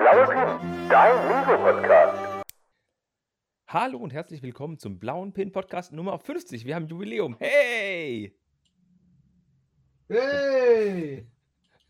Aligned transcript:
blaue 0.00 0.26
Pin, 0.28 0.88
dein 0.88 1.28
Lego-Podcast. 1.28 2.46
Hallo 3.66 3.98
und 3.98 4.14
herzlich 4.14 4.42
willkommen 4.42 4.78
zum 4.78 4.98
Blauen 4.98 5.34
Pin 5.34 5.52
Podcast 5.52 5.92
Nummer 5.92 6.18
50. 6.18 6.64
Wir 6.64 6.74
haben 6.74 6.88
Jubiläum. 6.88 7.36
Hey! 7.38 8.34
Hey! 10.08 11.26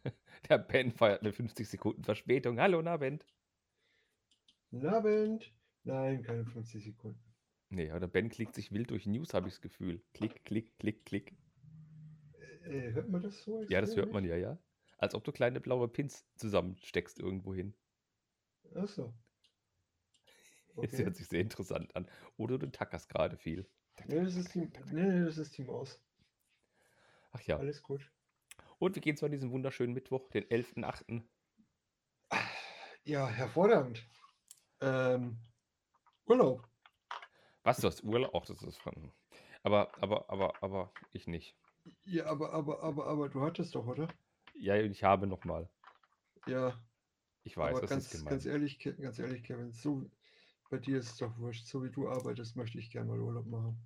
Der 0.49 0.59
Ben 0.59 0.91
feiert 0.91 1.23
mit 1.23 1.37
50 1.37 1.69
Sekunden 1.69 2.03
Verspätung. 2.03 2.59
Hallo, 2.59 2.83
na 2.83 2.97
Ben. 2.97 3.21
Guten 4.73 4.89
Abend. 4.89 5.53
Nein, 5.85 6.25
keine 6.25 6.45
50 6.45 6.83
Sekunden. 6.83 7.23
Nee, 7.69 7.91
aber 7.91 8.01
der 8.01 8.09
Ben 8.09 8.29
klickt 8.29 8.57
sich 8.57 8.73
wild 8.73 8.91
durch 8.91 9.07
News, 9.07 9.35
habe 9.35 9.47
ich 9.47 9.55
das 9.55 9.61
Gefühl. 9.61 10.03
Klick, 10.15 10.45
klick, 10.45 10.77
klick, 10.81 11.07
klick. 11.07 11.37
Äh, 12.65 12.93
hört 12.93 13.09
man 13.09 13.23
das 13.23 13.45
so? 13.45 13.63
Ja, 13.69 13.81
das 13.81 13.95
hört 13.95 14.13
man 14.13 14.25
ja, 14.25 14.35
ja. 14.35 14.59
Als 14.99 15.15
ob 15.15 15.23
du 15.23 15.31
kleine 15.31 15.61
blaue 15.61 15.87
Pins 15.87 16.27
zusammensteckst 16.35 17.21
irgendwo 17.21 17.55
hin. 17.55 17.73
Achso. 18.75 19.13
Jetzt 20.81 20.99
hört 20.99 21.17
sich 21.17 21.29
sehr 21.29 21.41
interessant 21.41 21.95
an. 21.97 22.09
Oder 22.37 22.59
du 22.59 22.71
tackerst 22.71 23.09
gerade 23.09 23.37
viel. 23.37 23.69
Nee, 24.07 24.25
das 24.25 24.37
ist 24.37 24.55
die, 24.55 24.71
nee, 24.93 25.25
das 25.25 25.37
ist 25.37 25.57
die 25.59 25.65
Maus. 25.65 26.01
Ach 27.33 27.41
ja. 27.43 27.59
Alles 27.59 27.83
gut. 27.83 28.11
Und 28.79 28.97
wie 28.97 29.01
geht's 29.01 29.23
an 29.23 29.31
diesem 29.31 29.51
wunderschönen 29.51 29.93
Mittwoch, 29.93 30.29
den 30.31 30.45
11.8.? 30.45 31.23
Ja, 33.05 33.29
hervorragend. 33.29 34.07
Ähm, 34.81 35.39
Urlaub. 36.27 36.67
Was, 37.63 37.79
du 37.79 37.89
hast 37.89 38.03
Urlaub? 38.05 38.35
Auch 38.35 38.47
das 38.47 38.63
ist 38.63 38.79
von. 38.79 39.13
Aber, 39.63 39.93
aber, 40.01 40.31
aber, 40.31 40.63
aber 40.63 40.93
ich 41.13 41.27
nicht. 41.27 41.57
Ja, 42.05 42.27
aber, 42.27 42.53
aber, 42.53 42.83
aber, 42.83 43.07
aber 43.07 43.29
du 43.29 43.43
hattest 43.43 43.75
doch, 43.75 43.87
oder? 43.87 44.09
Ja, 44.55 44.77
ich 44.77 45.05
habe 45.05 45.27
noch 45.27 45.45
mal. 45.45 45.69
Ja. 46.47 46.75
Ich 47.43 47.57
weiß, 47.57 47.73
aber 47.73 47.81
das 47.81 47.91
ganz, 47.91 48.05
ist 48.07 48.13
gemein. 48.13 48.31
ganz 48.31 48.47
ehrlich, 48.47 48.79
ganz 48.79 49.19
ehrlich, 49.19 49.43
Kevin, 49.43 49.73
so 49.73 50.05
bei 50.71 50.79
dir 50.79 50.99
ist 50.99 51.11
es 51.11 51.17
doch 51.17 51.37
wurscht. 51.39 51.67
So 51.67 51.83
wie 51.83 51.91
du 51.91 52.09
arbeitest, 52.09 52.57
möchte 52.57 52.79
ich 52.79 52.91
gerne 52.91 53.09
mal 53.09 53.21
Urlaub 53.21 53.47
machen. 53.47 53.79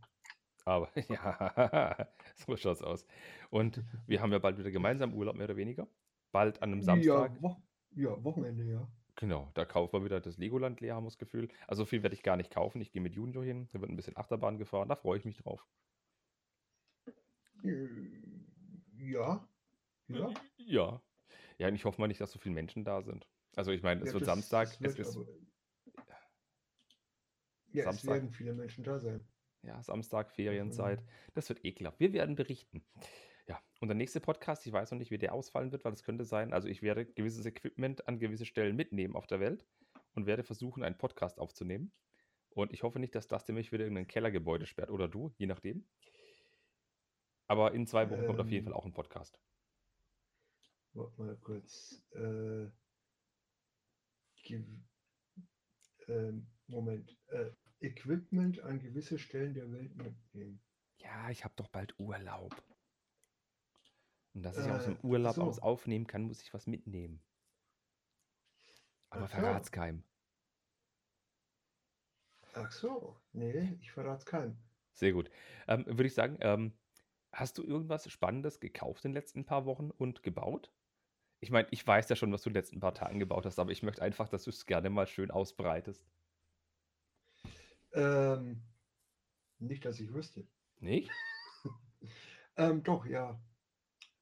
Aber 0.64 0.90
ja, 1.08 2.08
so 2.36 2.56
schaut's 2.56 2.82
aus. 2.82 3.06
Und 3.50 3.82
wir 4.06 4.20
haben 4.20 4.32
ja 4.32 4.38
bald 4.38 4.58
wieder 4.58 4.70
gemeinsam 4.70 5.14
Urlaub, 5.14 5.36
mehr 5.36 5.46
oder 5.46 5.56
weniger. 5.56 5.86
Bald 6.32 6.62
an 6.62 6.72
einem 6.72 6.82
Samstag. 6.82 7.32
Ja, 7.34 7.42
Wo 7.42 7.56
ja, 7.96 8.24
Wochenende, 8.24 8.64
ja. 8.64 8.88
Genau, 9.16 9.48
da 9.54 9.64
kaufen 9.64 10.00
wir 10.00 10.04
wieder 10.04 10.20
das 10.20 10.38
Legoland 10.38 10.80
leer, 10.80 10.96
haben 10.96 11.04
wir 11.04 11.10
das 11.10 11.18
Gefühl. 11.18 11.48
Also 11.68 11.84
viel 11.84 12.02
werde 12.02 12.16
ich 12.16 12.24
gar 12.24 12.36
nicht 12.36 12.50
kaufen. 12.50 12.80
Ich 12.80 12.90
gehe 12.90 13.00
mit 13.00 13.14
Junior 13.14 13.44
hin. 13.44 13.68
Da 13.72 13.80
wird 13.80 13.90
ein 13.90 13.96
bisschen 13.96 14.16
Achterbahn 14.16 14.58
gefahren. 14.58 14.88
Da 14.88 14.96
freue 14.96 15.18
ich 15.18 15.24
mich 15.24 15.36
drauf. 15.36 15.64
Äh, 17.62 17.86
Ja. 18.98 19.48
Ja. 20.08 20.34
Ja. 20.56 21.02
Ja, 21.58 21.68
und 21.68 21.76
ich 21.76 21.84
hoffe 21.84 22.00
mal 22.00 22.08
nicht, 22.08 22.20
dass 22.20 22.32
so 22.32 22.40
viele 22.40 22.54
Menschen 22.56 22.84
da 22.84 23.02
sind. 23.02 23.28
Also 23.56 23.70
ich 23.72 23.82
meine, 23.82 24.00
es 24.02 24.08
Ja, 24.08 24.14
wird 24.14 24.22
das- 24.22 24.28
Samstag. 24.28 24.68
das 24.70 24.80
wird 24.80 24.98
es 24.98 25.08
ist 25.08 25.16
aber- 25.16 25.28
Ja, 27.72 27.84
Samstag. 27.84 28.04
es 28.04 28.06
werden 28.14 28.30
viele 28.32 28.52
Menschen 28.54 28.84
da 28.84 28.98
sein. 28.98 29.26
Ja, 29.62 29.82
Samstag, 29.82 30.30
Ferienzeit. 30.30 31.02
Das 31.34 31.48
wird 31.48 31.64
ekelhaft. 31.64 31.98
Wir 31.98 32.12
werden 32.12 32.34
berichten. 32.36 32.84
Ja, 33.46 33.60
und 33.80 33.88
der 33.88 33.94
nächste 33.96 34.20
Podcast, 34.20 34.66
ich 34.66 34.72
weiß 34.72 34.90
noch 34.90 34.98
nicht, 34.98 35.10
wie 35.10 35.18
der 35.18 35.32
ausfallen 35.34 35.72
wird, 35.72 35.84
weil 35.84 35.92
es 35.92 36.02
könnte 36.04 36.24
sein, 36.24 36.52
also 36.52 36.68
ich 36.68 36.82
werde 36.82 37.06
gewisses 37.06 37.44
Equipment 37.46 38.06
an 38.08 38.18
gewisse 38.18 38.46
Stellen 38.46 38.76
mitnehmen 38.76 39.16
auf 39.16 39.26
der 39.26 39.40
Welt 39.40 39.66
und 40.14 40.26
werde 40.26 40.44
versuchen, 40.44 40.82
einen 40.82 40.98
Podcast 40.98 41.38
aufzunehmen. 41.38 41.92
Und 42.50 42.72
ich 42.72 42.82
hoffe 42.84 43.00
nicht, 43.00 43.14
dass 43.14 43.26
das 43.26 43.48
mich 43.48 43.72
wieder 43.72 43.86
in 43.86 43.96
ein 43.96 44.06
Kellergebäude 44.06 44.66
sperrt 44.66 44.90
oder 44.90 45.08
du, 45.08 45.32
je 45.38 45.46
nachdem. 45.46 45.88
Aber 47.46 47.72
in 47.74 47.86
zwei 47.86 48.08
Wochen 48.10 48.24
kommt 48.26 48.40
auf 48.40 48.48
jeden 48.48 48.66
Ähm. 48.66 48.72
Fall 48.72 48.80
auch 48.80 48.86
ein 48.86 48.94
Podcast. 48.94 49.38
Warte 50.92 51.20
mal 51.20 51.36
kurz. 51.38 52.02
Äh, 52.12 52.68
ähm, 54.50 56.46
Moment. 56.66 57.16
Äh, 57.28 57.50
Equipment 57.80 58.60
an 58.60 58.78
gewisse 58.78 59.18
Stellen 59.18 59.54
der 59.54 59.70
Welt 59.70 59.94
mitnehmen. 59.96 60.62
Ja, 60.98 61.28
ich 61.30 61.44
habe 61.44 61.54
doch 61.56 61.68
bald 61.68 61.98
Urlaub. 61.98 62.54
Und 64.32 64.42
dass 64.42 64.56
ich 64.58 64.70
aus 64.70 64.84
dem 64.84 64.96
Äh, 64.96 65.02
Urlaub 65.02 65.34
so. 65.34 65.42
aus 65.42 65.58
aufnehmen 65.60 66.06
kann, 66.06 66.22
muss 66.22 66.42
ich 66.42 66.54
was 66.54 66.66
mitnehmen. 66.66 67.22
Aber 69.10 69.24
Ach 69.24 69.30
verrat's 69.30 69.70
keinem. 69.70 70.02
Ach 72.54 72.70
so. 72.72 73.20
Nee, 73.32 73.76
ich 73.80 73.90
verrate 73.92 74.18
es 74.18 74.26
keinem. 74.26 74.56
Sehr 74.92 75.12
gut. 75.12 75.30
Ähm, 75.68 75.84
würde 75.86 76.06
ich 76.06 76.14
sagen, 76.14 76.38
ähm, 76.40 76.72
hast 77.32 77.58
du 77.58 77.62
irgendwas 77.64 78.10
Spannendes 78.10 78.60
gekauft 78.60 79.04
in 79.04 79.10
den 79.10 79.14
letzten 79.16 79.44
paar 79.44 79.66
Wochen 79.66 79.90
und 79.90 80.22
gebaut? 80.22 80.72
Ich 81.40 81.50
meine, 81.50 81.68
ich 81.70 81.86
weiß 81.86 82.08
ja 82.08 82.16
schon, 82.16 82.32
was 82.32 82.42
du 82.42 82.48
in 82.50 82.54
den 82.54 82.60
letzten 82.62 82.80
paar 82.80 82.94
Tagen 82.94 83.18
gebaut 83.18 83.44
hast, 83.44 83.58
aber 83.58 83.70
ich 83.70 83.82
möchte 83.82 84.02
einfach, 84.02 84.28
dass 84.28 84.44
du 84.44 84.50
es 84.50 84.66
gerne 84.66 84.90
mal 84.90 85.06
schön 85.06 85.30
ausbreitest. 85.30 86.06
Ähm, 87.92 88.62
nicht, 89.58 89.84
dass 89.84 90.00
ich 90.00 90.12
wüsste. 90.12 90.46
Nicht? 90.80 91.10
Ähm, 92.56 92.84
doch, 92.84 93.04
ja. 93.04 93.42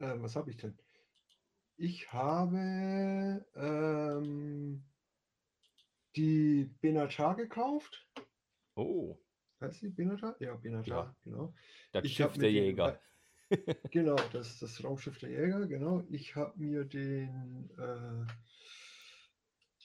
Ähm, 0.01 0.22
was 0.22 0.37
habe 0.37 0.49
ich 0.51 0.56
denn? 0.56 0.78
Ich 1.77 2.11
habe 2.15 3.45
ähm, 3.55 4.83
die 6.17 6.75
Benatar 6.81 7.37
gekauft. 7.37 8.09
Oh, 8.75 9.19
Heißt 9.61 9.83
die 9.83 9.91
Benatar? 9.91 10.34
Ja, 10.41 10.55
Benatar, 10.56 11.05
Ja. 11.06 11.17
genau. 11.25 11.55
das 11.93 12.05
Ich 12.05 12.15
Schiff 12.15 12.39
der 12.39 12.51
Jäger. 12.51 12.99
Genau, 13.91 14.17
das 14.33 14.49
ist 14.49 14.63
das 14.63 14.85
Raumschiff 14.85 15.19
der 15.19 15.31
Jäger, 15.31 15.67
genau. 15.67 16.05
Ich 16.11 16.35
habe 16.35 16.59
mir 16.59 16.85
den 16.85 17.71
äh, 17.79 18.27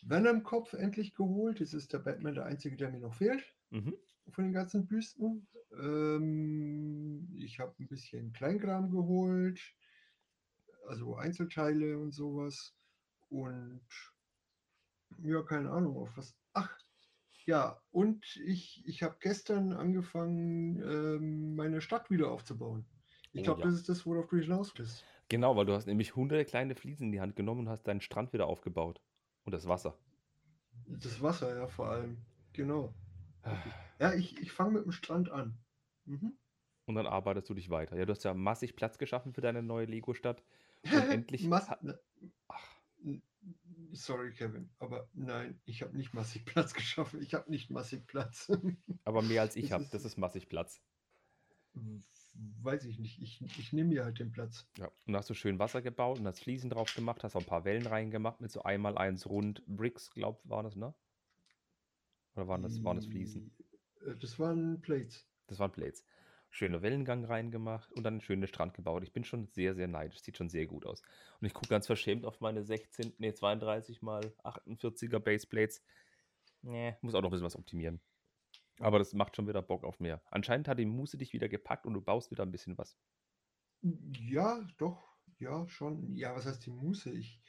Venom-Kopf 0.03 0.73
endlich 0.73 1.13
geholt. 1.13 1.59
Das 1.59 1.73
ist 1.73 1.91
der 1.93 1.99
Batman, 1.99 2.35
der 2.35 2.45
einzige, 2.45 2.77
der 2.77 2.89
mir 2.91 2.99
noch 2.99 3.13
fehlt 3.15 3.43
Mhm. 3.71 3.95
von 4.31 4.45
den 4.45 4.53
ganzen 4.53 4.87
Büsten. 4.87 5.47
Ähm, 5.73 7.29
ich 7.35 7.59
habe 7.59 7.75
ein 7.79 7.87
bisschen 7.87 8.31
Kleinkram 8.33 8.89
geholt, 8.91 9.59
also 10.87 11.15
Einzelteile 11.15 11.97
und 11.99 12.11
sowas. 12.13 12.75
Und 13.29 13.85
ja, 15.23 15.41
keine 15.43 15.71
Ahnung, 15.71 15.97
auf 15.97 16.15
was. 16.17 16.37
Ach, 16.53 16.77
ja, 17.45 17.81
und 17.91 18.25
ich, 18.45 18.83
ich 18.85 19.03
habe 19.03 19.17
gestern 19.19 19.73
angefangen, 19.73 20.81
ähm, 20.81 21.55
meine 21.55 21.81
Stadt 21.81 22.09
wieder 22.09 22.31
aufzubauen. 22.31 22.85
Ich 23.33 23.43
glaube, 23.43 23.61
ja. 23.61 23.67
das 23.67 23.75
ist 23.75 23.89
das, 23.89 24.05
worauf 24.05 24.27
du 24.27 24.37
hinaus 24.37 24.73
bist. 24.73 25.03
Genau, 25.29 25.55
weil 25.55 25.65
du 25.65 25.73
hast 25.73 25.85
nämlich 25.85 26.15
hunderte 26.15 26.45
kleine 26.45 26.75
Fliesen 26.75 27.07
in 27.07 27.11
die 27.11 27.21
Hand 27.21 27.35
genommen 27.35 27.61
und 27.61 27.69
hast 27.69 27.83
deinen 27.83 28.01
Strand 28.01 28.33
wieder 28.33 28.47
aufgebaut. 28.47 29.01
Und 29.43 29.51
das 29.51 29.67
Wasser. 29.67 29.97
Das 30.87 31.21
Wasser, 31.21 31.55
ja, 31.55 31.67
vor 31.67 31.89
allem. 31.89 32.17
Genau. 32.53 32.93
Ah. 33.43 33.57
Ja, 33.99 34.13
ich, 34.13 34.37
ich 34.39 34.51
fange 34.51 34.71
mit 34.73 34.85
dem 34.85 34.91
Strand 34.91 35.29
an. 35.29 35.57
Mhm. 36.05 36.33
Und 36.85 36.95
dann 36.95 37.07
arbeitest 37.07 37.49
du 37.49 37.53
dich 37.53 37.69
weiter. 37.69 37.97
Ja, 37.97 38.05
du 38.05 38.11
hast 38.11 38.23
ja 38.23 38.33
massig 38.33 38.75
Platz 38.75 38.97
geschaffen 38.97 39.33
für 39.33 39.41
deine 39.41 39.61
neue 39.61 39.85
Lego-Stadt. 39.85 40.43
Und 40.83 41.09
endlich 41.09 41.45
Mas 41.45 41.69
ha- 41.69 41.79
ne, 41.81 41.99
Ach, 42.47 42.77
Sorry, 43.91 44.31
Kevin, 44.33 44.69
aber 44.79 45.09
nein, 45.13 45.59
ich 45.65 45.81
habe 45.81 45.95
nicht 45.95 46.13
massig 46.13 46.45
Platz 46.45 46.73
geschaffen. 46.73 47.21
Ich 47.21 47.33
habe 47.33 47.49
nicht 47.49 47.69
massig 47.69 48.05
Platz. 48.07 48.51
aber 49.03 49.21
mehr 49.21 49.41
als 49.41 49.55
ich 49.55 49.71
habe. 49.71 49.87
Das 49.91 50.05
ist 50.05 50.17
massig 50.17 50.49
Platz. 50.49 50.81
Weiß 52.61 52.85
ich 52.85 52.99
nicht. 52.99 53.21
Ich, 53.21 53.41
ich 53.57 53.73
nehme 53.73 53.89
mir 53.89 54.03
halt 54.03 54.19
den 54.19 54.31
Platz. 54.31 54.67
Ja, 54.77 54.89
und 55.07 55.15
hast 55.15 55.29
du 55.29 55.33
schön 55.33 55.57
Wasser 55.59 55.81
gebaut 55.81 56.19
und 56.19 56.27
hast 56.27 56.39
Fliesen 56.39 56.69
drauf 56.69 56.93
gemacht, 56.93 57.23
hast 57.23 57.35
auch 57.35 57.41
ein 57.41 57.45
paar 57.47 57.65
Wellen 57.65 57.87
reingemacht 57.87 58.41
mit 58.41 58.51
so 58.51 58.61
einmal 58.63 58.97
eins 58.97 59.27
rund 59.27 59.63
Bricks, 59.65 60.11
glaub, 60.11 60.41
war 60.47 60.63
das, 60.63 60.75
ne? 60.75 60.93
Oder 62.35 62.47
waren 62.47 62.61
das, 62.61 62.83
waren 62.83 62.97
das 62.97 63.07
Fliesen? 63.07 63.51
Äh, 64.05 64.15
Das 64.19 64.37
waren 64.37 64.79
Plates. 64.81 65.25
Das 65.47 65.59
waren 65.59 65.71
Plates. 65.71 66.05
Schöner 66.49 66.81
Wellengang 66.81 67.25
reingemacht 67.25 67.91
und 67.93 68.03
dann 68.03 68.15
einen 68.15 68.21
schönen 68.21 68.47
Strand 68.47 68.73
gebaut. 68.73 69.03
Ich 69.03 69.11
bin 69.11 69.23
schon 69.23 69.47
sehr, 69.47 69.75
sehr 69.75 69.87
neidisch. 69.87 70.21
Sieht 70.21 70.37
schon 70.37 70.49
sehr 70.49 70.65
gut 70.65 70.85
aus. 70.85 71.01
Und 71.41 71.47
ich 71.47 71.53
gucke 71.53 71.67
ganz 71.67 71.87
verschämt 71.87 72.25
auf 72.25 72.39
meine 72.39 72.63
16, 72.63 73.13
nee, 73.17 73.33
32 73.33 74.01
mal 74.01 74.33
48er 74.43 75.19
Baseplates. 75.19 75.83
Nee, 76.61 76.95
muss 77.01 77.15
auch 77.15 77.21
noch 77.21 77.29
ein 77.29 77.31
bisschen 77.31 77.45
was 77.45 77.55
optimieren. 77.55 77.99
Aber 78.79 78.99
das 78.99 79.13
macht 79.13 79.35
schon 79.35 79.47
wieder 79.47 79.61
Bock 79.61 79.83
auf 79.83 79.99
mehr. 79.99 80.21
Anscheinend 80.31 80.67
hat 80.67 80.79
die 80.79 80.85
Muße 80.85 81.17
dich 81.17 81.33
wieder 81.33 81.49
gepackt 81.49 81.85
und 81.85 81.93
du 81.93 82.01
baust 82.01 82.31
wieder 82.31 82.43
ein 82.43 82.51
bisschen 82.51 82.77
was. 82.77 82.97
Ja, 83.81 84.67
doch, 84.77 85.17
ja, 85.39 85.67
schon. 85.67 86.15
Ja, 86.15 86.35
was 86.35 86.45
heißt 86.45 86.65
die 86.65 86.71
Muße? 86.71 87.11
Ich, 87.13 87.41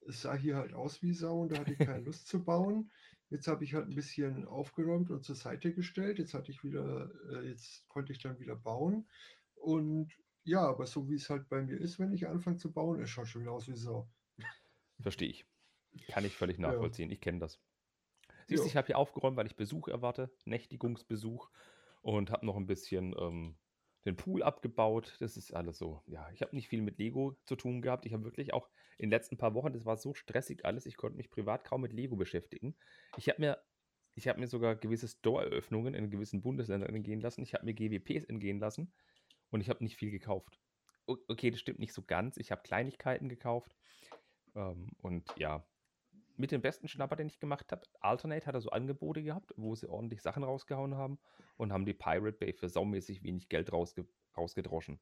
es 0.00 0.22
sah 0.22 0.34
hier 0.34 0.56
halt 0.56 0.72
aus 0.74 1.02
wie 1.02 1.12
Sau 1.12 1.42
und 1.42 1.52
da 1.52 1.58
hatte 1.60 1.74
ich 1.74 1.80
keine 1.82 2.04
Lust 2.04 2.26
zu 2.28 2.44
bauen. 2.44 2.90
Jetzt 3.30 3.46
habe 3.48 3.64
ich 3.64 3.74
halt 3.74 3.88
ein 3.88 3.94
bisschen 3.94 4.44
aufgeräumt 4.46 5.10
und 5.10 5.24
zur 5.24 5.34
Seite 5.36 5.72
gestellt. 5.74 6.18
Jetzt 6.18 6.34
hatte 6.34 6.50
ich 6.52 6.62
wieder, 6.64 7.10
äh, 7.30 7.48
jetzt 7.48 7.86
konnte 7.88 8.12
ich 8.12 8.18
dann 8.20 8.38
wieder 8.38 8.56
bauen. 8.56 9.08
Und 9.54 10.12
ja, 10.44 10.62
aber 10.62 10.86
so 10.86 11.08
wie 11.08 11.14
es 11.14 11.30
halt 11.30 11.48
bei 11.48 11.62
mir 11.62 11.78
ist, 11.80 11.98
wenn 11.98 12.12
ich 12.12 12.26
anfange 12.28 12.56
zu 12.58 12.72
bauen, 12.72 13.00
es 13.00 13.10
schaut 13.10 13.28
schon 13.28 13.42
wieder 13.42 13.52
aus 13.52 13.68
wie 13.68 13.76
Sau. 13.76 14.10
Verstehe 14.98 15.28
ich. 15.28 15.46
Kann 16.08 16.24
ich 16.24 16.36
völlig 16.36 16.58
Ja. 16.64 16.72
nachvollziehen. 16.72 17.10
Ich 17.10 17.20
kenne 17.20 17.38
das. 17.40 17.60
Siehst 18.52 18.64
Ja. 18.64 18.70
ich 18.70 18.76
habe 18.76 18.86
hier 18.86 18.98
aufgeräumt, 18.98 19.36
weil 19.36 19.46
ich 19.46 19.56
Besuch 19.56 19.88
erwarte, 19.88 20.30
Nächtigungsbesuch 20.44 21.50
und 22.02 22.30
habe 22.30 22.46
noch 22.46 22.56
ein 22.56 22.66
bisschen 22.66 23.14
ähm, 23.18 23.56
den 24.04 24.16
Pool 24.16 24.42
abgebaut. 24.42 25.16
Das 25.20 25.36
ist 25.36 25.54
alles 25.54 25.78
so. 25.78 26.02
Ja, 26.06 26.28
ich 26.32 26.42
habe 26.42 26.54
nicht 26.54 26.68
viel 26.68 26.82
mit 26.82 26.98
Lego 26.98 27.36
zu 27.44 27.56
tun 27.56 27.82
gehabt. 27.82 28.06
Ich 28.06 28.12
habe 28.12 28.24
wirklich 28.24 28.52
auch 28.52 28.68
in 28.98 29.08
den 29.08 29.10
letzten 29.10 29.36
paar 29.36 29.54
Wochen, 29.54 29.72
das 29.72 29.84
war 29.84 29.96
so 29.96 30.14
stressig 30.14 30.64
alles, 30.64 30.86
ich 30.86 30.96
konnte 30.96 31.16
mich 31.16 31.30
privat 31.30 31.64
kaum 31.64 31.82
mit 31.82 31.92
Lego 31.92 32.16
beschäftigen. 32.16 32.76
Ich 33.16 33.28
habe 33.28 33.40
mir, 33.40 33.62
ich 34.14 34.28
habe 34.28 34.40
mir 34.40 34.48
sogar 34.48 34.76
gewisse 34.76 35.08
Store-Eröffnungen 35.08 35.94
in 35.94 36.10
gewissen 36.10 36.42
Bundesländern 36.42 36.94
entgehen 36.94 37.20
lassen. 37.20 37.42
Ich 37.42 37.54
habe 37.54 37.64
mir 37.64 37.74
GWPs 37.74 38.24
entgehen 38.24 38.58
lassen 38.58 38.92
und 39.50 39.60
ich 39.60 39.68
habe 39.70 39.82
nicht 39.82 39.96
viel 39.96 40.10
gekauft. 40.10 40.60
Okay, 41.06 41.50
das 41.50 41.60
stimmt 41.60 41.78
nicht 41.78 41.92
so 41.92 42.02
ganz. 42.02 42.36
Ich 42.36 42.50
habe 42.52 42.62
Kleinigkeiten 42.62 43.28
gekauft. 43.28 43.74
Ähm, 44.54 44.88
und 44.98 45.24
ja, 45.36 45.66
mit 46.42 46.50
dem 46.50 46.60
besten 46.60 46.88
Schnapper, 46.88 47.14
den 47.14 47.28
ich 47.28 47.38
gemacht 47.38 47.70
habe, 47.70 47.86
Alternate 48.00 48.46
hat 48.46 48.56
er 48.56 48.60
so 48.60 48.70
Angebote 48.70 49.22
gehabt, 49.22 49.54
wo 49.56 49.76
sie 49.76 49.88
ordentlich 49.88 50.22
Sachen 50.22 50.42
rausgehauen 50.42 50.96
haben 50.96 51.20
und 51.56 51.72
haben 51.72 51.86
die 51.86 51.94
Pirate 51.94 52.36
Bay 52.36 52.52
für 52.52 52.68
saumäßig 52.68 53.22
wenig 53.22 53.48
Geld 53.48 53.72
rausge 53.72 54.08
rausgedroschen. 54.36 55.00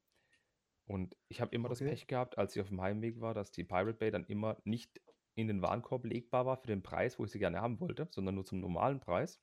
Und 0.85 1.17
ich 1.29 1.41
habe 1.41 1.55
immer 1.55 1.71
das 1.71 1.81
Okay. 1.81 1.89
Pech 1.89 2.07
gehabt, 2.09 2.37
als 2.37 2.55
ich 2.55 2.61
auf 2.61 2.69
dem 2.69 2.83
Heimweg 2.83 3.23
war, 3.23 3.33
dass 3.33 3.53
die 3.53 3.65
Pirate 3.65 3.95
Bay 3.95 4.11
dann 4.11 4.27
immer 4.27 4.59
nicht 4.65 5.01
in 5.35 5.49
den 5.49 5.63
Warenkorb 5.63 6.05
legbar 6.05 6.45
war 6.45 6.59
für 6.59 6.67
den 6.67 6.83
Preis, 6.83 7.19
wo 7.19 7.25
ich 7.25 7.31
sie 7.31 7.39
gerne 7.39 7.63
haben 7.63 7.81
wollte, 7.81 8.07
sondern 8.11 8.35
nur 8.35 8.45
zum 8.45 8.61
normalen 8.61 9.01
Preis 9.01 9.41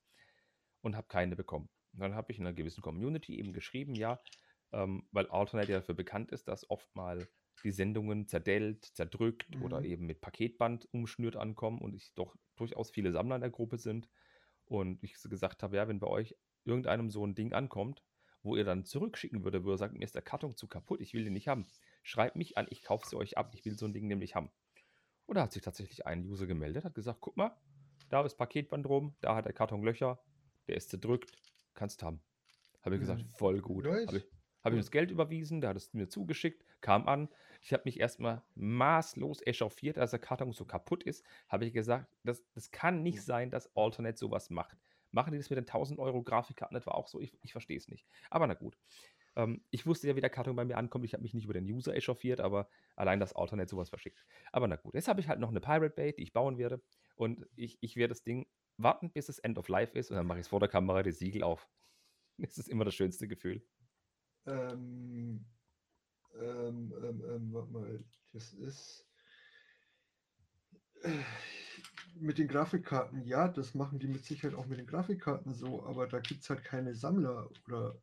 und 0.82 0.94
habe 0.94 1.08
keine 1.08 1.34
bekommen. 1.34 1.68
Und 1.94 1.98
dann 1.98 2.14
habe 2.14 2.30
ich 2.30 2.38
in 2.38 2.46
einer 2.46 2.54
gewissen 2.54 2.80
Community 2.82 3.40
eben 3.40 3.52
geschrieben, 3.52 3.96
ja, 3.96 4.20
ähm, 4.70 5.08
weil 5.10 5.26
Alternate 5.30 5.72
ja 5.72 5.78
dafür 5.78 5.96
bekannt 5.96 6.30
ist, 6.30 6.46
dass 6.46 6.70
oft 6.70 6.94
mal 6.94 7.26
die 7.62 7.70
Sendungen 7.72 8.26
zerdellt, 8.26 8.84
zerdrückt 8.84 9.56
oder 9.62 9.80
Mhm. 9.80 9.86
eben 9.86 10.06
mit 10.06 10.20
Paketband 10.20 10.88
umschnürt 10.92 11.36
ankommen 11.36 11.80
und 11.80 11.94
ich 11.94 12.12
doch 12.14 12.36
durchaus 12.56 12.90
viele 12.90 13.12
Sammler 13.12 13.36
in 13.36 13.40
der 13.42 13.50
Gruppe 13.50 13.78
sind. 13.78 14.08
Und 14.66 15.02
ich 15.02 15.14
gesagt 15.14 15.62
habe, 15.62 15.76
ja, 15.76 15.88
wenn 15.88 15.98
bei 16.00 16.06
euch 16.08 16.36
irgendeinem 16.64 17.10
so 17.10 17.24
ein 17.26 17.34
Ding 17.34 17.52
ankommt, 17.52 18.02
wo 18.42 18.54
ihr 18.56 18.64
dann 18.64 18.84
zurückschicken 18.84 19.42
würde, 19.44 19.64
wo 19.64 19.70
ihr 19.72 19.78
sagt, 19.78 19.94
mir 19.94 20.04
ist 20.04 20.14
der 20.14 20.22
Karton 20.22 20.56
zu 20.56 20.68
kaputt, 20.68 21.00
ich 21.00 21.14
will 21.14 21.24
den 21.24 21.32
nicht 21.32 21.48
haben, 21.48 21.66
schreibt 22.02 22.36
mich 22.36 22.56
an, 22.58 22.66
ich 22.70 22.82
kaufe 22.82 23.06
sie 23.08 23.16
euch 23.16 23.36
ab, 23.38 23.52
ich 23.54 23.64
will 23.64 23.76
so 23.78 23.86
ein 23.86 23.92
Ding 23.92 24.06
nämlich 24.06 24.34
haben. 24.34 24.50
Und 25.26 25.36
da 25.36 25.42
hat 25.42 25.52
sich 25.52 25.62
tatsächlich 25.62 26.06
ein 26.06 26.24
User 26.26 26.46
gemeldet, 26.46 26.84
hat 26.84 26.94
gesagt, 26.94 27.20
guck 27.20 27.36
mal, 27.36 27.56
da 28.10 28.24
ist 28.24 28.36
Paketband 28.36 28.86
rum, 28.86 29.14
da 29.20 29.34
hat 29.34 29.44
der 29.46 29.52
Karton 29.52 29.82
Löcher, 29.82 30.18
der 30.66 30.76
ist 30.76 30.90
zerdrückt, 30.90 31.32
kannst 31.74 32.02
haben. 32.02 32.20
Habe 32.82 32.94
ich 32.94 33.00
gesagt, 33.00 33.22
Mhm. 33.22 33.28
voll 33.30 33.60
gut. 33.60 33.84
Nice. 33.84 34.06
Habe 34.06 34.18
ich, 34.18 34.24
habe 34.68 34.76
ihm 34.76 34.78
Cool. 34.78 34.82
das 34.82 34.90
Geld 34.92 35.10
überwiesen, 35.10 35.60
der 35.60 35.70
hat 35.70 35.76
es 35.76 35.92
mir 35.94 36.08
zugeschickt, 36.08 36.64
kam 36.80 37.08
an. 37.08 37.28
Ich 37.62 37.72
habe 37.72 37.82
mich 37.86 37.98
erstmal 38.00 38.42
maßlos 38.54 39.42
echauffiert, 39.46 39.98
als 39.98 40.10
der 40.12 40.20
Karton 40.20 40.52
so 40.52 40.64
kaputt 40.64 41.02
ist. 41.02 41.24
Habe 41.48 41.66
ich 41.66 41.72
gesagt, 41.72 42.08
das, 42.24 42.44
das 42.52 42.70
kann 42.70 43.02
nicht 43.02 43.22
sein, 43.22 43.50
dass 43.50 43.74
Alternate 43.76 44.16
sowas 44.18 44.50
macht. 44.50 44.78
Machen 45.10 45.32
die 45.32 45.38
das 45.38 45.50
mit 45.50 45.56
den 45.56 45.66
1000 45.66 45.98
Euro 45.98 46.22
Grafikkarten 46.22 46.76
etwa 46.76 46.92
auch 46.92 47.08
so? 47.08 47.20
Ich, 47.20 47.32
ich 47.42 47.52
verstehe 47.52 47.76
es 47.78 47.88
nicht. 47.88 48.06
Aber 48.30 48.46
na 48.46 48.54
gut. 48.54 48.78
Ähm, 49.36 49.64
ich 49.70 49.86
wusste 49.86 50.08
ja, 50.08 50.16
wie 50.16 50.20
der 50.20 50.30
Karton 50.30 50.56
bei 50.56 50.64
mir 50.64 50.76
ankommt. 50.76 51.04
Ich 51.04 51.14
habe 51.14 51.22
mich 51.22 51.34
nicht 51.34 51.44
über 51.44 51.54
den 51.54 51.64
User 51.64 51.94
echauffiert, 51.96 52.40
aber 52.40 52.68
allein 52.96 53.20
das 53.20 53.32
Alternate 53.34 53.70
sowas 53.70 53.88
verschickt. 53.88 54.24
Aber 54.52 54.68
na 54.68 54.76
gut. 54.76 54.94
Jetzt 54.94 55.08
habe 55.08 55.20
ich 55.20 55.28
halt 55.28 55.40
noch 55.40 55.50
eine 55.50 55.60
Pirate 55.60 55.94
Bay, 55.94 56.12
die 56.12 56.22
ich 56.22 56.32
bauen 56.32 56.58
werde. 56.58 56.82
Und 57.16 57.46
ich, 57.56 57.78
ich 57.80 57.96
werde 57.96 58.10
das 58.10 58.22
Ding 58.22 58.46
warten, 58.76 59.10
bis 59.12 59.28
es 59.28 59.38
End 59.38 59.58
of 59.58 59.68
Life 59.68 59.98
ist. 59.98 60.10
Und 60.10 60.16
dann 60.16 60.26
mache 60.26 60.38
ich 60.40 60.44
es 60.46 60.48
vor 60.48 60.60
der 60.60 60.68
Kamera 60.68 61.02
die 61.02 61.12
Siegel 61.12 61.42
auf. 61.42 61.68
Das 62.40 62.56
ist 62.56 62.68
immer 62.68 62.84
das 62.84 62.94
schönste 62.94 63.26
Gefühl. 63.26 63.66
Ähm, 64.48 65.44
ähm, 66.40 66.94
ähm, 67.02 67.24
ähm, 67.28 67.52
warte 67.52 67.72
mal, 67.72 68.04
das 68.32 68.52
ist 68.54 69.06
äh, 71.02 71.22
mit 72.20 72.38
den 72.38 72.48
Grafikkarten, 72.48 73.24
ja, 73.24 73.48
das 73.48 73.74
machen 73.74 73.98
die 73.98 74.08
mit 74.08 74.24
Sicherheit 74.24 74.56
auch 74.56 74.66
mit 74.66 74.78
den 74.78 74.86
Grafikkarten 74.86 75.54
so, 75.54 75.84
aber 75.84 76.06
da 76.06 76.20
gibt 76.20 76.42
es 76.42 76.50
halt 76.50 76.64
keine 76.64 76.94
Sammler 76.94 77.50
oder 77.66 78.00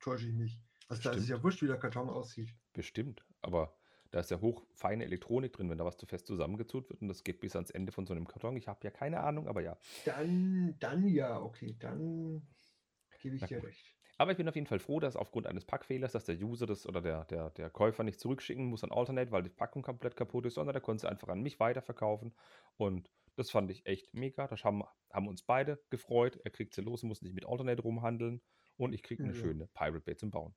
täusche 0.00 0.28
ich 0.28 0.34
mich. 0.34 0.60
Also 0.88 1.02
da 1.02 1.12
ist 1.12 1.22
es 1.22 1.28
ja 1.28 1.42
wurscht, 1.42 1.62
wie 1.62 1.66
der 1.66 1.78
Karton 1.78 2.08
aussieht. 2.08 2.48
Bestimmt. 2.72 3.24
Aber 3.42 3.76
da 4.10 4.20
ist 4.20 4.30
ja 4.30 4.40
hochfeine 4.40 5.04
Elektronik 5.04 5.52
drin, 5.52 5.68
wenn 5.68 5.78
da 5.78 5.84
was 5.84 5.96
zu 5.96 6.06
fest 6.06 6.26
zusammengezurrt 6.26 6.88
wird 6.88 7.02
und 7.02 7.08
das 7.08 7.24
geht 7.24 7.40
bis 7.40 7.56
ans 7.56 7.70
Ende 7.70 7.92
von 7.92 8.06
so 8.06 8.14
einem 8.14 8.26
Karton. 8.26 8.56
Ich 8.56 8.68
habe 8.68 8.80
ja 8.82 8.90
keine 8.90 9.20
Ahnung, 9.20 9.48
aber 9.48 9.62
ja. 9.62 9.76
Dann, 10.04 10.76
dann 10.78 11.08
ja, 11.08 11.40
okay, 11.40 11.76
dann 11.78 12.46
gebe 13.20 13.36
ich 13.36 13.42
Na 13.42 13.46
dir 13.48 13.58
gut. 13.58 13.68
recht. 13.68 13.95
Aber 14.18 14.30
ich 14.30 14.36
bin 14.38 14.48
auf 14.48 14.54
jeden 14.54 14.66
Fall 14.66 14.78
froh, 14.78 14.98
dass 14.98 15.14
aufgrund 15.16 15.46
eines 15.46 15.64
Packfehlers, 15.66 16.12
dass 16.12 16.24
der 16.24 16.36
User 16.36 16.66
das 16.66 16.86
oder 16.86 17.02
der, 17.02 17.24
der, 17.26 17.50
der 17.50 17.68
Käufer 17.68 18.02
nicht 18.02 18.18
zurückschicken 18.18 18.64
muss 18.64 18.82
an 18.82 18.90
Alternate, 18.92 19.30
weil 19.30 19.42
die 19.42 19.50
Packung 19.50 19.82
komplett 19.82 20.16
kaputt 20.16 20.46
ist, 20.46 20.54
sondern 20.54 20.72
der 20.72 20.80
konnte 20.80 21.02
sie 21.02 21.08
einfach 21.10 21.28
an 21.28 21.42
mich 21.42 21.60
weiterverkaufen. 21.60 22.34
Und 22.78 23.10
das 23.36 23.50
fand 23.50 23.70
ich 23.70 23.84
echt 23.84 24.14
mega. 24.14 24.46
Das 24.48 24.64
haben, 24.64 24.84
haben 25.12 25.28
uns 25.28 25.42
beide 25.42 25.82
gefreut. 25.90 26.40
Er 26.44 26.50
kriegt 26.50 26.72
sie 26.74 26.80
los, 26.80 27.02
muss 27.02 27.20
nicht 27.20 27.34
mit 27.34 27.46
Alternate 27.46 27.82
rumhandeln. 27.82 28.40
Und 28.78 28.94
ich 28.94 29.02
kriege 29.02 29.22
eine 29.22 29.32
Ja. 29.34 29.38
schöne 29.38 29.66
Pirate 29.74 30.00
Bay 30.00 30.16
zum 30.16 30.30
Bauen. 30.30 30.54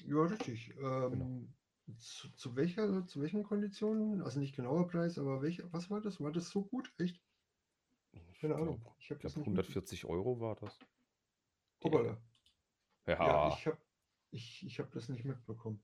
Ja, 0.00 0.22
richtig. 0.24 0.74
Ähm, 0.78 1.52
zu, 1.98 2.30
zu 2.34 2.56
welcher, 2.56 3.06
zu 3.06 3.20
welchen 3.20 3.42
Konditionen? 3.42 4.22
Also 4.22 4.40
nicht 4.40 4.56
genauer 4.56 4.88
Preis, 4.88 5.18
aber 5.18 5.42
welche, 5.42 5.70
was 5.72 5.90
war 5.90 6.00
das? 6.00 6.18
War 6.20 6.32
das 6.32 6.48
so 6.48 6.64
gut? 6.64 6.90
Echt? 6.98 7.20
Ich 8.12 8.40
Keine 8.40 8.54
Ahnung. 8.56 8.82
Ich 8.98 9.10
habe 9.10 9.18
ich 9.18 9.22
das 9.22 9.34
glaub, 9.34 9.46
nicht 9.46 9.54
mit- 9.54 9.64
140 9.66 10.06
Euro 10.06 10.40
war 10.40 10.56
das. 10.56 10.78
Hoppala. 11.82 12.16
Ja, 13.06 13.26
Ja, 13.26 13.48
ich 13.48 13.66
habe 13.66 13.78
ich, 14.30 14.66
ich 14.66 14.78
hab 14.80 14.90
das 14.92 15.08
nicht 15.08 15.24
mitbekommen. 15.24 15.82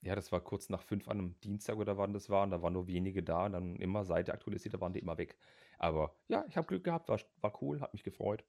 Ja, 0.00 0.14
das 0.14 0.30
war 0.30 0.40
kurz 0.40 0.68
nach 0.68 0.82
fünf 0.82 1.08
an 1.08 1.18
einem 1.18 1.40
Dienstag 1.40 1.76
oder 1.76 1.98
wann 1.98 2.12
das 2.12 2.30
war. 2.30 2.44
Und 2.44 2.50
da 2.50 2.62
waren 2.62 2.72
nur 2.72 2.86
wenige 2.86 3.22
da 3.22 3.46
und 3.46 3.52
dann 3.52 3.76
immer 3.76 4.04
Seite 4.04 4.32
aktualisiert, 4.32 4.74
da 4.74 4.80
waren 4.80 4.92
die 4.92 5.00
immer 5.00 5.18
weg. 5.18 5.36
Aber 5.78 6.16
ja, 6.28 6.44
ich 6.48 6.56
habe 6.56 6.66
Glück 6.68 6.84
gehabt, 6.84 7.08
war, 7.08 7.20
war 7.40 7.62
cool, 7.62 7.80
hat 7.80 7.92
mich 7.94 8.04
gefreut. 8.04 8.44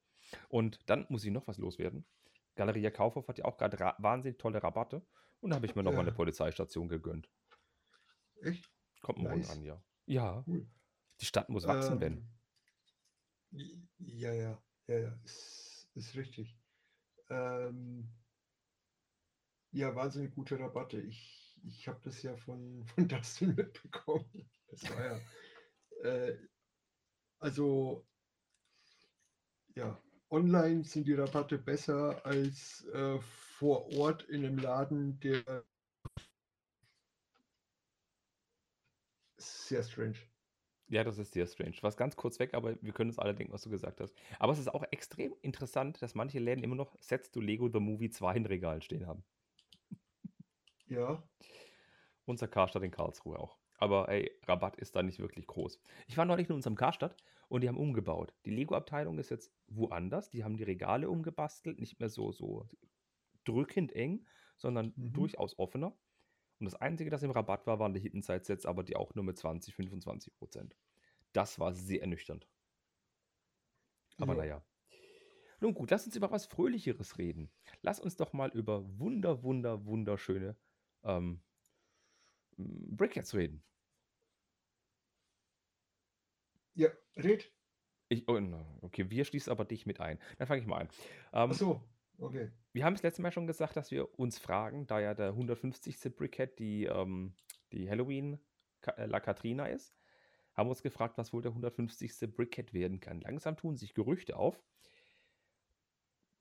Und 0.48 0.80
dann 0.90 1.06
muss 1.10 1.24
ich 1.26 1.32
noch 1.32 1.48
was 1.48 1.58
loswerden. 1.58 2.06
Galeria 2.56 2.92
Kaufhof 2.92 3.28
hat 3.28 3.40
ja 3.40 3.46
auch 3.46 3.58
gerade 3.58 3.80
ra- 3.80 3.96
wahnsinnig 3.98 4.38
tolle 4.38 4.62
Rabatte. 4.62 5.06
Und 5.40 5.50
da 5.52 5.56
habe 5.56 5.66
ich 5.66 5.76
mir 5.76 5.84
noch 5.84 5.92
mal 5.94 6.02
eine 6.02 6.10
Ja. 6.10 6.16
Polizeistation 6.16 6.88
gegönnt. 6.88 7.30
Echt? 8.42 8.70
Kommt 9.02 9.20
morgen 9.20 9.40
Nice. 9.40 9.50
an, 9.50 9.64
ja. 9.64 9.82
Ja, 10.06 10.44
Cool. 10.46 10.68
die 11.22 11.26
Stadt 11.26 11.50
muss 11.50 11.66
wachsen, 11.66 12.00
Ben. 12.00 12.14
Ähm, 12.14 12.30
j- 13.52 13.78
Ja, 13.98 14.34
ja, 14.34 14.62
ja, 14.88 15.00
ja, 15.00 15.20
ist, 15.24 15.90
ist 15.96 16.16
richtig. 16.16 16.59
Ähm, 17.30 18.08
ja, 19.72 19.96
wahnsinnig 19.96 20.34
gute 20.34 20.60
Rabatte. 20.60 21.00
Ich, 21.02 21.60
ich 21.64 21.88
habe 21.88 22.00
das 22.04 22.22
ja 22.24 22.36
von, 22.36 22.86
von 22.96 23.08
Dustin 23.08 23.56
mitbekommen. 23.56 24.50
Das 24.68 24.84
war 24.90 25.06
ja. 25.06 25.20
Äh, 26.04 26.38
also, 27.40 28.08
ja, 29.76 30.02
online 30.30 30.84
sind 30.84 31.08
die 31.08 31.14
Rabatte 31.14 31.58
besser 31.58 32.26
als 32.26 32.86
äh, 32.94 33.20
vor 33.20 33.92
Ort 33.94 34.24
in 34.24 34.46
einem 34.46 34.58
Laden, 34.58 35.20
der 35.20 35.64
sehr 39.38 39.84
strange. 39.84 40.29
Ja, 40.90 41.04
das 41.04 41.18
ist 41.20 41.34
sehr 41.34 41.46
strange. 41.48 41.76
Was 41.82 41.98
ganz 41.98 42.16
kurz 42.16 42.38
weg, 42.40 42.54
aber 42.54 42.76
wir 42.82 42.94
können 42.94 43.10
uns 43.10 43.20
alle 43.20 43.34
denken, 43.36 43.54
was 43.54 43.62
du 43.64 43.70
gesagt 43.70 44.02
hast. 44.02 44.16
Aber 44.40 44.52
es 44.54 44.60
ist 44.60 44.68
auch 44.74 44.84
extrem 44.92 45.36
interessant, 45.42 46.02
dass 46.02 46.16
manche 46.16 46.40
Läden 46.40 46.64
immer 46.64 46.76
noch 46.76 46.96
Sets 47.00 47.32
to 47.32 47.40
Lego 47.42 47.70
The 47.72 47.80
Movie 47.80 48.10
2 48.10 48.36
in 48.36 48.46
Regalen 48.46 48.82
stehen 48.82 49.06
haben. 49.08 49.24
Ja, 50.88 51.24
Unser 52.26 52.48
Karstadt 52.48 52.84
in 52.84 52.92
Karlsruhe 52.92 53.40
auch. 53.40 53.58
Aber 53.78 54.10
ey, 54.10 54.32
Rabatt 54.46 54.76
ist 54.78 54.96
da 54.96 55.04
nicht 55.04 55.20
wirklich 55.20 55.48
groß. 55.48 55.82
Ich 56.08 56.18
war 56.18 56.26
neulich 56.26 56.50
in 56.50 56.56
unserem 56.56 56.76
Karstadt 56.76 57.18
und 57.48 57.62
die 57.62 57.68
haben 57.70 57.78
umgebaut. 57.78 58.36
Die 58.46 58.52
Lego-Abteilung 58.52 59.18
ist 59.20 59.30
jetzt 59.30 59.54
woanders. 59.68 60.30
Die 60.30 60.44
haben 60.44 60.58
die 60.58 60.64
Regale 60.64 61.10
umgebastelt, 61.10 61.80
nicht 61.80 62.00
mehr 62.00 62.10
so, 62.10 62.32
so 62.32 62.68
drückend 63.46 63.94
eng, 63.94 64.28
sondern 64.58 64.96
Mhm. 64.96 65.10
durchaus 65.14 65.58
offener. 65.60 65.98
Und 66.60 66.66
das 66.66 66.76
Einzige, 66.76 67.10
das 67.10 67.24
im 67.24 67.32
Rabatt 67.32 67.68
war, 67.68 67.80
waren 67.80 67.94
die 67.94 68.00
Hidden 68.02 68.22
Side 68.22 68.44
Sets, 68.44 68.66
aber 68.66 68.84
die 68.84 68.96
auch 68.96 69.16
nur 69.16 69.24
mit 69.24 69.38
20, 69.38 69.76
25 69.76 70.36
Prozent. 70.36 70.78
Das 71.34 71.60
war 71.60 71.74
sehr 71.74 72.02
ernüchternd. 72.02 72.48
Aber 74.20 74.34
Ja. 74.34 74.40
naja. 74.40 74.66
Nun 75.62 75.74
gut, 75.74 75.92
lass 75.92 76.06
uns 76.06 76.16
über 76.16 76.32
was 76.32 76.46
Fröhlicheres 76.46 77.18
reden. 77.18 77.52
Lass 77.82 78.00
uns 78.00 78.16
doch 78.18 78.34
mal 78.34 78.50
über 78.52 79.00
wunder, 79.00 79.44
wunder, 79.44 79.86
wunderschöne 79.86 80.58
ähm, 81.04 81.44
Brickheads 82.58 83.34
reden. 83.34 83.64
ja, 86.76 86.90
red. 87.18 87.52
Ich, 88.10 88.28
oh, 88.28 88.40
okay, 88.82 89.10
wir 89.10 89.24
schließen 89.26 89.52
aber 89.52 89.66
dich 89.66 89.86
mit 89.86 90.00
ein. 90.00 90.20
Dann 90.38 90.48
fange 90.48 90.62
ich 90.62 90.68
mal 90.68 90.80
an. 90.82 90.90
Ähm, 91.34 91.52
Ach 91.52 91.54
so, 91.54 91.82
okay. 92.20 92.52
Wir 92.74 92.86
haben 92.86 92.94
es 92.94 93.04
letztes 93.04 93.22
Mal 93.22 93.32
schon 93.32 93.48
gesagt, 93.48 93.76
dass 93.76 93.92
wir 93.92 94.20
uns 94.20 94.40
fragen, 94.40 94.88
da 94.88 95.00
ja 95.00 95.14
der 95.14 95.30
150. 95.30 96.16
Brickhead 96.16 96.60
die, 96.60 96.86
ähm, 96.86 97.34
die 97.72 97.90
Halloween 97.90 98.40
äh, 98.98 99.06
La 99.06 99.20
Katrina 99.20 99.66
ist, 99.68 99.96
haben 100.54 100.68
wir 100.68 100.72
uns 100.72 100.84
gefragt, 100.84 101.18
was 101.18 101.34
wohl 101.34 101.42
der 101.42 101.52
150. 101.52 102.36
Brickhead 102.36 102.74
werden 102.74 103.00
kann. 103.00 103.22
Langsam 103.22 103.58
tun 103.58 103.78
sich 103.78 103.94
Gerüchte 103.94 104.38
auf. 104.38 104.62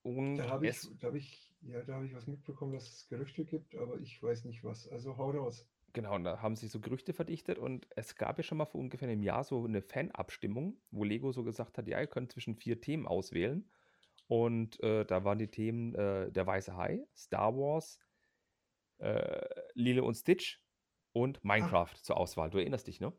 Und 0.03 0.37
Da 0.37 0.49
habe 0.49 0.67
ich, 0.67 0.79
da 0.99 1.07
habe 1.07 1.17
ich, 1.17 1.53
ja, 1.61 1.81
da 1.83 1.95
habe 1.95 2.05
ich 2.05 2.15
was 2.15 2.27
mitbekommen, 2.27 2.73
dass 2.73 2.87
es 2.87 3.07
Gerüchte 3.09 3.45
gibt, 3.45 3.75
aber 3.75 3.99
ich 3.99 4.21
weiß 4.21 4.45
nicht 4.45 4.63
was. 4.63 4.87
Also 4.87 5.17
hau 5.17 5.31
raus. 5.31 5.67
genau, 5.93 6.15
und 6.15 6.23
da 6.23 6.41
haben 6.41 6.55
sich 6.55 6.71
so 6.71 6.79
Gerüchte 6.79 7.13
verdichtet 7.13 7.57
und 7.57 7.87
es 7.95 8.15
gab 8.15 8.37
ja 8.37 8.43
schon 8.43 8.57
mal 8.57 8.65
vor 8.65 8.79
ungefähr 8.79 9.09
einem 9.09 9.23
Jahr 9.23 9.43
so 9.43 9.63
eine 9.65 9.81
Fanabstimmung, 9.81 10.77
wo 10.91 11.03
Lego 11.03 11.31
so 11.31 11.43
gesagt 11.43 11.77
hat, 11.77 11.87
ja, 11.87 11.99
ihr 11.99 12.07
könnt 12.07 12.31
zwischen 12.31 12.55
vier 12.55 12.79
Themen 12.79 13.07
auswählen. 13.07 13.69
Und 14.29 14.79
äh, 14.83 15.05
da 15.05 15.23
waren 15.23 15.39
die 15.39 15.47
Themen 15.47 15.95
äh, 15.95 16.31
Der 16.31 16.45
Weiße 16.45 16.77
Hai, 16.77 17.03
Star 17.15 17.57
Wars, 17.57 17.99
äh, 18.99 19.43
Lilo 19.73 20.05
und 20.05 20.13
Stitch 20.13 20.61
und 21.13 21.43
Minecraft 21.43 21.95
zur 21.95 22.17
Auswahl. 22.17 22.51
Du 22.51 22.59
erinnerst 22.59 22.85
dich, 22.85 22.99
ne? 22.99 23.11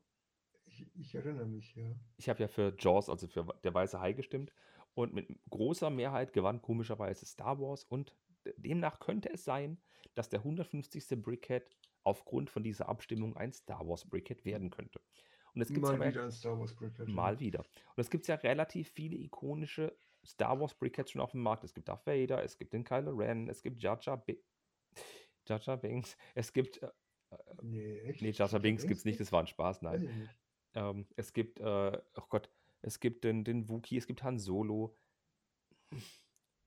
Ich, 0.67 0.87
ich 0.95 1.15
erinnere 1.17 1.47
mich, 1.47 1.75
ja. 1.75 1.97
Ich 2.17 2.29
habe 2.29 2.41
ja 2.41 2.47
für 2.47 2.77
Jaws, 2.79 3.11
also 3.11 3.27
für 3.27 3.45
Der 3.65 3.75
Weiße 3.75 4.01
Hai 4.01 4.13
gestimmt. 4.13 4.53
Und 4.95 5.13
mit 5.13 5.29
großer 5.51 5.91
Mehrheit 5.91 6.33
gewann 6.33 6.63
komischerweise 6.63 7.27
Star 7.27 7.59
Wars. 7.59 7.83
Und 7.83 8.15
demnach 8.57 9.01
könnte 9.01 9.33
es 9.33 9.45
sein, 9.45 9.83
dass 10.15 10.29
der 10.29 10.41
150. 10.41 11.21
Brickhead 11.21 11.77
aufgrund 12.05 12.51
von 12.51 12.63
dieser 12.63 12.89
Abstimmung 12.89 13.37
ein 13.37 13.53
Star 13.53 13.85
Wars 13.89 14.09
Brickhead 14.09 14.45
werden 14.45 14.71
könnte. 14.71 15.01
Und 15.55 15.63
es 15.63 15.69
gibt 15.69 15.81
Mal 15.81 15.97
aber 15.97 16.07
wieder 16.07 16.23
ein 16.23 16.31
Star 16.31 16.57
Wars 16.57 16.73
Brickhead. 16.73 17.09
ja. 17.09 17.15
mal 17.15 17.41
wieder. 17.41 17.61
Und 17.97 17.99
es 18.01 18.11
gibt 18.11 18.29
ja 18.29 18.37
relativ 18.37 18.91
viele 18.91 19.17
ikonische 19.17 19.97
Star 20.25 20.59
Wars 20.61 20.75
Brickheads 20.75 21.11
schon 21.11 21.21
auf 21.21 21.33
dem 21.33 21.43
Markt. 21.43 21.65
Es 21.65 21.75
gibt 21.75 21.89
Darth 21.89 22.07
Vader, 22.07 22.43
es 22.43 22.57
gibt 22.59 22.73
den 22.73 22.85
Kylo 22.85 23.13
Ren, 23.13 23.49
es 23.49 23.63
gibt 23.63 23.83
Jar 23.83 23.99
Jar, 24.01 24.19
Bi 24.25 24.43
Jar 25.47 25.61
Jar 25.61 25.77
Binks, 25.79 26.17
es 26.35 26.53
gibt, 26.53 26.83
äh, 26.83 26.91
Nee, 27.63 28.01
echt? 28.01 28.23
nee, 28.23 28.31
Jar 28.31 28.49
Jar 28.49 28.61
Binks 28.61 28.87
gibt 28.87 28.99
es 28.99 29.05
nicht, 29.05 29.21
das 29.21 29.33
war 29.33 29.41
ein 29.41 29.47
Spaß, 29.47 29.83
nein. 29.83 30.29
Ähm, 30.75 31.07
es 31.17 31.33
gibt, 31.33 31.59
äh, 31.61 31.63
oh 32.17 32.27
Gott, 32.29 32.51
es 32.83 33.01
gibt 33.01 33.25
den, 33.25 33.45
den 33.45 33.69
Wookie, 33.69 33.97
es 33.97 34.07
gibt 34.07 34.23
Han 34.23 34.39
Solo. 34.39 34.97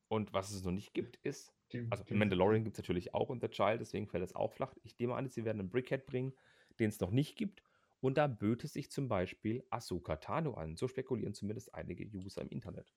Und 0.10 0.33
was 0.33 0.51
es 0.51 0.63
noch 0.63 0.72
nicht 0.72 0.93
gibt, 0.93 1.17
ist, 1.17 1.53
also 1.89 2.03
Mandalorian 2.10 2.63
gibt 2.63 2.75
es 2.77 2.83
natürlich 2.83 3.13
auch 3.13 3.29
und 3.29 3.41
The 3.41 3.50
Child, 3.50 3.81
deswegen 3.81 4.07
fällt 4.07 4.24
es 4.24 4.36
auch 4.36 4.51
flach. 4.53 4.75
Ich 4.83 4.98
nehme 5.00 5.15
an, 5.15 5.29
sie 5.29 5.43
werden 5.45 5.60
einen 5.60 5.69
Brickhead 5.69 6.05
bringen, 6.05 6.33
den 6.79 6.89
es 6.89 7.00
noch 7.00 7.12
nicht 7.12 7.36
gibt. 7.38 7.63
Und 8.00 8.17
da 8.17 8.27
böte 8.27 8.67
sich 8.67 8.91
zum 8.91 9.07
Beispiel 9.07 9.65
Ahsoka 9.69 10.17
Tano 10.17 10.55
an. 10.55 10.75
So 10.75 10.88
spekulieren 10.88 11.33
zumindest 11.33 11.74
einige 11.74 12.05
User 12.05 12.41
im 12.41 12.50
Internet. 12.50 12.93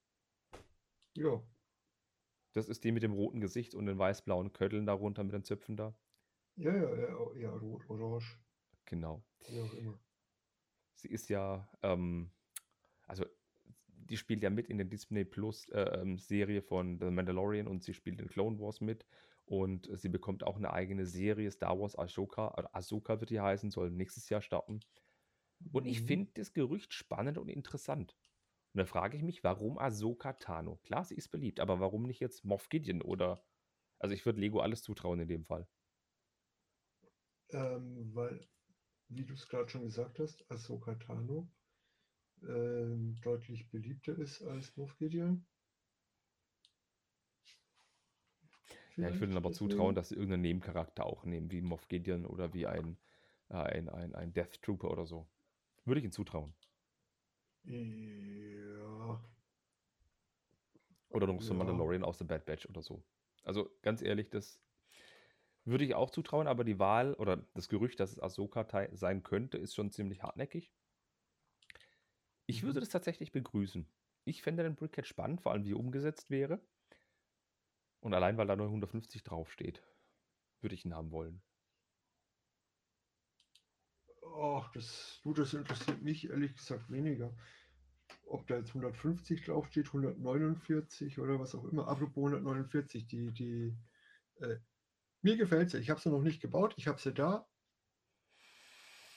Ja, 1.16 1.42
Das 2.54 2.68
ist 2.68 2.82
die 2.82 2.90
mit 2.90 3.04
dem 3.04 3.12
roten 3.12 3.40
Gesicht 3.40 3.76
und 3.76 3.86
den 3.86 3.98
weiß-blauen 3.98 4.52
Kötteln 4.52 4.84
darunter 4.84 5.22
mit 5.22 5.32
den 5.32 5.44
Zöpfen 5.44 5.76
da. 5.76 5.94
ja, 6.56 6.72
ja, 6.74 6.94
ja, 6.96 7.32
ja, 7.34 7.50
rot, 7.56 7.88
orange, 7.88 8.38
Genau. 8.86 9.24
wie 9.48 9.60
auch 9.60 9.72
immer. 9.74 9.98
Sie 10.94 11.08
ist 11.08 11.28
ja, 11.28 11.68
ähm, 11.82 12.32
also 13.06 13.24
die 13.88 14.16
spielt 14.16 14.42
ja 14.42 14.50
mit 14.50 14.68
in 14.68 14.78
der 14.78 14.86
Disney 14.86 15.24
Plus 15.24 15.68
äh, 15.70 15.80
ähm, 16.00 16.18
Serie 16.18 16.62
von 16.62 16.98
The 17.00 17.10
Mandalorian 17.10 17.66
und 17.68 17.84
sie 17.84 17.94
spielt 17.94 18.20
in 18.20 18.28
Clone 18.28 18.58
Wars 18.60 18.80
mit 18.80 19.06
und 19.46 19.88
sie 19.92 20.08
bekommt 20.08 20.44
auch 20.44 20.56
eine 20.56 20.72
eigene 20.72 21.06
Serie, 21.06 21.50
Star 21.50 21.78
Wars 21.80 21.96
Ahsoka, 21.98 22.54
oder 22.56 22.74
Ahsoka 22.74 23.20
wird 23.20 23.30
die 23.30 23.40
heißen, 23.40 23.70
soll 23.70 23.90
nächstes 23.90 24.28
Jahr 24.28 24.42
starten. 24.42 24.80
Und 25.72 25.86
ich 25.86 26.00
Mhm. 26.00 26.02
finde 26.02 26.32
das 26.34 26.54
Gerücht 26.54 26.94
spannend 26.94 27.38
und 27.38 27.48
interessant. 27.48 28.16
Und 28.76 28.80
da 28.80 28.84
frage 28.84 29.16
ich 29.16 29.22
mich, 29.22 29.42
warum 29.42 29.78
Ahsoka 29.78 30.34
Tano? 30.34 30.76
Klar, 30.82 31.02
sie 31.02 31.14
ist 31.14 31.30
beliebt, 31.30 31.60
aber 31.60 31.80
warum 31.80 32.02
nicht 32.02 32.20
jetzt 32.20 32.44
Moff 32.44 32.68
Gideon 32.68 33.00
oder, 33.00 33.42
also 33.98 34.14
ich 34.14 34.26
würde 34.26 34.38
Lego 34.38 34.60
alles 34.60 34.82
zutrauen 34.82 35.18
in 35.18 35.28
dem 35.28 35.46
Fall. 35.46 35.66
Ähm, 37.52 38.10
weil, 38.14 38.46
wie 39.08 39.24
du 39.24 39.32
es 39.32 39.48
gerade 39.48 39.70
schon 39.70 39.84
gesagt 39.84 40.18
hast, 40.18 40.44
Ahsoka 40.50 40.94
Tano 40.96 41.48
ähm, 42.42 43.18
deutlich 43.22 43.70
beliebter 43.70 44.18
ist 44.18 44.42
als 44.42 44.76
Moff 44.76 44.94
Gideon. 44.98 45.46
Ja, 48.98 49.08
ich 49.08 49.14
würde 49.14 49.28
ihnen 49.32 49.38
aber 49.38 49.52
zutrauen, 49.52 49.94
dass 49.94 50.10
sie 50.10 50.16
irgendeinen 50.16 50.42
Nebencharakter 50.42 51.06
auch 51.06 51.24
nehmen, 51.24 51.50
wie 51.50 51.62
Moff 51.62 51.88
Gideon 51.88 52.26
oder 52.26 52.52
wie 52.52 52.66
ein, 52.66 52.98
äh, 53.48 53.54
ein, 53.54 53.88
ein, 53.88 54.14
ein 54.14 54.34
Death 54.34 54.60
Trooper 54.60 54.90
oder 54.90 55.06
so. 55.06 55.26
Würde 55.86 56.00
ich 56.00 56.04
ihnen 56.04 56.12
zutrauen. 56.12 56.52
Ja, 57.66 59.20
Oder 61.08 61.26
noch 61.26 61.42
so 61.42 61.52
ein 61.54 61.56
Ja. 61.56 61.58
Mandalorian 61.58 62.04
aus 62.04 62.18
The 62.18 62.24
Bad 62.24 62.46
Batch 62.46 62.66
oder 62.68 62.80
so. 62.82 63.04
Also 63.44 63.70
ganz 63.82 64.02
ehrlich, 64.02 64.30
das 64.30 64.60
würde 65.66 65.84
ich 65.84 65.94
auch 65.94 66.08
zutrauen, 66.10 66.46
aber 66.46 66.64
die 66.64 66.78
Wahl 66.78 67.12
oder 67.14 67.36
das 67.54 67.68
Gerücht, 67.68 68.00
dass 68.00 68.12
es 68.12 68.18
Ahsoka 68.18 68.66
sein 68.94 69.22
könnte, 69.22 69.58
ist 69.58 69.74
schon 69.74 69.90
ziemlich 69.90 70.22
hartnäckig. 70.22 70.72
Ich 72.46 72.64
würde 72.64 72.80
Mhm. 72.80 72.80
das 72.80 72.88
tatsächlich 72.88 73.30
begrüßen. 73.30 73.88
Ich 74.24 74.42
fände 74.42 74.64
den 74.64 74.74
Brickhead 74.74 75.06
spannend, 75.06 75.42
vor 75.42 75.52
allem 75.52 75.64
wie 75.64 75.72
er 75.72 75.78
umgesetzt 75.78 76.28
wäre. 76.30 76.66
Und 78.00 78.14
allein, 78.14 78.38
weil 78.38 78.46
da 78.46 78.56
nur 78.56 78.70
150 78.70 79.22
draufsteht, 79.22 79.82
würde 80.60 80.74
ich 80.74 80.84
ihn 80.84 80.94
haben 80.94 81.12
wollen. 81.12 81.42
Ach, 84.36 84.70
das, 84.72 85.20
du, 85.22 85.32
das 85.32 85.54
interessiert 85.54 86.02
mich 86.02 86.28
ehrlich 86.30 86.54
gesagt 86.54 86.90
weniger. 86.90 87.34
Ob 88.26 88.46
da 88.46 88.56
jetzt 88.56 88.68
150 88.70 89.44
draufsteht, 89.44 89.86
149 89.86 91.18
oder 91.18 91.38
was 91.38 91.54
auch 91.54 91.64
immer. 91.64 91.88
Apropos 91.88 92.32
149, 92.32 93.06
die, 93.06 93.32
die, 93.32 93.76
äh, 94.40 94.56
mir 95.22 95.36
gefällt 95.36 95.70
sie. 95.70 95.78
Ich 95.78 95.90
habe 95.90 96.00
sie 96.00 96.10
noch 96.10 96.22
nicht 96.22 96.40
gebaut, 96.40 96.74
ich 96.76 96.86
habe 96.88 97.00
sie 97.00 97.12
da. 97.12 97.46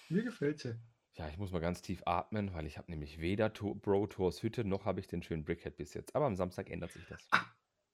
Mir 0.10 0.24
gefällt 0.24 0.60
sie. 0.60 0.76
Ja, 1.14 1.28
ich 1.28 1.38
muss 1.38 1.52
mal 1.52 1.60
ganz 1.60 1.82
tief 1.82 2.02
atmen, 2.06 2.54
weil 2.54 2.66
ich 2.66 2.78
habe 2.78 2.90
nämlich 2.90 3.20
weder 3.20 3.54
to 3.54 3.76
Bro 3.76 4.08
Tours 4.08 4.42
Hütte 4.42 4.64
noch 4.64 4.86
habe 4.86 5.00
ich 5.00 5.08
den 5.08 5.22
schönen 5.22 5.44
Brickhead 5.44 5.76
bis 5.76 5.94
jetzt. 5.94 6.16
Aber 6.16 6.26
am 6.26 6.36
Samstag 6.36 6.70
ändert 6.70 6.92
sich 6.94 7.06
das. 7.08 7.28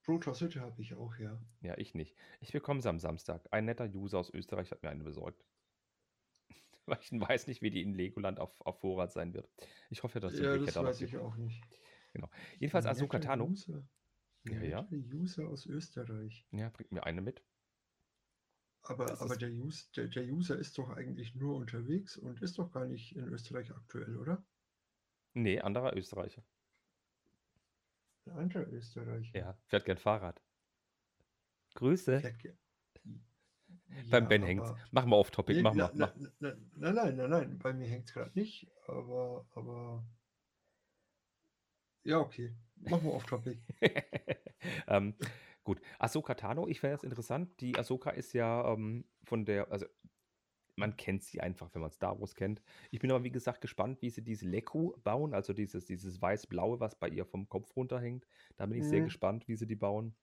Protoss 0.06 0.40
Hütte 0.40 0.62
habe 0.62 0.80
ich 0.82 0.94
auch, 0.94 1.18
ja. 1.18 1.42
Ja, 1.62 1.76
ich 1.80 1.96
nicht. 1.96 2.16
Ich 2.40 2.52
bekomme 2.52 2.80
sie 2.80 2.90
am 2.90 3.00
Samstag. 3.00 3.48
Ein 3.50 3.66
netter 3.66 3.86
User 3.86 4.20
aus 4.20 4.30
Österreich 4.30 4.70
hat 4.70 4.84
mir 4.84 4.90
eine 4.90 5.04
besorgt. 5.04 5.44
Weil 6.88 7.00
ich 7.02 7.12
weiß 7.12 7.48
nicht, 7.48 7.62
wie 7.62 7.72
die 7.72 7.82
in 7.82 7.94
Legoland 7.94 8.40
auf, 8.40 8.62
auf 8.62 8.80
Vorrat 8.80 9.12
sein 9.12 9.34
wird. 9.34 9.50
Ich 9.90 10.04
hoffe, 10.04 10.20
dass 10.20 10.38
Ja, 10.38 10.58
das 10.58 10.76
weiß 10.76 11.02
ich 11.02 11.18
auch 11.18 11.36
nicht. 11.36 11.64
Jedenfalls 12.60 12.86
Ein 12.86 12.92
Ahsoka 12.92 13.18
netter 13.18 13.30
Tano. 13.30 13.54
Ja, 14.44 14.62
ja. 14.62 14.88
User 14.92 15.48
aus 15.50 15.66
Österreich. 15.66 16.46
Ja, 16.52 16.70
bringt 16.70 16.92
mir 16.92 17.04
eine 17.04 17.22
mit. 17.22 17.44
Aber, 18.84 19.08
Das 19.08 19.22
aber 19.22 19.36
der, 19.36 19.50
Us 19.52 19.92
der, 19.92 20.08
der 20.08 20.24
User 20.26 20.58
ist 20.60 20.78
doch 20.78 20.90
eigentlich 20.92 21.34
nur 21.34 21.56
unterwegs 21.56 22.18
und 22.18 22.42
ist 22.44 22.60
doch 22.60 22.72
gar 22.72 22.86
nicht 22.86 23.16
in 23.16 23.28
Österreich 23.30 23.72
aktuell, 23.72 24.18
oder? 24.18 24.46
Nee, 25.34 25.60
anderer 25.60 25.98
Österreicher. 25.98 26.44
Ein 28.26 28.38
anderer 28.38 28.68
Österreicher. 28.72 29.38
Ja, 29.38 29.58
fährt 29.66 29.86
gern 29.86 29.98
Fahrrad. 29.98 30.42
Grüße. 31.74 32.20
Fährt 32.20 32.40
Beim 34.10 34.24
Ja, 34.24 34.28
Ben 34.30 34.44
hängt's. 34.44 34.70
aber- 34.70 34.80
Mach 34.92 35.06
mal 35.06 35.16
auf 35.16 35.32
Topic, 35.32 35.56
Nee, 35.58 35.64
mach 35.64 35.74
na, 35.76 35.92
mal. 35.94 36.14
Mach. 36.18 36.30
na, 36.40 36.56
nein, 36.94 37.16
nein, 37.18 37.30
nein, 37.30 37.60
bei 37.60 37.74
mir 37.74 37.88
hängt 37.88 38.06
es 38.06 38.14
gerade 38.14 38.32
nicht, 38.38 38.68
aber, 38.88 39.46
aber 39.54 40.04
ja, 42.04 42.20
okay. 42.20 42.54
Machen 42.78 43.06
wir 43.06 43.14
auf 43.14 43.26
Topic. 43.26 43.60
ähm, 44.88 45.16
gut, 45.64 45.82
Ahsoka 45.98 46.36
Tano, 46.36 46.68
ich 46.68 46.80
fände 46.80 46.96
das 46.98 47.04
interessant. 47.04 47.60
Die 47.62 47.78
Ahsoka 47.78 48.12
ist 48.12 48.34
ja 48.34 48.72
ähm, 48.74 49.06
von 49.24 49.46
der, 49.46 49.72
also 49.72 49.86
man 50.76 50.98
kennt 50.98 51.24
sie 51.24 51.40
einfach, 51.40 51.74
wenn 51.74 51.82
man 51.82 51.90
Star 51.92 52.20
Wars 52.20 52.36
kennt. 52.36 52.62
Ich 52.92 53.00
bin 53.00 53.10
aber, 53.10 53.24
wie 53.24 53.32
gesagt, 53.32 53.62
gespannt, 53.62 54.02
wie 54.02 54.10
sie 54.10 54.22
diese 54.24 54.46
Leku 54.46 54.92
bauen, 55.04 55.34
also 55.34 55.54
dieses, 55.54 55.86
dieses 55.86 56.22
weiß-blaue, 56.22 56.82
was 56.82 56.96
bei 57.00 57.08
ihr 57.08 57.26
vom 57.26 57.48
Kopf 57.48 57.76
runterhängt. 57.78 58.28
Da 58.58 58.66
bin 58.66 58.80
ich 58.80 58.86
sehr 58.86 59.00
Mhm. 59.00 59.06
gespannt, 59.06 59.48
wie 59.48 59.56
sie 59.56 59.68
die 59.68 59.78
bauen. 59.78 60.16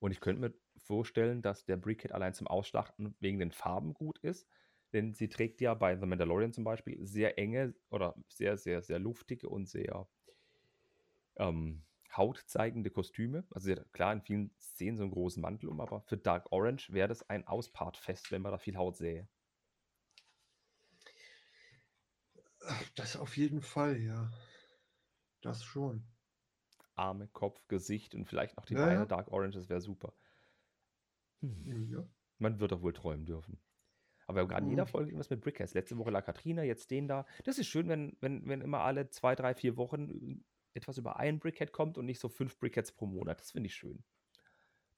Und 0.00 0.10
ich 0.12 0.20
könnte 0.20 0.40
mir 0.40 0.54
vorstellen, 0.76 1.42
dass 1.42 1.64
der 1.64 1.76
Brickhead 1.76 2.12
allein 2.12 2.34
zum 2.34 2.48
Ausschlachten 2.48 3.14
wegen 3.20 3.38
den 3.38 3.52
Farben 3.52 3.94
gut 3.94 4.18
ist. 4.18 4.48
Denn 4.92 5.14
sie 5.14 5.28
trägt 5.28 5.60
ja 5.60 5.74
bei 5.74 5.96
The 5.96 6.06
Mandalorian 6.06 6.52
zum 6.52 6.64
Beispiel 6.64 7.06
sehr 7.06 7.38
enge 7.38 7.74
oder 7.90 8.16
sehr, 8.28 8.56
sehr, 8.58 8.82
sehr 8.82 8.98
luftige 8.98 9.48
und 9.48 9.68
sehr 9.68 10.08
ähm, 11.36 11.84
hautzeigende 12.16 12.90
Kostüme. 12.90 13.44
Also 13.50 13.66
sie 13.66 13.72
hat 13.72 13.92
klar 13.92 14.12
in 14.12 14.22
vielen 14.22 14.54
Szenen 14.60 14.96
so 14.96 15.02
einen 15.04 15.12
großen 15.12 15.40
Mantel 15.40 15.68
um, 15.68 15.80
aber 15.80 16.02
für 16.02 16.16
Dark 16.18 16.50
Orange 16.52 16.92
wäre 16.92 17.08
das 17.08 17.28
ein 17.28 17.46
Auspartfest, 17.46 18.30
wenn 18.32 18.42
man 18.42 18.52
da 18.52 18.58
viel 18.58 18.76
Haut 18.76 18.96
sähe. 18.96 19.28
Das 22.94 23.16
auf 23.16 23.36
jeden 23.36 23.62
Fall, 23.62 23.98
ja. 24.00 24.30
Das 25.42 25.62
schon. 25.64 26.06
Arme, 27.00 27.28
Kopf, 27.28 27.66
Gesicht 27.68 28.14
und 28.14 28.26
vielleicht 28.26 28.56
noch 28.56 28.66
die 28.66 28.74
Ja, 28.74 28.84
Beine. 28.86 29.06
Dark 29.06 29.32
Orange, 29.32 29.56
das 29.56 29.68
wäre 29.68 29.80
super. 29.80 30.12
Ja. 31.40 32.06
Man 32.38 32.60
wird 32.60 32.72
doch 32.72 32.82
wohl 32.82 32.92
träumen 32.92 33.24
dürfen. 33.26 33.58
Aber 34.26 34.36
wir 34.36 34.40
haben 34.42 34.48
gerade 34.48 34.64
in 34.66 34.70
jeder. 34.70 34.86
Folge 34.86 35.08
irgendwas 35.08 35.30
mit 35.30 35.40
Brickheads. 35.40 35.74
Letzte 35.74 35.96
Woche 35.98 36.10
lag 36.10 36.24
Katrina, 36.24 36.62
jetzt 36.62 36.90
den 36.90 37.08
da. 37.08 37.26
Das 37.44 37.58
ist 37.58 37.66
schön, 37.66 37.88
wenn, 37.88 38.16
wenn, 38.20 38.46
wenn 38.46 38.60
immer 38.60 38.80
alle 38.80 39.08
zwei, 39.10 39.34
drei, 39.34 39.54
vier 39.54 39.76
Wochen 39.76 40.44
etwas 40.74 40.98
über 40.98 41.18
ein 41.18 41.40
Brickhead 41.40 41.72
kommt 41.72 41.98
und 41.98 42.06
nicht 42.06 42.20
so 42.20 42.28
fünf 42.28 42.58
Brickheads 42.58 42.92
pro 42.92 43.06
Monat. 43.06 43.40
Das 43.40 43.50
finde 43.50 43.66
ich 43.66 43.74
schön. 43.74 44.04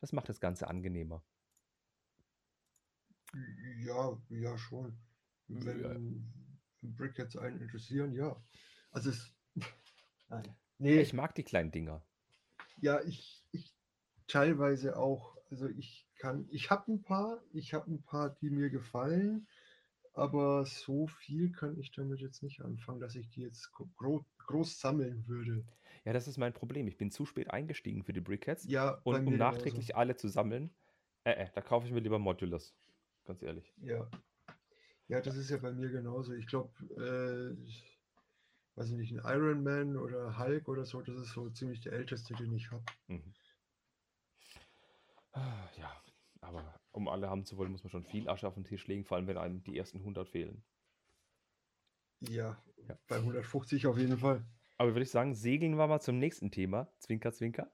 Das 0.00 0.12
macht 0.12 0.28
das 0.28 0.40
Ganze 0.40 0.68
angenehmer. 0.68 1.24
Ja, 3.78 4.20
ja, 4.28 4.58
schon. 4.58 4.98
Wenn 5.48 5.80
Ja. 5.80 5.96
Brickheads 6.82 7.36
einen 7.36 7.60
interessieren, 7.60 8.12
ja. 8.12 8.36
Also 8.90 9.10
es. 9.10 9.32
Nein. 10.28 10.54
Nee, 10.82 11.00
Ich 11.00 11.12
mag 11.12 11.34
die 11.34 11.44
kleinen 11.44 11.70
Dinger. 11.70 12.02
ja, 12.80 13.00
ich, 13.04 13.42
ich 13.52 13.72
teilweise 14.26 14.96
auch. 14.96 15.36
Also 15.50 15.68
ich 15.68 16.06
kann, 16.16 16.48
ich 16.50 16.70
habe 16.70 16.92
ein 16.92 17.02
paar, 17.02 17.42
ich 17.52 17.74
habe 17.74 17.90
ein 17.90 18.02
paar, 18.02 18.30
die 18.40 18.50
mir 18.50 18.70
gefallen, 18.70 19.46
aber 20.14 20.64
so 20.66 21.06
viel 21.06 21.52
kann 21.52 21.78
ich 21.78 21.92
damit 21.92 22.20
jetzt 22.20 22.42
nicht 22.42 22.62
anfangen, 22.62 23.00
dass 23.00 23.14
ich 23.14 23.28
die 23.30 23.42
jetzt 23.42 23.70
gro 23.72 24.24
groß 24.38 24.80
sammeln 24.80 25.26
würde. 25.28 25.64
Ja, 26.04 26.12
das 26.12 26.26
ist 26.26 26.38
mein 26.38 26.52
Problem. 26.52 26.88
Ich 26.88 26.96
bin 26.98 27.10
zu 27.10 27.26
spät 27.26 27.50
eingestiegen 27.50 28.02
für 28.02 28.12
die 28.12 28.20
Brickheads. 28.20 28.64
Ja, 28.64 29.00
Und 29.04 29.14
um 29.16 29.24
mir 29.24 29.32
genauso. 29.32 29.38
nachträglich 29.38 29.94
alle 29.96 30.16
zu 30.16 30.28
sammeln, 30.28 30.70
äh, 31.24 31.32
äh, 31.32 31.48
da 31.54 31.60
kaufe 31.60 31.86
ich 31.86 31.92
mir 31.92 32.00
lieber 32.00 32.18
Modulus. 32.18 32.74
Ganz 33.24 33.42
ehrlich. 33.42 33.72
Ja. 33.76 34.08
Ja, 35.08 35.20
das 35.20 35.36
ist 35.36 35.50
ja 35.50 35.58
bei 35.58 35.72
mir 35.72 35.90
genauso. 35.90 36.32
Ich 36.32 36.46
glaube, 36.46 36.70
äh, 36.96 37.70
weiß 38.76 38.90
ich 38.90 38.96
nicht, 38.96 39.12
ein 39.12 39.22
Iron 39.36 39.62
Man 39.62 39.96
oder 39.96 40.38
Hulk 40.38 40.68
oder 40.68 40.84
so, 40.84 41.00
das 41.02 41.16
ist 41.16 41.32
so 41.32 41.48
ziemlich 41.50 41.80
der 41.80 41.92
älteste, 41.92 42.34
den 42.34 42.52
ich 42.52 42.70
habe. 42.70 42.84
Mhm. 43.08 43.34
Ah, 45.32 45.68
Ja, 45.78 45.90
aber 46.40 46.78
um 46.92 47.08
alle 47.08 47.28
haben 47.30 47.44
zu 47.44 47.56
wollen, 47.56 47.72
muss 47.72 47.82
man 47.84 47.90
schon 47.90 48.04
viel 48.04 48.28
Asche 48.28 48.46
auf 48.46 48.54
den 48.54 48.64
Tisch 48.64 48.86
legen, 48.86 49.04
vor 49.04 49.16
allem 49.16 49.26
wenn 49.26 49.38
einem 49.38 49.62
die 49.62 49.76
ersten 49.78 49.98
100 50.00 50.28
fehlen. 50.28 50.62
Ja, 52.20 52.62
Ja. 52.88 52.98
bei 53.08 53.16
150 53.16 53.86
auf 53.86 53.98
jeden 53.98 54.18
Fall. 54.18 54.44
Aber 54.78 54.90
würde 54.90 55.02
ich 55.02 55.10
sagen, 55.10 55.34
segeln 55.34 55.76
wir 55.76 55.86
mal 55.86 56.00
zum 56.00 56.18
nächsten 56.18 56.50
Thema. 56.50 56.92
Zwinker, 56.98 57.32
zwinker. 57.32 57.70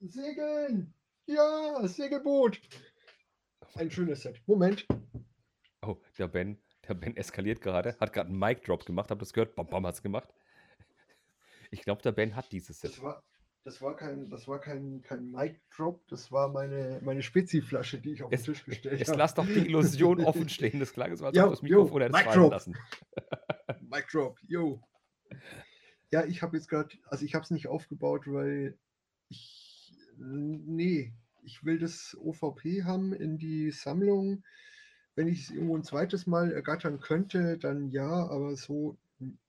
Segeln! 0.00 0.94
Ja, 1.26 1.86
Segelboot! 1.86 2.60
Ein 3.74 3.90
schönes 3.90 4.22
Set. 4.22 4.40
Moment. 4.46 4.86
Oh, 5.82 6.00
der 6.18 6.28
Ben, 6.28 6.58
der 6.88 6.94
Ben 6.94 7.16
eskaliert 7.16 7.60
gerade, 7.60 7.96
hat 8.00 8.12
gerade 8.12 8.28
einen 8.30 8.38
Mic-Drop 8.38 8.84
gemacht, 8.86 9.10
habt 9.10 9.22
das 9.22 9.32
gehört? 9.32 9.54
Bam, 9.54 9.66
bam, 9.68 9.86
hat's 9.86 10.02
gemacht. 10.02 10.28
Ich 11.70 11.82
glaube, 11.82 12.02
der 12.02 12.12
Ben 12.12 12.34
hat 12.34 12.50
dieses 12.52 12.80
Set. 12.80 12.92
Das 12.92 13.02
war, 13.02 13.22
das 13.64 13.82
war 13.82 13.94
kein, 13.96 14.30
das 14.30 14.48
war 14.48 14.58
kein, 14.60 15.02
kein 15.02 15.30
Mic 15.30 15.60
Drop, 15.76 16.06
das 16.08 16.32
war 16.32 16.48
meine, 16.48 17.00
meine 17.02 17.22
Spezi-Flasche, 17.22 17.98
die 17.98 18.12
ich 18.12 18.22
auf 18.22 18.32
Es- 18.32 18.44
den 18.44 18.54
Tisch 18.54 18.64
gestellt 18.64 18.98
Jetzt 18.98 19.08
habe. 19.08 19.18
lass 19.18 19.34
doch 19.34 19.44
die 19.46 19.66
Illusion 19.66 20.24
offen 20.24 20.48
stehen. 20.48 20.80
Das 20.80 20.92
klang 20.92 21.14
so, 21.16 21.26
als 21.26 21.36
Ja, 21.36 21.44
ob 21.44 21.50
du 21.50 21.54
das 21.56 21.62
Mikrofon 21.62 22.02
Mic 22.02 22.24
fallen 22.24 22.50
lassen. 22.50 22.76
Mic 23.80 24.06
Drop, 24.10 24.38
yo. 24.46 24.82
Ja, 26.10 26.24
ich 26.24 26.40
habe 26.42 26.56
jetzt 26.56 26.68
gerade, 26.68 26.88
also 27.08 27.24
ich 27.26 27.34
habe 27.34 27.44
es 27.44 27.50
nicht 27.50 27.66
aufgebaut, 27.68 28.22
weil 28.26 28.78
ich, 29.28 29.92
nee, 30.16 31.12
ich 31.42 31.64
will 31.64 31.78
das 31.78 32.16
OVP 32.18 32.84
haben 32.84 33.12
in 33.12 33.36
die 33.36 33.70
Sammlung. 33.72 34.42
Wenn 35.18 35.26
ich 35.26 35.40
es 35.42 35.50
irgendwo 35.50 35.76
ein 35.76 35.82
zweites 35.82 36.28
Mal 36.28 36.52
ergattern 36.52 37.00
könnte, 37.00 37.58
dann 37.58 37.90
ja, 37.90 38.08
aber 38.08 38.54
so, 38.54 38.96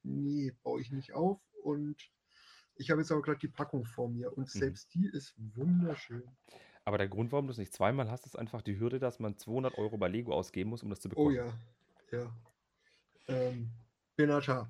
nee, 0.01 0.51
baue 0.63 0.81
ich 0.81 0.91
nicht 0.91 1.13
auf. 1.13 1.39
Und 1.63 2.09
ich 2.75 2.89
habe 2.89 3.01
jetzt 3.01 3.11
aber 3.11 3.21
gerade 3.21 3.37
die 3.37 3.49
Packung 3.49 3.85
vor 3.85 4.09
mir 4.09 4.35
und 4.35 4.49
Mhm. 4.53 4.57
selbst 4.57 4.95
die 4.95 5.05
ist 5.05 5.35
wunderschön. 5.37 6.23
Aber 6.85 6.97
der 6.97 7.07
Grund, 7.07 7.31
warum 7.31 7.45
du 7.47 7.51
es 7.51 7.57
nicht 7.57 7.73
zweimal 7.73 8.09
hast, 8.11 8.25
ist 8.25 8.37
einfach 8.37 8.61
die 8.61 8.79
Hürde, 8.79 8.99
dass 8.99 9.19
man 9.19 9.37
200 9.37 9.77
Euro 9.77 9.97
bei 9.97 10.07
Lego 10.07 10.33
ausgeben 10.33 10.71
muss, 10.71 10.83
um 10.83 10.89
das 10.89 10.99
zu 11.01 11.07
Oh 11.15 11.29
bekommen. 11.29 11.31
ja, 11.31 11.53
ja. 12.11 12.35
Ähm, 13.27 13.69
Benata. 14.17 14.69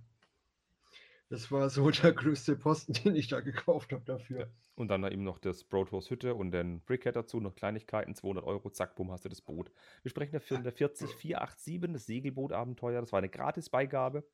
Das 1.30 1.52
war 1.52 1.70
so 1.70 1.90
der 1.92 2.12
größte 2.12 2.56
Posten, 2.56 2.94
den 2.94 3.16
ich 3.16 3.28
da 3.28 3.40
gekauft 3.40 3.94
habe 3.94 4.04
dafür. 4.04 4.52
Und 4.76 4.88
dann 4.88 5.04
eben 5.04 5.24
noch 5.24 5.40
das 5.40 5.64
Broadhouse 5.64 6.10
Hütte 6.10 6.34
und 6.36 6.52
den 6.52 6.82
Brickhead 6.82 7.16
dazu, 7.16 7.40
noch 7.40 7.56
Kleinigkeiten, 7.56 8.16
200 8.16 8.44
Euro, 8.44 8.70
zack, 8.70 8.96
bumm, 8.96 9.12
hast 9.12 9.26
du 9.26 9.30
das 9.30 9.42
Boot. 9.42 9.72
Wir 10.02 10.10
sprechen 10.10 10.32
dafür 10.34 10.58
in 10.58 10.64
der 10.64 10.74
40487, 10.74 11.94
das 11.94 12.06
Segelboot-Abenteuer. 12.06 13.02
Das 13.02 13.12
war 13.12 13.20
eine 13.20 13.30
Gratisbeigabe. 13.30 14.28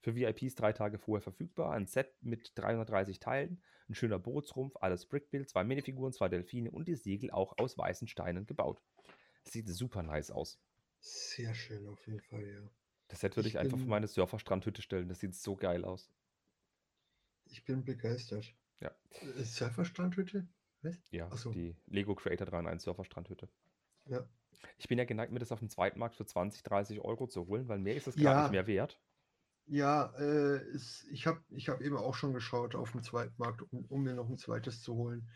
Für 0.00 0.14
VIPs 0.14 0.54
drei 0.54 0.72
Tage 0.72 0.98
vorher 0.98 1.22
verfügbar. 1.22 1.72
Ein 1.72 1.86
Set 1.86 2.14
mit 2.20 2.52
330 2.56 3.18
Teilen, 3.18 3.62
ein 3.88 3.94
schöner 3.94 4.18
Bootsrumpf, 4.18 4.76
alles 4.80 5.06
Brickbuild, 5.06 5.48
zwei 5.48 5.64
Minifiguren, 5.64 6.12
zwei 6.12 6.28
Delfine 6.28 6.70
und 6.70 6.88
die 6.88 6.96
Segel 6.96 7.30
auch 7.30 7.58
aus 7.58 7.76
weißen 7.76 8.08
Steinen 8.08 8.46
gebaut. 8.46 8.82
Das 9.44 9.52
sieht 9.52 9.68
super 9.68 10.02
nice 10.02 10.30
aus. 10.30 10.60
Sehr 11.00 11.54
schön 11.54 11.86
auf 11.88 12.04
jeden 12.06 12.20
Fall, 12.20 12.46
ja. 12.46 12.70
Das 13.08 13.20
Set 13.20 13.36
würde 13.36 13.48
ich, 13.48 13.54
Ich 13.54 13.60
einfach 13.60 13.78
für 13.78 13.86
meine 13.86 14.08
Surferstrandhütte 14.08 14.82
stellen. 14.82 15.08
Das 15.08 15.20
sieht 15.20 15.34
so 15.34 15.56
geil 15.56 15.84
aus. 15.84 16.10
Ich 17.46 17.64
bin 17.64 17.84
begeistert. 17.84 18.54
Ja. 18.80 18.90
Surferstrandhütte? 19.42 20.46
Was? 20.82 20.96
Ja, 21.10 21.34
so. 21.36 21.52
die 21.52 21.76
Lego 21.86 22.14
Creator 22.14 22.46
3.1 22.46 22.80
Surferstrandhütte. 22.80 23.48
Ja. 24.06 24.28
Ich 24.78 24.88
bin 24.88 24.98
ja 24.98 25.04
geneigt, 25.04 25.32
mir 25.32 25.38
das 25.38 25.52
auf 25.52 25.58
dem 25.60 25.68
Zweitmarkt 25.70 26.16
für 26.16 26.26
20, 26.26 26.62
30 26.62 27.00
Euro 27.00 27.26
zu 27.26 27.46
holen, 27.46 27.68
weil 27.68 27.78
mehr 27.78 27.96
ist 27.96 28.06
es 28.06 28.16
Ja. 28.16 28.42
nicht 28.42 28.52
mehr 28.52 28.66
wert. 28.66 29.00
Ja, 29.68 30.12
äh, 30.16 30.58
es, 30.74 31.04
ich 31.10 31.26
habe 31.26 31.42
ich 31.50 31.68
hab 31.68 31.80
eben 31.80 31.96
auch 31.96 32.14
schon 32.14 32.32
geschaut 32.32 32.76
auf 32.76 32.92
dem 32.92 33.02
Zweitmarkt, 33.02 33.62
um, 33.72 33.84
um 33.86 34.02
mir 34.02 34.14
noch 34.14 34.28
ein 34.28 34.38
zweites 34.38 34.80
zu 34.82 34.94
holen. 34.94 35.28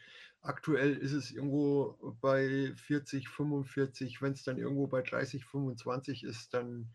Aktuell 0.42 0.96
ist 0.96 1.12
es 1.12 1.30
irgendwo 1.30 2.14
bei 2.22 2.72
40, 2.74 3.28
45. 3.28 4.22
Wenn 4.22 4.32
es 4.32 4.42
dann 4.42 4.56
irgendwo 4.56 4.86
bei 4.86 5.02
30, 5.02 5.44
25 5.44 6.24
ist, 6.24 6.54
dann 6.54 6.88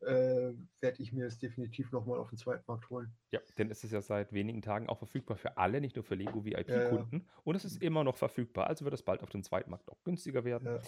äh, 0.00 0.52
werde 0.80 1.02
ich 1.02 1.12
mir 1.12 1.26
es 1.26 1.38
definitiv 1.38 1.92
nochmal 1.92 2.18
auf 2.18 2.30
dem 2.30 2.38
Zweitmarkt 2.38 2.88
holen. 2.88 3.12
Ja, 3.32 3.40
denn 3.58 3.70
es 3.70 3.84
ist 3.84 3.92
ja 3.92 4.00
seit 4.00 4.32
wenigen 4.32 4.62
Tagen 4.62 4.88
auch 4.88 4.96
verfügbar 4.96 5.36
für 5.36 5.58
alle, 5.58 5.82
nicht 5.82 5.96
nur 5.96 6.04
für 6.04 6.14
Lego 6.14 6.42
Ja, 6.46 6.58
ja. 6.58 6.66
VIP-Kunden. 6.68 7.28
Und 7.44 7.54
es 7.54 7.66
ist 7.66 7.82
immer 7.82 8.02
noch 8.02 8.16
verfügbar, 8.16 8.66
also 8.66 8.86
wird 8.86 8.94
es 8.94 9.02
bald 9.02 9.22
auf 9.22 9.28
dem 9.28 9.42
Zweitmarkt 9.42 9.90
auch 9.90 10.02
günstiger 10.02 10.44
werden. 10.44 10.66
Ja, 10.66 10.80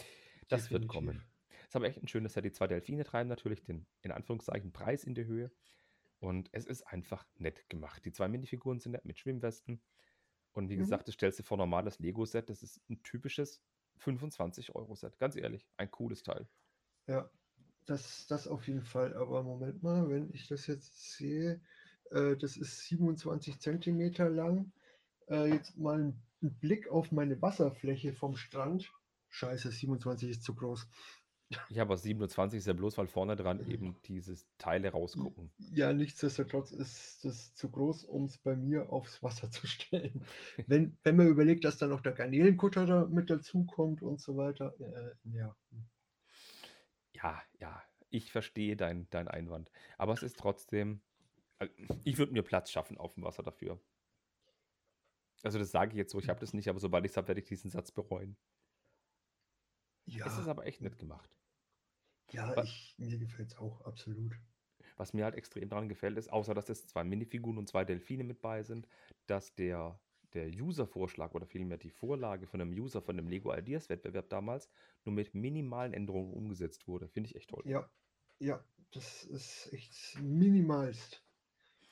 das 0.49 0.71
wird 0.71 0.85
definitiv. 0.85 0.89
kommen. 0.89 1.23
Ist 1.67 1.77
aber 1.77 1.87
echt 1.87 2.03
ein 2.03 2.09
schönes 2.09 2.33
Set. 2.33 2.47
Die 2.47 2.53
zwei 2.53 2.67
Delfine 2.67 3.05
treiben 3.05 3.29
natürlich 3.29 3.63
den, 3.63 3.87
in 4.01 4.13
Anführungszeichen, 4.13 4.73
Preis 4.73 5.05
in 5.05 5.15
die 5.15 5.27
Höhe. 5.27 5.51
Und 6.21 6.49
es 6.53 6.65
ist 6.65 6.83
einfach 6.85 7.27
nett 7.37 7.69
gemacht. 7.69 8.03
Die 8.07 8.13
zwei 8.13 8.29
Minifiguren 8.29 8.81
sind 8.81 8.93
nett 8.93 9.05
mit 9.05 9.19
Schwimmwesten. 9.19 9.83
Und 10.53 10.69
wie 10.71 10.77
Mhm. 10.77 10.79
gesagt, 10.79 11.09
das 11.09 11.15
stellst 11.15 11.39
du 11.39 11.43
vor 11.43 11.57
normales 11.59 11.99
Lego-Set. 11.99 12.51
Das 12.51 12.63
ist 12.63 12.81
ein 12.91 13.03
typisches 13.03 13.63
25-Euro-Set. 13.99 15.19
Ganz 15.19 15.37
ehrlich, 15.37 15.69
ein 15.77 15.91
cooles 15.91 16.23
Teil. 16.23 16.49
Ja, 17.07 17.31
das, 17.87 18.27
das 18.27 18.47
auf 18.49 18.67
jeden 18.69 18.83
Fall. 18.85 19.15
Aber 19.15 19.43
Moment 19.43 19.83
mal, 19.83 20.09
wenn 20.11 20.31
ich 20.33 20.47
das 20.49 20.67
jetzt 20.67 21.13
sehe, 21.17 21.63
äh, 22.11 22.37
das 22.37 22.57
ist 22.57 22.81
27 22.87 23.61
Zentimeter 23.61 24.29
lang. 24.31 24.73
Äh, 25.29 25.53
jetzt 25.55 25.77
mal 25.79 25.99
ein, 26.01 26.23
ein 26.43 26.59
Blick 26.59 26.89
auf 26.89 27.13
meine 27.13 27.41
Wasserfläche 27.43 28.15
vom 28.15 28.37
Strand. 28.37 28.93
Scheiße, 29.29 29.71
27 29.71 30.31
ist 30.31 30.43
zu 30.45 30.55
groß. 30.55 30.89
Ja, 31.71 31.83
aber 31.83 31.97
27 31.97 32.59
ist 32.59 32.67
ja 32.67 32.75
bloß, 32.75 32.99
weil 32.99 33.07
vorne 33.07 33.35
dran 33.35 33.67
eben 33.71 33.97
diese 34.05 34.37
Teile 34.59 34.91
rausgucken. 34.91 35.51
Ja, 35.73 35.93
nichtsdestotrotz 35.95 36.73
ist 36.73 37.25
das 37.25 37.55
zu 37.55 37.71
groß, 37.71 38.05
um 38.05 38.25
es 38.25 38.37
bei 38.39 38.55
mir 38.55 38.93
aufs 38.93 39.23
Wasser 39.23 39.51
zu 39.51 39.67
stellen. 39.67 40.25
Wenn, 40.67 40.99
wenn 41.05 41.17
man 41.17 41.29
überlegt, 41.29 41.65
dass 41.65 41.79
dann 41.79 41.91
noch 41.91 42.03
der 42.03 42.13
Garnelenkutter 42.13 42.85
da 42.85 43.07
mit 43.07 43.31
dazukommt 43.31 44.03
und 44.03 44.21
so 44.21 44.37
weiter. 44.37 44.75
Äh, 44.79 45.15
ja. 45.37 45.57
Ja, 47.15 47.43
ja, 47.59 47.83
ich 48.11 48.31
verstehe 48.31 48.77
dein, 48.77 49.09
dein 49.11 49.29
Einwand. 49.29 49.71
Aber 49.97 50.13
es 50.13 50.23
ist 50.23 50.39
trotzdem, 50.39 51.01
also, 51.59 51.73
ich 52.05 52.19
würde 52.19 52.33
mir 52.33 52.43
Platz 52.43 52.71
schaffen 52.71 52.99
auf 52.99 53.15
dem 53.15 53.25
Wasser 53.25 53.43
dafür. 53.43 53.81
Also 55.43 55.59
das 55.59 55.71
sage 55.71 55.93
ich 55.93 55.97
jetzt 55.97 56.13
so, 56.13 56.19
ich 56.19 56.29
habe 56.29 56.41
das 56.41 56.53
nicht, 56.53 56.69
aber 56.69 56.81
sobald 56.81 57.05
ich 57.05 57.13
es 57.13 57.17
habe, 57.17 57.29
werde 57.29 57.41
ich 57.41 57.47
diesen 57.47 57.71
Satz 57.71 57.93
bereuen. 57.93 58.37
Ja, 60.09 60.27
Es 60.27 60.39
ist 60.39 60.49
aber 60.49 60.67
echt 60.67 60.81
nett 60.81 60.99
gemacht. 60.99 61.31
ja 62.33 62.57
wa- 62.57 62.63
ich, 62.63 62.95
mir 62.99 63.19
gefällt 63.19 63.53
es 63.53 63.59
auch 63.59 63.83
absolut. 63.83 64.37
Was 64.97 65.13
mir 65.13 65.25
halt 65.25 65.35
extrem 65.35 65.69
daran 65.69 65.89
gefällt, 65.89 66.19
ist, 66.19 66.33
außer 66.33 66.55
dass 66.55 66.69
es 66.69 66.87
zwei 66.87 67.05
Minifiguren 67.05 67.59
und 67.59 67.69
zwei 67.69 67.85
Delfine 67.85 68.25
mit 68.25 68.41
bei 68.41 68.63
sind, 68.63 68.89
dass 69.27 69.55
der, 69.55 70.01
der 70.35 70.49
User-Vorschlag 70.49 71.35
oder 71.35 71.47
vielmehr 71.47 71.79
die 71.79 71.91
Vorlage 71.91 72.47
von 72.47 72.61
einem 72.61 72.73
User 72.73 73.01
von 73.03 73.17
dem 73.17 73.29
Lego 73.29 73.55
Ideas-Wettbewerb 73.55 74.29
damals 74.29 74.69
nur 75.05 75.15
mit 75.15 75.35
minimalen 75.35 75.93
Änderungen 75.95 76.33
umgesetzt 76.33 76.89
wurde. 76.89 77.09
Finde 77.09 77.29
ich 77.31 77.37
echt 77.37 77.51
toll. 77.51 77.63
Ja, 77.67 77.89
ja, 78.41 78.65
das 78.93 79.25
ist 79.25 79.73
echt 79.73 80.19
minimalst. 80.21 81.23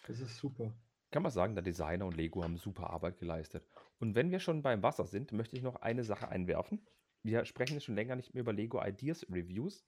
Das 0.07 0.21
ist 0.21 0.37
super. 0.39 0.73
Kann 1.11 1.23
man 1.23 1.33
sagen, 1.33 1.55
der 1.55 1.63
Designer 1.63 2.07
und 2.07 2.17
Lego 2.17 2.43
haben 2.43 2.57
super 2.57 2.91
Arbeit 2.91 3.19
geleistet. 3.19 3.65
Und 3.99 4.15
wenn 4.15 4.31
wir 4.31 4.41
schon 4.41 4.63
beim 4.63 4.83
Wasser 4.83 5.07
sind, 5.07 5.33
möchte 5.33 5.57
ich 5.57 5.63
noch 5.63 5.77
eine 5.77 6.05
Sache 6.05 6.29
einwerfen. 6.29 6.85
Wir 7.27 7.45
sprechen 7.45 7.75
jetzt 7.75 7.85
schon 7.85 7.97
länger 7.97 8.15
nicht 8.15 8.35
mehr 8.35 8.43
über 8.43 8.53
Lego 8.53 8.81
Ideas 8.83 9.27
Reviews. 9.29 9.85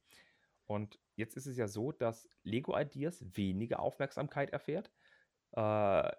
Und 0.67 0.99
jetzt 1.15 1.37
ist 1.37 1.47
es 1.47 1.57
ja 1.57 1.69
so, 1.69 1.93
dass 1.93 2.29
Lego 2.43 2.77
Ideas 2.77 3.25
weniger 3.37 3.79
Aufmerksamkeit 3.81 4.51
erfährt. 4.51 4.91
Äh, 5.53 6.11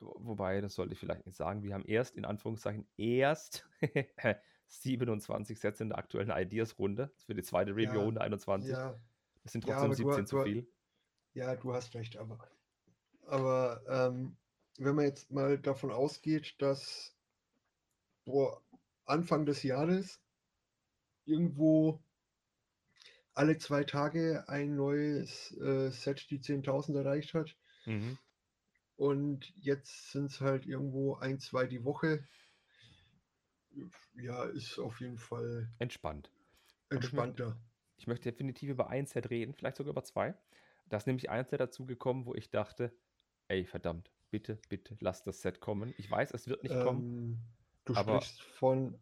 wobei, 0.00 0.60
das 0.60 0.74
sollte 0.74 0.94
ich 0.94 1.00
vielleicht 1.00 1.26
nicht 1.26 1.36
sagen. 1.36 1.62
Wir 1.64 1.74
haben 1.74 1.84
erst, 1.84 2.16
in 2.16 2.24
Anführungszeichen, 2.24 2.86
erst 2.96 3.68
27 4.68 5.58
Sätze 5.58 5.82
in 5.82 5.88
der 5.90 5.98
aktuellen 5.98 6.30
Ideas-Runde. 6.30 7.12
Für 7.26 7.34
die 7.34 7.42
zweite 7.42 7.72
Review-Runde 7.72 8.20
21. 8.20 8.70
Ja, 8.70 8.98
Das 9.42 9.52
sind 9.52 9.66
Ja, 9.66 9.74
trotzdem 9.74 9.90
du- 9.90 9.96
17 10.12 10.26
zu 10.26 10.36
du- 10.36 10.42
viel. 10.44 10.72
ja, 11.34 11.56
du 11.56 11.74
hast 11.74 11.94
recht, 11.94 12.16
aber, 12.16 12.38
aber 13.26 13.82
ähm, 13.88 14.36
wenn 14.78 14.94
man 14.94 15.04
jetzt 15.04 15.30
mal 15.32 15.58
davon 15.58 15.90
ausgeht, 15.90 16.54
dass 16.58 17.14
boah, 18.24 18.62
Anfang 19.04 19.44
des 19.46 19.62
Jahres 19.64 20.20
irgendwo 21.26 22.00
alle 23.34 23.58
zwei 23.58 23.84
Tage 23.84 24.44
ein 24.48 24.76
neues 24.76 25.52
äh, 25.58 25.90
Set 25.90 26.30
die 26.30 26.38
10.000 26.40 26.96
erreicht 26.96 27.34
hat 27.34 27.56
Mhm. 27.86 28.16
und 28.96 29.52
jetzt 29.56 30.12
sind 30.12 30.26
es 30.30 30.40
halt 30.40 30.66
irgendwo 30.66 31.16
ein, 31.16 31.38
zwei 31.40 31.66
die 31.66 31.84
Woche. 31.84 32.26
Ja, 34.14 34.44
ist 34.44 34.78
auf 34.78 35.00
jeden 35.00 35.18
Fall 35.18 35.68
Entspannt. 35.78 36.30
ich 36.30 36.90
möchte- 36.90 36.94
entspannter. 37.06 37.58
Ich 37.96 38.06
möchte 38.06 38.30
definitiv 38.30 38.70
über 38.70 38.88
ein 38.90 39.06
Set 39.06 39.30
reden, 39.30 39.54
vielleicht 39.54 39.76
sogar 39.76 39.92
über 39.92 40.04
zwei. 40.04 40.34
Da 40.88 40.96
ist 40.96 41.06
nämlich 41.06 41.30
ein 41.30 41.44
Set 41.46 41.60
dazu 41.60 41.86
gekommen, 41.86 42.26
wo 42.26 42.34
ich 42.34 42.50
dachte, 42.50 42.92
ey, 43.48 43.64
verdammt, 43.64 44.10
bitte, 44.30 44.58
bitte, 44.68 44.96
lass 45.00 45.22
das 45.24 45.40
Set 45.42 45.60
kommen. 45.60 45.94
Ich 45.98 46.10
weiß, 46.10 46.32
es 46.32 46.46
wird 46.46 46.62
nicht 46.62 46.74
kommen. 46.82 47.02
Ähm, 47.02 47.38
du 47.84 47.94
aber- 47.94 48.20
sprichst 48.20 48.42
von, 48.42 48.98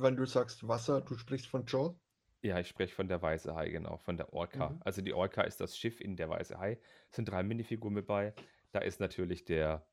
wenn 0.00 0.16
du 0.16 0.26
sagst 0.26 0.66
Wasser, 0.66 1.00
du 1.00 1.16
sprichst 1.16 1.46
von 1.48 1.64
Jaws? 1.66 1.94
Ja, 2.42 2.60
ich 2.60 2.68
spreche 2.68 2.94
von 2.94 3.08
der 3.08 3.20
Weiße 3.20 3.54
Hai, 3.54 3.68
genau, 3.70 3.98
von 3.98 4.16
der 4.16 4.32
Orca. 4.32 4.70
Mhm. 4.70 4.82
Also 4.84 5.02
die 5.02 5.12
Orca 5.12 5.42
ist 5.42 5.60
das 5.60 5.76
Schiff 5.76 6.00
in 6.00 6.16
der 6.16 6.28
Weiße 6.28 6.58
Hai. 6.58 6.78
Es 7.10 7.16
sind 7.16 7.28
drei 7.28 7.42
Minifiguren 7.42 7.94
mit 7.94 8.06
bei. 8.06 8.32
Da 8.70 8.80
ist 8.80 9.00
natürlich 9.00 9.44
der, 9.44 9.86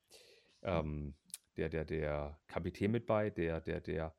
ähm, 0.61 1.15
der, 1.57 1.69
der, 1.69 1.85
der 1.85 2.39
Kapitän 2.47 2.91
mit 2.91 3.05
bei, 3.07 3.29
der, 3.31 3.61
der, 3.61 3.81
der 3.81 4.15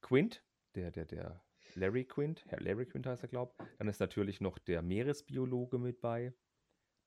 Quint, 0.00 0.44
der, 0.74 0.90
der, 0.90 1.06
der 1.06 1.42
Larry 1.74 2.04
Quint, 2.04 2.44
Herr 2.46 2.60
Larry 2.60 2.86
Quint 2.86 3.06
heißt 3.06 3.22
er, 3.24 3.28
glaube 3.28 3.54
Dann 3.78 3.88
ist 3.88 4.00
natürlich 4.00 4.40
noch 4.40 4.58
der 4.58 4.82
Meeresbiologe 4.82 5.78
mit 5.78 6.00
bei, 6.00 6.32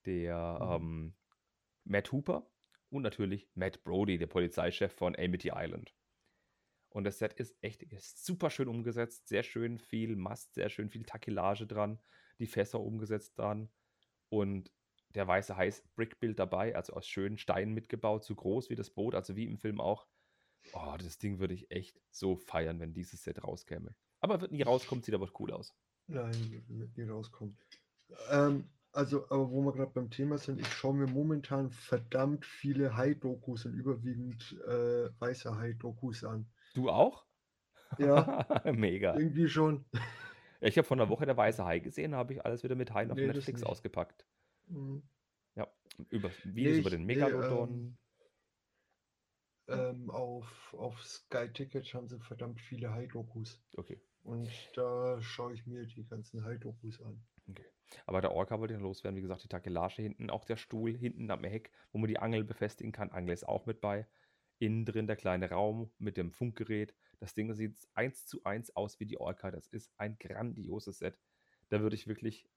der 0.05 0.59
Mhm. 0.61 0.71
ähm, 0.71 1.15
Matt 1.85 2.11
Hooper 2.11 2.49
und 2.89 3.03
natürlich 3.03 3.49
Matt 3.55 3.83
Brody, 3.83 4.17
der 4.17 4.27
Polizeichef 4.27 4.93
von 4.93 5.15
Amity 5.17 5.51
Island. 5.55 5.93
Und 6.89 7.03
das 7.03 7.19
Set 7.19 7.33
ist 7.33 7.55
echt 7.61 7.83
ist 7.83 8.25
super 8.25 8.49
schön 8.49 8.67
umgesetzt, 8.67 9.27
sehr 9.27 9.43
schön 9.43 9.79
viel 9.79 10.15
Mast, 10.15 10.55
sehr 10.55 10.69
schön 10.69 10.89
viel 10.89 11.03
Takillage 11.03 11.67
dran, 11.67 11.99
die 12.39 12.47
Fässer 12.47 12.79
umgesetzt 12.79 13.37
dran 13.37 13.69
und 14.29 14.71
der 15.15 15.27
weiße 15.27 15.55
Heiß 15.55 15.83
Brickbild 15.95 16.39
dabei, 16.39 16.75
also 16.75 16.93
aus 16.93 17.07
schönen 17.07 17.37
Steinen 17.37 17.73
mitgebaut, 17.73 18.23
so 18.23 18.35
groß 18.35 18.69
wie 18.69 18.75
das 18.75 18.89
Boot, 18.89 19.15
also 19.15 19.35
wie 19.35 19.45
im 19.45 19.57
Film 19.57 19.79
auch. 19.81 20.07
Oh, 20.73 20.95
das 20.97 21.17
Ding 21.17 21.39
würde 21.39 21.53
ich 21.53 21.71
echt 21.71 21.99
so 22.11 22.35
feiern, 22.35 22.79
wenn 22.79 22.93
dieses 22.93 23.23
Set 23.23 23.43
rauskäme. 23.43 23.95
Aber 24.19 24.41
wird 24.41 24.51
nie 24.51 24.61
rauskommen, 24.61 25.03
sieht 25.03 25.15
aber 25.15 25.29
cool 25.39 25.51
aus. 25.51 25.75
Nein, 26.07 26.63
wird 26.67 26.97
nie 26.97 27.03
rauskommen. 27.03 27.57
Ähm, 28.29 28.69
also, 28.91 29.25
aber 29.29 29.49
wo 29.51 29.61
wir 29.61 29.73
gerade 29.73 29.91
beim 29.91 30.09
Thema 30.09 30.37
sind, 30.37 30.59
ich 30.59 30.67
schaue 30.67 30.95
mir 30.95 31.07
momentan 31.07 31.71
verdammt 31.71 32.45
viele 32.45 32.97
Hai-Dokus 32.97 33.65
und 33.65 33.73
überwiegend 33.73 34.59
äh, 34.67 35.09
weiße 35.19 35.55
Hai-Dokus 35.55 36.23
an. 36.23 36.47
Du 36.73 36.89
auch? 36.89 37.25
Ja, 37.97 38.45
Mega. 38.73 39.15
irgendwie 39.15 39.49
schon. 39.49 39.85
Ich 40.61 40.77
habe 40.77 40.87
von 40.87 40.97
der 40.99 41.09
Woche 41.09 41.25
der 41.25 41.37
weiße 41.37 41.63
Hai 41.65 41.79
gesehen, 41.79 42.15
habe 42.15 42.33
ich 42.33 42.45
alles 42.45 42.63
wieder 42.63 42.75
mit 42.75 42.93
Haien 42.93 43.11
auf 43.11 43.17
Nee, 43.17 43.27
Netflix 43.27 43.63
ausgepackt. 43.63 44.25
Mhm. 44.67 45.03
Ja, 45.55 45.67
über 46.09 46.29
Videos 46.43 46.77
über 46.77 46.89
ich- 46.89 46.95
den 46.95 47.05
nee, 47.05 47.15
Megalodon. 47.15 47.97
Ähm, 49.67 50.09
auf, 50.09 50.73
auf 50.73 51.03
Sky 51.03 51.47
Ticket 51.53 51.93
haben 51.93 52.07
sie 52.07 52.19
verdammt 52.19 52.59
viele 52.59 52.91
Hai-Dokus. 52.91 53.61
Okay. 53.77 54.01
Und 54.23 54.49
da 54.75 55.21
schaue 55.21 55.53
ich 55.53 55.65
mir 55.67 55.85
die 55.85 56.07
ganzen 56.07 56.43
Hai-Dokus 56.43 56.99
an. 57.01 57.23
Aber 58.07 58.21
der 58.21 58.31
Orca 58.31 58.59
wollte 58.59 58.73
noch 58.75 58.81
loswerden. 58.81 59.15
Wie 59.17 59.21
gesagt, 59.21 59.43
die 59.43 59.47
Takelage 59.47 60.01
hinten, 60.01 60.29
auch 60.31 60.45
der 60.45 60.57
Stuhl 60.57 60.95
hinten 60.95 61.29
am 61.29 61.43
Heck, 61.43 61.71
wo 61.91 61.99
man 61.99 62.07
die 62.07 62.17
Angel 62.19 62.43
befestigen 62.43 62.91
kann. 62.91 63.11
Angel 63.11 63.33
ist 63.33 63.47
auch 63.47 63.65
mit 63.67 63.79
bei. 63.79 64.07
Innen 64.59 64.85
drin 64.85 65.07
der 65.07 65.15
kleine 65.17 65.49
Raum 65.49 65.91
mit 65.97 66.17
dem 66.17 66.31
Funkgerät. 66.31 66.95
Das 67.19 67.33
Ding 67.33 67.53
sieht 67.53 67.77
eins 67.93 68.25
zu 68.27 68.43
eins 68.43 68.75
aus 68.75 68.99
wie 68.99 69.05
die 69.05 69.19
Orca. 69.19 69.51
Das 69.51 69.67
ist 69.67 69.93
ein 69.97 70.17
grandioses 70.19 70.99
Set. 70.99 71.19
Da 71.69 71.81
würde 71.81 71.95
ich 71.95 72.07
wirklich, 72.07 72.49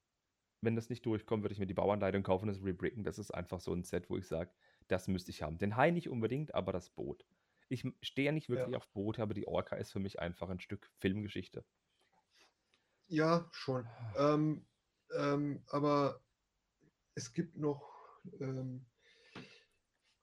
wenn 0.62 0.76
das 0.76 0.90
nicht 0.90 1.04
durchkommt, 1.06 1.42
würde 1.44 1.52
ich 1.54 1.58
mir 1.58 1.66
die 1.66 1.74
Bauanleitung 1.74 2.22
kaufen 2.22 2.48
und 2.48 2.54
das 2.56 2.64
rebricken. 2.64 3.04
Das 3.04 3.18
ist 3.18 3.32
einfach 3.32 3.60
so 3.60 3.72
ein 3.74 3.84
Set, 3.84 4.10
wo 4.10 4.16
ich 4.18 4.26
sage, 4.28 4.52
das 4.88 5.08
müsste 5.08 5.30
ich 5.30 5.42
haben. 5.42 5.58
Den 5.58 5.76
Hai 5.76 5.90
nicht 5.90 6.08
unbedingt, 6.08 6.54
aber 6.54 6.72
das 6.72 6.90
Boot. 6.90 7.26
Ich 7.68 7.84
stehe 8.02 8.26
ja 8.26 8.32
nicht 8.32 8.48
wirklich 8.48 8.74
Ja. 8.74 8.76
auf 8.76 8.88
Boote, 8.92 9.22
aber 9.22 9.34
die 9.34 9.48
Orca 9.48 9.76
ist 9.76 9.92
für 9.92 10.00
mich 10.00 10.20
einfach 10.20 10.48
ein 10.50 10.60
Stück 10.60 10.90
Filmgeschichte. 10.98 11.64
Ja, 13.08 13.48
schon. 13.52 13.86
Ähm, 14.16 14.66
ähm, 15.14 15.62
aber 15.68 16.20
es 17.14 17.32
gibt 17.32 17.56
noch, 17.58 18.20
ähm, 18.40 18.86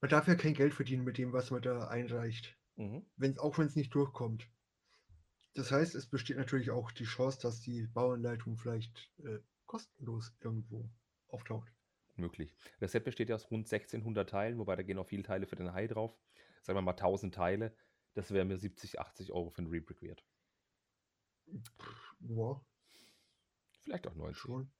man 0.02 0.10
darf 0.10 0.28
ja 0.28 0.36
kein 0.36 0.54
Geld 0.54 0.74
verdienen 0.74 1.04
mit 1.04 1.18
dem, 1.18 1.34
was 1.34 1.52
man 1.52 1.62
da 1.62 1.88
einreicht, 1.88 2.58
Mhm. 2.76 3.06
wenn, 3.18 3.38
auch 3.40 3.58
wenn 3.58 3.68
es 3.68 3.76
nicht 3.76 3.94
durchkommt. 3.94 4.50
Das 5.56 5.72
heißt, 5.72 5.96
es 5.96 6.08
besteht 6.08 6.38
natürlich 6.38 6.70
auch 6.72 6.92
die 6.92 7.04
Chance, 7.06 7.40
dass 7.42 7.62
die 7.62 7.88
Bauanleitung 7.88 8.56
vielleicht 8.58 9.12
äh, 9.24 9.40
kostenlos 9.66 10.34
irgendwo 10.42 10.90
auftaucht. 11.28 11.72
möglich. 12.16 12.54
Das 12.80 12.92
Set 12.92 13.06
besteht 13.06 13.30
ja 13.30 13.36
aus 13.36 13.50
rund 13.50 13.66
1600 13.72 14.30
Teilen, 14.30 14.58
wobei 14.58 14.76
da 14.76 14.84
gehen 14.84 14.98
auch 14.98 15.08
viele 15.08 15.24
Teile 15.24 15.48
für 15.48 15.56
den 15.56 15.72
Hai 15.74 15.88
drauf. 15.88 16.18
Sagen 16.64 16.76
wir 16.78 16.82
mal 16.82 16.92
1000 16.92 17.34
Teile. 17.34 17.74
Das 18.14 18.32
wäre 18.32 18.44
mir 18.44 18.58
70, 18.58 19.00
80 19.00 19.32
Euro 19.32 19.50
für 19.50 19.60
einen 19.60 19.68
Rebrick 19.70 20.02
wert. 20.02 20.26
Ja, 22.20 22.62
Vielleicht 23.82 24.06
auch 24.08 24.16
90. 24.16 24.38
schon. 24.42 24.72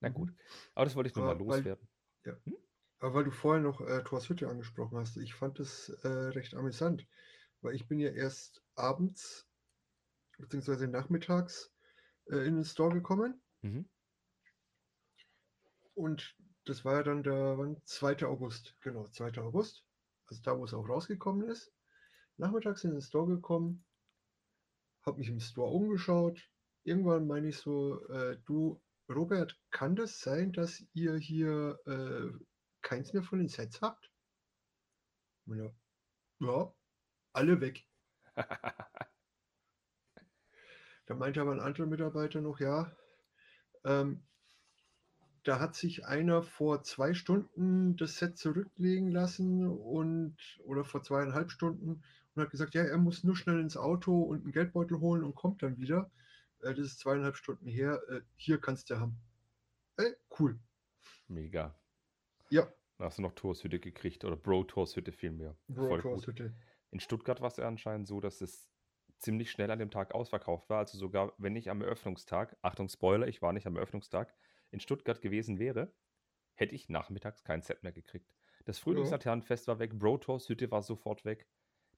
Na 0.00 0.08
Mhm. 0.08 0.14
gut. 0.14 0.34
Aber 0.74 0.84
das 0.84 0.96
wollte 0.96 1.08
ich 1.10 1.14
nur 1.14 1.24
mal 1.26 1.30
Aber 1.32 1.46
weil- 1.46 1.58
loswerden. 1.58 1.88
Aber 3.00 3.14
weil 3.14 3.24
du 3.24 3.30
vorher 3.30 3.62
noch 3.62 3.80
äh, 3.80 4.02
Thors 4.04 4.28
Hütte 4.28 4.48
angesprochen 4.48 4.98
hast, 4.98 5.16
ich 5.16 5.34
fand 5.34 5.60
es 5.60 5.90
äh, 6.04 6.08
recht 6.08 6.54
amüsant, 6.54 7.06
weil 7.60 7.74
ich 7.74 7.86
bin 7.86 7.98
ja 7.98 8.10
erst 8.10 8.62
abends 8.74 9.46
beziehungsweise 10.38 10.88
nachmittags 10.88 11.72
äh, 12.26 12.46
in 12.46 12.56
den 12.56 12.64
Store 12.64 12.94
gekommen 12.94 13.40
Mhm. 13.62 13.88
und 15.94 16.36
das 16.66 16.84
war 16.84 16.96
ja 16.96 17.02
dann 17.02 17.22
der 17.22 17.56
wann? 17.58 17.80
2. 17.84 18.26
August, 18.26 18.76
genau, 18.80 19.06
2. 19.06 19.38
August, 19.40 19.84
also 20.26 20.42
da, 20.42 20.58
wo 20.58 20.64
es 20.64 20.74
auch 20.74 20.88
rausgekommen 20.88 21.48
ist. 21.48 21.72
Nachmittags 22.36 22.84
in 22.84 22.90
den 22.92 23.00
Store 23.00 23.26
gekommen, 23.26 23.84
habe 25.06 25.18
mich 25.18 25.28
im 25.28 25.40
Store 25.40 25.70
umgeschaut. 25.70 26.50
Irgendwann 26.82 27.26
meine 27.26 27.48
ich 27.48 27.58
so, 27.58 28.06
äh, 28.08 28.38
du, 28.44 28.82
Robert, 29.08 29.58
kann 29.70 29.94
das 29.96 30.20
sein, 30.20 30.52
dass 30.52 30.82
ihr 30.92 31.16
hier 31.16 31.78
äh, 31.86 32.44
keins 32.84 33.12
mehr 33.12 33.24
von 33.24 33.40
den 33.40 33.48
Sets 33.48 33.80
habt? 33.80 34.10
Er, 35.48 35.74
ja, 36.40 36.72
alle 37.32 37.60
weg. 37.60 37.84
Da 41.06 41.14
meinte 41.14 41.42
aber 41.42 41.52
ein 41.52 41.60
anderer 41.60 41.84
Mitarbeiter 41.84 42.40
noch, 42.40 42.60
ja, 42.60 42.90
ähm, 43.84 44.22
da 45.42 45.60
hat 45.60 45.74
sich 45.74 46.06
einer 46.06 46.42
vor 46.42 46.82
zwei 46.82 47.12
Stunden 47.12 47.96
das 47.96 48.16
Set 48.16 48.38
zurücklegen 48.38 49.10
lassen 49.10 49.66
und 49.66 50.36
oder 50.64 50.84
vor 50.84 51.02
zweieinhalb 51.02 51.50
Stunden 51.50 52.02
und 52.34 52.42
hat 52.42 52.50
gesagt, 52.50 52.74
ja, 52.74 52.82
er 52.82 52.96
muss 52.96 53.22
nur 53.22 53.36
schnell 53.36 53.60
ins 53.60 53.76
Auto 53.76 54.22
und 54.22 54.42
einen 54.42 54.52
Geldbeutel 54.52 55.00
holen 55.00 55.22
und 55.22 55.34
kommt 55.34 55.62
dann 55.62 55.76
wieder. 55.76 56.10
Äh, 56.62 56.74
das 56.74 56.86
ist 56.86 57.00
zweieinhalb 57.00 57.36
Stunden 57.36 57.66
her. 57.66 58.00
Äh, 58.08 58.22
hier 58.36 58.58
kannst 58.58 58.88
du 58.88 58.98
haben. 58.98 59.18
Ey, 59.98 60.16
cool. 60.38 60.58
Mega. 61.28 61.74
Ja, 62.54 62.72
Da 62.98 63.06
hast 63.06 63.18
du 63.18 63.22
noch 63.22 63.32
Torshütte 63.32 63.80
gekriegt 63.80 64.24
oder 64.24 64.36
Bro 64.36 64.64
Torshütte 64.64 65.12
vielmehr. 65.12 65.56
Bro 65.68 65.88
Voll 65.88 66.02
Tours 66.02 66.26
gut. 66.26 66.28
Hütte. 66.28 66.54
In 66.92 67.00
Stuttgart 67.00 67.40
war 67.40 67.48
es 67.48 67.56
ja 67.56 67.66
anscheinend 67.66 68.06
so, 68.06 68.20
dass 68.20 68.40
es 68.40 68.70
ziemlich 69.18 69.50
schnell 69.50 69.70
an 69.70 69.80
dem 69.80 69.90
Tag 69.90 70.14
ausverkauft 70.14 70.70
war. 70.70 70.78
Also 70.78 70.96
sogar 70.98 71.34
wenn 71.38 71.56
ich 71.56 71.70
am 71.70 71.82
Eröffnungstag, 71.82 72.56
Achtung 72.62 72.88
Spoiler, 72.88 73.26
ich 73.26 73.42
war 73.42 73.52
nicht 73.52 73.66
am 73.66 73.76
Eröffnungstag, 73.76 74.34
in 74.70 74.78
Stuttgart 74.80 75.20
gewesen 75.20 75.58
wäre, 75.58 75.92
hätte 76.54 76.74
ich 76.76 76.88
nachmittags 76.88 77.42
kein 77.44 77.62
Set 77.62 77.82
mehr 77.82 77.92
gekriegt. 77.92 78.32
Das 78.64 78.78
Frühlingslaternenfest 78.78 79.66
war 79.66 79.80
weg, 79.80 79.98
Bro 79.98 80.18
Tours 80.18 80.48
Hütte 80.48 80.70
war 80.70 80.82
sofort 80.82 81.24
weg. 81.24 81.48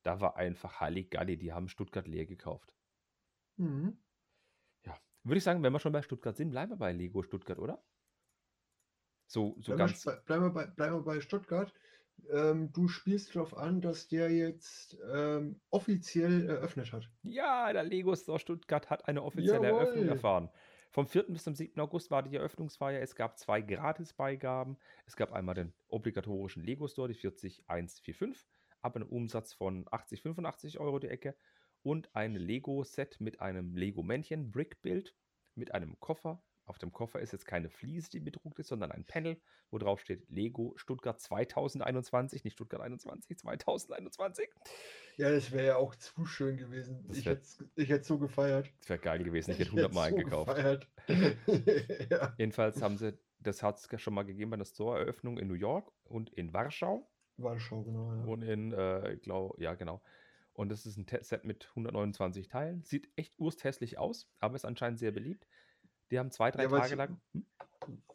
Da 0.02 0.20
war 0.20 0.36
einfach 0.36 0.80
Halligalli, 0.80 1.36
die 1.36 1.52
haben 1.52 1.68
Stuttgart 1.68 2.08
leer 2.08 2.26
gekauft. 2.26 2.74
Mhm. 3.58 3.96
Ja, 4.86 4.98
würde 5.22 5.36
ich 5.38 5.44
sagen, 5.44 5.62
wenn 5.62 5.72
wir 5.74 5.80
schon 5.80 5.92
bei 5.92 6.00
Stuttgart 6.02 6.34
sind, 6.36 6.48
bleiben 6.50 6.72
wir 6.72 6.76
bei 6.78 6.92
Lego 6.92 7.22
Stuttgart, 7.22 7.58
oder? 7.58 7.84
So, 9.26 9.56
so 9.60 9.74
Bleiben, 9.74 9.78
ganz. 9.78 10.06
wir, 10.06 10.16
bleiben, 10.24 10.44
wir 10.44 10.50
bei, 10.50 10.66
bleiben 10.66 10.96
wir 10.96 11.02
bei 11.02 11.20
Stuttgart. 11.20 11.72
Ähm, 12.30 12.72
du 12.72 12.88
spielst 12.88 13.34
darauf 13.34 13.56
an, 13.56 13.80
dass 13.80 14.08
der 14.08 14.30
jetzt 14.30 14.96
ähm, 15.12 15.60
offiziell 15.70 16.48
eröffnet 16.48 16.92
hat. 16.92 17.08
Ja, 17.22 17.72
der 17.72 17.84
Lego 17.84 18.16
Store 18.16 18.38
Stuttgart 18.38 18.90
hat 18.90 19.06
eine 19.06 19.22
offizielle 19.22 19.68
Eröffnung 19.68 20.04
Jawohl. 20.04 20.16
erfahren. 20.16 20.50
Vom 20.90 21.06
4. 21.06 21.24
bis 21.24 21.44
zum 21.44 21.54
7. 21.54 21.78
August 21.80 22.10
war 22.10 22.22
die 22.22 22.34
Eröffnungsfeier. 22.34 23.00
Es 23.00 23.14
gab 23.14 23.38
zwei 23.38 23.60
Gratisbeigaben. 23.60 24.78
Es 25.04 25.14
gab 25.14 25.32
einmal 25.32 25.54
den 25.54 25.74
obligatorischen 25.88 26.64
Lego 26.64 26.88
Store, 26.88 27.08
die 27.08 27.14
40145, 27.14 28.48
ab 28.80 28.96
einem 28.96 29.08
Umsatz 29.08 29.52
von 29.52 29.86
80, 29.90 30.22
85 30.22 30.78
Euro 30.80 30.98
die 30.98 31.08
Ecke. 31.08 31.36
Und 31.82 32.14
ein 32.16 32.34
Lego-Set 32.34 33.20
mit 33.20 33.40
einem 33.40 33.76
Lego-Männchen, 33.76 34.50
Brick-Bild, 34.50 35.14
mit 35.54 35.74
einem 35.74 36.00
Koffer. 36.00 36.42
Auf 36.66 36.78
dem 36.78 36.92
Koffer 36.92 37.20
ist 37.20 37.32
jetzt 37.32 37.46
keine 37.46 37.70
Fliese, 37.70 38.10
die 38.10 38.20
bedruckt 38.20 38.58
ist, 38.58 38.68
sondern 38.68 38.92
ein 38.92 39.04
Panel, 39.04 39.40
wo 39.70 39.78
drauf 39.78 40.00
steht 40.00 40.28
Lego 40.28 40.74
Stuttgart 40.76 41.20
2021, 41.20 42.44
nicht 42.44 42.54
Stuttgart 42.54 42.82
21, 42.82 43.38
2021. 43.38 44.48
Ja, 45.16 45.30
das 45.30 45.52
wäre 45.52 45.66
ja 45.66 45.76
auch 45.76 45.94
zu 45.94 46.26
schön 46.26 46.56
gewesen. 46.56 47.04
Das 47.08 47.18
Ich 47.18 47.26
hätte 47.26 47.46
hätt's 47.76 48.08
so 48.08 48.18
gefeiert. 48.18 48.70
Das 48.80 48.90
wäre 48.90 48.98
geil 48.98 49.22
gewesen. 49.22 49.52
Ich 49.52 49.58
hätte 49.58 49.70
hätt's 49.70 49.82
100 49.82 49.94
Mal 49.94 50.10
so 50.10 50.16
eingekauft. 50.16 50.88
ja. 52.10 52.34
Jedenfalls 52.36 52.82
haben 52.82 52.98
sie, 52.98 53.16
das 53.38 53.62
hat 53.62 53.78
es 53.78 54.00
schon 54.00 54.14
mal 54.14 54.24
gegeben 54.24 54.50
bei 54.50 54.56
der 54.56 54.64
Store-Eröffnung 54.64 55.38
in 55.38 55.48
New 55.48 55.54
York 55.54 55.90
und 56.04 56.30
in 56.30 56.52
Warschau 56.52 57.08
Warschau, 57.38 57.82
genau. 57.82 58.14
Ja. 58.14 58.24
und 58.24 58.42
in, 58.42 58.72
äh, 58.72 59.12
ich 59.12 59.22
glaube, 59.22 59.60
ja, 59.62 59.74
genau. 59.74 60.02
Und 60.52 60.70
das 60.70 60.86
ist 60.86 60.96
ein 60.96 61.06
Set 61.20 61.44
mit 61.44 61.68
129 61.70 62.48
Teilen. 62.48 62.82
Sieht 62.82 63.10
echt 63.16 63.34
ursthässlich 63.38 63.98
aus, 63.98 64.30
aber 64.40 64.56
ist 64.56 64.64
anscheinend 64.64 64.98
sehr 64.98 65.12
beliebt. 65.12 65.46
Die 66.10 66.18
haben 66.18 66.30
zwei, 66.30 66.50
drei 66.50 66.64
Ja, 66.64 66.68
Tage 66.68 66.94
lang. 66.94 67.20
Hm? 67.32 67.46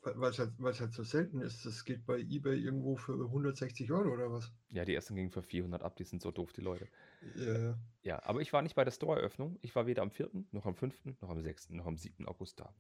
Weil 0.04 0.32
es 0.32 0.40
halt, 0.40 0.54
halt 0.60 0.94
so 0.94 1.04
selten 1.04 1.42
ist. 1.42 1.66
Das 1.66 1.86
geht 1.86 2.06
bei 2.06 2.18
eBay 2.20 2.58
irgendwo 2.60 2.96
für 2.98 3.14
160 3.14 3.92
Euro 3.92 4.12
oder 4.12 4.32
was? 4.32 4.52
Ja, 4.70 4.84
die 4.84 4.96
ersten 4.96 5.16
gingen 5.16 5.30
für 5.30 5.44
400 5.44 5.84
ab, 5.84 5.96
die 5.96 6.04
sind 6.04 6.22
so 6.22 6.32
doof, 6.32 6.52
die 6.54 6.62
Leute. 6.62 6.88
Ja, 7.36 7.78
Ja, 8.02 8.24
aber 8.24 8.42
ich 8.42 8.52
war 8.52 8.64
nicht 8.64 8.76
bei 8.76 8.84
der 8.84 8.92
Store-Eröffnung. 8.92 9.60
Ich 9.62 9.76
war 9.76 9.86
weder 9.86 10.02
am 10.02 10.10
4., 10.12 10.30
noch 10.52 10.66
am 10.66 10.76
5., 10.76 11.06
noch 11.22 11.30
am 11.30 11.40
6., 11.42 11.70
noch 11.70 11.86
am 11.86 11.98
7. 11.98 12.28
August 12.28 12.60
da. 12.60 12.74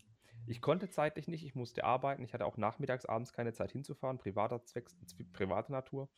Ich 0.48 0.60
konnte 0.62 0.90
zeitlich 0.90 1.28
nicht, 1.28 1.46
ich 1.46 1.54
musste 1.54 1.84
arbeiten. 1.84 2.24
Ich 2.24 2.34
hatte 2.34 2.46
auch 2.46 2.58
nachmittags, 2.58 3.06
abends 3.06 3.32
keine 3.32 3.54
Zeit 3.54 3.72
hinzufahren, 3.72 4.18
privater 4.18 4.64
Zwecks, 4.64 4.98
zw- 5.06 5.32
private 5.32 5.72
Natur. 5.72 6.10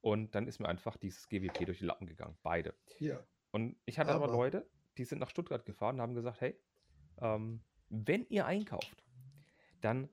Und 0.00 0.34
dann 0.36 0.46
ist 0.46 0.60
mir 0.60 0.68
einfach 0.68 0.96
dieses 0.96 1.28
GWP 1.28 1.64
durch 1.66 1.78
die 1.78 1.86
Lappen 1.86 2.06
gegangen. 2.06 2.36
Beide. 2.42 2.74
ja. 3.00 3.18
Und 3.50 3.76
ich 3.86 3.98
hatte 4.00 4.12
aber, 4.12 4.24
Aber- 4.24 4.32
Leute, 4.34 4.68
die 4.98 5.04
sind 5.04 5.18
nach 5.20 5.30
Stuttgart 5.30 5.64
gefahren 5.66 5.96
und 5.96 6.02
haben 6.02 6.14
gesagt, 6.14 6.40
hey, 6.40 6.56
ähm, 7.18 7.60
wenn 7.88 8.26
ihr 8.28 8.46
einkauft, 8.46 9.04
dann 9.80 10.08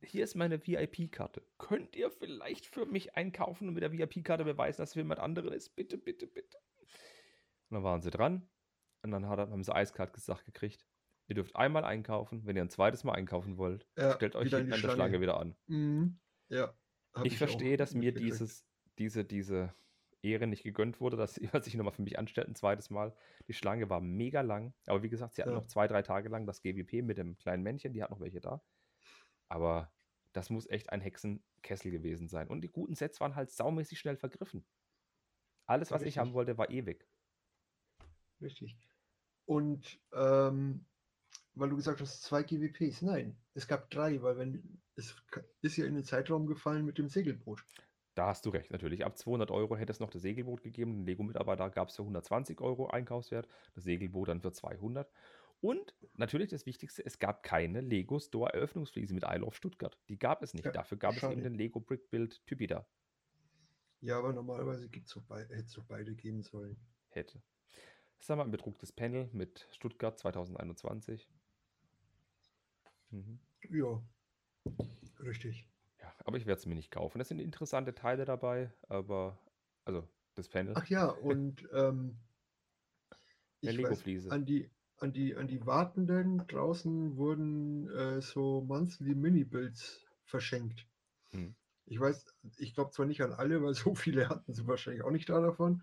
hier 0.00 0.24
ist 0.24 0.34
meine 0.34 0.66
VIP-Karte. 0.66 1.42
Könnt 1.58 1.96
ihr 1.96 2.10
vielleicht 2.10 2.66
für 2.66 2.86
mich 2.86 3.16
einkaufen 3.16 3.68
und 3.68 3.74
mit 3.74 3.82
der 3.82 3.92
VIP-Karte 3.92 4.44
beweisen, 4.44 4.78
dass 4.82 4.90
es 4.90 4.94
für 4.94 5.00
jemand 5.00 5.20
anderen 5.20 5.52
ist? 5.52 5.70
Bitte, 5.70 5.98
bitte, 5.98 6.26
bitte. 6.26 6.58
Und 7.70 7.76
dann 7.76 7.82
waren 7.82 8.02
sie 8.02 8.10
dran 8.10 8.48
und 9.02 9.10
dann 9.10 9.28
hat, 9.28 9.38
haben 9.38 9.64
sie 9.64 9.74
eiskalt 9.74 10.12
gesagt 10.12 10.44
gekriegt, 10.44 10.86
ihr 11.28 11.34
dürft 11.34 11.56
einmal 11.56 11.84
einkaufen, 11.84 12.44
wenn 12.46 12.56
ihr 12.56 12.62
ein 12.62 12.70
zweites 12.70 13.04
Mal 13.04 13.12
einkaufen 13.12 13.56
wollt, 13.56 13.86
Ja, 13.96 14.12
stellt 14.14 14.36
euch 14.36 14.50
hinten 14.50 14.72
an 14.72 14.82
der 14.82 14.90
Schlange 14.90 15.20
wieder 15.20 15.38
an. 15.38 15.56
Mhm. 15.66 16.20
Ja. 16.48 16.74
Ich 17.22 17.34
auch 17.34 17.38
verstehe, 17.38 17.76
dass 17.76 17.94
mir 17.94 18.12
dieses, 18.12 18.66
diese, 18.98 19.24
diese 19.24 19.74
Ehre 20.24 20.46
nicht 20.46 20.62
gegönnt 20.64 21.00
wurde, 21.00 21.16
dass 21.16 21.34
sie 21.34 21.48
sich 21.62 21.74
nochmal 21.74 21.92
für 21.94 22.02
mich 22.02 22.18
anstellt, 22.18 22.48
ein 22.48 22.54
zweites 22.54 22.90
Mal. 22.90 23.14
Die 23.48 23.54
Schlange 23.54 23.88
war 23.90 24.00
mega 24.00 24.40
lang, 24.40 24.74
aber 24.86 25.02
wie 25.02 25.08
gesagt, 25.10 25.34
sie 25.34 25.42
hatten 25.42 25.52
Ja. 25.52 25.58
noch 25.58 25.66
zwei, 25.66 25.86
drei 25.86 26.02
Tage 26.02 26.28
lang 26.28 26.46
das 26.46 26.62
GWP 26.62 27.02
mit 27.02 27.18
dem 27.18 27.36
kleinen 27.36 27.62
Männchen, 27.62 27.92
die 27.92 28.02
hat 28.02 28.10
noch 28.10 28.20
welche 28.20 28.40
da. 28.40 28.62
Aber 29.48 29.92
das 30.32 30.50
muss 30.50 30.68
echt 30.68 30.90
ein 30.90 31.00
Hexenkessel 31.00 31.90
gewesen 31.90 32.28
sein. 32.28 32.48
Und 32.48 32.62
die 32.62 32.70
guten 32.70 32.94
Sets 32.94 33.20
waren 33.20 33.36
halt 33.36 33.50
saumäßig 33.50 33.98
schnell 34.00 34.16
vergriffen. 34.16 34.64
Alles, 35.66 35.90
was 35.90 36.02
ich 36.02 36.06
Richtig. 36.06 36.18
haben 36.18 36.32
wollte, 36.34 36.58
war 36.58 36.70
ewig. 36.70 37.06
Richtig. 38.40 38.76
Und 39.46 40.00
ähm, 40.12 40.84
weil 41.54 41.68
du 41.70 41.76
gesagt 41.76 42.00
hast, 42.00 42.22
zwei 42.22 42.42
GWPs. 42.42 43.02
Nein, 43.02 43.36
es 43.54 43.68
gab 43.68 43.90
drei, 43.90 44.20
weil 44.22 44.36
wenn 44.38 44.82
es 44.96 45.14
ist 45.62 45.76
ja 45.76 45.86
in 45.86 45.94
den 45.94 46.04
Zeitraum 46.04 46.46
gefallen 46.46 46.84
mit 46.84 46.98
dem 46.98 47.08
Segelboot. 47.08 47.64
Da 48.14 48.26
hast 48.28 48.46
du 48.46 48.50
recht, 48.50 48.70
natürlich. 48.70 49.04
Ab 49.04 49.18
200 49.18 49.50
Euro 49.50 49.76
hätte 49.76 49.90
es 49.92 49.98
noch 49.98 50.10
das 50.10 50.22
Segelboot 50.22 50.62
gegeben. 50.62 50.92
Den 50.92 51.06
Lego-Mitarbeiter 51.06 51.68
gab 51.70 51.88
es 51.88 51.96
für 51.96 52.02
120 52.02 52.60
Euro 52.60 52.86
Einkaufswert, 52.86 53.48
das 53.74 53.84
Segelboot 53.84 54.28
dann 54.28 54.40
für 54.40 54.52
200. 54.52 55.10
Und 55.60 55.94
natürlich 56.14 56.50
das 56.50 56.66
Wichtigste, 56.66 57.04
es 57.04 57.18
gab 57.18 57.42
keine 57.42 57.80
Lego 57.80 58.18
Store 58.20 58.52
Eröffnungsfliese 58.52 59.14
mit 59.14 59.24
Isle 59.24 59.44
of 59.44 59.56
Stuttgart. 59.56 59.98
Die 60.08 60.18
gab 60.18 60.42
es 60.42 60.54
nicht. 60.54 60.66
Ja, 60.66 60.72
Dafür 60.72 60.98
gab 60.98 61.14
es 61.14 61.20
schade. 61.20 61.32
eben 61.32 61.42
den 61.42 61.54
Lego 61.54 61.80
Brick 61.80 62.10
Build 62.10 62.46
Typida. 62.46 62.86
Ja, 64.00 64.18
aber 64.18 64.32
normalerweise 64.32 64.88
gibt's 64.90 65.10
so 65.10 65.22
bei, 65.22 65.40
hätte 65.40 65.64
es 65.64 65.72
so 65.72 65.82
beide 65.88 66.14
geben 66.14 66.42
sollen. 66.42 66.76
Hätte. 67.08 67.42
Das 68.18 68.28
haben 68.28 68.38
wir 68.38 68.44
ein 68.44 68.50
bedrucktes 68.50 68.92
Panel 68.92 69.28
mit 69.32 69.66
Stuttgart 69.72 70.18
2021. 70.18 71.26
Mhm. 73.10 73.40
Ja, 73.70 74.02
richtig. 75.20 75.66
Aber 76.24 76.36
ich 76.36 76.46
werde 76.46 76.58
es 76.58 76.66
mir 76.66 76.74
nicht 76.74 76.90
kaufen. 76.90 77.20
Es 77.20 77.28
sind 77.28 77.38
interessante 77.38 77.94
Teile 77.94 78.24
dabei, 78.24 78.72
aber 78.88 79.38
also 79.84 80.08
das 80.34 80.48
Panel. 80.48 80.74
Ach 80.76 80.86
ja, 80.88 81.06
und 81.06 81.68
ähm, 81.72 82.16
ich 83.60 83.82
weiß, 83.82 84.30
an 84.30 84.44
die, 84.44 84.70
an, 84.98 85.12
die, 85.12 85.34
an 85.36 85.48
die 85.48 85.64
Wartenden 85.66 86.46
draußen 86.46 87.16
wurden 87.16 87.88
äh, 87.90 88.20
so 88.20 88.62
Monthly 88.62 89.14
Mini-Builds 89.14 90.04
verschenkt. 90.24 90.86
Hm. 91.30 91.54
Ich 91.86 92.00
weiß, 92.00 92.34
ich 92.58 92.74
glaube 92.74 92.90
zwar 92.90 93.06
nicht 93.06 93.22
an 93.22 93.32
alle, 93.32 93.62
weil 93.62 93.74
so 93.74 93.94
viele 93.94 94.28
hatten 94.28 94.52
sie 94.52 94.66
wahrscheinlich 94.66 95.04
auch 95.04 95.10
nicht 95.10 95.28
da 95.28 95.40
davon, 95.40 95.82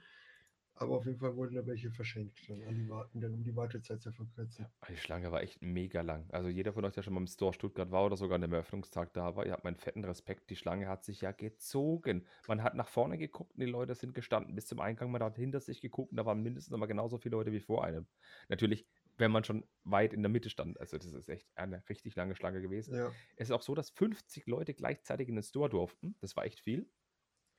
aber 0.75 0.97
auf 0.97 1.05
jeden 1.05 1.19
Fall 1.19 1.35
wurden 1.35 1.55
da 1.55 1.65
welche 1.65 1.91
verschenkt 1.91 2.49
dann 2.49 2.61
an 2.63 2.75
die 2.75 2.89
Wartenden, 2.89 3.33
um 3.33 3.43
die 3.43 3.55
Wartezeit 3.55 4.01
zu 4.01 4.11
verkürzen. 4.11 4.65
Die 4.89 4.97
Schlange 4.97 5.31
war 5.31 5.41
echt 5.41 5.61
mega 5.61 6.01
lang. 6.01 6.29
Also 6.31 6.49
jeder 6.49 6.73
von 6.73 6.83
euch, 6.85 6.93
der 6.93 7.03
schon 7.03 7.13
mal 7.13 7.19
im 7.19 7.27
Store 7.27 7.53
Stuttgart 7.53 7.91
war 7.91 8.05
oder 8.05 8.17
sogar 8.17 8.35
an 8.35 8.41
dem 8.41 8.53
Eröffnungstag 8.53 9.13
da 9.13 9.35
war, 9.35 9.45
ihr 9.45 9.51
habt 9.51 9.63
meinen 9.63 9.75
fetten 9.75 10.03
Respekt. 10.03 10.49
Die 10.49 10.55
Schlange 10.55 10.87
hat 10.87 11.03
sich 11.03 11.21
ja 11.21 11.31
gezogen. 11.31 12.25
Man 12.47 12.63
hat 12.63 12.75
nach 12.75 12.87
vorne 12.87 13.17
geguckt 13.17 13.53
und 13.53 13.59
die 13.59 13.67
Leute 13.67 13.93
sind 13.95 14.13
gestanden 14.13 14.55
bis 14.55 14.67
zum 14.67 14.79
Eingang. 14.79 15.11
Man 15.11 15.21
hat 15.21 15.35
hinter 15.35 15.59
sich 15.59 15.81
geguckt 15.81 16.11
und 16.11 16.17
da 16.17 16.25
waren 16.25 16.41
mindestens 16.41 16.75
mal 16.75 16.85
genauso 16.87 17.17
viele 17.17 17.35
Leute 17.35 17.51
wie 17.51 17.59
vor 17.59 17.83
einem. 17.83 18.07
Natürlich, 18.49 18.87
wenn 19.17 19.31
man 19.31 19.43
schon 19.43 19.65
weit 19.83 20.13
in 20.13 20.23
der 20.23 20.29
Mitte 20.29 20.49
stand. 20.49 20.79
Also 20.79 20.97
das 20.97 21.13
ist 21.13 21.29
echt 21.29 21.47
eine 21.55 21.87
richtig 21.89 22.15
lange 22.15 22.35
Schlange 22.35 22.61
gewesen. 22.61 22.95
Ja, 22.95 23.11
Es 23.35 23.49
ist 23.49 23.51
auch 23.51 23.61
so, 23.61 23.75
dass 23.75 23.91
50 23.91 24.47
Leute 24.47 24.73
gleichzeitig 24.73 25.29
in 25.29 25.35
den 25.35 25.43
Store 25.43 25.69
durften. 25.69 26.15
Das 26.21 26.35
war 26.35 26.45
echt 26.45 26.59
viel. 26.59 26.89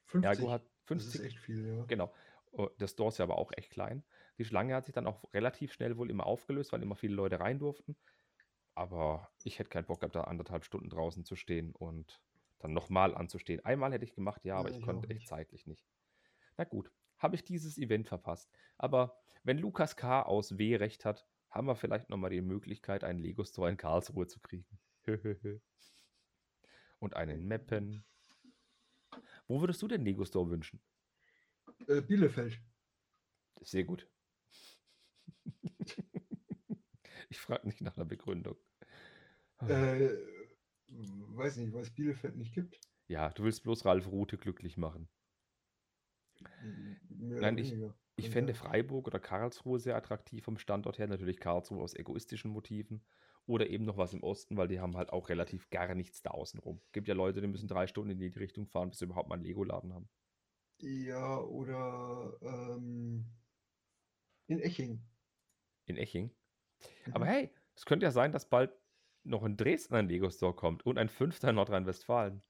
50. 0.07 0.25
Ergo 0.25 0.51
hat 0.51 0.62
das 0.87 1.05
ist 1.05 1.12
50 1.12 1.25
echt 1.25 1.38
viel, 1.38 1.66
ja. 1.66 1.85
Genau. 1.85 2.12
Oh, 2.53 2.69
Der 2.79 2.87
Store 2.88 3.09
ist 3.09 3.19
ja 3.19 3.25
aber 3.25 3.38
auch 3.38 3.53
echt 3.57 3.71
klein. 3.71 4.05
Die 4.38 4.45
Schlange 4.45 4.75
hat 4.75 4.87
sich 4.87 4.95
dann 4.95 5.07
auch 5.07 5.33
relativ 5.33 5.73
schnell 5.73 5.97
wohl 5.97 6.11
immer 6.11 6.27
aufgelöst, 6.27 6.73
weil 6.73 6.83
immer 6.83 6.97
viele 6.97 7.15
Leute 7.15 7.41
rein 7.41 7.59
durften. 7.59 7.97
Aber 8.75 9.31
ich 9.43 9.59
hätte 9.59 9.71
keinen 9.71 9.87
Bock 9.87 10.01
gehabt, 10.01 10.15
da 10.17 10.23
anderthalb 10.25 10.65
Stunden 10.65 10.91
draußen 10.91 11.25
zu 11.25 11.37
stehen 11.37 11.75
und 11.75 12.23
dann 12.59 12.73
nochmal 12.73 13.15
anzustehen. 13.15 13.65
Einmal 13.65 13.93
hätte 13.93 14.05
ich 14.05 14.15
gemacht, 14.15 14.45
ja, 14.45 14.57
aber 14.59 14.69
Ja, 14.69 14.71
ich 14.71 14.81
ich 14.81 14.83
konnte 14.83 15.09
echt 15.11 15.27
zeitlich 15.27 15.67
nicht. 15.67 15.87
Na 16.57 16.65
gut, 16.65 16.91
habe 17.19 17.35
ich 17.35 17.45
dieses 17.45 17.79
Event 17.79 18.09
verpasst. 18.09 18.51
Aber 18.79 19.19
wenn 19.43 19.59
Lukas 19.59 19.97
K. 19.97 20.23
aus 20.23 20.59
W. 20.59 20.77
recht 20.77 21.05
hat, 21.05 21.27
haben 21.51 21.67
wir 21.67 21.77
vielleicht 21.77 22.09
nochmal 22.11 22.31
die 22.31 22.41
Möglichkeit, 22.41 23.05
einen 23.05 23.19
Lego-Store 23.19 23.71
in 23.71 23.77
Karlsruhe 23.77 24.27
zu 24.27 24.41
kriegen. 24.41 24.81
und 26.99 27.17
einen 27.17 27.47
Meppen. 27.47 28.05
Wo 29.47 29.61
würdest 29.61 29.81
du 29.83 29.87
den 29.87 30.03
Lego-Store 30.05 30.51
wünschen? 30.51 30.81
Äh, 31.88 32.01
Bielefeld. 32.03 32.61
Sehr 33.61 33.85
gut. 33.85 34.09
ich 37.29 37.38
frage 37.38 37.66
nicht 37.66 37.81
nach 37.81 37.97
einer 37.97 38.05
Begründung. 38.05 38.57
Äh, 39.61 40.11
weiß 40.88 41.57
nicht, 41.59 41.73
weil 41.73 41.83
es 41.83 41.95
Bielefeld 41.95 42.37
nicht 42.37 42.55
gibt. 42.55 42.81
Ja, 43.09 43.31
du 43.31 43.45
willst 43.45 43.62
bloß 43.62 43.85
Ralf 43.85 44.07
Rute 44.09 44.37
glücklich 44.38 44.77
machen. 44.77 45.09
Mehr 47.09 47.40
Nein, 47.40 47.59
ich- 47.59 47.71
weniger. 47.73 47.97
Ich 48.16 48.29
fände. 48.29 48.53
Freiburg 48.53 49.07
oder 49.07 49.18
Karlsruhe 49.18 49.81
sehr 49.81 49.97
attraktiv 49.97 50.45
vom 50.45 50.59
Standort 50.59 50.99
her. 50.99 51.07
Natürlich 51.09 51.40
Karlsruhe 51.40 51.81
aus 51.81 51.95
egoistischen 51.95 52.51
Motiven. 52.51 53.03
Oder 53.47 53.68
eben 53.71 53.85
noch 53.85 53.97
was 53.97 54.12
im 54.12 54.23
Osten, 54.23 54.57
weil 54.57 54.68
die 54.68 54.81
haben 54.81 54.97
halt 54.97 55.11
auch 55.11 55.29
relativ 55.31 55.71
gar 55.71 55.95
nichts 55.95 56.21
da 56.23 56.31
außenrum. 56.31 56.81
Gibt 56.92 57.09
ja 57.09 57.14
Leute, 57.14 57.40
die 57.40 57.47
müssen 57.49 57.68
drei 57.68 57.87
Stunden 57.87 58.11
in 58.11 58.18
die 58.18 58.27
Richtung 58.27 58.66
fahren, 58.66 58.90
bis 58.90 58.99
sie 58.99 59.07
überhaupt 59.07 59.29
mal 59.31 59.37
einen 59.37 59.45
Lego-Laden 59.45 59.95
haben. 59.95 60.09
Ja, 60.83 61.38
oder 61.38 62.37
ähm, 62.42 63.25
in 64.49 64.59
Eching. 64.61 65.01
In 65.87 65.97
Eching. 65.97 66.35
Aber 67.12 67.25
Mhm. 67.25 67.29
hey, 67.29 67.51
es 67.77 67.85
könnte 67.87 68.05
ja 68.05 68.11
sein, 68.11 68.33
dass 68.33 68.49
bald 68.49 68.73
noch 69.25 69.45
in 69.45 69.57
Dresden 69.57 69.95
ein 69.95 70.09
Lego-Store 70.09 70.55
kommt 70.55 70.85
und 70.85 70.99
ein 70.99 71.09
fünfter 71.09 71.51
in 71.51 71.55
Nordrhein-Westfalen. 71.57 72.42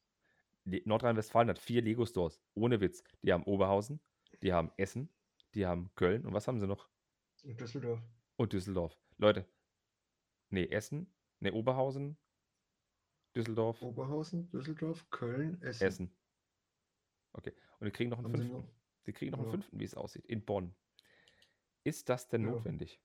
Le- 0.64 0.81
Nordrhein-Westfalen 0.87 1.51
hat 1.51 1.59
vier 1.59 1.83
Lego-Stores. 1.83 2.40
Ohne 2.55 2.81
Witz. 2.81 3.05
Die 3.21 3.33
haben 3.33 3.45
Oberhausen, 3.45 4.01
die 4.42 4.53
haben 4.55 4.73
Essen, 4.79 5.11
die 5.55 5.66
haben 5.66 5.90
Köln 5.95 6.25
und 6.25 6.33
was 6.33 6.49
haben 6.49 6.59
sie 6.59 6.66
noch? 6.66 6.88
In 7.42 7.57
Düsseldorf. 7.57 8.01
Und 8.37 8.53
Düsseldorf. 8.55 8.97
Leute. 9.18 9.47
Nee, 10.49 10.66
Essen, 10.68 11.12
nee, 11.40 11.51
Oberhausen, 11.51 12.16
Düsseldorf, 13.37 13.83
Oberhausen, 13.83 14.49
Düsseldorf, 14.51 15.09
Köln, 15.11 15.61
Essen. 15.62 15.87
Essen. 15.87 16.16
Okay. 17.33 17.55
Und 17.81 17.87
die 17.87 17.90
kriegen 17.92 18.11
noch 18.11 18.18
einen 18.18 18.27
Haben 18.27 18.35
fünften. 18.37 18.57
noch? 18.59 18.68
Sie 19.05 19.12
kriegen 19.12 19.31
noch 19.33 19.38
einen 19.38 19.47
Ja. 19.49 19.53
fünften, 19.53 19.81
wie 19.81 19.85
es 19.85 19.95
aussieht, 19.95 20.27
in 20.27 20.45
Bonn. 20.45 20.75
Ist 21.85 22.09
das 22.09 22.29
denn 22.29 22.45
Ja. 22.45 22.51
notwendig? 22.51 23.01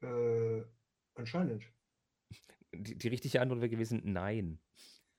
Äh, 0.00 0.64
anscheinend. 1.14 1.64
Die, 2.74 2.96
die 2.96 3.08
richtige 3.08 3.40
Antwort 3.42 3.60
wäre 3.60 3.68
gewesen, 3.68 4.00
nein. 4.02 4.58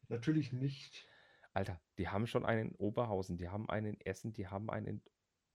Natürlich 0.07 0.53
nicht. 0.53 1.07
Alter, 1.53 1.79
die 1.99 2.07
haben 2.09 2.25
schon 2.25 2.45
einen 2.47 2.69
in 2.71 2.75
Oberhausen, 2.75 3.37
die 3.37 3.47
haben 3.47 3.69
einen 3.69 3.93
in 3.93 4.01
Essen, 4.01 4.33
die 4.33 4.47
haben 4.47 4.71
einen 4.71 4.87
in. 4.87 5.01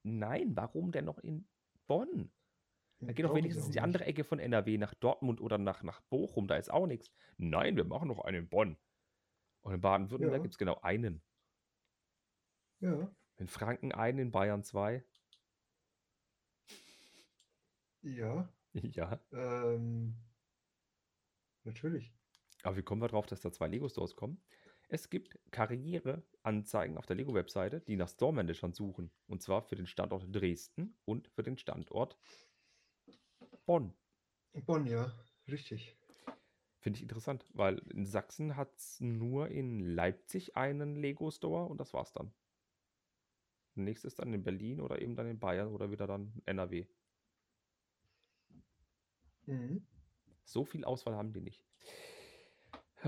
Nein, 0.05 0.55
warum 0.57 0.93
denn 0.93 1.05
noch 1.07 1.19
in 1.19 1.49
Bonn? 1.89 2.31
Da 3.01 3.13
geht 3.13 3.25
doch 3.25 3.35
wenigstens 3.35 3.67
in 3.67 3.73
die 3.73 3.81
andere 3.81 4.05
Ecke 4.05 4.23
von 4.23 4.39
NRW, 4.39 4.79
nach 4.79 4.95
Dortmund 4.95 5.41
oder 5.41 5.59
nach, 5.59 5.83
nach 5.83 6.01
Bochum, 6.03 6.47
da 6.47 6.55
ist 6.55 6.71
auch 6.71 6.87
nichts. 6.87 7.11
Nein, 7.37 7.75
wir 7.77 7.85
machen 7.85 8.07
noch 8.07 8.21
einen 8.21 8.45
in 8.45 8.49
Bonn. 8.49 8.77
Und 9.63 9.75
in 9.75 9.81
Baden-Württemberg 9.81 10.39
Ja. 10.39 10.43
gibt 10.43 10.55
es 10.55 10.59
genau 10.59 10.81
einen. 10.83 11.21
Ja, 12.81 13.11
In 13.37 13.49
Franken 13.49 13.93
einen, 13.93 14.19
in 14.19 14.31
Bayern 14.31 14.63
zwei. 14.63 15.05
ja, 18.03 18.49
Ja. 18.73 19.21
ähm, 19.33 20.15
natürlich. 21.65 22.13
Aber 22.63 22.77
wie 22.77 22.83
kommen 22.83 23.03
wir 23.03 23.09
drauf, 23.09 23.27
dass 23.27 23.41
da 23.41 23.51
zwei 23.53 23.69
Lego-Stores 23.69 24.15
kommen? 24.17 24.41
Es 24.89 25.11
gibt 25.11 25.39
Karriereanzeigen 25.51 26.97
auf 26.97 27.07
der 27.07 27.17
Lego-Webseite, 27.17 27.81
die 27.81 27.97
nach 27.97 28.09
Store-Managern 28.09 28.73
suchen. 28.73 29.11
Und 29.27 29.43
zwar 29.43 29.63
für 29.63 29.77
den 29.77 29.87
Standort 29.87 30.25
Dresden 30.35 30.97
und 31.05 31.29
für 31.29 31.43
den 31.43 31.59
Standort 31.59 32.19
Bonn. 33.67 33.95
Bonn, 34.65 34.87
ja, 34.87 35.13
richtig. 35.47 35.95
Finde 36.81 36.97
ich 36.97 37.03
interessant, 37.03 37.45
weil 37.51 37.79
in 37.91 38.07
Sachsen 38.07 38.57
hat 38.57 38.75
es 38.77 38.99
nur 39.01 39.49
in 39.49 39.81
Leipzig 39.81 40.57
einen 40.57 40.97
Lego-Store 40.97 41.67
und 41.67 41.79
das 41.79 41.93
war's 41.93 42.13
dann. 42.13 42.33
Nächstes 43.85 44.15
dann 44.15 44.33
in 44.33 44.43
Berlin 44.43 44.81
oder 44.81 45.01
eben 45.01 45.17
dann 45.17 45.27
in 45.27 45.39
Bayern 45.39 45.69
oder 45.69 45.91
wieder 45.91 46.07
dann 46.07 46.33
NRW. 46.47 46.87
Mhm. 49.47 49.87
So 50.45 50.65
viel 50.65 50.85
Auswahl 50.85 51.17
haben 51.17 51.33
die 51.33 51.41
nicht. 51.41 51.65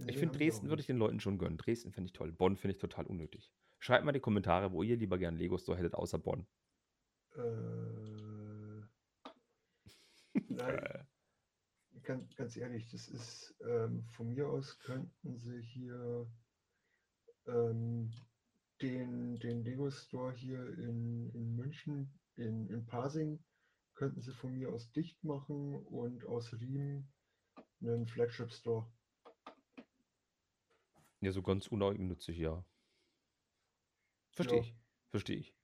Ich 0.00 0.04
Nee, 0.04 0.12
finde, 0.12 0.38
Dresden 0.38 0.68
würde 0.68 0.78
ich 0.78 0.86
den 0.86 0.96
Leuten 0.96 1.18
schon 1.18 1.38
gönnen. 1.38 1.58
Dresden 1.58 1.90
finde 1.90 2.06
ich 2.06 2.12
toll. 2.12 2.30
Bonn 2.30 2.56
finde 2.56 2.74
ich 2.74 2.78
total 2.78 3.04
unnötig. 3.06 3.52
Schreibt 3.80 4.04
mal 4.04 4.12
in 4.12 4.14
die 4.14 4.20
Kommentare, 4.20 4.70
wo 4.70 4.84
ihr 4.84 4.96
lieber 4.96 5.18
gern 5.18 5.36
Lego 5.36 5.58
Store 5.58 5.76
hättet, 5.76 5.94
außer 5.94 6.18
Bonn. 6.18 6.46
Äh, 7.34 8.82
nein, 10.48 11.06
ganz, 12.02 12.34
ganz 12.36 12.56
ehrlich, 12.56 12.88
das 12.90 13.08
ist 13.08 13.56
ähm, 13.60 14.04
von 14.04 14.28
mir 14.28 14.48
aus 14.48 14.78
könnten 14.78 15.36
sie 15.36 15.60
hier 15.62 16.30
ähm, 17.46 18.10
den, 18.82 19.38
den 19.40 19.64
Lego 19.64 19.90
Store 19.90 20.32
hier 20.34 20.66
in, 20.78 21.30
in 21.34 21.56
München, 21.56 22.18
in, 22.36 22.68
in 22.68 22.86
Pasing, 22.86 23.42
könnten 23.94 24.20
sie 24.20 24.32
von 24.32 24.52
mir 24.54 24.72
aus 24.72 24.92
dicht 24.92 25.22
machen 25.24 25.74
und 25.86 26.24
aus 26.24 26.52
Riem 26.54 27.08
einen 27.80 28.06
Flagship 28.06 28.52
Store. 28.52 28.86
ja, 31.20 31.32
so 31.32 31.42
ganz 31.42 31.66
uneigennützig, 31.66 32.38
ja. 32.38 32.64
Verstehe 34.32 34.58
Ja. 34.58 34.62
ich. 34.64 34.76
Verstehe 35.10 35.36
ich. 35.36 35.54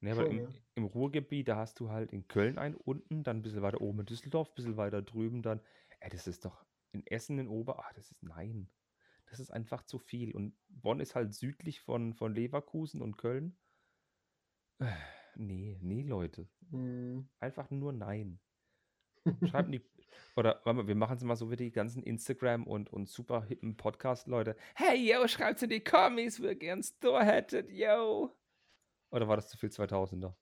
Ne, 0.00 0.12
aber 0.12 0.26
Schon, 0.26 0.38
im, 0.38 0.44
ja. 0.44 0.48
im 0.74 0.84
Ruhrgebiet, 0.84 1.48
da 1.48 1.56
hast 1.56 1.80
du 1.80 1.90
halt 1.90 2.12
in 2.12 2.28
Köln 2.28 2.58
einen 2.58 2.74
unten, 2.76 3.24
dann 3.24 3.38
ein 3.38 3.42
bisschen 3.42 3.62
weiter 3.62 3.80
oben 3.80 4.00
in 4.00 4.06
Düsseldorf, 4.06 4.48
ein 4.50 4.54
bisschen 4.54 4.76
weiter 4.76 5.02
drüben 5.02 5.42
dann. 5.42 5.60
Ey, 6.00 6.10
das 6.10 6.26
ist 6.26 6.44
doch 6.44 6.64
in 6.92 7.04
Essen, 7.06 7.38
in 7.38 7.48
Ober. 7.48 7.78
Ach, 7.84 7.92
das 7.94 8.10
ist 8.10 8.22
nein. 8.22 8.70
Das 9.36 9.40
ist 9.40 9.50
einfach 9.50 9.82
zu 9.82 9.98
viel. 9.98 10.34
Und 10.34 10.54
Bonn 10.70 10.98
ist 10.98 11.14
halt 11.14 11.34
südlich 11.34 11.82
von, 11.82 12.14
von 12.14 12.34
Leverkusen 12.34 13.02
und 13.02 13.18
Köln. 13.18 13.58
Äh, 14.78 14.86
Nee, 15.38 15.78
nee, 15.82 16.02
Leute. 16.02 16.48
Hm, 16.70 17.28
Einfach 17.38 17.68
nur 17.70 17.92
nein. 17.92 18.40
Schreibt 19.50 19.66
in 19.66 19.72
die. 19.72 19.84
Oder 20.36 20.62
warte 20.64 20.72
mal, 20.72 20.88
wir 20.88 20.94
machen 20.94 21.18
es 21.18 21.24
mal 21.24 21.36
so 21.36 21.50
wie 21.50 21.56
die 21.56 21.70
ganzen 21.70 22.02
Instagram 22.02 22.66
und, 22.66 22.90
und 22.90 23.10
super 23.10 23.44
hippen 23.44 23.76
Podcast-Leute. 23.76 24.56
Hey, 24.74 25.12
yo, 25.12 25.28
schreibt's 25.28 25.60
in 25.60 25.68
die 25.68 25.84
Kommis, 25.84 26.40
wo 26.40 26.46
ihr 26.46 26.54
gern 26.54 26.82
Store 26.82 27.22
hättet, 27.22 27.70
yo. 27.70 28.34
Oder 29.10 29.28
war 29.28 29.36
das 29.36 29.50
zu 29.50 29.58
viel 29.58 29.68
2000er? 29.68 30.34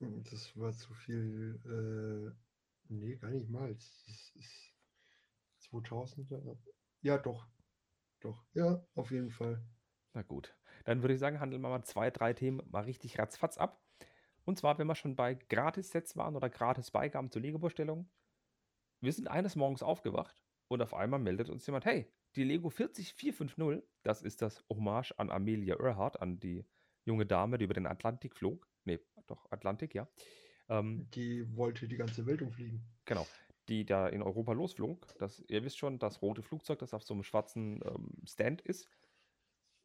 Das 0.00 0.54
war 0.54 0.74
zu 0.74 0.92
viel. 0.92 1.58
Äh, 1.64 2.92
nee, 2.92 3.16
gar 3.16 3.30
nicht 3.30 3.48
mal. 3.48 3.72
Das 3.72 4.34
ist 4.34 4.74
2000er. 5.72 6.58
Ja, 7.00 7.16
doch. 7.16 7.48
Doch. 8.20 8.44
Ja, 8.54 8.84
auf 8.94 9.10
jeden 9.10 9.30
Fall. 9.30 9.62
Na 10.14 10.22
gut. 10.22 10.56
Dann 10.84 11.02
würde 11.02 11.14
ich 11.14 11.20
sagen, 11.20 11.40
handeln 11.40 11.62
wir 11.62 11.68
mal 11.68 11.82
zwei, 11.84 12.10
drei 12.10 12.32
Themen 12.32 12.62
mal 12.70 12.84
richtig 12.84 13.18
ratzfatz 13.18 13.58
ab. 13.58 13.82
Und 14.44 14.58
zwar, 14.58 14.78
wenn 14.78 14.86
wir 14.86 14.94
schon 14.94 15.16
bei 15.16 15.34
Gratis-Sets 15.34 16.16
waren 16.16 16.36
oder 16.36 16.48
Gratis-Beigaben 16.48 17.30
zur 17.30 17.42
Lego-Bestellung. 17.42 18.08
Wir 19.00 19.12
sind 19.12 19.28
eines 19.28 19.56
Morgens 19.56 19.82
aufgewacht 19.82 20.40
und 20.68 20.80
auf 20.80 20.94
einmal 20.94 21.20
meldet 21.20 21.50
uns 21.50 21.66
jemand, 21.66 21.84
hey, 21.84 22.10
die 22.36 22.44
Lego 22.44 22.70
40450, 22.70 23.82
das 24.02 24.22
ist 24.22 24.42
das 24.42 24.64
Hommage 24.68 25.12
an 25.18 25.30
Amelia 25.30 25.76
Earhart, 25.76 26.20
an 26.20 26.38
die 26.38 26.64
junge 27.04 27.26
Dame, 27.26 27.58
die 27.58 27.64
über 27.64 27.74
den 27.74 27.86
Atlantik 27.86 28.36
flog. 28.36 28.68
Nee, 28.84 29.00
doch, 29.26 29.50
Atlantik, 29.50 29.94
ja. 29.94 30.08
Ähm, 30.68 31.08
Die 31.14 31.44
wollte 31.56 31.88
die 31.88 31.96
ganze 31.96 32.26
Welt 32.26 32.42
umfliegen. 32.42 32.84
Genau. 33.04 33.26
Die 33.68 33.84
da 33.84 34.06
in 34.08 34.22
Europa 34.22 34.52
losflog. 34.52 35.06
Das, 35.18 35.40
ihr 35.48 35.64
wisst 35.64 35.78
schon, 35.78 35.98
das 35.98 36.22
rote 36.22 36.42
Flugzeug, 36.42 36.78
das 36.78 36.94
auf 36.94 37.02
so 37.02 37.14
einem 37.14 37.24
schwarzen 37.24 37.80
ähm, 37.84 38.12
Stand 38.24 38.60
ist. 38.62 38.88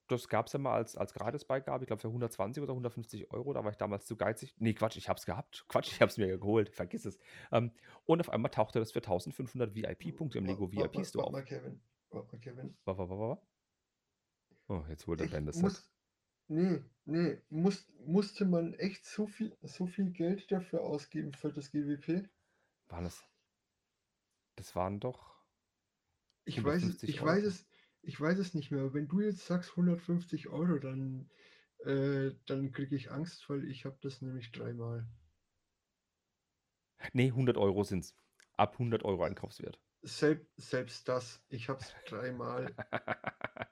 Das 0.08 0.28
gab 0.28 0.48
es 0.48 0.54
ja 0.54 0.60
mal 0.60 0.74
als, 0.74 0.96
als 0.98 1.14
Gratisbeigabe, 1.14 1.84
ich 1.86 1.88
glaube 1.88 2.02
für 2.02 2.10
120 2.10 2.62
oder 2.62 2.74
150 2.74 3.32
Euro. 3.32 3.54
Da 3.54 3.64
war 3.64 3.72
ich 3.72 3.78
damals 3.78 4.06
zu 4.06 4.18
geizig. 4.18 4.54
Nee, 4.60 4.74
Quatsch, 4.74 4.98
ich 4.98 5.08
habe 5.10 5.18
es 5.18 5.26
gehabt. 5.26 5.66
Quatsch, 5.70 5.92
ich 5.94 6.02
habe 6.02 6.10
es 6.10 6.18
mir 6.18 6.38
geholt. 6.38 6.70
Vergiss 6.70 7.06
es. 7.06 7.18
Ähm, 7.52 7.72
und 8.06 8.20
auf 8.20 8.30
einmal 8.30 8.52
tauchte 8.52 8.80
das 8.80 8.92
für 8.92 9.00
1500 9.00 9.74
VIP-Punkte 9.74 10.38
im 10.38 10.46
Lego 10.46 10.72
warte 10.72 10.78
VIP 10.78 10.96
mal- 10.96 11.06
Store 11.06 11.26
warte 11.26 11.32
mal, 11.34 11.44
Kevin. 11.46 11.82
Warte 12.10 12.28
mal, 12.36 12.40
Kevin. 12.42 12.78
Wa, 12.86 12.98
wa, 12.98 13.10
wa, 13.10 13.20
wa, 13.20 13.30
wa? 13.30 13.42
Oh, 14.68 14.84
jetzt 14.90 15.08
holt 15.08 15.22
er 15.22 15.26
Ich 15.26 15.32
Ben 15.32 15.46
das 15.46 15.62
muss, 15.62 15.92
nee, 16.48 16.82
nee, 17.06 17.38
muss, 17.50 17.88
musste 18.06 18.46
man 18.46 18.74
echt 18.76 19.06
so 19.06 19.28
viel, 19.28 19.58
so 19.64 19.88
viel 19.88 20.12
Geld 20.12 20.52
dafür 20.52 20.82
ausgeben 20.82 21.34
für 21.34 21.52
das 21.52 21.72
GWP? 21.72 22.30
Waren 22.90 23.06
das? 23.06 23.26
Das 24.62 24.76
waren 24.76 25.00
doch. 25.00 25.42
Ich 26.46 26.64
weiß, 26.64 26.84
es- 26.84 27.02
150 27.02 27.10
ich 27.10 27.22
weiß 27.24 27.38
Euro. 27.40 27.48
es, 27.48 27.68
ich 28.04 28.22
weiß 28.22 28.38
es 28.38 28.54
nicht 28.54 28.70
mehr. 28.70 28.94
Wenn 28.94 29.08
du 29.08 29.20
jetzt 29.22 29.48
sagst 29.48 29.76
150 29.76 30.50
Euro, 30.50 30.78
dann, 30.78 31.32
äh, 31.80 32.36
dann 32.46 32.72
kriege 32.72 32.96
ich 32.96 33.10
Angst, 33.10 33.50
weil 33.50 33.68
ich 33.68 33.86
habe 33.86 33.98
das 34.02 34.22
nämlich 34.22 34.52
dreimal. 34.52 35.08
Nee, 37.14 37.32
100 37.32 37.58
Euro 37.58 37.84
sind 37.84 38.04
es. 38.04 38.16
Ab 38.54 38.78
100 38.78 39.04
Euro 39.04 39.24
Einkaufswert. 39.24 39.82
Selb, 40.04 40.48
selbst 40.58 41.08
das, 41.08 41.44
ich 41.50 41.68
habe 41.70 41.80
es 41.80 41.92
dreimal. 42.08 42.68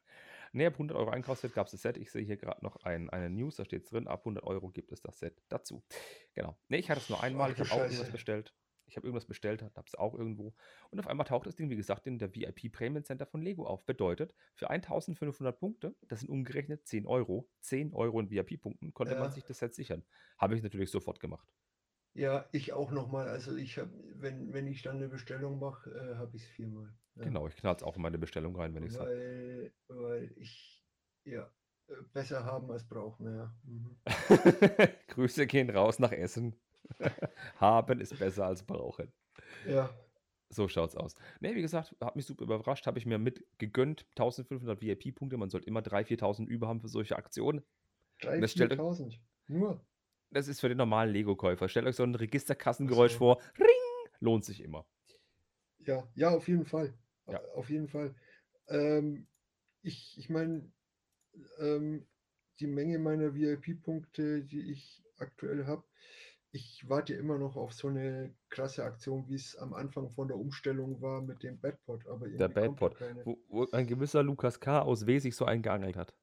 ne, 0.53 0.65
ab 0.65 0.73
100 0.79 0.97
Euro 0.97 1.11
Einkaufswert 1.11 1.53
gab 1.53 1.67
es 1.67 1.71
das 1.73 1.83
Set. 1.83 1.97
Ich 1.97 2.11
sehe 2.11 2.23
hier 2.23 2.37
gerade 2.37 2.63
noch 2.63 2.77
ein, 2.77 3.11
eine 3.11 3.29
News, 3.29 3.57
da 3.57 3.65
steht 3.65 3.83
es 3.83 3.89
drin. 3.89 4.07
Ab 4.07 4.25
100 4.25 4.43
Euro 4.43 4.69
gibt 4.71 4.91
es 4.91 5.03
das 5.03 5.19
Set 5.19 5.43
dazu. 5.49 5.83
Genau. 6.33 6.57
Ne, 6.67 6.77
ich 6.77 6.89
hatte 6.89 7.01
es 7.01 7.09
nur 7.09 7.21
einmal. 7.21 7.51
Ach 7.51 7.53
Ich 7.53 7.59
habe 7.59 7.71
auch 7.71 7.83
irgendwas 7.83 8.11
bestellt. 8.11 8.55
Ich 8.89 8.97
habe 8.97 9.07
irgendwas 9.07 9.25
bestellt, 9.25 9.61
habe 9.61 9.87
es 9.87 9.95
auch 9.95 10.15
irgendwo. 10.15 10.53
Und 10.89 10.99
auf 10.99 11.07
einmal 11.07 11.25
taucht 11.27 11.47
das 11.47 11.55
Ding, 11.55 11.69
wie 11.69 11.75
gesagt, 11.75 12.07
in 12.07 12.17
der 12.19 12.33
VIP 12.35 12.71
Payment 12.71 13.05
Center 13.05 13.25
von 13.25 13.41
Lego 13.41 13.65
auf. 13.65 13.85
Bedeutet, 13.85 14.33
für 14.55 14.69
1500 14.69 15.57
Punkte, 15.59 15.95
das 16.07 16.21
sind 16.21 16.29
umgerechnet 16.29 16.87
10 16.87 17.05
Euro, 17.05 17.49
10 17.61 17.93
Euro 17.93 18.19
in 18.19 18.29
VIP-Punkten, 18.29 18.93
konnte 18.93 19.13
man 19.15 19.25
Ja. 19.25 19.31
sich 19.31 19.45
das 19.45 19.59
Set 19.59 19.73
sichern. 19.75 20.03
Habe 20.37 20.55
ich 20.55 20.63
natürlich 20.63 20.91
sofort 20.91 21.19
gemacht. 21.19 21.53
Ja, 22.13 22.49
ich 22.51 22.73
auch 22.73 22.91
nochmal. 22.91 23.29
Also 23.29 23.55
ich 23.55 23.77
habe, 23.77 23.91
wenn, 24.15 24.51
wenn 24.53 24.67
ich 24.67 24.81
dann 24.81 24.97
eine 24.97 25.07
Bestellung 25.07 25.59
mache, 25.59 25.91
äh, 25.91 26.15
habe 26.15 26.35
ich 26.35 26.43
es 26.43 26.49
viermal. 26.49 26.93
Ja. 27.15 27.23
Genau, 27.23 27.47
ich 27.47 27.55
knall 27.55 27.75
es 27.75 27.83
auch 27.83 27.95
in 27.95 28.01
meine 28.01 28.17
Bestellung 28.17 28.55
rein, 28.55 28.73
wenn 28.73 28.83
ich 28.83 28.93
es 28.93 28.99
habe. 28.99 29.09
Weil, 29.09 29.73
weil 29.87 30.33
ich, 30.37 30.83
ja, 31.25 31.51
äh, 31.87 31.93
besser 32.13 32.43
haben 32.45 32.71
als 32.71 32.87
brauchen, 32.87 33.25
ja. 33.33 33.55
Mhm. 33.63 33.95
Grüße 35.07 35.47
gehen 35.47 35.69
raus 35.69 35.99
nach 35.99 36.11
Essen. 36.11 36.55
Haben 37.57 38.01
ist 38.01 38.17
besser 38.19 38.45
als 38.45 38.63
brauchen. 38.63 39.11
Ja, 39.67 39.89
So 40.49 40.67
schaut's 40.67 40.95
aus. 40.95 41.15
Ne, 41.39 41.55
wie 41.55 41.61
gesagt, 41.61 41.95
hat 42.01 42.15
mich 42.15 42.25
super 42.25 42.43
überrascht, 42.43 42.87
habe 42.87 42.97
ich 42.97 43.05
mir 43.05 43.17
mit 43.19 43.45
gegönnt. 43.57 44.05
1500 44.17 44.81
VIP-Punkte, 44.81 45.37
man 45.37 45.49
sollte 45.49 45.67
immer 45.67 45.81
3.000, 45.81 46.07
4.000 46.19 46.47
über 46.47 46.67
haben 46.67 46.81
für 46.81 46.87
solche 46.89 47.15
Aktionen. 47.17 47.63
3.000, 48.21 48.41
Das 48.41 48.51
stellt 48.51 48.71
euch- 48.73 48.79
4.000. 48.79 49.19
Nur. 49.47 49.85
Das 50.31 50.47
ist 50.47 50.59
für 50.59 50.69
den 50.69 50.77
normalen 50.77 51.11
Lego-Käufer. 51.11 51.69
Stellt 51.69 51.87
euch 51.87 51.95
so 51.95 52.03
ein 52.03 52.13
Registerkassengeräusch 52.15 53.13
so. 53.13 53.17
vor. 53.17 53.41
Ring! 53.57 54.11
Lohnt 54.19 54.45
sich 54.45 54.61
immer. 54.61 54.85
Ja, 55.79 56.07
ja, 56.15 56.29
auf 56.29 56.47
jeden 56.47 56.65
Fall. 56.65 56.93
Ja. 57.27 57.41
Auf 57.55 57.69
jeden 57.69 57.87
Fall. 57.87 58.15
Ähm, 58.67 59.27
ich 59.81 60.17
ich 60.17 60.29
meine, 60.29 60.71
ähm, 61.59 62.05
die 62.59 62.67
Menge 62.67 62.99
meiner 62.99 63.33
VIP-Punkte, 63.33 64.43
die 64.43 64.71
ich 64.71 65.03
aktuell 65.17 65.65
habe, 65.65 65.83
ich 66.51 66.89
warte 66.89 67.13
immer 67.13 67.37
noch 67.37 67.55
auf 67.55 67.73
so 67.73 67.87
eine 67.87 68.33
krasse 68.49 68.83
Aktion, 68.83 69.27
wie 69.27 69.35
es 69.35 69.55
am 69.55 69.73
Anfang 69.73 70.09
von 70.11 70.27
der 70.27 70.37
Umstellung 70.37 71.01
war 71.01 71.21
mit 71.21 71.43
dem 71.43 71.59
Badpot. 71.59 72.07
Aber 72.07 72.27
Der 72.27 72.47
Badpot, 72.47 72.99
wo, 73.23 73.37
wo 73.49 73.67
ein 73.71 73.85
gewisser 73.85 74.23
Lukas 74.23 74.59
K. 74.59 74.81
aus 74.81 75.05
W. 75.05 75.19
sich 75.19 75.35
so 75.35 75.45
eingeangelt 75.45 75.95
hat. 75.95 76.15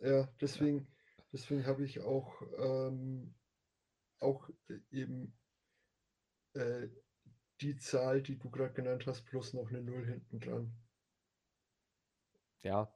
Ja, 0.00 0.28
deswegen, 0.40 0.86
deswegen 1.32 1.64
habe 1.66 1.84
ich 1.84 2.00
auch, 2.00 2.42
ähm, 2.58 3.34
auch 4.18 4.50
eben 4.90 5.32
äh, 6.54 6.88
die 7.60 7.76
Zahl, 7.76 8.22
die 8.22 8.38
du 8.38 8.50
gerade 8.50 8.74
genannt 8.74 9.06
hast, 9.06 9.24
plus 9.24 9.54
noch 9.54 9.68
eine 9.70 9.80
Null 9.80 10.04
hinten 10.04 10.40
dran. 10.40 10.74
Ja, 12.62 12.92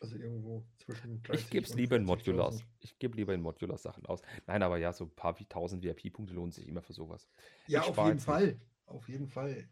Also 0.00 0.16
irgendwo 0.16 0.64
zwischen 0.78 1.22
30 1.22 1.44
ich 1.44 1.50
gebe 1.50 1.66
es 1.66 1.74
lieber 1.74 1.96
in 1.96 2.04
40.000. 2.04 2.06
Modulars. 2.06 2.64
Ich 2.80 2.98
gebe 2.98 3.16
lieber 3.16 3.34
in 3.34 3.42
Modulars 3.42 3.82
Sachen 3.82 4.06
aus. 4.06 4.22
Nein, 4.46 4.62
aber 4.62 4.78
ja, 4.78 4.92
so 4.92 5.04
ein 5.04 5.10
paar 5.14 5.38
wie 5.38 5.44
1000 5.44 5.82
VIP-Punkte 5.84 6.32
lohnen 6.34 6.52
sich 6.52 6.66
immer 6.66 6.82
für 6.82 6.94
sowas. 6.94 7.28
Ja, 7.66 7.82
Ich 7.82 7.88
auf 7.88 7.98
jeden 7.98 8.14
nicht. 8.14 8.24
Fall. 8.24 8.60
Auf 8.86 9.08
jeden 9.08 9.28
Fall. 9.28 9.68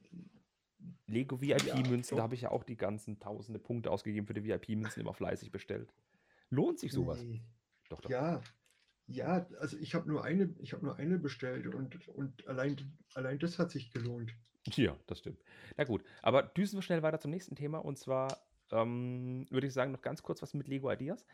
Lego 1.06 1.36
Ja, 1.40 1.56
VIP-Münzen, 1.56 2.10
doch. 2.10 2.16
da 2.18 2.22
habe 2.24 2.34
ich 2.34 2.42
ja 2.42 2.50
auch 2.50 2.62
die 2.62 2.76
ganzen 2.76 3.18
tausende 3.18 3.58
Punkte 3.58 3.90
ausgegeben 3.90 4.26
für 4.26 4.34
die 4.34 4.44
VIP-Münzen, 4.44 5.00
immer 5.00 5.14
fleißig 5.14 5.50
bestellt. 5.50 5.92
Lohnt 6.50 6.78
sich 6.78 6.92
sowas? 6.92 7.22
Nee. 7.24 7.42
Doch, 7.88 8.00
doch. 8.00 8.10
Ja, 8.10 8.42
ja, 9.06 9.46
also 9.58 9.78
ich 9.78 9.94
habe 9.94 10.06
nur 10.08 10.22
eine, 10.22 10.54
ich 10.58 10.74
habe 10.74 10.84
nur 10.84 10.96
eine 10.96 11.18
bestellt 11.18 11.66
und, 11.66 12.06
und 12.08 12.46
allein, 12.46 12.76
allein 13.14 13.38
das 13.38 13.58
hat 13.58 13.70
sich 13.70 13.90
gelohnt. 13.90 14.34
Ja, 14.74 14.96
das 15.06 15.20
stimmt. 15.20 15.42
Na 15.78 15.84
gut, 15.84 16.04
aber 16.20 16.42
düsen 16.42 16.76
wir 16.76 16.82
schnell 16.82 17.02
weiter 17.02 17.18
zum 17.18 17.30
nächsten 17.30 17.56
Thema 17.56 17.78
und 17.78 17.98
zwar 17.98 18.38
ähm, 18.72 19.46
würde 19.50 19.66
ich 19.66 19.72
sagen, 19.72 19.92
noch 19.92 20.02
ganz 20.02 20.22
kurz 20.22 20.42
was 20.42 20.54
mit 20.54 20.68
Lego 20.68 20.90
Ideas. 20.90 21.26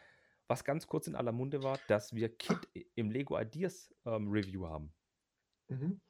Was 0.46 0.64
ganz 0.64 0.86
kurz 0.86 1.06
in 1.06 1.14
aller 1.14 1.32
Munde 1.32 1.62
war, 1.62 1.78
dass 1.88 2.14
wir 2.14 2.28
Kit 2.28 2.68
i- 2.76 2.86
im 2.96 3.10
Lego 3.10 3.38
Ideas 3.38 3.94
ähm, 4.04 4.30
Review 4.30 4.66
haben. 4.66 4.92
Mhm. 5.68 6.00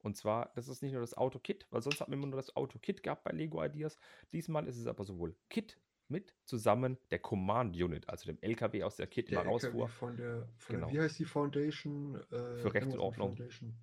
Und 0.00 0.16
zwar, 0.16 0.52
das 0.54 0.68
ist 0.68 0.82
nicht 0.82 0.92
nur 0.92 1.00
das 1.00 1.14
Auto-Kit, 1.16 1.66
weil 1.70 1.82
sonst 1.82 2.00
hat 2.00 2.08
man 2.08 2.18
immer 2.18 2.26
nur 2.28 2.36
das 2.36 2.54
Auto-Kit 2.56 3.02
gehabt 3.02 3.24
bei 3.24 3.32
Lego 3.32 3.62
Ideas. 3.64 3.98
Diesmal 4.32 4.66
ist 4.66 4.76
es 4.76 4.86
aber 4.86 5.04
sowohl 5.04 5.36
Kit 5.48 5.78
mit 6.08 6.34
zusammen 6.44 6.98
der 7.10 7.18
Command 7.18 7.74
Unit, 7.76 8.08
also 8.08 8.26
dem 8.26 8.38
LKW 8.40 8.84
aus 8.84 8.94
der 8.96 9.08
Kit 9.08 9.30
Der 9.30 9.38
mal 9.42 9.46
rausfuhr. 9.50 9.88
von 9.88 10.16
der, 10.16 10.48
von 10.56 10.76
Genau. 10.76 10.86
der, 10.88 10.94
wie 10.96 11.00
heißt 11.00 11.18
die 11.18 11.24
Foundation? 11.24 12.14
Äh, 12.30 12.56
Für 12.58 12.74
Recht 12.74 12.86
und 12.86 12.98
Ordnung. 12.98 13.36
Foundation. 13.36 13.74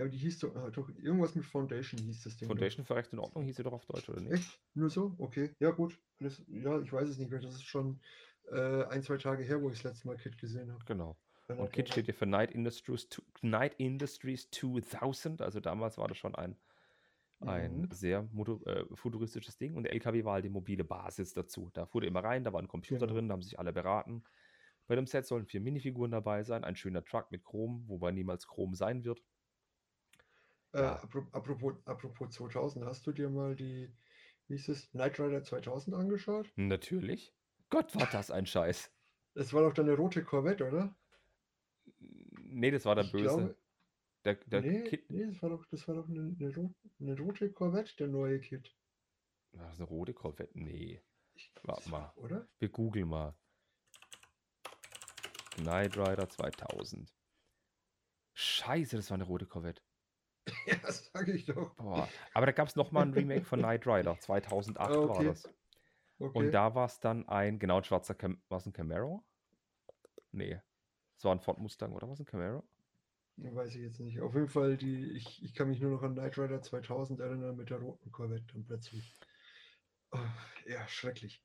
Ja, 0.00 0.04
aber 0.06 0.12
die 0.12 0.16
hieß 0.16 0.38
doch, 0.38 0.56
äh, 0.56 0.70
doch, 0.70 0.88
irgendwas 0.88 1.34
mit 1.34 1.44
Foundation 1.44 2.00
hieß 2.00 2.22
das 2.24 2.38
Ding. 2.38 2.48
Foundation 2.48 2.86
für 2.86 2.96
Recht 2.96 3.12
und 3.12 3.18
Ordnung 3.18 3.44
hieß 3.44 3.56
sie 3.56 3.62
doch 3.62 3.74
auf 3.74 3.84
Deutsch, 3.84 4.08
oder 4.08 4.20
nicht? 4.22 4.32
Echt? 4.32 4.58
Nur 4.72 4.88
so? 4.88 5.14
Okay. 5.18 5.50
Ja, 5.60 5.72
gut. 5.72 6.00
Das, 6.20 6.42
ja, 6.48 6.80
ich 6.80 6.90
weiß 6.90 7.06
es 7.06 7.18
nicht 7.18 7.30
mehr. 7.30 7.40
Das 7.40 7.52
ist 7.52 7.64
schon 7.64 8.00
äh, 8.50 8.84
ein, 8.84 9.02
zwei 9.02 9.18
Tage 9.18 9.44
her, 9.44 9.60
wo 9.60 9.68
ich 9.68 9.82
das 9.82 9.92
letzte 9.92 10.08
Mal 10.08 10.16
Kit 10.16 10.38
gesehen 10.38 10.72
habe. 10.72 10.82
Genau. 10.86 11.18
Und 11.48 11.70
Kit 11.70 11.90
steht 11.90 12.06
hier 12.06 12.14
für 12.14 12.24
Night 12.24 12.50
Industries, 12.52 13.08
Night 13.42 13.74
Industries 13.74 14.50
2000. 14.50 15.42
Also 15.42 15.60
damals 15.60 15.98
war 15.98 16.08
das 16.08 16.16
schon 16.16 16.34
ein, 16.34 16.56
ein 17.40 17.82
Mhm. 17.82 17.88
sehr 17.92 18.22
moto, 18.32 18.62
äh, 18.64 18.86
futuristisches 18.94 19.58
Ding. 19.58 19.76
Und 19.76 19.82
der 19.82 19.92
LKW 19.92 20.24
war 20.24 20.32
halt 20.34 20.46
die 20.46 20.50
mobile 20.50 20.84
Basis 20.84 21.34
dazu. 21.34 21.68
Da 21.74 21.84
fuhr 21.84 22.00
der 22.00 22.08
immer 22.08 22.24
rein, 22.24 22.42
da 22.42 22.54
war 22.54 22.62
ein 22.62 22.68
Computer 22.68 23.00
Genau. 23.00 23.12
drin, 23.12 23.28
da 23.28 23.34
haben 23.34 23.42
sich 23.42 23.58
alle 23.58 23.74
beraten. 23.74 24.24
Bei 24.86 24.96
dem 24.96 25.06
Set 25.06 25.26
sollen 25.26 25.44
vier 25.44 25.60
Minifiguren 25.60 26.10
dabei 26.10 26.42
sein, 26.42 26.64
ein 26.64 26.74
schöner 26.74 27.04
Truck 27.04 27.30
mit 27.30 27.44
Chrom, 27.44 27.84
wobei 27.86 28.12
niemals 28.12 28.46
Chrom 28.48 28.74
sein 28.74 29.04
wird. 29.04 29.22
Äh, 30.72 30.78
apropos, 30.82 31.74
apropos 31.84 32.30
2000, 32.30 32.84
hast 32.84 33.06
du 33.06 33.12
dir 33.12 33.28
mal 33.28 33.56
die, 33.56 33.90
wie 34.46 34.54
hieß 34.56 34.68
es, 34.68 34.90
Knight 34.90 35.18
Rider 35.18 35.42
2000 35.42 35.96
angeschaut? 35.96 36.50
Natürlich. 36.56 37.34
Gott, 37.70 37.94
war 37.96 38.06
das 38.10 38.30
ein 38.30 38.46
Scheiß. 38.46 38.92
Das 39.34 39.52
war 39.52 39.62
doch 39.62 39.72
dann 39.74 39.86
eine 39.86 39.96
rote 39.96 40.22
Corvette, 40.24 40.66
oder? 40.66 40.94
Nee, 41.98 42.70
das 42.70 42.84
war 42.84 42.94
der 42.94 43.04
Ich 43.04 43.12
Böse. 43.12 43.24
glaube- 43.24 43.56
der 44.24 44.34
der 44.34 44.60
nee, 44.60 44.82
Kit. 44.84 45.10
nee, 45.10 45.24
das 45.26 45.40
war 45.42 45.48
doch, 45.50 45.64
das 45.66 45.88
war 45.88 45.94
doch 45.94 46.06
eine, 46.08 46.36
eine, 46.38 46.74
eine 47.00 47.18
rote 47.18 47.50
Corvette, 47.52 47.96
der 47.96 48.08
neue 48.08 48.38
Kit. 48.40 48.76
War 49.52 49.66
das 49.68 49.76
eine 49.78 49.88
rote 49.88 50.12
Corvette? 50.12 50.52
Nee. 50.58 51.00
Ich, 51.34 51.52
Warte 51.62 51.90
war- 51.90 52.00
mal. 52.00 52.12
Oder? 52.16 52.46
Wir 52.58 52.68
googeln 52.68 53.08
mal. 53.08 53.34
Knight 55.56 55.96
Rider 55.96 56.28
2000. 56.28 57.12
Scheiße, 58.34 58.96
das 58.96 59.10
war 59.10 59.14
eine 59.16 59.24
rote 59.24 59.46
Corvette. 59.46 59.82
Ja, 60.66 60.76
das 60.82 61.10
sage 61.12 61.32
ich 61.32 61.46
doch. 61.46 61.74
Boah. 61.76 62.08
Aber 62.34 62.46
da 62.46 62.52
gab 62.52 62.68
es 62.68 62.76
nochmal 62.76 63.04
ein 63.04 63.12
Remake 63.12 63.44
von 63.44 63.60
Knight 63.60 63.86
Rider. 63.86 64.18
2008 64.18 64.90
Ah, 64.90 64.94
war 64.94 65.10
okay. 65.10 65.24
das. 65.26 65.48
Okay. 66.18 66.38
Und 66.38 66.52
da 66.52 66.74
war 66.74 66.86
es 66.86 67.00
dann 67.00 67.28
ein, 67.28 67.58
genau, 67.58 67.78
ein 67.78 67.84
schwarzer 67.84 68.14
Cam 68.14 68.42
war 68.48 68.58
es 68.58 68.66
ein 68.66 68.72
Camaro? 68.72 69.24
Nee. 70.32 70.60
Es 71.16 71.24
war 71.24 71.32
ein 71.34 71.40
Ford 71.40 71.58
Mustang, 71.58 71.92
oder 71.92 72.08
was 72.08 72.20
ein 72.20 72.26
Camaro? 72.26 72.62
Weiß 73.36 73.74
ich 73.74 73.80
jetzt 73.82 74.00
nicht. 74.00 74.20
Auf 74.20 74.34
jeden 74.34 74.48
Fall, 74.48 74.76
die, 74.76 75.12
ich, 75.12 75.42
ich 75.42 75.54
kann 75.54 75.68
mich 75.68 75.80
nur 75.80 75.90
noch 75.90 76.02
an 76.02 76.12
Knight 76.14 76.36
Rider 76.36 76.60
2000 76.60 77.20
erinnern 77.20 77.56
mit 77.56 77.70
der 77.70 77.78
roten 77.78 78.12
Corvette 78.12 78.44
dann 78.52 78.64
plötzlich. 78.66 79.18
Oh, 80.12 80.18
ja, 80.66 80.86
schrecklich. 80.88 81.42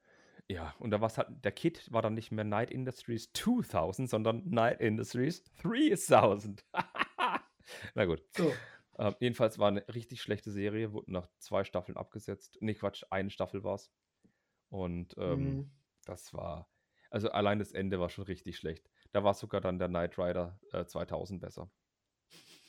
Ja, 0.50 0.76
und 0.80 0.92
da 0.92 1.00
war 1.02 1.08
es 1.08 1.18
halt, 1.18 1.44
der 1.44 1.52
Kit 1.52 1.92
war 1.92 2.02
dann 2.02 2.14
nicht 2.14 2.32
mehr 2.32 2.44
Night 2.44 2.70
Industries 2.70 3.32
2000, 3.34 4.10
sondern 4.10 4.44
Night 4.50 4.82
Industries 4.82 5.44
3000. 5.64 6.66
Na 7.96 8.06
gut. 8.06 8.22
So, 8.36 8.54
Ähm, 8.98 9.16
jedenfalls 9.20 9.60
war 9.60 9.68
eine 9.70 9.88
richtig 9.94 10.22
schlechte 10.22 10.52
Serie, 10.52 10.94
wurde 10.94 11.12
nach 11.12 11.28
zwei 11.38 11.64
Staffeln 11.64 11.98
abgesetzt. 11.98 12.58
Nee, 12.62 12.76
Quatsch, 12.76 13.04
eine 13.10 13.30
Staffel 13.30 13.64
war 13.64 13.76
es. 13.76 13.92
Und 14.70 15.16
ähm, 15.18 15.40
mhm. 15.40 15.72
das 16.06 16.34
war, 16.34 16.70
also 17.10 17.30
allein 17.32 17.60
das 17.60 17.72
Ende 17.72 18.00
war 18.00 18.10
schon 18.10 18.26
richtig 18.26 18.58
schlecht. 18.58 18.90
Da 19.12 19.24
war 19.24 19.34
sogar 19.34 19.62
dann 19.62 19.80
der 19.80 19.88
Knight 19.88 20.18
Rider 20.18 20.60
äh, 20.72 20.86
2000 20.86 21.42
besser. 21.42 21.72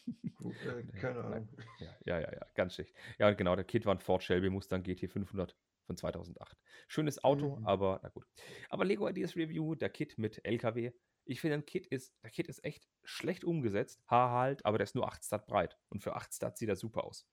Äh, 0.06 0.82
keine. 1.00 1.24
Ahnung. 1.24 1.48
Ja, 1.80 1.96
ja, 2.04 2.20
ja, 2.20 2.32
ja, 2.32 2.46
ganz 2.54 2.74
schlecht. 2.74 2.94
Ja, 3.18 3.28
und 3.28 3.38
genau, 3.38 3.56
der 3.56 3.64
Kit 3.64 3.86
war 3.86 3.94
ein 3.94 4.00
Ford 4.00 4.22
Shelby 4.22 4.50
Mustang 4.50 4.82
GT 4.82 5.08
500 5.10 5.56
von 5.84 5.96
2008. 5.96 6.56
Schönes 6.88 7.22
Auto, 7.24 7.56
Mhm. 7.56 7.66
aber 7.66 8.00
na 8.02 8.08
gut. 8.10 8.26
Aber 8.68 8.84
Lego 8.84 9.08
Ideas 9.08 9.36
Review, 9.36 9.74
der 9.74 9.88
Kit 9.90 10.18
mit 10.18 10.44
LKW. 10.44 10.92
Ich 11.28 11.40
finde, 11.40 11.56
ein 11.56 11.66
Kit 11.66 11.86
ist, 11.86 12.14
der 12.22 12.30
Kit 12.30 12.46
ist 12.46 12.64
echt 12.64 12.88
schlecht 13.02 13.44
umgesetzt. 13.44 14.02
Haar 14.06 14.30
halt, 14.30 14.64
aber 14.64 14.78
der 14.78 14.84
ist 14.84 14.94
nur 14.94 15.06
8 15.06 15.24
Stat 15.24 15.46
breit. 15.46 15.78
Und 15.88 16.02
für 16.02 16.14
8 16.14 16.32
Stat 16.32 16.56
sieht 16.56 16.68
er 16.68 16.76
super 16.76 17.04
aus. 17.04 17.28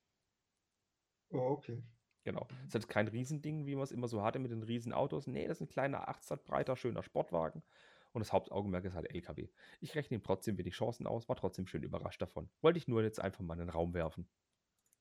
Oh, 1.30 1.38
okay. 1.38 1.84
Genau. 2.24 2.48
Ist 2.66 2.74
halt 2.74 2.90
kein 2.90 3.08
Riesending, 3.08 3.66
wie 3.68 3.76
man 3.76 3.84
es 3.84 3.92
immer 3.92 4.08
so 4.08 4.24
hatte 4.24 4.40
mit 4.40 4.52
den 4.52 4.64
Riesenautos. 4.64 5.28
Nee, 5.28 5.48
das 5.48 5.58
ist 5.58 5.62
ein 5.62 5.68
kleiner 5.68 6.08
8 6.10 6.24
Stat 6.24 6.44
breiter, 6.44 6.76
schöner 6.76 7.04
Sportwagen. 7.04 7.64
Und 8.14 8.20
das 8.22 8.34
Hauptaugenmerk 8.34 8.86
ist 8.86 8.94
halt 8.94 9.14
LKW. 9.14 9.50
Ich 9.80 9.96
rechne 9.96 10.18
ihm 10.18 10.24
trotzdem 10.24 10.58
wenig 10.58 10.74
Chancen 10.74 11.08
aus, 11.08 11.30
war 11.30 11.36
trotzdem 11.36 11.68
schön 11.68 11.84
überrascht 11.84 12.22
davon. 12.22 12.50
Wollte 12.62 12.78
ich 12.78 12.88
nur 12.88 13.04
jetzt 13.04 13.20
einfach 13.20 13.42
mal 13.42 13.54
in 13.56 13.60
den 13.60 13.70
Raum 13.70 13.94
werfen. 13.94 14.28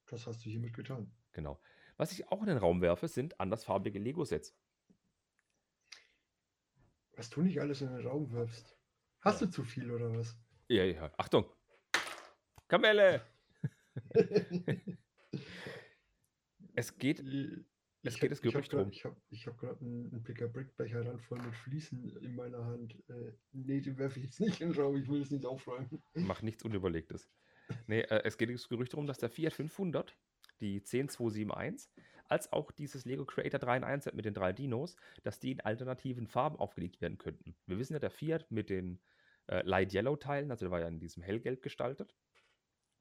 Das 0.07 0.27
hast 0.27 0.45
du 0.45 0.51
hiermit 0.51 0.75
getan. 0.75 1.15
Genau. 1.33 1.61
Was 1.97 2.13
ich 2.13 2.29
auch 2.29 2.41
in 2.41 2.49
den 2.49 2.59
Raum 2.59 2.81
werfe, 2.81 3.09
sind 3.09 3.39
andersfarbige 3.39 3.99
Lego-Sets. 3.99 4.57
Was 7.15 7.31
du 7.31 7.43
nicht 7.43 7.61
alles 7.61 7.83
in 7.83 7.95
den 7.95 8.07
Raum 8.07 8.31
wirfst. 8.33 8.79
Hast 9.23 9.41
du 9.41 9.47
zu 9.47 9.63
viel 9.65 9.91
oder 9.91 10.15
was? 10.17 10.37
Ja, 10.69 10.85
ja. 10.85 11.11
Achtung! 11.17 11.47
Kamelle! 12.69 13.23
Es 16.75 16.97
geht. 16.97 17.21
Es 17.21 18.15
Ich 18.15 18.21
geht 18.21 18.23
hab- 18.23 18.29
das 18.31 18.41
Gerücht 18.43 18.75
rum. 18.75 18.91
Ich 18.91 19.05
habe 19.05 19.17
hab 19.47 19.59
gerade 19.59 19.81
einen, 19.81 20.11
einen 20.11 20.23
Picker 20.25 20.49
Brickbecher 20.49 21.05
Rand 21.07 21.21
voll 21.23 21.39
mit 21.41 21.55
Fliesen 21.55 22.17
in 22.23 22.35
meiner 22.35 22.65
Hand. 22.65 22.95
Äh, 23.09 23.33
nee, 23.53 23.81
den 23.81 23.99
werfe 23.99 24.19
ich 24.19 24.25
jetzt 24.25 24.41
nicht 24.41 24.61
in 24.61 24.73
den 24.73 24.81
Raum. 24.81 24.97
Ich 24.97 25.07
will 25.09 25.21
es 25.21 25.31
nicht 25.31 25.45
aufräumen. 25.45 26.03
Mach 26.15 26.41
nichts 26.43 26.63
Unüberlegtes. 26.65 27.29
Nee, 27.87 28.01
äh, 28.01 28.23
es 28.25 28.39
geht 28.39 28.49
das 28.51 28.69
Gerücht 28.69 28.93
darum, 28.95 29.07
dass 29.07 29.19
der 29.19 29.29
Fiat 29.29 29.53
500, 29.53 30.17
die 30.61 30.83
10271, 30.83 31.91
als 32.29 32.51
auch 32.53 32.73
dieses 32.73 33.05
Lego 33.05 33.27
Creator 33.27 33.61
3 33.61 33.77
in 33.77 33.85
1 33.85 34.05
Set 34.05 34.15
mit 34.15 34.25
den 34.25 34.35
drei 34.35 34.53
Dinos, 34.53 34.97
dass 35.23 35.39
die 35.39 35.53
in 35.53 35.61
alternativen 35.61 36.27
Farben 36.27 36.57
aufgelegt 36.57 37.01
werden 37.03 37.19
könnten. 37.19 37.55
Wir 37.67 37.79
wissen 37.79 37.93
ja, 37.93 37.99
der 37.99 38.11
Fiat 38.11 38.51
mit 38.51 38.71
den 38.71 38.99
äh, 39.47 39.63
Light 39.65 39.93
Yellow 39.95 40.17
Teilen, 40.17 40.51
also 40.51 40.65
der 40.67 40.71
war 40.71 40.81
ja 40.81 40.89
in 40.89 41.01
diesem 41.01 41.23
hellgelb 41.23 41.63
gestaltet. 41.63 42.15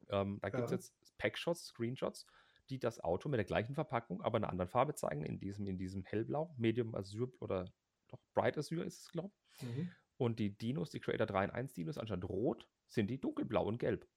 Ähm, 0.09 0.39
da 0.41 0.49
gibt 0.49 0.65
es 0.65 0.71
Ja. 0.71 0.77
jetzt 0.77 0.93
Packshots, 1.17 1.65
Screenshots, 1.67 2.25
die 2.69 2.79
das 2.79 2.99
Auto 2.99 3.29
mit 3.29 3.37
der 3.37 3.45
gleichen 3.45 3.75
Verpackung, 3.75 4.21
aber 4.21 4.37
in 4.37 4.43
einer 4.43 4.51
anderen 4.51 4.69
Farbe 4.69 4.93
zeigen, 4.95 5.23
in 5.23 5.39
diesem, 5.39 5.67
in 5.67 5.77
diesem 5.77 6.03
hellblau, 6.03 6.53
Medium 6.57 6.95
Azure 6.95 7.31
oder 7.39 7.73
doch 8.07 8.21
Bright 8.33 8.57
Azure 8.57 8.83
ist 8.83 8.99
es, 8.99 9.11
glaube 9.11 9.33
ich. 9.61 9.67
Mhm. 9.67 9.95
Und 10.17 10.39
die 10.39 10.57
Dinos, 10.57 10.89
die 10.91 10.99
Creator 10.99 11.27
3 11.27 11.45
in 11.45 11.51
1 11.51 11.73
Dinos, 11.73 11.97
anstatt 11.97 12.23
rot, 12.25 12.69
sind 12.87 13.07
die 13.09 13.19
dunkelblau 13.19 13.65
und 13.65 13.77
gelb. 13.79 14.07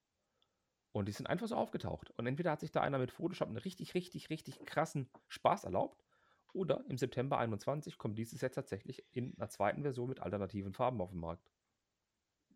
Und 0.92 1.08
die 1.08 1.12
sind 1.12 1.26
einfach 1.26 1.48
so 1.48 1.56
aufgetaucht. 1.56 2.10
Und 2.12 2.26
entweder 2.26 2.52
hat 2.52 2.60
sich 2.60 2.70
da 2.70 2.80
einer 2.80 2.98
mit 2.98 3.10
Photoshop 3.10 3.48
einen 3.48 3.56
richtig, 3.56 3.94
richtig, 3.94 4.30
richtig 4.30 4.64
krassen 4.64 5.10
Spaß 5.28 5.64
erlaubt, 5.64 6.04
oder 6.52 6.84
im 6.88 6.98
September 6.98 7.38
21 7.38 7.98
kommt 7.98 8.16
dieses 8.16 8.38
Set 8.38 8.54
tatsächlich 8.54 9.04
in 9.10 9.36
einer 9.36 9.48
zweiten 9.48 9.82
Version 9.82 10.08
mit 10.08 10.20
alternativen 10.20 10.72
Farben 10.72 11.00
auf 11.00 11.10
den 11.10 11.18
Markt. 11.18 11.50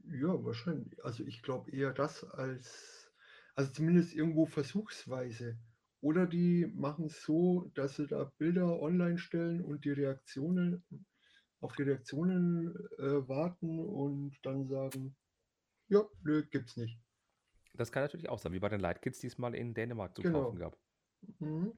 Ja, 0.05 0.43
wahrscheinlich. 0.45 1.05
Also 1.05 1.25
ich 1.25 1.43
glaube 1.43 1.71
eher 1.71 1.93
das 1.93 2.25
als, 2.25 3.13
also 3.55 3.73
zumindest 3.73 4.15
irgendwo 4.15 4.47
versuchsweise. 4.47 5.59
Oder 6.01 6.27
die 6.27 6.67
machen 6.67 7.07
es 7.07 7.23
so, 7.23 7.71
dass 7.75 7.97
sie 7.97 8.07
da 8.07 8.25
Bilder 8.39 8.81
online 8.81 9.19
stellen 9.19 9.63
und 9.63 9.85
die 9.85 9.91
Reaktionen 9.93 10.85
auf 11.61 11.75
die 11.77 11.83
Reaktionen 11.85 12.75
äh, 12.99 13.29
warten 13.29 13.81
und 13.81 14.39
dann 14.45 14.67
sagen, 14.69 15.17
ja, 15.89 16.05
nö, 16.23 16.45
gibt's 16.51 16.77
nicht. 16.77 17.01
Das 17.73 17.93
kann 17.93 18.03
natürlich 18.03 18.29
auch 18.29 18.39
sein, 18.39 18.53
wie 18.53 18.59
bei 18.59 18.69
den 18.69 18.81
Light 18.81 19.01
Kids 19.01 19.21
diesmal 19.21 19.55
in 19.55 19.73
Dänemark 19.73 20.15
zu 20.15 20.23
Genau. 20.23 20.53
kaufen 20.53 20.59
gab. 20.59 20.77
Mhm. 21.41 21.73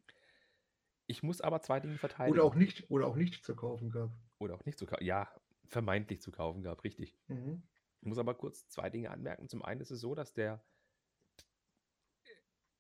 Ich 1.07 1.23
muss 1.23 1.43
aber 1.43 1.61
zwei 1.61 1.79
Dinge 1.81 1.99
verteidigen. 1.99 2.41
Oder 2.41 2.45
auch 2.45 2.55
nicht, 2.55 2.91
oder 2.91 3.07
auch 3.07 3.17
nicht 3.17 3.45
zu 3.45 3.55
kaufen 3.55 3.91
gab. 3.91 4.11
Oder 4.39 4.55
auch 4.55 4.65
nicht 4.65 4.77
zu 4.79 4.87
kaufen. 4.87 5.05
Ja, 5.05 5.29
vermeintlich 5.69 6.21
zu 6.21 6.33
kaufen 6.33 6.63
gab, 6.63 6.83
richtig. 6.85 7.17
Mhm. 7.29 7.63
Ich 8.01 8.07
muss 8.09 8.19
aber 8.19 8.35
kurz 8.35 8.69
zwei 8.69 8.91
Dinge 8.91 9.11
anmerken. 9.11 9.49
Zum 9.49 9.63
einen 9.63 9.81
ist 9.81 9.91
es 9.91 10.01
so, 10.01 10.15
dass 10.15 10.33
der, 10.35 10.65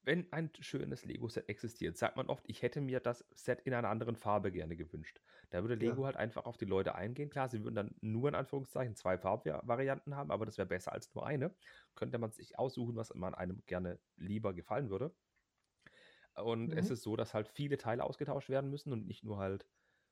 wenn 0.03 0.33
ein 0.33 0.51
schönes 0.61 1.05
Lego-Set 1.05 1.49
existiert, 1.51 1.99
sagt 1.99 2.17
man 2.17 2.29
oft, 2.29 2.45
ich 2.49 2.63
hätte 2.63 2.81
mir 2.81 3.01
das 3.01 3.27
Set 3.35 3.61
in 3.63 3.75
einer 3.75 3.91
anderen 3.91 4.17
Farbe 4.17 4.51
gerne 4.51 4.75
gewünscht. 4.75 5.21
Da 5.51 5.63
würde 5.63 5.75
Ja. 5.81 5.95
Lego 5.95 6.07
halt 6.07 6.17
einfach 6.17 6.47
auf 6.47 6.57
die 6.57 6.65
Leute 6.65 6.95
eingehen. 6.95 7.29
Klar, 7.29 7.51
sie 7.51 7.63
würden 7.65 7.75
dann 7.75 7.95
nur 8.01 8.29
in 8.31 8.35
Anführungszeichen 8.35 8.97
zwei 8.97 9.19
Farbvarianten 9.19 10.17
haben, 10.17 10.31
aber 10.31 10.47
das 10.47 10.57
wäre 10.57 10.67
besser 10.69 10.93
als 10.93 11.15
nur 11.15 11.27
eine. 11.27 11.55
Könnte 11.95 12.17
man 12.19 12.33
sich 12.33 12.59
aussuchen, 12.59 12.97
was 12.97 13.15
man 13.15 13.35
einem 13.35 13.63
gerne 13.67 14.01
lieber 14.17 14.55
gefallen 14.55 14.89
würde. 14.89 15.17
Und 16.35 16.73
es 16.77 16.91
Mhm. 16.91 16.91
ist 16.91 17.03
so, 17.03 17.17
dass 17.17 17.35
halt 17.35 17.49
viele 17.49 17.77
Teile 17.77 18.05
ausgetauscht 18.05 18.49
werden 18.49 18.71
müssen 18.71 18.93
und 18.93 19.07
nicht 19.07 19.25
nur 19.25 19.39
halt, 19.39 19.69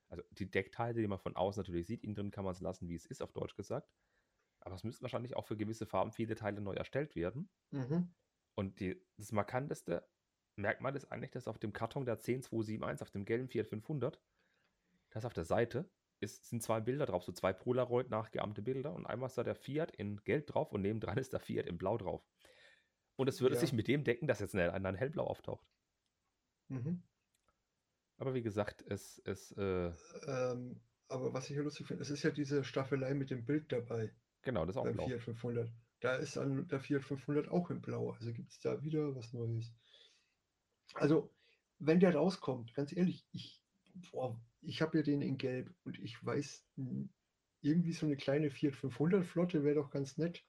also 0.08 0.22
die 0.30 0.50
Deckteile, 0.50 1.00
die 1.00 1.06
man 1.08 1.18
von 1.18 1.36
außen 1.36 1.60
natürlich 1.60 1.86
sieht, 1.86 2.02
innen 2.04 2.14
drin 2.14 2.30
kann 2.30 2.44
man 2.44 2.52
es 2.52 2.60
lassen, 2.60 2.88
wie 2.88 2.94
es 2.94 3.06
ist, 3.06 3.22
auf 3.22 3.32
Deutsch 3.32 3.56
gesagt. 3.56 3.92
Aber 4.60 4.74
es 4.74 4.84
müssten 4.84 5.02
wahrscheinlich 5.02 5.36
auch 5.36 5.46
für 5.46 5.56
gewisse 5.56 5.86
Farben 5.86 6.12
viele 6.12 6.34
Teile 6.34 6.60
neu 6.60 6.74
erstellt 6.74 7.14
werden. 7.16 7.48
Mhm. 7.70 8.14
Und 8.54 8.80
die, 8.80 9.00
das 9.16 9.32
markanteste 9.32 10.08
Merkmal 10.56 10.96
ist 10.96 11.10
eigentlich, 11.12 11.30
dass 11.30 11.46
auf 11.46 11.58
dem 11.58 11.72
Karton 11.72 12.04
der 12.04 12.18
10271, 12.18 13.02
auf 13.02 13.10
dem 13.10 13.24
gelben 13.24 13.48
Fiat 13.48 13.68
500, 13.68 14.20
das 15.10 15.24
auf 15.24 15.32
der 15.32 15.44
Seite 15.44 15.88
ist, 16.20 16.48
sind 16.48 16.62
zwei 16.62 16.80
Bilder 16.80 17.06
drauf, 17.06 17.22
so 17.22 17.30
zwei 17.32 17.52
Polaroid 17.52 18.10
nachgeahmte 18.10 18.60
Bilder. 18.62 18.92
Und 18.92 19.06
einmal 19.06 19.28
ist 19.28 19.38
da 19.38 19.44
der 19.44 19.54
Fiat 19.54 19.92
in 19.92 20.16
gelb 20.24 20.48
drauf 20.48 20.72
und 20.72 20.82
nebendran 20.82 21.16
ist 21.18 21.32
der 21.32 21.40
Fiat 21.40 21.66
in 21.66 21.78
blau 21.78 21.96
drauf. 21.96 22.26
Und 23.16 23.28
es 23.28 23.40
würde 23.40 23.54
Ja. 23.54 23.60
sich 23.60 23.72
mit 23.72 23.86
dem 23.88 24.02
decken, 24.04 24.26
dass 24.26 24.40
jetzt 24.40 24.54
ein, 24.54 24.84
ein 24.84 24.94
hellblau 24.96 25.24
auftaucht. 25.24 25.64
Mhm. 26.68 27.02
Aber 28.16 28.34
wie 28.34 28.42
gesagt, 28.42 28.84
es, 28.88 29.20
es 29.24 29.52
äh, 29.52 29.92
Ähm, 30.26 30.80
aber 31.08 31.32
was 31.32 31.48
ich 31.48 31.56
ja 31.56 31.62
lustig 31.62 31.86
finde, 31.86 32.02
es 32.02 32.10
ist 32.10 32.24
ja 32.24 32.30
diese 32.30 32.64
Staffelei 32.64 33.14
mit 33.14 33.30
dem 33.30 33.44
Bild 33.44 33.70
dabei 33.72 34.12
genau, 34.42 34.64
das 34.66 34.76
ist 34.76 34.80
auch 34.82 34.88
beim 34.88 34.92
blau. 34.92 35.12
Fiat 35.12 35.22
500. 35.22 35.72
Da 36.00 36.16
ist 36.16 36.36
dann 36.36 36.66
der 36.68 36.80
Fiat 36.80 37.04
500 37.04 37.48
auch 37.48 37.70
in 37.70 37.80
Blau. 37.80 38.10
Also 38.10 38.32
gibt 38.32 38.50
es 38.52 38.60
da 38.60 38.82
wieder 38.82 39.14
was 39.14 39.32
Neues. 39.32 39.74
Also, 40.94 41.34
wenn 41.78 42.00
der 42.00 42.14
rauskommt, 42.14 42.74
ganz 42.74 42.92
ehrlich, 42.92 43.26
ich, 43.32 43.64
boah, 44.10 44.40
ich 44.60 44.82
habe 44.82 44.98
ja 44.98 45.02
den 45.02 45.22
in 45.22 45.38
Gelb 45.38 45.74
und 45.84 45.98
ich 45.98 46.22
weiß, 46.24 46.66
m, 46.76 47.10
irgendwie 47.60 47.92
so 47.92 48.06
eine 48.06 48.16
kleine 48.16 48.50
Fiat 48.50 48.74
500 48.76 49.24
Flotte 49.24 49.64
wäre 49.64 49.76
doch 49.76 49.90
ganz 49.90 50.16
nett. 50.18 50.46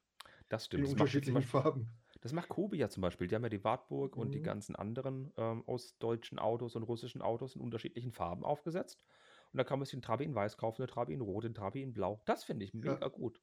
Das 0.49 0.65
In 0.73 0.83
stimmt. 0.83 0.85
Das 0.87 0.95
macht, 0.95 1.23
zum 1.23 1.33
unterschiedlichen 1.33 1.35
Beispiel, 1.35 1.63
Farben. 1.63 1.89
das 2.21 2.33
macht 2.33 2.49
Kobe 2.49 2.77
ja 2.77 2.89
zum 2.89 3.01
Beispiel. 3.01 3.27
Die 3.27 3.35
haben 3.35 3.43
ja 3.43 3.49
die 3.49 3.63
Wartburg 3.63 4.17
und 4.17 4.33
die 4.33 4.41
Mhm. 4.41 4.41
ganzen 4.41 4.75
anderen 4.75 5.31
ähm, 5.37 5.63
ostdeutschen 5.65 6.39
Autos 6.39 6.75
und 6.75 6.83
russischen 6.83 7.21
Autos 7.21 7.55
in 7.55 7.61
unterschiedlichen 7.61 8.11
Farben 8.11 8.43
aufgesetzt. 8.43 9.05
Und 9.51 9.57
da 9.57 9.63
kann 9.63 9.79
man 9.79 9.85
sich 9.85 9.93
einen 9.93 10.01
Trabi 10.01 10.25
in 10.25 10.35
Weiß 10.35 10.57
kaufen, 10.57 10.81
einen 10.81 10.89
Trabi 10.89 11.13
in 11.13 11.21
Rot, 11.21 11.45
einen 11.45 11.53
Trabi 11.55 11.81
in 11.81 11.93
Blau. 11.93 12.21
Das 12.25 12.43
finde 12.43 12.65
ich 12.65 12.73
Ja. 12.81 12.99
mega 12.99 13.07
gut. 13.09 13.41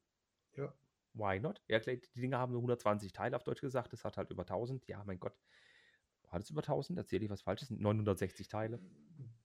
Ja. 0.57 0.73
Why 1.15 1.41
not? 1.41 1.63
Ja, 1.69 1.81
klar, 1.81 1.97
die 1.97 2.21
Dinger 2.21 2.39
haben 2.39 2.53
nur 2.53 2.61
120 2.61 3.13
Teile 3.13 3.37
auf 3.37 3.45
Deutsch 3.45 3.61
gesagt. 3.63 3.93
Das 3.93 4.05
hat 4.05 4.17
halt 4.17 4.31
über 4.31 4.43
1000. 4.43 4.87
Ja, 4.87 5.03
mein 5.05 5.19
Gott. 5.19 5.35
Hat 6.29 6.43
es 6.43 6.51
über 6.51 6.61
1000? 6.63 6.99
Erzähle 6.99 7.25
ich 7.25 7.31
was 7.31 7.43
Falsches? 7.43 7.71
960 7.71 8.49
Teile. 8.49 8.81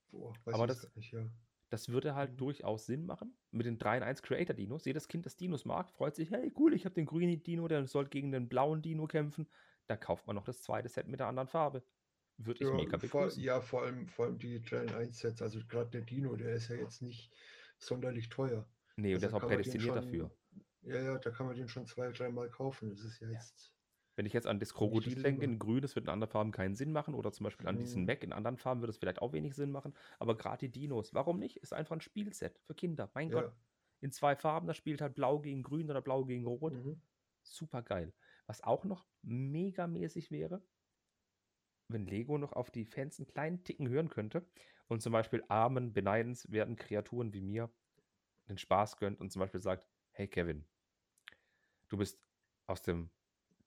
Boah, 0.09 0.33
weiß 0.45 0.55
Aber 0.55 0.65
ich 0.65 0.69
das- 0.81 0.95
nicht, 0.95 1.11
ja. 1.13 1.25
Das 1.69 1.87
würde 1.87 2.15
halt 2.15 2.37
durchaus 2.41 2.85
Sinn 2.85 3.05
machen. 3.05 3.33
Mit 3.51 3.65
den 3.65 3.79
3 3.79 3.95
in 3.95 4.03
1 4.03 4.21
Creator 4.21 4.53
Dinos. 4.53 4.83
Jedes 4.83 5.07
Kind, 5.07 5.25
das 5.25 5.37
Dinos 5.37 5.63
mag, 5.63 5.89
freut 5.89 6.15
sich, 6.17 6.29
hey 6.29 6.51
cool, 6.57 6.73
ich 6.73 6.83
habe 6.83 6.93
den 6.95 7.05
grünen 7.05 7.41
Dino, 7.43 7.69
der 7.69 7.87
soll 7.87 8.07
gegen 8.09 8.33
den 8.33 8.49
blauen 8.49 8.81
Dino 8.81 9.07
kämpfen. 9.07 9.47
Da 9.87 9.95
kauft 9.95 10.27
man 10.27 10.35
noch 10.35 10.43
das 10.43 10.61
zweite 10.61 10.89
Set 10.89 11.07
mit 11.07 11.21
der 11.21 11.27
anderen 11.27 11.47
Farbe. 11.47 11.81
Würde 12.35 12.61
ich 12.61 12.69
Ja, 12.69 12.75
mega 12.75 12.97
begrüßen. 12.97 13.41
ja, 13.41 13.61
vor 13.61 13.83
allem, 13.83 14.09
vor 14.09 14.25
allem 14.25 14.37
die 14.37 14.61
3 14.61 14.83
in 14.83 14.89
1 14.89 15.19
Sets, 15.19 15.41
also 15.41 15.59
gerade 15.65 15.89
der 15.91 16.01
Dino, 16.01 16.35
der 16.35 16.55
ist 16.55 16.67
ja 16.67 16.75
jetzt 16.75 17.01
nicht 17.01 17.31
sonderlich 17.77 18.27
teuer. 18.27 18.67
Nee, 18.97 19.13
und 19.13 19.21
der 19.21 19.29
ist 19.29 19.33
Also 19.35 19.45
auch 19.45 19.49
prädestiniert 19.49 19.95
dafür. 19.95 20.29
Ja, 20.81 21.01
ja, 21.01 21.17
da 21.17 21.31
kann 21.31 21.47
man 21.47 21.55
den 21.55 21.67
schon 21.67 21.87
zwei, 21.87 22.11
dreimal 22.11 22.49
kaufen. 22.51 22.89
Das 22.91 23.01
ist 23.03 23.19
ja 23.19 23.29
jetzt. 23.29 23.73
Wenn 24.17 24.25
ich 24.25 24.33
jetzt 24.33 24.47
an 24.47 24.59
das 24.59 24.73
Krokodil 24.73 25.21
denke, 25.23 25.45
in 25.45 25.57
grün, 25.57 25.81
das 25.81 25.95
wird 25.95 26.05
in 26.05 26.09
anderen 26.09 26.31
Farben 26.31 26.51
keinen 26.51 26.75
Sinn 26.75 26.91
machen. 26.91 27.13
Oder 27.15 27.31
zum 27.31 27.45
Beispiel 27.45 27.67
an 27.67 27.77
diesen 27.77 28.03
Mhm. 28.03 28.05
Mac 28.05 28.23
in 28.23 28.33
anderen 28.33 28.57
Farben 28.57 28.81
würde 28.81 28.91
es 28.91 28.97
vielleicht 28.97 29.21
auch 29.21 29.33
wenig 29.33 29.55
Sinn 29.55 29.71
machen. 29.71 29.93
Aber 30.19 30.35
gerade 30.37 30.67
die 30.69 30.71
Dinos, 30.81 31.13
warum 31.13 31.39
nicht? 31.39 31.57
Ist 31.57 31.73
einfach 31.73 31.95
ein 31.95 32.01
Spielset 32.01 32.59
für 32.59 32.75
Kinder. 32.75 33.11
Mein 33.13 33.31
Gott, 33.31 33.45
Ja. 33.45 33.55
in 34.01 34.11
zwei 34.11 34.35
Farben, 34.35 34.67
das 34.67 34.77
spielt 34.77 35.01
halt 35.01 35.15
blau 35.15 35.39
gegen 35.39 35.63
grün 35.63 35.89
oder 35.89 36.01
blau 36.01 36.25
gegen 36.25 36.45
rot. 36.45 36.83
Mhm. 36.83 37.01
Super 37.43 37.83
geil. 37.83 38.13
Was 38.47 38.63
auch 38.63 38.85
noch 38.85 39.07
megamäßig 39.23 40.31
wäre, 40.31 40.67
wenn 41.87 42.05
Lego 42.07 42.37
noch 42.37 42.53
auf 42.53 42.71
die 42.71 42.85
Fans 42.85 43.19
einen 43.19 43.27
kleinen 43.27 43.63
Ticken 43.63 43.87
hören 43.89 44.09
könnte 44.09 44.49
und 44.87 45.01
zum 45.01 45.11
Beispiel 45.13 45.43
armen, 45.49 45.93
beneidenswerten 45.93 46.75
Kreaturen 46.75 47.33
wie 47.33 47.41
mir 47.41 47.73
den 48.49 48.57
Spaß 48.59 48.97
gönnt 48.97 49.21
und 49.21 49.31
zum 49.31 49.41
Beispiel 49.41 49.61
sagt, 49.61 49.90
hey 50.21 50.27
Kevin, 50.27 50.63
du 51.89 51.97
bist 51.97 52.21
aus 52.67 52.83
dem 52.83 53.09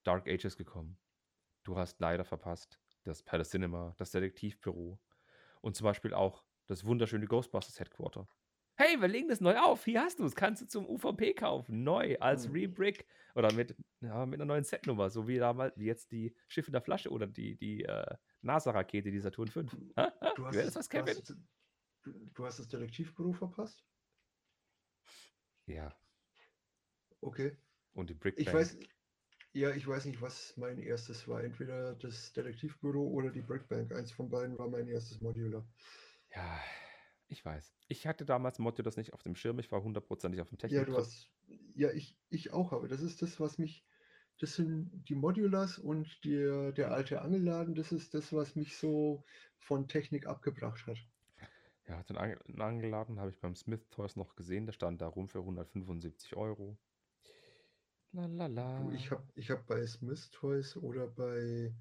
Dark 0.03 0.25
Ages 0.25 0.55
gekommen. 0.55 0.97
Du 1.65 1.75
hast 1.75 1.99
leider 1.99 2.23
verpasst 2.23 2.79
das 3.03 3.21
Palace 3.23 3.49
Cinema, 3.49 3.93
das 3.97 4.11
Detektivbüro 4.11 4.97
und 5.59 5.75
zum 5.75 5.83
Beispiel 5.83 6.13
auch 6.13 6.45
das 6.67 6.85
wunderschöne 6.85 7.25
Ghostbusters 7.27 7.77
Headquarter. 7.81 8.29
Hey, 8.77 9.01
wir 9.01 9.09
legen 9.09 9.27
das 9.27 9.41
neu 9.41 9.57
auf. 9.57 9.83
Hier 9.83 10.01
hast 10.01 10.19
du 10.19 10.23
es. 10.23 10.33
Kannst 10.33 10.61
du 10.61 10.65
zum 10.65 10.87
UVP 10.87 11.33
kaufen. 11.33 11.83
Neu 11.83 12.17
als 12.19 12.47
Mhm. 12.47 12.53
Rebrick 12.53 13.05
oder 13.33 13.51
mit, 13.51 13.75
ja, 13.99 14.25
mit 14.25 14.39
einer 14.39 14.45
neuen 14.45 14.63
Setnummer. 14.63 15.09
So 15.09 15.27
wie 15.27 15.37
damals, 15.37 15.77
wie 15.77 15.85
jetzt 15.85 16.11
die 16.13 16.33
Schiff 16.47 16.67
in 16.67 16.71
der 16.73 16.81
Flasche 16.81 17.09
oder 17.09 17.27
die, 17.27 17.57
die 17.57 17.83
äh, 17.83 18.15
NASA-Rakete, 18.43 19.11
die 19.11 19.19
Saturn 19.19 19.49
5. 19.49 19.75
Ha? 19.97 20.13
Ha? 20.21 20.33
Du 20.35 20.45
hast, 20.45 20.55
das 20.55 20.75
was, 20.75 20.87
du, 20.87 20.97
Kevin? 20.97 21.15
hast, 21.17 21.29
du, 22.03 22.13
du 22.33 22.45
hast 22.45 22.59
das 22.59 22.67
Detektivbüro 22.69 23.33
verpasst? 23.33 23.85
Ja. 25.67 25.93
Okay. 27.25 27.57
Und 27.93 28.09
die 28.09 28.13
Brick 28.13 28.39
Ich 28.39 28.53
weiß, 28.53 28.77
ja, 29.53 29.71
ich 29.71 29.87
weiß 29.87 30.05
nicht, 30.05 30.21
was 30.21 30.57
mein 30.57 30.79
erstes 30.79 31.27
war. 31.27 31.43
Entweder 31.43 31.95
das 31.95 32.33
Detektivbüro 32.33 33.07
oder 33.07 33.31
die 33.31 33.41
Brickbank. 33.41 33.91
Eins 33.93 34.11
von 34.11 34.29
beiden 34.29 34.57
war 34.57 34.69
mein 34.69 34.87
erstes 34.87 35.21
Modular. 35.21 35.65
Ja, 36.35 36.59
ich 37.27 37.43
weiß. 37.43 37.73
Ich 37.87 38.07
hatte 38.07 38.25
damals 38.25 38.59
das 38.83 38.97
nicht 38.97 39.13
auf 39.13 39.23
dem 39.23 39.35
Schirm. 39.35 39.59
Ich 39.59 39.71
war 39.71 39.81
hundertprozentig 39.83 40.41
auf 40.41 40.49
dem 40.49 40.57
Ja, 40.67 40.83
Technik. 40.83 40.85
du 40.85 40.95
hast, 40.97 41.31
ja, 41.75 41.91
ich, 41.91 42.17
ich 42.29 42.51
auch, 42.53 42.73
aber 42.73 42.87
das 42.87 43.01
ist 43.01 43.21
das, 43.21 43.39
was 43.39 43.57
mich, 43.57 43.85
das 44.39 44.55
sind 44.55 45.03
die 45.09 45.15
Modulars 45.15 45.79
und 45.79 46.23
der, 46.25 46.71
der 46.71 46.91
alte 46.91 47.21
Angelladen, 47.21 47.75
das 47.75 47.91
ist 47.91 48.13
das, 48.13 48.33
was 48.33 48.55
mich 48.55 48.77
so 48.77 49.23
von 49.57 49.87
Technik 49.87 50.27
abgebracht 50.27 50.87
hat. 50.87 50.97
Ja, 51.87 52.03
den 52.03 52.17
Ange- 52.17 52.43
den 52.47 52.61
angeladen 52.61 53.19
habe 53.19 53.29
ich 53.29 53.39
beim 53.39 53.55
Smith 53.55 53.89
Toys 53.89 54.15
noch 54.15 54.35
gesehen. 54.35 54.65
Der 54.65 54.73
stand 54.73 55.01
da 55.01 55.07
rum 55.07 55.27
für 55.29 55.43
175 55.43 56.35
Euro. 56.35 56.77
La 58.15 58.27
la 58.27 58.47
la. 58.47 58.79
Du, 58.79 58.91
ich 58.91 59.11
habe 59.11 59.27
ich 59.35 59.51
hab 59.51 59.67
bei 59.67 59.85
Smith 59.85 60.29
Toys 60.31 60.77
oder 60.77 61.07
bei 61.07 61.75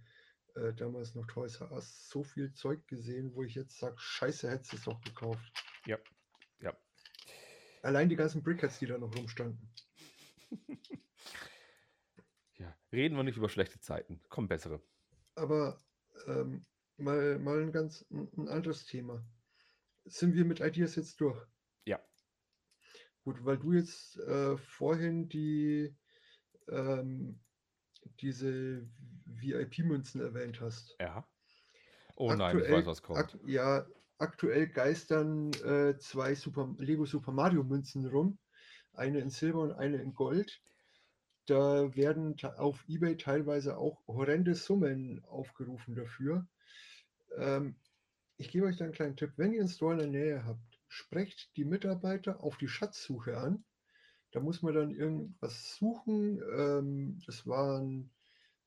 äh, 0.56 0.72
damals 0.74 1.14
noch 1.14 1.28
Toys 1.28 1.60
R 1.60 1.70
Us 1.70 2.08
so 2.08 2.24
viel 2.24 2.52
Zeug 2.52 2.84
gesehen, 2.88 3.32
wo 3.34 3.44
ich 3.44 3.54
jetzt 3.54 3.78
sage, 3.78 3.94
scheiße, 3.96 4.50
hättest 4.50 4.72
du 4.72 4.76
es 4.78 4.82
doch 4.82 5.00
gekauft. 5.02 5.52
Ja, 5.86 5.96
ja. 6.60 6.76
Allein 7.82 8.08
die 8.08 8.16
ganzen 8.16 8.42
Brickheads, 8.42 8.80
die 8.80 8.86
da 8.86 8.98
noch 8.98 9.14
rumstanden. 9.16 9.72
Ja, 12.56 12.72
reden 12.92 13.16
wir 13.16 13.24
nicht 13.24 13.36
über 13.36 13.48
schlechte 13.48 13.80
Zeiten. 13.80 14.22
Kommen 14.28 14.46
bessere. 14.46 14.80
Aber 15.34 15.82
ähm, 16.28 16.64
mal, 16.96 17.36
mal 17.40 17.60
ein 17.60 17.72
ganz 17.72 18.06
ein, 18.10 18.30
ein 18.36 18.48
anderes 18.48 18.86
Thema. 18.86 19.26
Sind 20.04 20.36
wir 20.36 20.44
mit 20.44 20.60
Ideas 20.60 20.94
jetzt 20.94 21.20
durch? 21.20 21.44
Ja. 21.84 22.00
Gut, 23.22 23.44
weil 23.44 23.58
du 23.58 23.72
jetzt 23.72 24.18
äh, 24.18 24.56
vorhin 24.56 25.28
die 25.28 25.96
ähm, 26.68 27.40
diese 28.20 28.86
VIP-Münzen 29.26 30.20
erwähnt 30.20 30.60
hast. 30.60 30.96
Ja. 31.00 31.26
Oh 32.16 32.32
nein, 32.32 32.58
ich 32.58 32.70
weiß, 32.70 32.86
was 32.86 33.02
kommt. 33.02 33.18
Ak 33.18 33.38
ja, 33.46 33.86
aktuell 34.18 34.68
geistern 34.68 35.52
äh, 35.64 35.98
zwei 35.98 36.34
Super 36.34 36.74
Lego 36.78 37.06
Super 37.06 37.32
Mario 37.32 37.64
Münzen 37.64 38.06
rum. 38.06 38.38
Eine 38.92 39.18
in 39.18 39.30
Silber 39.30 39.60
und 39.60 39.72
eine 39.72 39.96
in 39.96 40.14
Gold. 40.14 40.62
Da 41.46 41.94
werden 41.94 42.36
auf 42.56 42.84
eBay 42.88 43.16
teilweise 43.16 43.76
auch 43.76 44.06
horrende 44.06 44.54
Summen 44.54 45.22
aufgerufen 45.24 45.94
dafür. 45.94 46.46
Ähm, 47.36 47.76
ich 48.36 48.50
gebe 48.50 48.66
euch 48.66 48.76
da 48.76 48.84
einen 48.84 48.94
kleinen 48.94 49.16
Tipp. 49.16 49.32
Wenn 49.36 49.52
ihr 49.52 49.60
einen 49.60 49.68
Store 49.68 49.92
in 49.92 49.98
der 49.98 50.08
Nähe 50.08 50.44
habt, 50.44 50.80
sprecht 50.88 51.54
die 51.56 51.64
Mitarbeiter 51.64 52.42
auf 52.42 52.56
die 52.56 52.68
Schatzsuche 52.68 53.36
an. 53.36 53.64
Da 54.34 54.40
muss 54.40 54.62
man 54.62 54.74
dann 54.74 54.90
irgendwas 54.90 55.76
suchen. 55.76 56.42
Ähm, 56.58 57.20
das 57.24 57.46
waren 57.46 58.10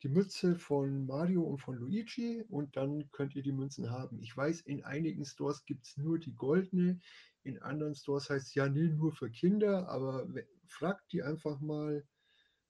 die 0.02 0.08
Mütze 0.08 0.56
von 0.56 1.06
Mario 1.06 1.44
und 1.44 1.58
von 1.58 1.76
Luigi 1.76 2.42
und 2.48 2.78
dann 2.78 3.12
könnt 3.12 3.36
ihr 3.36 3.44
die 3.44 3.52
Münzen 3.52 3.90
haben. 3.90 4.22
Ich 4.22 4.36
weiß, 4.36 4.62
in 4.62 4.86
einigen 4.86 5.26
Stores 5.26 5.66
gibt 5.66 5.86
es 5.86 5.98
nur 5.98 6.20
die 6.20 6.34
goldene, 6.34 7.00
in 7.44 7.62
anderen 7.62 7.96
Stores 7.96 8.30
heißt 8.30 8.48
es 8.48 8.56
ja, 8.56 8.70
nee, 8.70 8.88
nur 8.88 9.12
für 9.12 9.30
Kinder, 9.30 9.90
aber 9.90 10.26
fragt 10.68 11.12
die 11.12 11.22
einfach 11.22 11.60
mal 11.60 12.08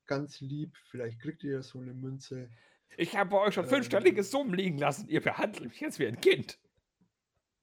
ganz 0.07 0.41
lieb, 0.41 0.75
vielleicht 0.89 1.19
kriegt 1.19 1.43
ihr 1.43 1.51
ja 1.51 1.61
so 1.61 1.79
eine 1.79 1.93
Münze. 1.93 2.49
Ich 2.97 3.15
habe 3.15 3.29
bei 3.29 3.41
euch 3.41 3.53
schon 3.53 3.65
Ähm. 3.65 3.69
fünfstellige 3.69 4.23
Summen 4.23 4.55
liegen 4.55 4.79
lassen. 4.79 5.07
Ihr 5.07 5.21
behandelt 5.21 5.69
mich 5.69 5.79
jetzt 5.81 5.99
wie 5.99 6.07
ein 6.07 6.19
Kind. 6.19 6.57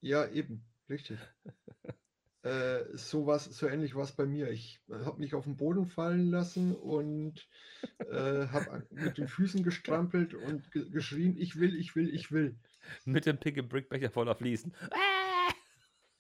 Ja, 0.01 0.29
eben, 0.29 0.65
richtig. 0.89 1.19
äh, 2.45 2.85
so 2.93 3.27
was, 3.27 3.45
so 3.47 3.67
ähnlich 3.67 3.95
war 3.95 4.05
es 4.05 4.13
bei 4.13 4.27
mir. 4.27 4.51
Ich 4.51 4.79
habe 4.91 5.19
mich 5.19 5.35
auf 5.35 5.45
den 5.45 5.57
Boden 5.57 5.87
fallen 5.87 6.27
lassen 6.27 6.75
und 6.75 7.49
äh, 7.99 8.47
habe 8.49 8.87
mit 8.91 9.17
den 9.17 9.29
Füßen 9.29 9.63
gestrampelt 9.63 10.35
und 10.35 10.71
ge 10.71 10.91
geschrien, 10.91 11.39
ich 11.39 11.59
will, 11.59 11.75
ich 11.75 11.97
will, 11.97 12.15
ich 12.15 12.33
will. 12.33 12.59
Mit 13.07 13.25
dem 13.25 13.39
Pick 13.39 13.57
and 13.59 13.71
Brickbecher 13.71 14.11
voller 14.11 14.35
Fliesen. 14.35 14.75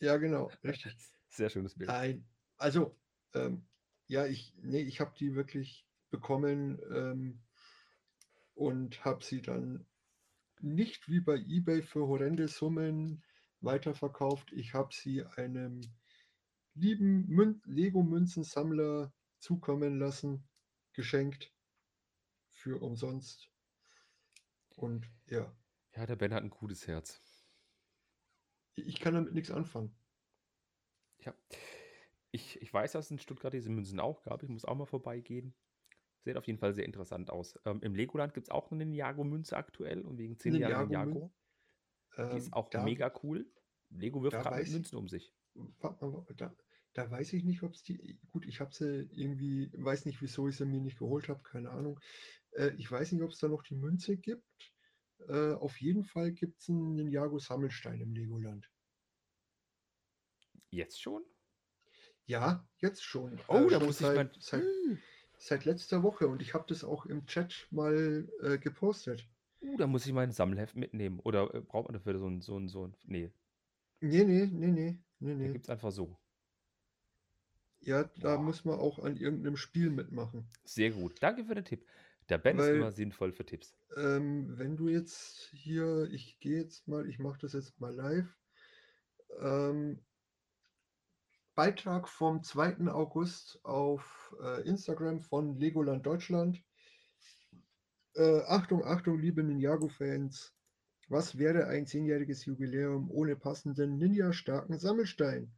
Ja, 0.01 0.17
genau, 0.17 0.51
richtig. 0.63 0.97
Sehr 1.29 1.51
schönes 1.51 1.75
Bild. 1.75 1.91
Ein, 1.91 2.27
also, 2.57 2.97
ähm, 3.35 3.67
ja, 4.07 4.27
ich, 4.27 4.55
nee, 4.63 4.83
ich 4.83 5.01
habe 5.01 5.15
die 5.19 5.35
wirklich 5.35 5.87
bekommen 6.11 6.81
ähm, 6.91 7.43
und 8.55 9.05
habe 9.05 9.23
sie 9.23 9.43
dann 9.43 9.85
nicht 10.61 11.09
wie 11.09 11.21
bei 11.21 11.37
eBay 11.37 11.83
für 11.83 12.07
horrende 12.07 12.49
Summen 12.49 13.23
weiterverkauft. 13.61 14.53
Ich 14.53 14.73
habe 14.73 14.95
sie 14.95 15.23
einem 15.37 15.83
lieben 16.75 17.27
Mün 17.29 17.63
Lego-Münzensammler 17.65 19.13
zukommen 19.39 19.99
lassen, 19.99 20.49
geschenkt 20.93 21.53
für 22.51 22.81
umsonst. 22.83 23.51
Und 24.77 25.11
ja, 25.27 25.55
Ja, 25.95 26.07
der 26.07 26.17
Ben 26.17 26.35
hat 26.35 26.43
ein 26.43 26.51
gutes 26.51 26.87
Herz. 26.87 27.23
ich 28.77 28.99
kann 29.01 29.15
damit 29.15 29.35
nichts 29.35 29.51
anfangen. 29.51 29.95
Ja. 31.21 31.35
Ich, 32.33 32.61
ich 32.61 32.73
weiß, 32.75 32.93
dass 32.93 33.05
es 33.07 33.11
in 33.13 33.19
Stuttgart 33.19 33.53
diese 33.53 33.71
Münzen 33.71 34.01
auch 34.01 34.23
gab. 34.25 34.43
Ich 34.43 34.49
muss 34.49 34.65
auch 34.65 34.75
mal 34.75 34.87
vorbeigehen. 34.87 35.55
Sieht 36.25 36.37
auf 36.37 36.47
jeden 36.47 36.59
Fall 36.59 36.75
sehr 36.75 36.85
interessant 36.87 37.31
aus. 37.31 37.59
Ähm, 37.65 37.81
Im 37.83 37.95
Legoland 37.95 38.35
gibt 38.35 38.47
es 38.49 38.51
auch 38.51 38.73
eine 38.73 38.85
Ninjago-Münze 38.85 39.57
aktuell 39.57 40.01
und 40.03 40.19
wegen 40.19 40.37
10 40.39 40.57
Jahren. 40.57 40.89
Ninjago. 40.89 41.33
Die 42.17 42.37
ist 42.37 42.47
Ähm, 42.49 42.53
auch 42.55 42.69
da, 42.71 42.83
mega 42.83 43.13
cool. 43.23 43.49
Lego 43.91 44.23
wirft 44.23 44.37
gerade 44.41 44.69
Münzen 44.71 44.97
um 44.97 45.07
sich. 45.09 45.33
warte 45.55 46.07
mal, 46.07 46.15
warte, 46.15 46.35
da, 46.35 46.57
da 46.95 47.11
weiß 47.11 47.33
ich 47.35 47.45
nicht, 47.45 47.63
ob 47.63 47.75
es 47.75 47.83
die. 47.83 48.19
Gut, 48.33 48.47
ich 48.47 48.61
habe 48.61 48.75
sie 48.75 49.09
irgendwie, 49.13 49.71
weiß 49.75 50.07
nicht, 50.07 50.23
wieso 50.23 50.49
ich 50.49 50.57
sie 50.57 50.67
mir 50.67 50.81
nicht 50.81 50.99
geholt 50.99 51.29
habe, 51.29 51.43
keine 51.43 51.71
Ahnung. 51.71 52.01
Äh, 52.53 52.73
ich 52.79 52.91
weiß 52.91 53.13
nicht, 53.13 53.23
ob 53.23 53.31
es 53.31 53.39
da 53.39 53.49
noch 53.49 53.63
die 53.65 53.77
Münze 53.77 54.17
gibt. 54.17 54.45
Äh, 55.29 55.53
auf 55.55 55.81
jeden 55.81 56.05
Fall 56.05 56.33
gibt 56.33 56.61
es 56.61 56.69
einen 56.71 56.95
Ninjago-Sammelstein 56.97 58.01
im 58.01 58.15
Legoland. 58.15 58.71
Jetzt 60.71 61.01
schon? 61.01 61.25
Ja, 62.27 62.67
jetzt 62.79 63.03
schon. 63.03 63.41
Oh, 63.49 63.69
Äh, 63.69 63.71
da 63.71 63.81
muss 63.81 64.01
ich 64.03 64.13
mein. 64.13 64.31
seit, 64.31 64.37
seit, 64.43 64.65
Uh, 64.65 64.97
seit 65.39 65.65
letzter 65.65 66.03
Woche 66.03 66.29
und 66.29 66.43
ich 66.43 66.55
habe 66.55 66.65
das 66.69 66.85
auch 66.85 67.07
im 67.07 67.27
Chat 67.27 67.67
mal 67.71 68.29
äh, 68.43 68.59
gepostet. 68.59 69.29
uh, 69.63 69.77
da 69.77 69.87
muss 69.89 70.07
ich 70.07 70.13
mein 70.13 70.31
Sammelheft 70.31 70.77
mitnehmen. 70.77 71.19
Oder 71.21 71.53
äh, 71.55 71.61
braucht 71.61 71.87
man 71.89 71.95
dafür 71.95 72.19
so 72.19 72.29
ein, 72.29 72.41
so 72.41 72.57
ein, 72.59 72.69
so 72.69 72.87
ein. 72.87 72.97
Nee, 73.05 73.33
Nee, 74.01 74.25
nee, 74.25 74.47
nee, 74.47 74.69
nee, 74.71 74.99
nee, 75.21 75.35
da 75.43 75.49
nee. 75.49 75.49
gibt 75.49 75.67
es 75.67 75.71
einfach 75.71 75.93
so. 75.93 76.19
Ja, 77.85 78.03
da 78.19 78.37
Boah, 78.37 78.39
muss 78.39 78.65
man 78.65 78.81
auch 78.81 78.99
an 78.99 79.17
irgendeinem 79.17 79.57
Spiel 79.57 79.91
mitmachen. 79.91 80.51
sehr 80.65 80.91
gut. 80.91 81.23
Danke 81.23 81.45
für 81.45 81.55
den 81.55 81.65
Tipp. 81.65 81.87
Der 82.29 82.39
Ben 82.39 82.59
ist 82.59 82.71
immer 82.73 82.91
Weil, 82.91 82.93
sinnvoll 82.93 83.33
für 83.33 83.47
Tipps. 83.47 83.77
ähm, 83.97 84.59
wenn 84.59 84.77
du 84.77 84.89
jetzt 84.89 85.51
hier, 85.53 86.09
ich 86.11 86.39
gehe 86.41 86.61
jetzt 86.63 86.89
mal, 86.89 87.09
ich 87.09 87.19
mache 87.19 87.39
das 87.41 87.53
jetzt 87.55 87.81
mal 87.81 87.95
live. 87.95 88.39
Ähm, 89.41 90.05
Beitrag 91.57 92.09
vom 92.09 92.43
2. 92.45 92.93
August 92.93 93.59
auf 93.65 94.35
äh, 94.41 94.63
Instagram 94.69 95.21
von 95.21 95.57
Legoland 95.59 96.07
Deutschland. 96.07 96.63
Äh, 98.15 98.43
Achtung, 98.47 98.85
Achtung, 98.85 99.19
liebe 99.19 99.43
Ninjago-Fans. 99.45 100.55
Was 101.09 101.39
wäre 101.39 101.67
ein 101.69 101.87
zehnjähriges 101.87 102.45
Jubiläum 102.45 103.11
ohne 103.11 103.37
passenden 103.37 103.99
Ninja-starken 103.99 104.79
Sammelstein? 104.79 105.53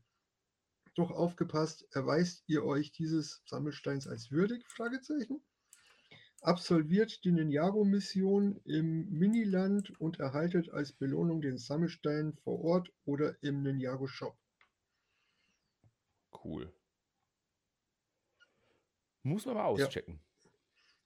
Doch 0.97 1.13
aufgepasst, 1.13 1.87
erweist 1.93 2.43
ihr 2.49 2.65
euch 2.65 2.91
dieses 2.91 3.43
Sammelsteins 3.47 4.09
als 4.09 4.33
würdig? 4.33 4.67
Fragezeichen. 4.67 5.41
Absolviert 6.41 7.23
die 7.25 7.33
Ninjago-Mission 7.33 8.61
im 8.65 9.11
Miniland 9.11 9.91
und 10.01 10.19
erhaltet 10.19 10.71
als 10.71 10.93
Belohnung 10.93 11.43
den 11.43 11.59
Sammelstein 11.59 12.33
vor 12.43 12.61
Ort 12.65 12.91
oder 13.05 13.37
im 13.43 13.63
Ninjago-Shop. 13.63 14.39
Cool. 16.31 16.73
Muss 19.23 19.45
man 19.45 19.57
mal 19.57 19.65
Ja, 19.75 19.87
auschecken. 19.87 20.21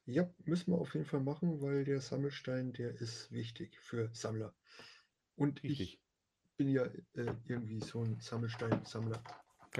ja, 0.04 0.28
müssen 0.44 0.72
wir 0.72 0.78
auf 0.78 0.92
jeden 0.94 1.06
Fall 1.06 1.20
machen, 1.20 1.62
weil 1.62 1.84
der 1.84 2.00
Sammelstein, 2.00 2.72
der 2.74 2.94
ist 3.00 3.32
wichtig 3.32 3.78
für 3.80 4.10
Sammler. 4.12 4.54
Und 5.36 5.62
Richtig. 5.62 5.94
ich 5.94 6.00
bin 6.56 6.68
ja 6.68 6.84
äh, 7.14 7.34
irgendwie 7.46 7.80
so 7.80 8.02
ein 8.02 8.20
Sammelstein-Sammler. 8.20 9.22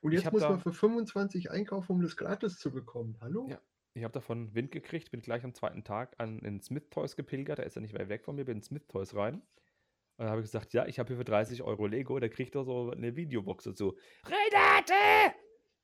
Und 0.00 0.12
jetzt 0.12 0.30
muss 0.32 0.42
man 0.42 0.52
da, 0.52 0.58
für 0.58 0.72
25 0.72 1.50
einkaufen, 1.50 1.92
um 1.92 2.02
das 2.02 2.16
gratis 2.16 2.58
zu 2.58 2.70
bekommen. 2.70 3.16
Hallo? 3.20 3.48
ja, 3.48 3.60
ich 3.94 4.04
habe 4.04 4.12
davon 4.12 4.54
Wind 4.54 4.70
gekriegt, 4.70 5.10
bin 5.10 5.20
gleich 5.20 5.44
am 5.44 5.54
zweiten 5.54 5.84
Tag 5.84 6.14
an 6.18 6.38
in 6.40 6.60
Smith 6.60 6.88
Toys 6.90 7.16
gepilgert, 7.16 7.58
da 7.58 7.64
ist 7.64 7.76
er 7.76 7.82
nicht 7.82 7.94
weit 7.98 8.08
weg 8.08 8.24
von 8.24 8.36
mir, 8.36 8.44
bin 8.44 8.58
in 8.58 8.62
Smith 8.62 8.86
Toys 8.88 9.14
rein. 9.14 9.34
Und 9.34 10.24
dann 10.24 10.30
habe 10.30 10.40
ich 10.40 10.46
gesagt, 10.46 10.74
ja, 10.74 10.86
ich 10.86 10.98
habe 10.98 11.08
hier 11.08 11.16
für 11.16 11.24
30 11.24 11.62
Euro 11.62 11.86
Lego, 11.86 12.18
da 12.18 12.28
kriegt 12.28 12.54
er 12.54 12.64
so 12.64 12.90
eine 12.90 13.16
Videobox 13.16 13.64
dazu. 13.64 13.96
Renate, 14.24 15.34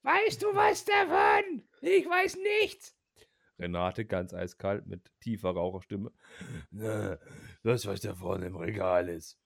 weißt 0.02 0.42
du 0.42 0.54
was 0.54 0.84
davon? 0.84 1.66
Ich 1.80 2.06
weiß 2.06 2.36
nichts. 2.60 2.96
Renate 3.58 4.04
ganz 4.04 4.34
eiskalt 4.34 4.86
mit 4.86 5.10
tiefer 5.20 5.50
Raucherstimme. 5.50 6.12
Das, 7.66 7.84
was 7.84 8.00
da 8.00 8.14
vorne 8.14 8.46
im 8.46 8.54
Regal 8.54 9.08
ist. 9.08 9.40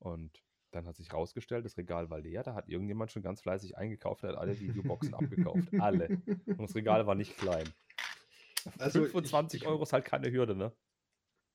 Und 0.00 0.42
dann 0.72 0.84
hat 0.84 0.96
sich 0.96 1.12
rausgestellt, 1.12 1.64
das 1.64 1.76
Regal 1.76 2.10
war 2.10 2.18
leer. 2.18 2.42
Da 2.42 2.54
hat 2.54 2.68
irgendjemand 2.68 3.12
schon 3.12 3.22
ganz 3.22 3.40
fleißig 3.40 3.78
eingekauft, 3.78 4.24
hat 4.24 4.34
alle 4.34 4.58
Videoboxen 4.58 5.14
abgekauft. 5.14 5.68
Alle. 5.78 6.08
Und 6.46 6.60
das 6.60 6.74
Regal 6.74 7.06
war 7.06 7.14
nicht 7.14 7.38
klein. 7.38 7.72
Also 8.78 9.04
ich, 9.04 9.12
25 9.12 9.62
ich, 9.62 9.68
Euro 9.68 9.84
ist 9.84 9.92
halt 9.92 10.04
keine 10.04 10.32
Hürde, 10.32 10.56
ne? 10.56 10.72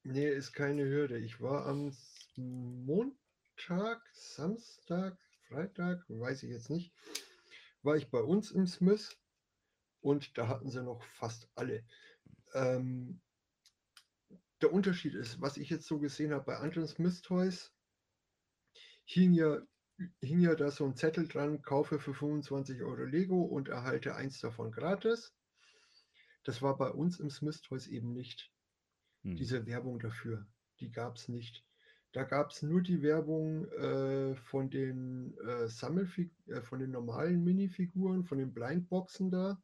nee, 0.03 0.30
ist 0.30 0.53
keine 0.53 0.86
Hürde. 0.86 1.20
Ich 1.20 1.41
war 1.41 1.66
am 1.66 1.91
Montag, 2.38 4.01
Samstag, 4.14 5.18
Freitag, 5.49 6.05
weiß 6.08 6.43
ich 6.43 6.51
jetzt 6.51 6.70
nicht, 6.70 6.93
war 7.84 7.97
ich 7.97 8.10
bei 8.10 8.22
uns 8.22 8.51
im 8.51 8.66
Smith 8.66 9.18
und 9.99 10.38
da 10.38 10.47
hatten 10.47 10.70
sie 10.70 10.82
noch 10.82 11.03
fast 11.03 11.49
alle. 11.55 11.84
Ähm, 12.53 13.20
der 14.62 14.74
Unterschied 14.74 15.14
ist, 15.14 15.39
was 15.41 15.58
ich 15.58 15.70
jetzt 15.70 15.88
so 15.88 15.99
gesehen 15.99 16.34
habe 16.34 16.45
bei 16.45 16.58
anderen 16.58 16.88
Smith 16.88 17.22
Toys, 17.22 17.74
hing 19.05 19.34
ja, 19.34 19.62
hing 20.22 20.39
ja 20.39 20.55
da 20.55 20.72
so 20.72 20.86
ein 20.86 20.95
Zettel 20.95 21.28
dran, 21.28 21.62
kaufe 21.62 21.99
für 21.99 22.14
25 22.14 22.82
Euro 22.82 23.03
Lego 23.03 23.41
und 23.43 23.70
erhalte 23.70 24.16
eins 24.16 24.39
davon 24.39 24.72
gratis. 24.72 25.34
Das 26.43 26.62
war 26.62 26.78
bei 26.78 26.89
uns 26.89 27.20
im 27.20 27.30
Smith 27.30 27.62
Toys 27.62 27.88
eben 27.88 28.14
nicht. 28.14 28.51
Hm. 29.24 29.36
Diese 29.36 29.66
Werbung 29.66 29.99
dafür, 29.99 30.47
die 30.80 30.91
gab 30.91 31.18
es 31.18 31.28
nicht. 31.28 31.66
Da 32.14 32.24
gab 32.24 32.51
es 32.51 32.64
nur 32.64 32.82
die 32.82 33.01
Werbung 33.01 33.68
äh, 33.74 34.36
von 34.36 34.70
den 34.70 35.38
äh, 35.39 35.68
Sammelfig 35.68 36.32
äh, 36.47 36.62
von 36.62 36.80
den 36.80 36.91
normalen 36.91 37.43
Minifiguren, 37.43 38.24
von 38.24 38.38
den 38.38 38.53
Blindboxen 38.53 39.30
da. 39.30 39.62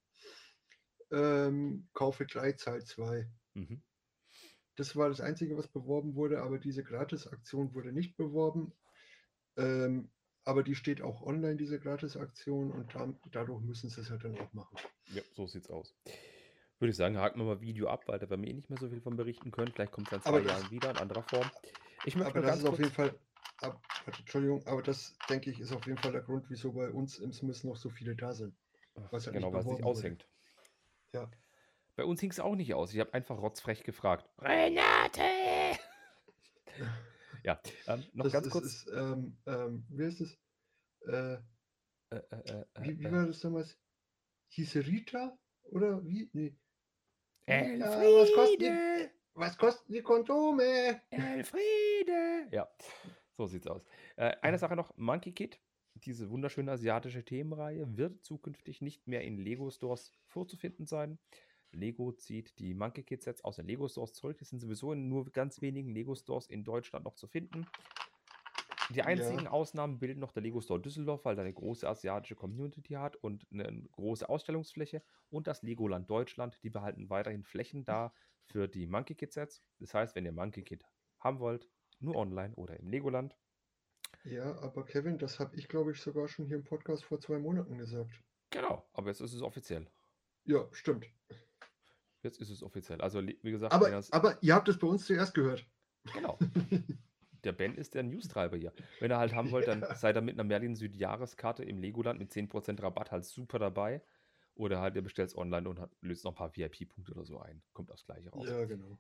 Ähm, 1.12 1.88
kaufe 1.94 2.26
3, 2.26 2.54
zahl 2.54 2.84
2. 2.84 3.30
Mhm. 3.54 3.82
Das 4.76 4.96
war 4.96 5.10
das 5.10 5.22
Einzige, 5.22 5.58
was 5.58 5.68
beworben 5.68 6.16
wurde, 6.16 6.42
aber 6.42 6.58
diese 6.58 6.84
Gratis-Aktion 6.84 7.74
wurde 7.76 7.92
nicht 7.92 8.18
beworben. 8.18 8.74
Ähm, 9.56 10.10
aber 10.46 10.64
die 10.64 10.76
steht 10.76 11.02
auch 11.02 11.22
online, 11.22 11.56
diese 11.56 11.80
Gratis-Aktion, 11.80 12.72
und 12.72 12.94
da, 12.96 13.14
dadurch 13.32 13.62
müssen 13.62 13.90
sie 13.90 14.02
es 14.02 14.10
halt 14.10 14.24
dann 14.24 14.38
auch 14.40 14.54
machen. 14.54 14.78
Ja, 15.14 15.22
so 15.32 15.48
sieht's 15.48 15.70
aus. 15.70 15.96
Würde 16.80 16.92
ich 16.92 16.98
sagen, 16.98 17.18
haken 17.18 17.40
wir 17.40 17.46
mal 17.46 17.62
Video 17.62 17.88
ab, 17.88 18.04
weil 18.08 18.20
da 18.20 18.30
wir 18.30 18.36
mir 18.36 18.50
eh 18.50 18.54
nicht 18.54 18.70
mehr 18.70 18.80
so 18.80 18.90
viel 18.90 19.00
von 19.00 19.16
berichten 19.16 19.52
können. 19.52 19.72
Vielleicht 19.72 19.94
kommt 19.94 20.08
es 20.08 20.14
in 20.14 20.22
zwei 20.22 20.30
Aber 20.30 20.42
das, 20.42 20.52
Jahren 20.52 20.72
wieder 20.72 20.90
in 20.92 20.98
anderer 20.98 21.24
Form. 21.24 21.50
Ich 22.06 22.16
möchte 22.16 22.32
aber 22.32 22.42
das 22.42 22.60
ist 22.60 22.66
auf 22.66 22.78
jeden. 22.78 22.92
Fall, 22.92 23.18
ab, 23.62 23.82
Entschuldigung, 24.06 24.66
aber 24.68 24.82
das 24.82 25.16
denke 25.30 25.50
ich 25.50 25.62
ist 25.62 25.72
auf 25.72 25.86
jeden 25.86 25.98
Fall 25.98 26.12
der 26.12 26.22
Grund, 26.22 26.50
wieso 26.50 26.74
bei 26.74 26.90
uns 26.90 27.20
im 27.20 27.32
Smith 27.32 27.64
noch 27.64 27.78
so 27.78 27.90
viele 27.90 28.16
da 28.16 28.34
sind, 28.34 28.54
was 29.12 29.28
halt 29.28 29.36
nicht 29.36 29.44
genau, 29.46 29.54
weil 29.54 29.62
es 29.62 29.68
nicht 29.68 29.76
wurde. 29.76 29.86
aushängt. 29.86 30.28
Ja. 31.14 31.32
Bei 31.96 32.06
uns 32.06 32.20
hing 32.22 32.32
es 32.32 32.40
auch 32.40 32.56
nicht 32.56 32.74
aus. 32.74 32.94
Ich 32.94 33.00
habe 33.00 33.14
einfach 33.14 33.40
rotzfrech 33.40 33.84
gefragt. 33.84 34.28
Renate! 34.40 35.22
ja, 37.44 37.60
ähm, 37.88 38.04
noch 38.14 38.24
Das 38.24 38.34
ganz 38.34 38.48
ist, 38.48 38.52
kurz. 38.52 38.66
ist 38.66 38.88
ähm, 38.96 39.38
ähm, 39.46 39.86
wie 39.90 40.06
heißt 40.06 40.22
es? 40.22 40.40
Äh, 41.08 41.34
äh, 41.34 41.40
äh, 42.10 42.20
äh, 42.32 42.66
wie, 42.80 43.00
wie 43.00 43.06
äh, 43.06 43.12
war 43.12 43.28
das 43.28 43.40
damals? 43.42 43.78
Hieße 44.50 44.86
Rita? 44.86 45.38
Oder 45.64 46.04
wie? 46.06 46.30
Nee. 46.34 46.56
Elfriede! 47.46 47.80
Ja, 47.80 48.22
was 48.22 48.34
kosten 48.34 48.60
die, 48.60 49.10
was 49.34 49.58
kosten 49.58 49.94
die 49.94 50.02
Kondome? 50.02 51.02
Elfriede! 51.10 52.48
Ja, 52.52 52.70
so 53.38 53.46
sieht's 53.46 53.68
aus. 53.68 53.84
Äh, 54.16 54.36
eine 54.42 54.58
Sache 54.58 54.76
noch: 54.76 54.96
Monkey 54.98 55.34
Kid, 55.34 55.60
diese 55.96 56.30
wunderschöne 56.30 56.72
asiatische 56.72 57.24
Themenreihe, 57.26 57.98
wird 57.98 58.24
zukünftig 58.24 58.82
nicht 58.82 59.08
mehr 59.08 59.22
in 59.22 59.38
Lego-Stores 59.38 60.14
vorzufinden 60.26 60.86
sein. 60.86 61.20
Lego 61.74 62.12
zieht 62.12 62.58
die 62.60 62.74
Monkey 62.74 63.04
Kid 63.04 63.22
Sets 63.24 63.44
aus 63.44 63.58
den 63.58 63.68
Lego-Stores 63.68 64.14
zurück. 64.14 64.38
Die 64.38 64.46
sind 64.46 64.60
sowieso 64.60 64.94
in 64.94 65.10
nur 65.10 65.30
ganz 65.32 65.62
wenigen 65.62 65.90
Lego-Stores 65.94 66.48
in 66.48 66.64
Deutschland 66.64 67.06
noch 67.06 67.16
zu 67.16 67.28
finden. 67.28 67.68
Die 68.94 69.02
einzigen 69.02 69.46
Ja. 69.46 69.52
Ausnahmen 69.52 70.00
bilden 70.00 70.20
noch 70.20 70.32
der 70.32 70.44
Lego 70.44 70.62
Store 70.62 70.80
Düsseldorf, 70.80 71.26
weil 71.26 71.38
er 71.38 71.44
eine 71.44 71.54
große 71.54 71.88
asiatische 71.88 72.36
Community 72.36 72.94
hat 72.94 73.16
und 73.16 73.46
eine 73.52 73.84
große 73.92 74.28
Ausstellungsfläche. 74.28 75.02
Und 75.30 75.48
das 75.48 75.64
Legoland 75.64 76.10
Deutschland, 76.10 76.60
die 76.64 76.70
behalten 76.70 77.10
weiterhin 77.10 77.44
Flächen 77.44 77.86
da 77.86 78.14
für 78.46 78.68
die 78.68 78.86
Monkey 78.88 79.16
Kid 79.16 79.32
Sets. 79.32 79.64
Das 79.80 79.94
heißt, 79.94 80.16
wenn 80.16 80.26
ihr 80.26 80.34
Monkey 80.34 80.64
Kid 80.64 80.86
haben 81.20 81.40
wollt, 81.40 81.68
nur 82.00 82.16
online 82.16 82.54
oder 82.56 82.78
im 82.80 82.90
Legoland. 82.90 83.36
Ja, 84.26 84.60
aber 84.60 84.86
Kevin, 84.86 85.18
das 85.18 85.40
habe 85.40 85.56
ich, 85.56 85.68
glaube 85.68 85.92
ich, 85.92 86.02
sogar 86.02 86.28
schon 86.28 86.46
hier 86.46 86.58
im 86.58 86.64
Podcast 86.64 87.04
vor 87.04 87.20
zwei 87.20 87.40
Monaten 87.40 87.78
gesagt. 87.78 88.22
Genau, 88.52 88.88
aber 88.94 89.08
jetzt 89.08 89.22
ist 89.22 89.34
es 89.34 89.42
offiziell. 89.42 89.88
Ja, 90.46 90.68
stimmt. 90.72 91.08
Jetzt 92.24 92.40
ist 92.40 92.50
es 92.50 92.64
offiziell. 92.64 93.02
Also, 93.02 93.22
wie 93.26 93.52
gesagt, 93.52 93.74
Aber, 93.74 93.90
ihr's- 93.90 94.12
aber 94.12 94.42
ihr 94.42 94.56
habt 94.56 94.68
es 94.70 94.80
bei 94.80 94.88
uns 94.88 95.06
zuerst 95.06 95.34
gehört. 95.34 95.66
genau. 96.14 96.38
Der 97.44 97.52
Ben 97.52 97.76
ist 97.76 97.94
der 97.94 98.04
Newstreiber 98.04 98.56
hier. 98.56 98.72
Wenn 99.02 99.12
ihr 99.12 99.18
halt 99.18 99.36
haben 99.36 99.52
wollt, 99.52 99.68
dann 99.68 99.84
seid 99.96 100.16
ihr 100.16 100.22
mit 100.22 100.36
einer 100.36 100.46
Merlin 100.46 100.78
Süd 100.78 100.96
Jahreskarte 100.96 101.66
im 101.66 101.78
Legoland 101.78 102.18
mit 102.18 102.32
10% 102.32 102.82
Rabatt 102.82 103.12
halt 103.12 103.26
super 103.26 103.60
dabei. 103.60 104.02
Oder 104.56 104.80
halt 104.80 104.96
ihr 104.96 105.02
bestellt 105.02 105.28
es 105.28 105.38
online 105.38 105.68
und 105.68 105.78
hat, 105.82 105.92
löst 106.00 106.24
noch 106.24 106.32
ein 106.32 106.36
paar 106.36 106.56
VIP-Punkte 106.56 107.12
oder 107.12 107.26
so 107.26 107.40
ein. 107.42 107.62
Kommt 107.74 107.92
aufs 107.92 108.06
Gleiche 108.06 108.30
raus. 108.30 108.48
Ja, 108.48 108.64
genau. 108.64 108.98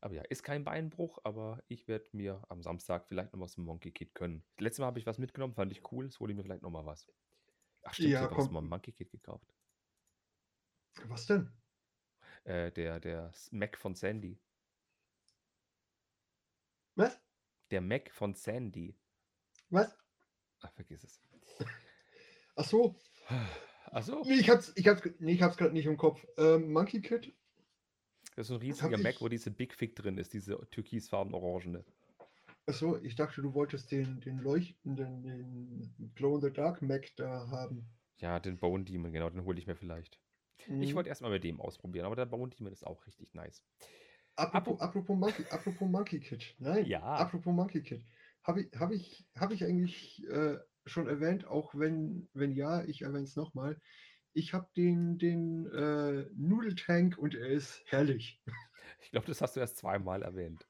Aber 0.00 0.14
ja, 0.14 0.22
ist 0.22 0.44
kein 0.44 0.62
Beinbruch, 0.62 1.18
aber 1.24 1.64
ich 1.66 1.88
werde 1.88 2.08
mir 2.12 2.40
am 2.48 2.62
Samstag 2.62 3.08
vielleicht 3.08 3.32
noch 3.32 3.40
was 3.40 3.52
zum 3.54 3.64
Monkey 3.64 3.90
Kid 3.90 4.14
können. 4.14 4.44
Letztes 4.58 4.78
Mal 4.78 4.86
habe 4.86 5.00
ich 5.00 5.06
was 5.06 5.18
mitgenommen, 5.18 5.54
fand 5.54 5.72
ich 5.72 5.90
cool. 5.90 6.04
Jetzt 6.04 6.20
hole 6.20 6.30
ich 6.32 6.36
mir 6.36 6.44
vielleicht 6.44 6.62
noch 6.62 6.70
mal 6.70 6.86
was. 6.86 7.08
Ach 7.82 7.92
stimmt, 7.92 8.10
Ja, 8.10 8.30
ich 8.30 8.36
habe 8.38 8.52
mal 8.52 8.60
Monkey 8.62 8.92
Kid 8.92 9.10
gekauft. 9.10 9.52
Was 11.08 11.26
denn? 11.26 11.50
Äh, 12.44 12.72
der, 12.72 13.00
der 13.00 13.32
Mac 13.50 13.76
von 13.76 13.94
Sandy. 13.94 14.38
Was? 16.96 17.18
Der 17.70 17.80
Mac 17.80 18.10
von 18.10 18.34
Sandy. 18.34 18.96
Was? 19.70 19.96
Ach, 20.60 20.72
vergiss 20.72 21.04
es. 21.04 21.20
Ach 22.56 22.64
so. 22.64 22.96
Achso, 23.86 24.22
Nee, 24.24 24.34
ich 24.34 24.50
hab's, 24.50 24.72
ich 24.76 24.86
hab's, 24.88 25.02
nee, 25.18 25.32
ich 25.32 25.42
hab's 25.42 25.56
gerade 25.56 25.72
nicht 25.72 25.86
im 25.86 25.96
Kopf. 25.96 26.24
Ähm, 26.36 26.72
Monkey 26.72 27.00
Kid? 27.00 27.32
das 28.36 28.44
ist 28.44 28.48
so 28.48 28.54
ein 28.54 28.60
riesiger 28.60 28.98
Mac, 28.98 29.14
ich- 29.16 29.20
wo 29.20 29.28
diese 29.28 29.50
Big 29.50 29.74
Fig 29.74 29.94
drin 29.96 30.16
ist, 30.18 30.32
diese 30.32 30.58
türkisfarben 30.70 31.34
orangene. 31.34 31.84
Ach 32.66 32.74
so, 32.74 32.96
ich 33.02 33.16
dachte, 33.16 33.42
du 33.42 33.54
wolltest 33.54 33.90
den, 33.90 34.20
den 34.20 34.38
leuchtenden, 34.38 35.22
den 35.22 36.12
Glow 36.14 36.36
in 36.36 36.42
the 36.42 36.52
Dark 36.52 36.82
Mac 36.82 37.10
da 37.16 37.48
haben. 37.48 37.88
Ja, 38.18 38.38
den 38.38 38.58
Bone 38.58 38.84
Demon, 38.84 39.12
genau, 39.12 39.30
den 39.30 39.44
hole 39.44 39.58
ich 39.58 39.66
mir 39.66 39.74
vielleicht. 39.76 40.20
Ich 40.78 40.94
Mhm. 40.94 40.96
wollte 40.96 41.08
erstmal 41.08 41.30
mit 41.30 41.44
dem 41.44 41.60
ausprobieren, 41.60 42.06
aber 42.06 42.16
der 42.16 42.26
Demon 42.26 42.50
ist 42.72 42.86
auch 42.86 43.06
richtig 43.06 43.34
nice. 43.34 43.64
Apropos, 44.36 44.80
apropos, 44.80 45.16
Monkey, 45.16 45.44
apropos 45.50 45.88
Monkey 45.88 46.20
Kid. 46.20 46.54
Nein, 46.58 46.86
Ja. 46.86 47.04
apropos 47.14 47.52
Monkey 47.54 47.82
Kid. 47.82 48.04
Habe 48.42 48.62
ich, 48.62 48.70
hab 48.78 48.90
ich, 48.92 49.28
hab 49.36 49.52
ich 49.52 49.64
eigentlich 49.64 50.26
äh, 50.28 50.58
schon 50.86 51.08
erwähnt, 51.08 51.44
auch 51.46 51.74
wenn, 51.74 52.28
wenn 52.32 52.52
ja, 52.52 52.82
ich 52.84 53.02
erwähne 53.02 53.24
es 53.24 53.36
nochmal. 53.36 53.80
Ich 54.32 54.54
habe 54.54 54.68
den, 54.76 55.18
den 55.18 55.66
äh, 55.66 56.26
Nudeltank 56.34 57.18
und 57.18 57.34
er 57.34 57.48
ist 57.48 57.82
herrlich. 57.86 58.42
Ich 59.00 59.10
glaube, 59.10 59.26
das 59.26 59.40
hast 59.40 59.56
du 59.56 59.60
erst 59.60 59.78
zweimal 59.78 60.22
erwähnt. 60.22 60.66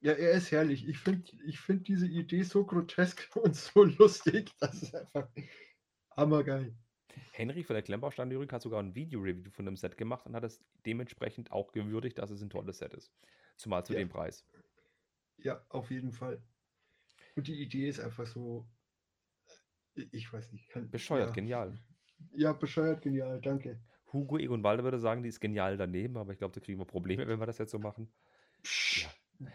Ja, 0.00 0.12
er 0.14 0.32
ist 0.32 0.50
herrlich. 0.50 0.86
Ich 0.88 0.98
finde 0.98 1.30
ich 1.46 1.60
find 1.60 1.86
diese 1.88 2.06
Idee 2.08 2.42
so 2.42 2.66
grotesk 2.66 3.30
und 3.36 3.54
so 3.56 3.84
lustig. 3.84 4.52
Das 4.58 4.82
ist 4.82 4.94
einfach 4.94 5.28
hammergeil. 6.16 6.76
Henry 7.32 7.62
von 7.64 7.74
der 7.74 7.82
Klemmbaustein-Lyrik 7.82 8.52
hat 8.52 8.62
sogar 8.62 8.82
ein 8.82 8.94
Video-Review 8.94 9.50
von 9.50 9.64
dem 9.64 9.76
Set 9.76 9.96
gemacht 9.96 10.26
und 10.26 10.34
hat 10.34 10.44
es 10.44 10.62
dementsprechend 10.86 11.50
auch 11.52 11.72
gewürdigt, 11.72 12.18
dass 12.18 12.30
es 12.30 12.42
ein 12.42 12.50
tolles 12.50 12.78
Set 12.78 12.94
ist. 12.94 13.12
Zumal 13.56 13.84
zu 13.84 13.92
Ja. 13.92 13.98
dem 14.00 14.08
Preis. 14.08 14.46
Ja, 15.38 15.64
auf 15.68 15.90
jeden 15.90 16.12
Fall. 16.12 16.42
Und 17.36 17.46
die 17.46 17.60
Idee 17.62 17.88
ist 17.88 18.00
einfach 18.00 18.26
so, 18.26 18.66
äh, 19.96 20.06
ich 20.12 20.32
weiß 20.32 20.52
nicht. 20.52 20.68
Kann, 20.68 20.90
Bescheuert, 20.90 21.28
ja. 21.28 21.32
genial. 21.32 21.78
Ja, 22.32 22.52
bescheuert, 22.52 23.02
genial, 23.02 23.40
danke. 23.40 23.80
Hugo 24.12 24.38
Egon 24.38 24.62
Walde 24.62 24.84
würde 24.84 24.98
sagen, 24.98 25.22
die 25.22 25.28
ist 25.30 25.40
genial 25.40 25.76
daneben, 25.76 26.16
aber 26.18 26.32
ich 26.32 26.38
glaube, 26.38 26.52
da 26.54 26.60
kriegen 26.60 26.78
wir 26.78 26.84
Probleme, 26.84 27.26
wenn 27.26 27.40
wir 27.40 27.46
das 27.46 27.58
jetzt 27.58 27.70
so 27.72 27.78
machen. 27.78 28.12
Psch, 28.62 29.08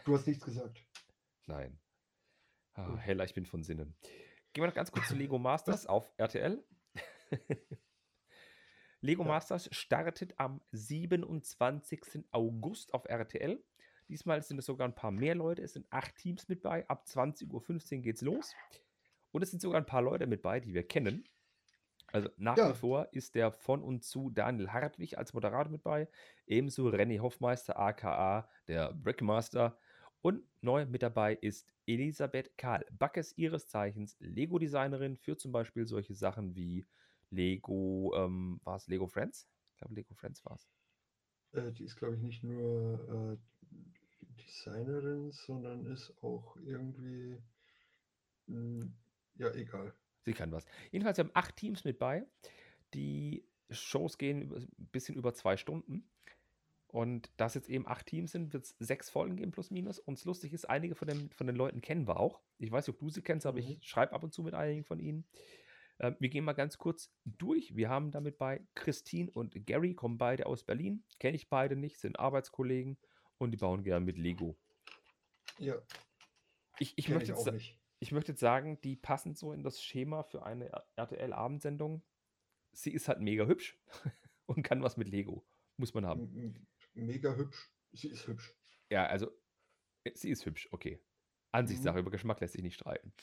Du 0.04 0.14
hast 0.16 0.28
nichts 0.28 0.44
gesagt. 0.44 0.84
Nein. 1.46 1.80
Ah. 2.74 2.98
Hella, 2.98 3.24
ich 3.24 3.34
bin 3.34 3.46
von 3.46 3.64
Sinnen. 3.64 3.96
Gehen 4.52 4.64
wir 4.64 4.68
noch 4.68 4.74
ganz 4.76 4.92
kurz 4.92 5.08
zu 5.08 5.16
Lego 5.16 5.38
Masters 5.40 5.86
auf 5.86 6.12
RTL. 6.18 6.62
Lego 9.02 9.24
Ja. 9.24 9.28
Masters 9.30 9.70
startet 9.72 10.34
am 10.40 10.62
27. 10.72 12.26
August 12.32 12.94
auf 12.94 13.06
RTL. 13.06 13.64
Diesmal 14.10 14.42
sind 14.42 14.58
es 14.58 14.66
sogar 14.66 14.88
ein 14.88 14.96
paar 14.96 15.12
mehr 15.12 15.36
Leute. 15.36 15.62
Es 15.62 15.74
sind 15.74 15.86
acht 15.90 16.16
Teams 16.16 16.48
mit 16.48 16.62
bei. 16.62 16.88
Ab 16.88 17.06
20.15 17.08 17.98
Uhr 17.98 18.02
geht's 18.02 18.22
los. 18.22 18.56
Und 19.32 19.42
es 19.42 19.52
sind 19.52 19.62
sogar 19.62 19.80
ein 19.82 19.86
paar 19.86 20.02
Leute 20.02 20.26
mit 20.28 20.42
bei, 20.42 20.60
die 20.60 20.74
wir 20.74 20.88
kennen. 20.88 21.26
Also 22.14 22.30
nach 22.38 22.58
Ja. 22.58 22.70
wie 22.70 22.74
vor 22.78 23.10
ist 23.12 23.36
der 23.36 23.52
von 23.52 23.84
und 23.84 24.04
zu 24.04 24.30
Daniel 24.30 24.70
Hartwig 24.72 25.18
als 25.18 25.34
Moderator 25.34 25.70
mit 25.72 25.84
bei. 25.84 26.08
Ebenso 26.46 26.88
René 26.88 27.20
Hoffmeister, 27.20 27.78
aka 27.78 28.50
der 28.68 28.94
Brickmaster. 28.94 29.78
Und 30.22 30.44
neu 30.62 30.86
mit 30.86 31.04
dabei 31.04 31.36
ist 31.36 31.74
Elisabeth 31.86 32.58
Karl 32.58 32.86
Backes, 32.92 33.38
ihres 33.38 33.68
Zeichens 33.68 34.16
Lego-Designerin 34.20 35.18
für 35.18 35.38
zum 35.38 35.52
Beispiel 35.52 35.86
solche 35.86 36.16
Sachen 36.16 36.56
wie 36.56 36.88
Lego, 37.30 38.14
ähm, 38.16 38.60
war 38.64 38.76
es 38.78 38.88
Lego 38.88 39.08
Friends? 39.08 39.48
Ich 39.72 39.78
glaube, 39.78 39.96
Lego 39.96 40.14
Friends 40.14 40.44
war 40.46 40.56
es. 40.56 40.68
Äh, 41.52 41.72
die 41.74 41.84
ist, 41.84 41.98
glaube 41.98 42.16
ich, 42.16 42.22
nicht 42.22 42.44
nur 42.44 43.38
äh, 43.70 44.38
Designerin, 44.42 45.32
sondern 45.32 45.86
ist 45.86 46.14
auch 46.22 46.56
irgendwie. 46.58 47.38
mh, 48.48 48.88
ja, 49.36 49.52
egal. 49.54 49.94
Sie 50.26 50.34
kann 50.34 50.52
was. 50.52 50.66
Jedenfalls 50.92 51.18
wir 51.18 51.26
haben 51.26 51.32
acht 51.34 51.56
Teams 51.56 51.84
mit 51.84 52.00
bei. 52.00 52.26
Die 52.94 53.46
Shows 53.70 54.18
gehen 54.18 54.54
ein 54.54 54.68
bisschen 54.92 55.16
über 55.16 55.34
zwei 55.34 55.58
Stunden. 55.58 56.10
Und 56.88 57.32
da 57.38 57.48
es 57.48 57.54
jetzt 57.54 57.70
eben 57.70 57.88
acht 57.88 58.08
Teams 58.08 58.32
sind, 58.32 58.54
wird 58.54 58.66
es 58.66 58.76
sechs 58.80 59.10
Folgen 59.10 59.36
geben, 59.36 59.52
plus 59.52 59.72
minus. 59.72 60.00
Und 60.00 60.18
das 60.18 60.26
Lustige 60.26 60.56
ist, 60.56 60.66
einige 60.70 60.96
von, 60.96 61.08
dem, 61.08 61.30
von 61.32 61.48
den 61.48 61.56
Leuten 61.56 61.82
kennen 61.82 62.08
wir 62.08 62.20
auch. 62.20 62.42
Ich 62.60 62.72
weiß 62.72 62.88
nicht, 62.88 62.96
ob 62.96 63.00
du 63.00 63.10
sie 63.10 63.22
kennst, 63.22 63.46
aber 63.46 63.60
Mhm. 63.60 63.60
ich 63.60 63.80
schreibe 63.84 64.14
ab 64.14 64.24
und 64.24 64.34
zu 64.34 64.42
mit 64.44 64.54
einigen 64.54 64.84
von 64.86 65.00
ihnen. 65.00 65.26
Ähm, 66.00 66.16
wir 66.20 66.30
gehen 66.30 66.44
mal 66.46 66.54
ganz 66.54 66.78
kurz 66.78 67.12
durch. 67.26 67.76
Wir 67.76 67.90
haben 67.90 68.12
damit 68.12 68.38
bei 68.38 68.66
Christine 68.76 69.32
und 69.32 69.66
Gary, 69.66 69.96
kommen 69.96 70.18
beide 70.18 70.46
aus 70.46 70.64
Berlin. 70.64 71.04
Kenne 71.20 71.36
ich 71.36 71.50
beide 71.50 71.76
nicht, 71.76 72.00
sind 72.00 72.20
Arbeitskollegen 72.20 72.98
und 73.38 73.52
die 73.52 73.58
bauen 73.58 73.84
gerne 73.84 74.06
mit 74.06 74.18
Lego. 74.18 74.58
Ja, 75.60 75.76
Ich, 76.80 76.94
ich, 76.98 77.10
möchte 77.10 77.32
ich 77.32 77.38
jetzt, 77.46 77.80
ich 78.00 78.12
möchte 78.12 78.32
jetzt 78.34 78.42
sagen, 78.42 78.80
die 78.82 78.96
passen 78.96 79.34
so 79.36 79.52
in 79.54 79.64
das 79.64 79.82
Schema 79.82 80.24
für 80.24 80.44
eine 80.46 80.70
RTL-Abendsendung. 80.96 82.04
Sie 82.74 82.92
ist 82.92 83.08
halt 83.08 83.20
mega 83.20 83.46
hübsch 83.48 83.80
und 84.46 84.62
kann 84.62 84.84
was 84.84 84.98
mit 84.98 85.08
Lego. 85.10 85.48
Muss 85.78 85.94
man 85.96 86.06
haben. 86.06 86.68
Mega 86.94 87.36
hübsch. 87.36 87.72
Sie 87.92 88.10
ist 88.10 88.28
hübsch. 88.28 88.56
Ja, 88.92 89.08
also, 89.08 89.32
äh, 90.04 90.12
sie 90.14 90.30
ist 90.30 90.46
hübsch, 90.46 90.68
okay. 90.72 91.00
Ansichtssache, 91.52 91.96
Mhm. 91.96 92.02
über 92.02 92.12
Geschmack 92.12 92.40
lässt 92.42 92.54
sich 92.54 92.62
nicht 92.62 92.76
streiten. 92.76 93.14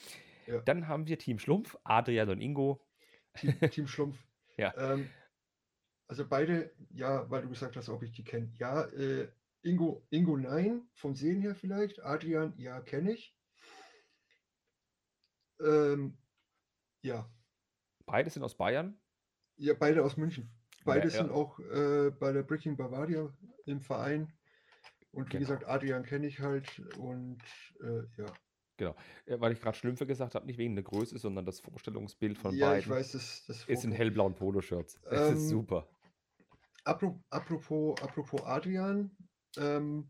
Ja. 0.46 0.60
Dann 0.62 0.88
haben 0.88 1.06
wir 1.06 1.18
Team 1.18 1.38
Schlumpf, 1.38 1.76
Adrian 1.84 2.28
und 2.28 2.40
Ingo. 2.40 2.86
Team, 3.34 3.58
Team 3.70 3.86
Schlumpf. 3.86 4.18
Ja. 4.56 4.72
Ähm, 4.76 5.10
also 6.06 6.28
beide, 6.28 6.76
ja, 6.90 7.28
weil 7.28 7.42
du 7.42 7.48
gesagt 7.48 7.74
hast, 7.76 7.88
ob 7.88 8.04
ich 8.04 8.12
die 8.12 8.22
kenne. 8.22 8.52
Ja, 8.60 8.84
äh, 8.84 9.32
Ingo, 9.62 10.06
Ingo 10.10 10.36
nein, 10.36 10.88
vom 10.94 11.16
Sehen 11.16 11.40
her 11.40 11.56
vielleicht. 11.56 12.00
Adrian, 12.04 12.56
ja, 12.56 12.80
kenne 12.80 13.14
ich. 13.14 13.36
Ähm, 15.60 16.16
ja. 17.02 17.28
Beide 18.06 18.30
sind 18.30 18.42
aus 18.44 18.56
Bayern. 18.56 19.00
ja, 19.56 19.74
beide 19.74 20.04
aus 20.04 20.16
München. 20.16 20.50
Beide 20.84 21.08
ja. 21.08 21.10
sind 21.10 21.30
auch 21.30 21.58
äh, 21.58 22.10
bei 22.10 22.32
der 22.32 22.42
Breaking 22.44 22.76
Bavaria 22.76 23.32
im 23.66 23.80
Verein. 23.80 24.32
Und 25.10 25.32
wie 25.32 25.38
Genau. 25.38 25.40
gesagt, 25.40 25.64
Adrian 25.66 26.04
kenne 26.04 26.26
ich 26.26 26.40
halt 26.40 26.78
und 26.98 27.42
äh, 27.80 28.02
ja. 28.16 28.26
Äh, 28.80 28.92
weil 29.26 29.52
ich 29.52 29.60
gerade 29.60 29.76
Schlümpfe 29.76 30.06
gesagt 30.06 30.34
habe, 30.34 30.46
nicht 30.46 30.58
wegen 30.58 30.74
der 30.74 30.84
Größe, 30.84 31.18
sondern 31.18 31.44
das 31.46 31.60
Vorstellungsbild 31.60 32.36
von 32.38 32.56
ja, 32.56 32.70
beiden 32.70 32.80
ich 32.80 32.90
weiß, 32.90 33.12
das, 33.12 33.44
das 33.46 33.68
ist 33.68 33.84
in 33.84 33.92
hellblauen 33.92 34.34
Poloshirts. 34.34 34.98
Es 35.10 35.30
ist 35.30 35.48
Ähm, 35.48 35.48
super. 35.48 35.86
apro- 36.84 37.20
apropos, 37.30 38.00
apropos 38.02 38.42
Adrian, 38.42 39.10
ähm, 39.56 40.08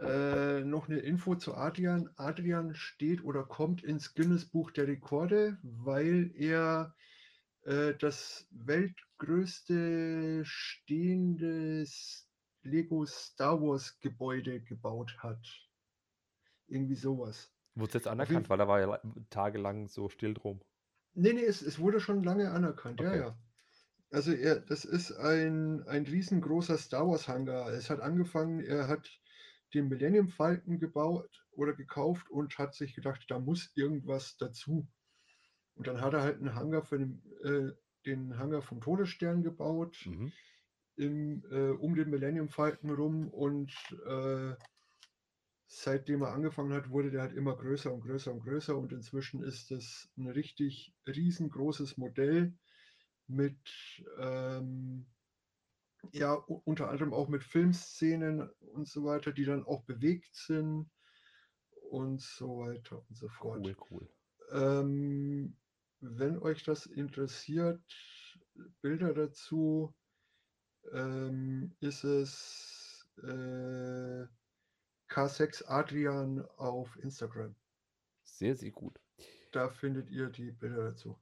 äh, 0.00 0.60
noch 0.64 0.88
eine 0.88 0.98
Info 0.98 1.34
zu 1.34 1.54
Adrian. 1.54 2.10
Adrian 2.16 2.74
steht 2.74 3.24
oder 3.24 3.44
kommt 3.44 3.82
ins 3.82 4.14
Guinness 4.14 4.44
Buch 4.44 4.70
der 4.70 4.86
Rekorde, 4.86 5.58
weil 5.62 6.30
er 6.36 6.94
äh, 7.64 7.94
das 7.94 8.46
weltgrößte 8.50 10.42
stehende 10.44 11.84
Lego 12.62 13.06
Star 13.06 13.60
Wars 13.62 13.98
Gebäude 14.00 14.60
gebaut 14.60 15.16
hat. 15.18 15.67
Irgendwie 16.68 16.94
sowas. 16.96 17.52
Wurde 17.74 17.88
es 17.88 17.94
jetzt 17.94 18.08
anerkannt, 18.08 18.48
weil 18.50 18.58
da 18.58 18.68
war 18.68 18.80
ja 18.80 18.86
la- 18.86 19.02
tagelang 19.30 19.88
so 19.88 20.08
still 20.08 20.34
drum. 20.34 20.60
Nee, 21.14 21.32
nee, 21.32 21.44
es, 21.44 21.62
es 21.62 21.78
wurde 21.78 22.00
schon 22.00 22.22
lange 22.22 22.50
anerkannt, 22.50 23.00
ja, 23.00 23.08
Okay. 23.10 23.18
ja. 23.20 23.38
Also 24.10 24.32
er, 24.32 24.60
das 24.60 24.84
ist 24.84 25.12
ein, 25.12 25.82
ein 25.86 26.04
riesengroßer 26.04 26.78
Star 26.78 27.06
Wars 27.08 27.28
Hangar. 27.28 27.70
Es 27.72 27.90
hat 27.90 28.00
angefangen, 28.00 28.60
er 28.60 28.88
hat 28.88 29.10
den 29.74 29.88
Millennium 29.88 30.28
Falcon 30.28 30.78
gebaut 30.78 31.44
oder 31.52 31.74
gekauft 31.74 32.30
und 32.30 32.56
hat 32.58 32.74
sich 32.74 32.94
gedacht, 32.94 33.24
da 33.28 33.38
muss 33.38 33.70
irgendwas 33.74 34.36
dazu. 34.38 34.88
Und 35.74 35.86
dann 35.86 36.00
hat 36.00 36.14
er 36.14 36.22
halt 36.22 36.38
einen 36.38 36.54
Hangar 36.54 36.82
für 36.84 36.98
den, 36.98 37.22
äh, 37.44 37.72
den 38.06 38.38
Hangar 38.38 38.62
vom 38.62 38.80
Todesstern 38.80 39.42
gebaut, 39.42 39.98
Mhm. 40.06 40.32
im, 40.96 41.44
äh, 41.50 41.70
um 41.70 41.94
den 41.94 42.10
Millennium 42.10 42.48
Falcon 42.48 42.90
rum 42.90 43.28
und 43.28 43.72
äh, 44.06 44.54
seitdem 45.68 46.22
er 46.22 46.32
angefangen 46.32 46.72
hat, 46.72 46.90
wurde 46.90 47.10
der 47.10 47.20
halt 47.22 47.34
immer 47.34 47.54
größer 47.54 47.92
und 47.92 48.00
größer 48.00 48.32
und 48.32 48.40
größer 48.40 48.76
und 48.76 48.92
inzwischen 48.92 49.42
ist 49.42 49.70
es 49.70 50.10
ein 50.16 50.26
richtig 50.26 50.94
riesengroßes 51.06 51.98
Modell 51.98 52.54
mit 53.26 53.58
ähm, 54.18 55.06
ja 56.12 56.32
unter 56.32 56.88
anderem 56.88 57.12
auch 57.12 57.28
mit 57.28 57.44
Filmszenen 57.44 58.48
und 58.72 58.88
so 58.88 59.04
weiter, 59.04 59.32
die 59.32 59.44
dann 59.44 59.64
auch 59.64 59.84
bewegt 59.84 60.34
sind 60.34 60.90
und 61.90 62.22
so 62.22 62.60
weiter 62.60 63.04
und 63.06 63.16
so 63.16 63.28
fort. 63.28 63.60
Cool, 63.66 63.76
cool. 63.90 64.08
Ähm, 64.50 65.54
wenn 66.00 66.38
euch 66.38 66.64
das 66.64 66.86
interessiert, 66.86 67.82
Bilder 68.80 69.12
dazu, 69.12 69.94
ähm, 70.92 71.76
ist 71.80 72.04
es 72.04 73.06
äh, 73.22 74.26
K6 75.08 75.64
Adrian 75.66 76.46
auf 76.56 76.96
Instagram. 77.02 77.54
Sehr, 78.24 78.54
sehr 78.54 78.70
gut. 78.70 79.00
Da 79.52 79.68
findet 79.68 80.10
ihr 80.10 80.28
die 80.28 80.52
Bilder 80.52 80.90
dazu. 80.90 81.18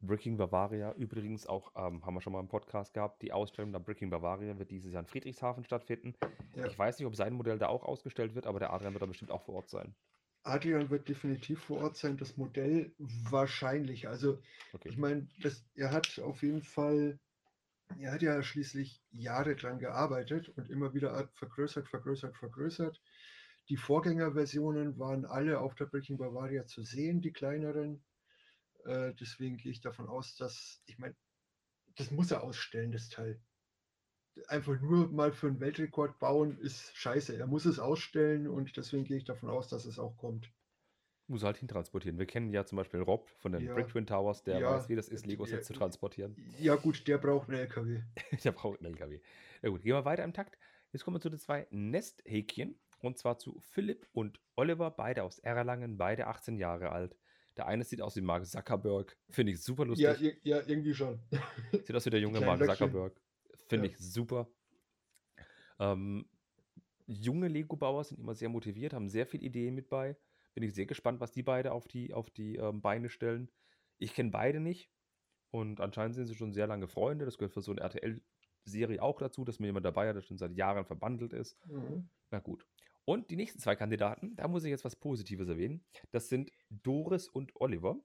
Bricking 0.00 0.36
Bavaria, 0.36 0.92
übrigens 0.94 1.46
auch, 1.46 1.72
ähm, 1.76 2.04
haben 2.04 2.14
wir 2.14 2.20
schon 2.20 2.32
mal 2.32 2.40
im 2.40 2.48
Podcast 2.48 2.92
gehabt, 2.92 3.22
die 3.22 3.32
Ausstellung 3.32 3.72
der 3.72 3.78
Bricking 3.78 4.10
Bavaria 4.10 4.58
wird 4.58 4.70
dieses 4.70 4.92
Jahr 4.92 5.00
in 5.02 5.06
Friedrichshafen 5.06 5.64
stattfinden. 5.64 6.14
Ja. 6.56 6.66
Ich 6.66 6.76
weiß 6.78 6.98
nicht, 6.98 7.06
ob 7.06 7.14
sein 7.14 7.34
Modell 7.34 7.58
da 7.58 7.68
auch 7.68 7.84
ausgestellt 7.84 8.34
wird, 8.34 8.46
aber 8.46 8.58
der 8.58 8.72
Adrian 8.72 8.94
wird 8.94 9.02
da 9.02 9.06
bestimmt 9.06 9.30
auch 9.30 9.42
vor 9.42 9.54
Ort 9.54 9.68
sein. 9.70 9.94
Adrian 10.44 10.90
wird 10.90 11.08
definitiv 11.08 11.60
vor 11.62 11.78
Ort 11.82 11.96
sein, 11.96 12.16
das 12.16 12.36
Modell 12.36 12.92
wahrscheinlich. 12.98 14.08
Also 14.08 14.40
Okay. 14.72 14.88
ich 14.88 14.96
meine, 14.96 15.28
er 15.74 15.92
hat 15.92 16.18
auf 16.18 16.42
jeden 16.42 16.62
Fall, 16.62 17.20
er 17.98 18.12
hat 18.12 18.22
ja 18.22 18.42
schließlich 18.42 19.02
Jahre 19.10 19.56
dran 19.56 19.78
gearbeitet 19.78 20.48
und 20.50 20.70
immer 20.70 20.94
wieder 20.94 21.28
vergrößert, 21.34 21.88
vergrößert, 21.88 22.36
vergrößert. 22.36 23.00
Die 23.68 23.76
Vorgängerversionen 23.76 24.98
waren 24.98 25.24
alle 25.24 25.60
auf 25.60 25.74
der 25.74 25.86
Breaking 25.86 26.18
Bavaria 26.18 26.66
zu 26.66 26.82
sehen, 26.82 27.20
die 27.20 27.32
kleineren. 27.32 28.02
Äh, 28.84 29.14
deswegen 29.14 29.56
gehe 29.56 29.72
ich 29.72 29.80
davon 29.80 30.08
aus, 30.08 30.36
dass, 30.36 30.82
ich 30.86 30.98
meine, 30.98 31.14
das 31.96 32.10
muss 32.10 32.30
er 32.30 32.42
ausstellen, 32.42 32.92
das 32.92 33.08
Teil. 33.08 33.40
Einfach 34.48 34.80
nur 34.80 35.10
mal 35.12 35.32
für 35.32 35.48
einen 35.48 35.60
Weltrekord 35.60 36.18
bauen 36.18 36.58
ist 36.58 36.96
scheiße. 36.96 37.36
Er 37.36 37.46
muss 37.46 37.66
es 37.66 37.78
ausstellen 37.78 38.48
und 38.48 38.76
deswegen 38.76 39.04
gehe 39.04 39.18
ich 39.18 39.24
davon 39.24 39.50
aus, 39.50 39.68
dass 39.68 39.84
es 39.84 39.98
auch 39.98 40.16
kommt. 40.16 40.50
Muss 41.32 41.44
halt 41.44 41.56
hintransportieren. 41.56 42.18
Wir 42.18 42.26
kennen 42.26 42.52
ja 42.52 42.66
zum 42.66 42.76
Beispiel 42.76 43.00
Rob 43.00 43.26
von 43.38 43.52
den 43.52 43.62
Ja. 43.64 43.72
Brick 43.72 43.88
Twin 43.88 44.06
Towers, 44.06 44.42
der 44.42 44.58
Ja, 44.60 44.70
weiß, 44.76 44.90
wie 44.90 44.96
das 44.96 45.08
ist, 45.08 45.24
Legos 45.24 45.50
jetzt 45.50 45.66
zu 45.66 45.72
transportieren. 45.72 46.36
Ja 46.60 46.74
gut, 46.74 47.08
der 47.08 47.16
braucht 47.16 47.48
einen 47.48 47.58
LKW. 47.60 48.02
Der 48.44 48.52
braucht 48.52 48.80
einen 48.80 48.92
LKW. 48.92 49.18
Na 49.62 49.70
gut, 49.70 49.82
gehen 49.82 49.94
wir 49.94 50.04
weiter 50.04 50.24
im 50.24 50.34
Takt. 50.34 50.58
Jetzt 50.92 51.04
kommen 51.04 51.16
wir 51.16 51.20
zu 51.22 51.30
den 51.30 51.38
zwei 51.38 51.66
Nesthäkchen. 51.70 52.78
Und 53.00 53.16
zwar 53.16 53.38
zu 53.38 53.58
Philipp 53.60 54.06
und 54.12 54.40
Oliver, 54.56 54.90
beide 54.90 55.22
aus 55.24 55.38
Erlangen, 55.38 55.96
beide 55.96 56.26
18 56.26 56.58
Jahre 56.58 56.92
alt. 56.92 57.16
Der 57.56 57.66
eine 57.66 57.82
sieht 57.84 58.02
aus 58.02 58.14
wie 58.14 58.20
Mark 58.20 58.44
Zuckerberg. 58.46 59.16
Finde 59.30 59.52
ich 59.52 59.62
super 59.62 59.86
lustig. 59.86 60.20
Ja, 60.20 60.58
ja, 60.58 60.62
irgendwie 60.66 60.92
schon. 60.94 61.18
Sieht 61.72 61.94
aus 61.96 62.04
wie 62.04 62.10
der 62.10 62.20
junge 62.20 62.40
Mark 62.42 62.60
Löckchen. 62.60 62.76
Zuckerberg. 62.90 63.18
Finde 63.68 63.86
Ja. 63.88 63.92
ich 63.92 63.98
super. 63.98 64.48
Ähm, 65.78 66.26
junge 67.06 67.48
Lego-Bauer 67.48 68.04
sind 68.04 68.20
immer 68.20 68.34
sehr 68.34 68.50
motiviert, 68.50 68.92
haben 68.92 69.08
sehr 69.08 69.26
viele 69.26 69.44
Ideen 69.44 69.74
mit 69.74 69.88
bei. 69.88 70.14
Bin 70.54 70.64
ich 70.64 70.74
sehr 70.74 70.86
gespannt, 70.86 71.20
was 71.20 71.32
die 71.32 71.42
beide 71.42 71.72
auf 71.72 71.86
die, 71.88 72.12
auf 72.12 72.30
die 72.30 72.56
ähm, 72.56 72.80
Beine 72.82 73.08
stellen. 73.08 73.50
Ich 73.98 74.14
kenne 74.14 74.30
beide 74.30 74.60
nicht 74.60 74.90
und 75.50 75.80
anscheinend 75.80 76.14
sind 76.14 76.26
sie 76.26 76.34
schon 76.34 76.52
sehr 76.52 76.66
lange 76.66 76.88
Freunde. 76.88 77.24
Das 77.24 77.38
gehört 77.38 77.52
für 77.52 77.62
so 77.62 77.72
eine 77.72 77.80
RTL-Serie 77.80 79.02
auch 79.02 79.18
dazu, 79.18 79.44
dass 79.44 79.58
mir 79.60 79.66
jemand 79.66 79.86
dabei 79.86 80.08
hat, 80.08 80.16
der 80.16 80.22
schon 80.22 80.38
seit 80.38 80.56
Jahren 80.56 80.84
verbandelt 80.84 81.32
ist. 81.32 81.56
Mhm. 81.66 82.08
Na 82.30 82.40
gut. 82.40 82.66
Und 83.04 83.30
die 83.30 83.36
nächsten 83.36 83.58
zwei 83.58 83.74
Kandidaten, 83.76 84.36
da 84.36 84.46
muss 84.46 84.64
ich 84.64 84.70
jetzt 84.70 84.84
was 84.84 84.94
Positives 84.96 85.48
erwähnen. 85.48 85.84
Das 86.12 86.28
sind 86.28 86.50
Doris 86.70 87.28
und 87.28 87.52
Oliver. 87.56 87.96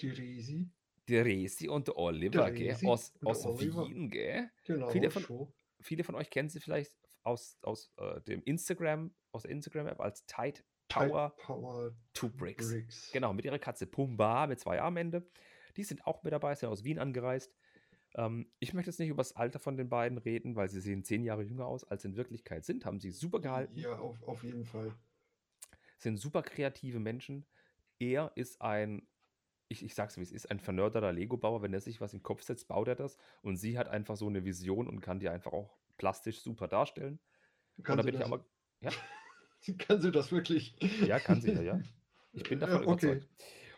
Die 0.00 0.10
Resi. 0.10 0.70
Der 1.08 1.24
Resi 1.24 1.68
und 1.68 1.88
Oliver, 1.96 2.50
Der 2.50 2.52
gell? 2.52 2.76
Aus, 2.86 3.12
aus 3.24 3.46
Oliver. 3.46 3.88
Wien, 3.88 4.10
gell? 4.10 4.50
Genau. 4.64 4.90
Viele 4.90 5.10
von- 5.10 5.22
schon. 5.22 5.52
Viele 5.80 6.04
von 6.04 6.14
euch 6.14 6.30
kennen 6.30 6.48
sie 6.48 6.60
vielleicht 6.60 6.94
aus, 7.24 7.58
aus 7.62 7.92
äh, 7.96 8.20
dem 8.22 8.42
Instagram, 8.44 9.12
aus 9.32 9.42
der 9.42 9.50
Instagram-App 9.52 10.00
als 10.00 10.26
Type 10.26 10.62
Power 10.92 11.30
Power 11.36 11.94
Two 12.14 12.28
Bricks. 12.28 12.70
Bricks. 12.70 13.10
Genau, 13.12 13.32
mit 13.32 13.44
ihrer 13.44 13.58
Katze 13.58 13.86
Pumba 13.86 14.46
mit 14.46 14.60
zwei 14.60 14.80
Armende. 14.80 15.26
Die 15.76 15.84
sind 15.84 16.06
auch 16.06 16.22
mit 16.22 16.32
dabei, 16.32 16.54
sind 16.54 16.68
aus 16.68 16.84
Wien 16.84 16.98
angereist. 16.98 17.54
Ähm, 18.14 18.50
ich 18.58 18.74
möchte 18.74 18.90
jetzt 18.90 18.98
nicht 19.00 19.08
über 19.08 19.22
das 19.22 19.36
Alter 19.36 19.58
von 19.58 19.76
den 19.76 19.88
beiden 19.88 20.18
reden, 20.18 20.56
weil 20.56 20.68
sie 20.68 20.80
sehen 20.80 21.04
zehn 21.04 21.24
Jahre 21.24 21.42
jünger 21.42 21.66
aus, 21.66 21.84
als 21.84 22.02
sie 22.02 22.08
in 22.08 22.16
Wirklichkeit 22.16 22.64
sind. 22.64 22.84
Haben 22.84 23.00
sie 23.00 23.10
super 23.10 23.40
gehalten. 23.40 23.76
Ja, 23.76 23.98
auf, 23.98 24.22
auf 24.24 24.44
jeden 24.44 24.64
Fall. 24.64 24.94
sind 25.98 26.18
super 26.18 26.42
kreative 26.42 26.98
Menschen. 26.98 27.46
Er 27.98 28.32
ist 28.34 28.60
ein, 28.60 29.06
ich, 29.68 29.84
ich 29.84 29.94
sag's 29.94 30.18
wie 30.18 30.22
es 30.22 30.32
ist, 30.32 30.50
ein 30.50 30.60
vernörderter 30.60 31.12
Lego-Bauer. 31.12 31.62
Wenn 31.62 31.72
er 31.72 31.80
sich 31.80 32.00
was 32.00 32.12
in 32.12 32.18
den 32.18 32.24
Kopf 32.24 32.42
setzt, 32.42 32.68
baut 32.68 32.88
er 32.88 32.96
das. 32.96 33.16
Und 33.40 33.56
sie 33.56 33.78
hat 33.78 33.88
einfach 33.88 34.16
so 34.16 34.26
eine 34.26 34.44
Vision 34.44 34.88
und 34.88 35.00
kann 35.00 35.20
die 35.20 35.28
einfach 35.28 35.52
auch 35.52 35.78
plastisch 35.96 36.42
super 36.42 36.68
darstellen. 36.68 37.18
Kann, 37.82 37.98
und 37.98 38.04
da 38.04 38.10
bin 38.10 38.20
ich 38.20 38.28
mal, 38.28 38.44
ja, 38.80 38.90
kann 39.78 40.00
sie 40.00 40.10
das 40.12 40.32
wirklich? 40.32 40.76
ja, 41.00 41.20
kann 41.20 41.40
sie 41.40 41.50
ja, 41.50 41.60
ja. 41.60 41.82
Ich 42.32 42.46
bin 42.48 42.60
davon 42.60 42.82
Äh, 42.82 42.86
okay. 42.86 43.22
überzeugt. 43.22 43.28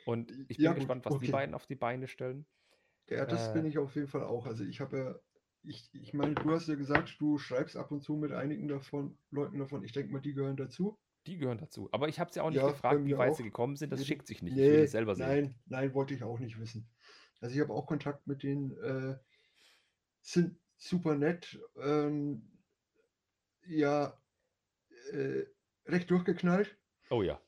Und 0.05 0.33
ich 0.49 0.63
bin 0.63 0.75
Ja, 0.75 0.75
gespannt, 0.75 1.05
was 1.07 1.19
die 1.19 1.29
okay. 1.29 1.29
beiden 1.29 1.55
auf 1.55 1.67
die 1.67 1.77
Beine 1.77 2.09
stellen. 2.09 2.47
Ja, 3.09 3.25
das 3.27 3.51
Äh. 3.51 3.53
bin 3.53 3.65
ich 3.65 3.79
auf 3.79 3.95
jeden 3.97 4.09
Fall 4.09 4.25
auch. 4.25 4.47
Also 4.47 4.65
ich 4.65 4.81
habe 4.81 4.99
ja, 4.99 5.15
ich, 5.63 5.89
ich 5.95 6.13
meine, 6.15 6.35
du 6.37 6.51
hast 6.51 6.69
ja 6.69 6.75
gesagt, 6.75 7.17
du 7.21 7.39
schreibst 7.39 7.77
ab 7.77 7.91
und 7.91 8.03
zu 8.03 8.17
mit 8.17 8.33
einigen 8.33 8.69
davon, 8.69 9.19
Leuten 9.31 9.59
davon. 9.59 9.85
Ich 9.85 9.93
denke 9.93 10.13
mal, 10.13 10.21
die 10.21 10.35
gehören 10.35 10.57
dazu. 10.57 11.01
Die 11.27 11.37
gehören 11.39 11.59
dazu. 11.59 11.89
Aber 11.93 12.09
ich 12.09 12.19
habe 12.21 12.33
sie 12.33 12.41
auch 12.41 12.51
nicht 12.51 12.65
Ja, 12.65 12.65
gefragt, 12.65 13.05
wie 13.05 13.17
weit 13.19 13.35
auch. 13.35 13.37
sie 13.37 13.43
gekommen 13.43 13.77
sind. 13.77 13.91
Das 13.91 14.07
Nee, 14.07 14.07
schickt 14.07 14.27
sich 14.27 14.41
nicht. 14.43 14.57
ich 14.57 14.71
will 14.71 14.87
Nee, 14.87 14.89
selber 14.89 15.15
sehen. 15.17 15.37
nein, 15.37 15.61
nein, 15.67 15.95
wollte 15.95 16.15
ich 16.15 16.23
auch 16.25 16.39
nicht 16.39 16.59
wissen. 16.61 16.91
Also 17.41 17.55
ich 17.55 17.61
habe 17.61 17.73
auch 17.75 17.87
Kontakt 17.87 18.27
mit 18.27 18.43
denen, 18.43 18.77
äh, 18.79 19.19
sind 20.23 20.61
super 20.77 21.15
nett, 21.17 21.59
ähm, 21.77 22.51
ja, 23.67 24.23
äh, 25.13 25.45
recht 25.87 26.11
durchgeknallt, 26.11 26.77
Oh 27.11 27.23
ja. 27.23 27.41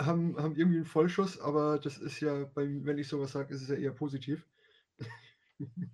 haben, 0.00 0.36
haben 0.36 0.56
irgendwie 0.56 0.76
einen 0.78 0.84
Vollschuss, 0.84 1.40
aber 1.40 1.78
das 1.78 1.98
ist 1.98 2.20
ja, 2.20 2.44
bei, 2.44 2.66
wenn 2.84 2.98
ich 2.98 3.08
sowas 3.08 3.32
sage, 3.32 3.54
ist 3.54 3.62
es 3.62 3.68
ja 3.68 3.76
eher 3.76 3.92
positiv. 3.92 4.46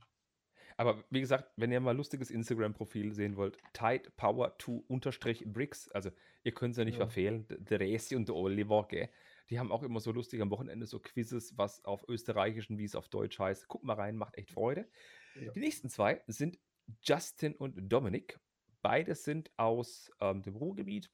Aber 0.76 1.02
wie 1.10 1.20
gesagt, 1.20 1.50
wenn 1.56 1.72
ihr 1.72 1.80
mal 1.80 1.96
lustiges 1.96 2.30
Instagram-Profil 2.30 3.12
sehen 3.12 3.36
wollt, 3.36 3.58
Tide 3.72 4.10
Power 4.16 4.56
2 4.60 4.84
unterstrich 4.86 5.44
Bricks, 5.44 5.88
also 5.90 6.10
ihr 6.44 6.52
könnt 6.52 6.72
es 6.72 6.78
ja 6.78 6.84
nicht 6.84 6.98
Ja. 6.98 7.06
verfehlen, 7.06 7.48
d- 7.48 7.56
der 7.58 7.80
Resi 7.80 8.14
und 8.14 8.28
der 8.28 8.36
Oliver, 8.36 8.86
gell? 8.88 9.10
Die 9.50 9.58
haben 9.58 9.72
auch 9.72 9.82
immer 9.82 9.98
so 9.98 10.12
lustig 10.12 10.40
am 10.40 10.50
Wochenende 10.52 10.86
so 10.86 11.00
Quizzes, 11.00 11.58
was 11.58 11.84
auf 11.84 12.08
österreichischen, 12.08 12.78
wie 12.78 12.84
es 12.84 12.94
auf 12.94 13.08
Deutsch 13.08 13.40
heißt. 13.40 13.66
Guckt 13.66 13.82
mal 13.82 13.94
rein, 13.94 14.14
macht 14.16 14.36
echt 14.38 14.52
Freude. 14.52 14.88
Ja. 15.34 15.50
Die 15.50 15.58
nächsten 15.60 15.88
zwei 15.88 16.22
sind 16.28 16.60
Justin 17.02 17.56
und 17.56 17.74
Dominic. 17.92 18.38
Beide 18.80 19.16
sind 19.16 19.50
aus 19.56 20.12
ähm, 20.20 20.42
dem 20.42 20.54
Ruhrgebiet. 20.54 21.10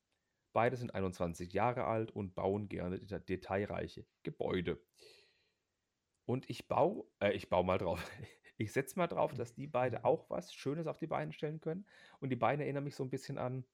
Beide 0.55 0.79
sind 0.79 0.95
21 0.95 1.53
Jahre 1.53 1.85
alt 1.85 2.13
und 2.13 2.35
bauen 2.35 2.71
gerne 2.71 2.99
deta 3.01 3.19
detailreiche 3.19 4.07
Gebäude. 4.23 4.83
Und 6.27 6.49
ich 6.51 6.69
baue, 6.69 7.05
äh, 7.21 7.33
ich 7.33 7.49
baue 7.49 7.65
mal 7.65 7.79
drauf. 7.79 8.01
Ich 8.57 8.73
setze 8.73 8.97
mal 8.97 9.09
drauf, 9.09 9.35
dass 9.35 9.53
die 9.53 9.67
beide 9.67 10.05
auch 10.05 10.31
was 10.31 10.55
Schönes 10.55 10.87
auf 10.87 10.99
die 10.99 11.09
Beine 11.09 11.33
stellen 11.33 11.61
können. 11.61 11.89
Und 12.21 12.29
die 12.31 12.37
Beine 12.37 12.63
erinnern 12.63 12.85
mich 12.85 12.95
so 12.95 13.03
ein 13.03 13.11
bisschen 13.11 13.37
an 13.37 13.67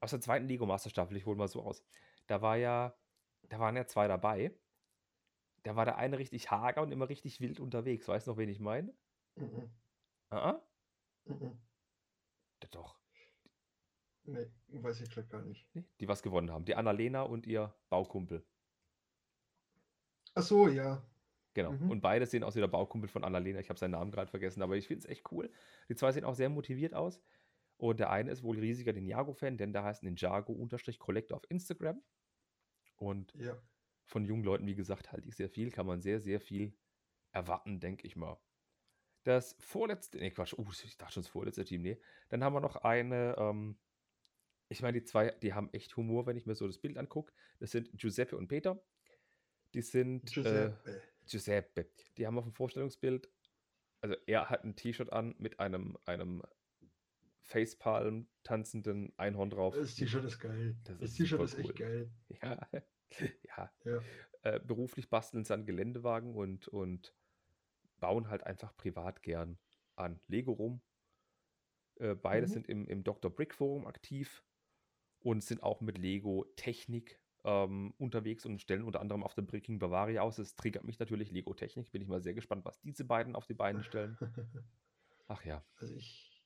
aus 0.00 0.10
der 0.10 0.20
zweiten 0.20 0.46
Lego 0.48 0.66
Master 0.66 0.90
Staffel. 0.90 1.16
Ich 1.16 1.26
hole 1.26 1.36
mal 1.36 1.48
so 1.48 1.62
aus. 1.62 1.84
Da 2.26 2.42
war 2.42 2.56
ja, 2.56 2.98
da 3.48 3.60
waren 3.60 3.76
ja 3.76 3.86
zwei 3.86 4.08
dabei. 4.08 4.58
Da 5.62 5.76
war 5.76 5.84
der 5.84 5.98
eine 5.98 6.18
richtig 6.18 6.50
hager 6.50 6.82
und 6.82 6.90
immer 6.92 7.08
richtig 7.08 7.40
wild 7.40 7.60
unterwegs. 7.60 8.08
Weißt 8.08 8.26
du 8.26 8.32
noch, 8.32 8.38
wen 8.38 8.48
ich 8.48 8.60
meine? 8.60 8.94
Mhm. 9.36 9.70
Ah, 10.30 10.50
ah. 10.50 10.68
Mhm. 11.26 11.60
Ja, 12.62 12.68
Doch, 12.70 12.99
Nee, 14.32 14.82
weiß 14.82 15.00
ich 15.00 15.10
gerade 15.10 15.28
gar 15.28 15.42
nicht. 15.42 15.66
nee, 15.74 15.84
die 16.00 16.08
was 16.08 16.22
gewonnen 16.22 16.50
haben. 16.50 16.64
Die 16.64 16.74
Annalena 16.74 17.22
und 17.22 17.46
ihr 17.46 17.74
Baukumpel. 17.88 18.44
Ach 20.34 20.42
so, 20.42 20.68
ja. 20.68 21.02
Genau. 21.54 21.72
Mhm. 21.72 21.90
Und 21.90 22.00
beide 22.00 22.26
sehen 22.26 22.44
aus 22.44 22.54
wie 22.54 22.60
der 22.60 22.68
Baukumpel 22.68 23.08
von 23.08 23.24
Annalena. 23.24 23.58
Ich 23.58 23.68
habe 23.68 23.78
seinen 23.78 23.92
Namen 23.92 24.12
gerade 24.12 24.30
vergessen, 24.30 24.62
aber 24.62 24.76
ich 24.76 24.86
finde 24.86 25.04
es 25.04 25.10
echt 25.10 25.30
cool. 25.32 25.50
Die 25.88 25.96
zwei 25.96 26.12
sehen 26.12 26.24
auch 26.24 26.34
sehr 26.34 26.48
motiviert 26.48 26.94
aus. 26.94 27.20
Und 27.76 27.98
der 27.98 28.10
eine 28.10 28.30
ist 28.30 28.42
wohl 28.42 28.58
riesiger 28.58 28.92
Ninjago-Fan, 28.92 29.56
denn 29.56 29.72
der 29.72 29.82
heißt 29.82 30.02
Ninjago-Collector 30.02 31.36
auf 31.36 31.50
Instagram. 31.50 32.00
Und 32.96 33.32
Ja. 33.34 33.56
von 34.04 34.24
jungen 34.24 34.44
Leuten, 34.44 34.66
wie 34.66 34.74
gesagt, 34.74 35.10
halte 35.12 35.26
ich 35.28 35.34
sehr 35.36 35.48
viel. 35.48 35.70
Kann 35.70 35.86
man 35.86 36.00
sehr, 36.00 36.20
sehr 36.20 36.40
viel 36.40 36.76
erwarten, 37.32 37.80
denke 37.80 38.06
ich 38.06 38.16
mal. 38.16 38.38
Das 39.24 39.56
vorletzte, 39.60 40.18
nee, 40.18 40.30
Quatsch, 40.30 40.54
uh, 40.54 40.66
ich 40.84 40.96
dachte 40.96 41.14
schon 41.14 41.22
das 41.22 41.30
vorletzte 41.30 41.64
Team, 41.64 41.82
nee. 41.82 42.00
Dann 42.28 42.44
haben 42.44 42.54
wir 42.54 42.60
noch 42.60 42.76
eine, 42.76 43.34
ähm, 43.38 43.78
ich 44.70 44.80
meine, 44.82 44.98
die 45.00 45.04
zwei, 45.04 45.30
die 45.32 45.52
haben 45.52 45.68
echt 45.72 45.96
Humor, 45.96 46.26
wenn 46.26 46.36
ich 46.36 46.46
mir 46.46 46.54
so 46.54 46.66
das 46.66 46.78
Bild 46.78 46.96
angucke. 46.96 47.32
Das 47.58 47.70
sind 47.72 47.90
Giuseppe 47.98 48.36
und 48.36 48.48
Peter. 48.48 48.82
Die 49.74 49.82
sind 49.82 50.24
Äh, 50.30 50.32
Giuseppe. 50.32 51.02
Giuseppe. 51.26 51.90
Die 52.16 52.26
haben 52.26 52.38
auf 52.38 52.44
dem 52.44 52.52
Vorstellungsbild, 52.54 53.28
also 54.00 54.16
er 54.26 54.48
hat 54.48 54.64
ein 54.64 54.76
T-Shirt 54.76 55.12
an 55.12 55.34
mit 55.38 55.60
einem, 55.60 55.98
einem 56.06 56.42
Facepalm 57.42 58.28
tanzenden 58.42 59.12
Einhorn 59.18 59.50
drauf. 59.50 59.74
Das 59.74 59.94
T-Shirt 59.96 60.24
ist 60.24 60.38
geil. 60.38 60.76
Das 60.84 60.98
Das 60.98 61.14
T-Shirt 61.14 61.40
ist 61.42 61.58
echt 61.58 61.68
cool. 61.70 61.74
geil. 61.74 62.10
Ja, 62.42 62.68
ja. 63.56 63.72
Ja. 63.84 64.02
Äh, 64.42 64.60
beruflich 64.60 65.10
basteln 65.10 65.44
sie 65.44 65.52
an 65.52 65.66
Geländewagen 65.66 66.32
und, 66.36 66.68
und 66.68 67.12
bauen 67.98 68.28
halt 68.28 68.44
einfach 68.44 68.76
privat 68.76 69.22
gern 69.22 69.58
an 69.96 70.20
Lego 70.28 70.52
rum. 70.52 70.80
Äh, 71.96 72.14
beide 72.14 72.46
Mhm. 72.46 72.50
sind 72.52 72.68
im, 72.68 72.86
im 72.86 73.02
Dr. 73.02 73.34
Brick 73.34 73.52
Forum 73.52 73.86
aktiv 73.88 74.44
und 75.20 75.44
sind 75.44 75.62
auch 75.62 75.80
mit 75.80 75.98
Lego 75.98 76.46
Technik 76.56 77.20
ähm, 77.44 77.94
unterwegs 77.98 78.44
und 78.44 78.60
stellen 78.60 78.84
unter 78.84 79.00
anderem 79.00 79.22
auf 79.22 79.34
dem 79.34 79.46
Bricking 79.46 79.78
Bavaria 79.78 80.22
aus. 80.22 80.36
Das 80.36 80.56
triggert 80.56 80.84
mich 80.84 80.98
natürlich 80.98 81.30
Lego 81.30 81.54
Technik. 81.54 81.90
Bin 81.90 82.02
ich 82.02 82.08
mal 82.08 82.22
sehr 82.22 82.34
gespannt, 82.34 82.64
was 82.64 82.80
diese 82.80 83.04
beiden 83.04 83.36
auf 83.36 83.46
die 83.46 83.54
Beine 83.54 83.82
stellen. 83.82 84.16
Ach 85.28 85.44
ja. 85.44 85.64
Also 85.76 85.94
ich, 85.94 86.42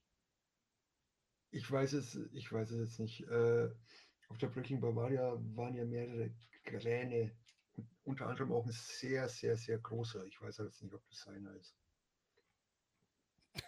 ich 1.51 1.70
weiß 1.70 1.95
es, 1.95 2.16
ich 2.33 2.53
weiß 2.53 2.70
es 2.70 2.81
jetzt 2.81 3.01
nicht. 3.01 3.27
Äh, 3.29 3.70
auf 4.29 4.39
der 4.39 4.49
Breaking 4.49 4.81
Bavaria 4.81 5.37
waren 5.55 5.75
ja 5.75 5.85
mehrere 5.85 6.31
Kräne, 6.64 7.33
unter 8.05 8.27
anderem 8.27 8.53
auch 8.53 8.66
ein 8.66 8.72
sehr, 8.72 9.29
sehr, 9.29 9.57
sehr 9.57 9.79
großer. 9.79 10.25
Ich 10.27 10.41
weiß 10.41 10.61
aber 10.61 10.68
jetzt 10.68 10.83
nicht, 10.83 10.95
ob 10.95 11.05
das 11.09 11.20
seiner 11.20 11.55
ist. 11.55 11.77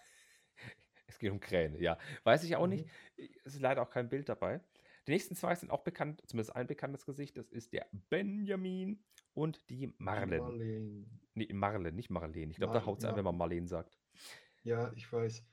Es 1.09 1.19
geht 1.19 1.31
um 1.31 1.41
Kräne, 1.41 1.81
ja. 1.81 1.99
Weiß 2.25 2.45
ich 2.45 2.57
auch 2.57 2.67
nicht. 2.67 2.87
Mhm. 3.17 3.29
Es 3.45 3.55
ist 3.55 3.63
leider 3.63 3.81
auch 3.81 3.91
kein 3.91 4.11
Bild 4.11 4.29
dabei. 4.29 4.61
Die 5.07 5.13
nächsten 5.13 5.37
zwei 5.37 5.55
sind 5.55 5.71
auch 5.71 5.85
bekannt, 5.85 6.23
zumindest 6.27 6.57
ein 6.57 6.67
bekanntes 6.67 7.07
Gesicht. 7.07 7.37
Das 7.37 7.51
ist 7.51 7.73
der 7.73 7.87
Benjamin 8.11 9.05
und 9.35 9.69
die 9.71 9.93
Marlen. 9.99 10.41
Marlene. 10.41 11.07
Nee, 11.35 11.53
Marlen, 11.53 11.95
nicht 11.95 12.11
Marlene. 12.11 12.51
Ich 12.51 12.57
glaube, 12.57 12.75
da 12.75 12.85
haut 12.85 12.99
es 12.99 13.05
an, 13.05 13.11
Mar- 13.11 13.17
wenn 13.19 13.25
man 13.25 13.37
Marlene 13.37 13.69
sagt. 13.69 13.99
Ja, 14.65 14.93
ich 14.95 15.13
weiß. 15.13 15.45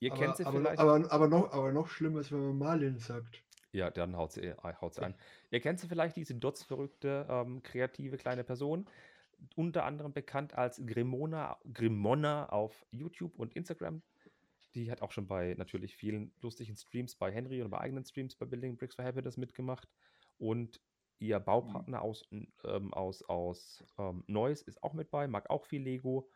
Ihr 0.00 0.12
aber, 0.12 0.20
kennt 0.20 0.36
sie 0.36 0.44
aber, 0.44 0.58
vielleicht. 0.58 0.78
aber, 0.78 1.10
aber, 1.12 1.28
noch, 1.28 1.52
aber 1.52 1.72
noch 1.72 1.88
schlimmer 1.88 2.20
ist, 2.20 2.32
wenn 2.32 2.40
man 2.40 2.58
Marlin 2.58 2.98
sagt. 2.98 3.42
Ja, 3.70 3.90
dann 3.90 4.16
haut 4.16 4.32
sie, 4.32 4.42
äh, 4.42 4.56
haut 4.80 4.94
sie 4.94 5.02
an. 5.02 5.14
Ihr 5.50 5.60
kennt 5.60 5.80
sie 5.80 5.86
vielleicht, 5.88 6.16
diese 6.16 6.34
dotzverrückte, 6.34 7.26
ähm, 7.30 7.62
kreative 7.62 8.18
kleine 8.18 8.44
Person. 8.44 8.86
Unter 9.56 9.84
anderem 9.84 10.12
bekannt 10.12 10.54
als 10.54 10.82
Grimona, 10.84 11.58
Grimona 11.72 12.48
auf 12.50 12.84
YouTube 12.90 13.38
und 13.38 13.54
Instagram. 13.54 14.02
Die 14.74 14.90
hat 14.90 15.02
auch 15.02 15.12
schon 15.12 15.26
bei 15.28 15.54
natürlich 15.58 15.96
vielen 15.96 16.34
lustigen 16.40 16.76
Streams 16.76 17.16
bei 17.16 17.30
Henry 17.32 17.62
und 17.62 17.70
bei 17.70 17.78
eigenen 17.80 18.04
Streams 18.04 18.36
bei 18.36 18.46
Building 18.46 18.76
Bricks 18.76 18.94
for 18.94 19.04
Happiness 19.04 19.36
mitgemacht. 19.36 19.88
Und 20.38 20.80
ihr 21.18 21.38
Baupartner 21.40 22.02
aus, 22.02 22.28
ähm, 22.64 22.92
aus, 22.94 23.22
aus 23.24 23.84
ähm, 23.98 24.24
Neuss 24.26 24.62
ist 24.62 24.82
auch 24.82 24.94
mit 24.94 25.10
bei, 25.10 25.28
mag 25.28 25.50
auch 25.50 25.66
viel 25.66 25.82
Lego 25.82 26.30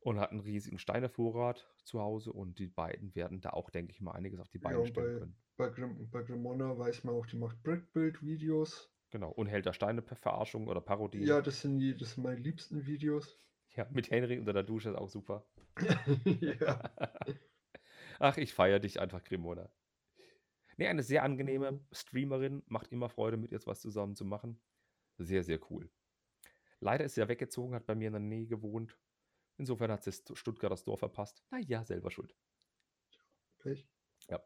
und 0.00 0.18
hat 0.20 0.30
einen 0.30 0.40
riesigen 0.40 0.78
Steinevorrat 0.78 1.68
zu 1.84 2.00
Hause. 2.00 2.32
Und 2.32 2.58
die 2.58 2.68
beiden 2.68 3.14
werden 3.14 3.40
da 3.40 3.50
auch, 3.50 3.70
denke 3.70 3.92
ich 3.92 4.00
mal, 4.00 4.12
einiges 4.12 4.40
auf 4.40 4.48
die 4.48 4.58
Ja, 4.60 4.60
Beine 4.60 4.78
und 4.78 4.88
stellen 4.88 5.12
bei, 5.12 5.12
können. 5.12 5.36
bei, 5.56 5.68
Grim, 5.70 6.08
bei 6.10 6.22
Grimona 6.22 6.78
weiß 6.78 7.02
man 7.04 7.14
auch, 7.16 7.26
die 7.26 7.36
macht 7.36 7.60
Brickbuild-Videos. 7.64 8.92
Genau, 9.10 9.30
und 9.30 9.48
hält 9.48 9.66
da 9.66 9.74
Steine 9.74 10.00
per 10.00 10.16
Verarschung 10.16 10.66
oder 10.66 10.80
Parodie. 10.80 11.22
Ja, 11.24 11.42
das 11.42 11.60
sind, 11.60 11.78
die, 11.80 11.94
das 11.94 12.12
sind 12.14 12.22
meine 12.24 12.40
liebsten 12.40 12.86
Videos. 12.86 13.38
Ja, 13.76 13.86
mit 13.90 14.10
Henry 14.10 14.38
unter 14.38 14.52
der 14.52 14.62
Dusche 14.62 14.90
ist 14.90 14.96
auch 14.96 15.08
super. 15.08 15.46
ja. 16.60 16.82
Ach, 18.18 18.36
ich 18.36 18.54
feiere 18.54 18.80
dich 18.80 19.00
einfach, 19.00 19.22
Grimona. 19.24 19.72
Nee, 20.76 20.86
eine 20.88 21.02
sehr 21.02 21.24
angenehme 21.24 21.72
Mhm. 21.72 21.86
Streamerin, 21.92 22.62
macht 22.66 22.92
immer 22.92 23.08
Freude, 23.08 23.36
mit 23.36 23.52
ihr 23.52 23.60
was 23.66 23.80
zusammen 23.80 24.14
zu 24.14 24.24
machen. 24.24 24.60
Sehr, 25.18 25.42
sehr 25.42 25.60
cool. 25.70 25.90
Leider 26.80 27.04
ist 27.04 27.14
sie 27.14 27.20
ja 27.20 27.28
weggezogen, 27.28 27.74
hat 27.74 27.86
bei 27.86 27.94
mir 27.94 28.08
in 28.08 28.12
der 28.12 28.20
Nähe 28.20 28.46
gewohnt. 28.46 28.98
Insofern 29.56 29.90
hat 29.90 30.04
sie 30.04 30.10
das 30.10 30.38
Stuttgarter 30.38 30.76
Dorf 30.84 31.00
verpasst. 31.00 31.44
Naja, 31.50 31.84
selber 31.84 32.10
schuld. 32.10 32.36
Pech. 33.58 33.88
Ja. 34.28 34.40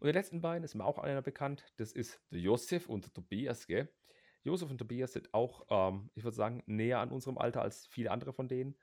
Und 0.00 0.06
den 0.06 0.14
letzten 0.14 0.40
beiden 0.40 0.64
ist 0.64 0.74
mir 0.74 0.84
auch 0.84 0.98
einer 0.98 1.22
bekannt. 1.22 1.72
Das 1.76 1.92
ist 1.92 2.20
Josef 2.30 2.88
und 2.88 3.14
Tobias, 3.14 3.66
gell? 3.66 3.94
Josef 4.42 4.70
und 4.70 4.78
Tobias 4.78 5.12
sind 5.12 5.32
auch, 5.34 5.66
ähm, 5.70 6.10
ich 6.14 6.24
würde 6.24 6.36
sagen, 6.36 6.62
näher 6.66 7.00
an 7.00 7.10
unserem 7.10 7.38
Alter 7.38 7.62
als 7.62 7.86
viele 7.86 8.10
andere 8.10 8.32
von 8.32 8.48
denen. 8.48 8.78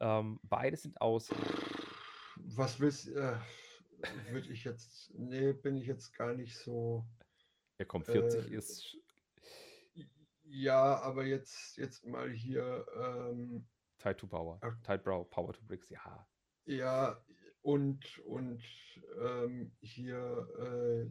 Ähm, 0.00 0.40
beide 0.42 0.76
sind 0.76 1.00
aus, 1.00 1.30
Was 2.46 2.80
willst 2.80 3.08
äh, 3.08 3.36
würde 4.30 4.50
ich 4.50 4.64
jetzt. 4.64 5.12
Nee, 5.14 5.52
bin 5.52 5.76
ich 5.76 5.86
jetzt 5.86 6.12
gar 6.14 6.34
nicht 6.34 6.56
so. 6.56 7.04
er 7.78 7.86
kommt 7.86 8.06
40, 8.06 8.50
Äh, 8.50 8.56
ist 8.56 8.96
Ja, 10.44 11.00
aber 11.00 11.24
jetzt, 11.24 11.76
jetzt 11.76 12.06
mal 12.06 12.30
hier. 12.30 12.86
Ähm, 12.96 13.66
Tide 13.98 14.16
to 14.16 14.26
Power. 14.26 14.58
Ach. 14.62 14.76
Tide 14.82 14.98
Brow, 14.98 15.28
Power 15.28 15.52
to 15.52 15.60
Bricks, 15.66 15.90
ja. 15.90 16.26
ja, 16.64 17.22
und, 17.62 18.18
und 18.20 18.62
ähm, 19.20 19.76
hier 19.82 20.48
äh, 20.58 21.10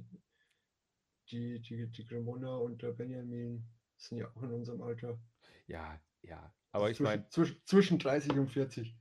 die, 1.30 1.62
die, 1.62 1.88
die 1.88 2.06
Grimona 2.06 2.56
und 2.56 2.82
der 2.82 2.92
Benjamin 2.92 3.64
sind 3.98 4.18
ja 4.18 4.32
auch 4.36 4.42
in 4.42 4.52
unserem 4.52 4.82
Alter. 4.82 5.20
Ja, 5.68 6.02
ja. 6.22 6.54
Aber 6.72 6.90
ich 6.90 7.00
meine, 7.00 7.28
zwischen, 7.30 7.62
zwischen 7.66 8.00
30 8.00 8.32
und 8.32 8.50
40. 8.50 8.98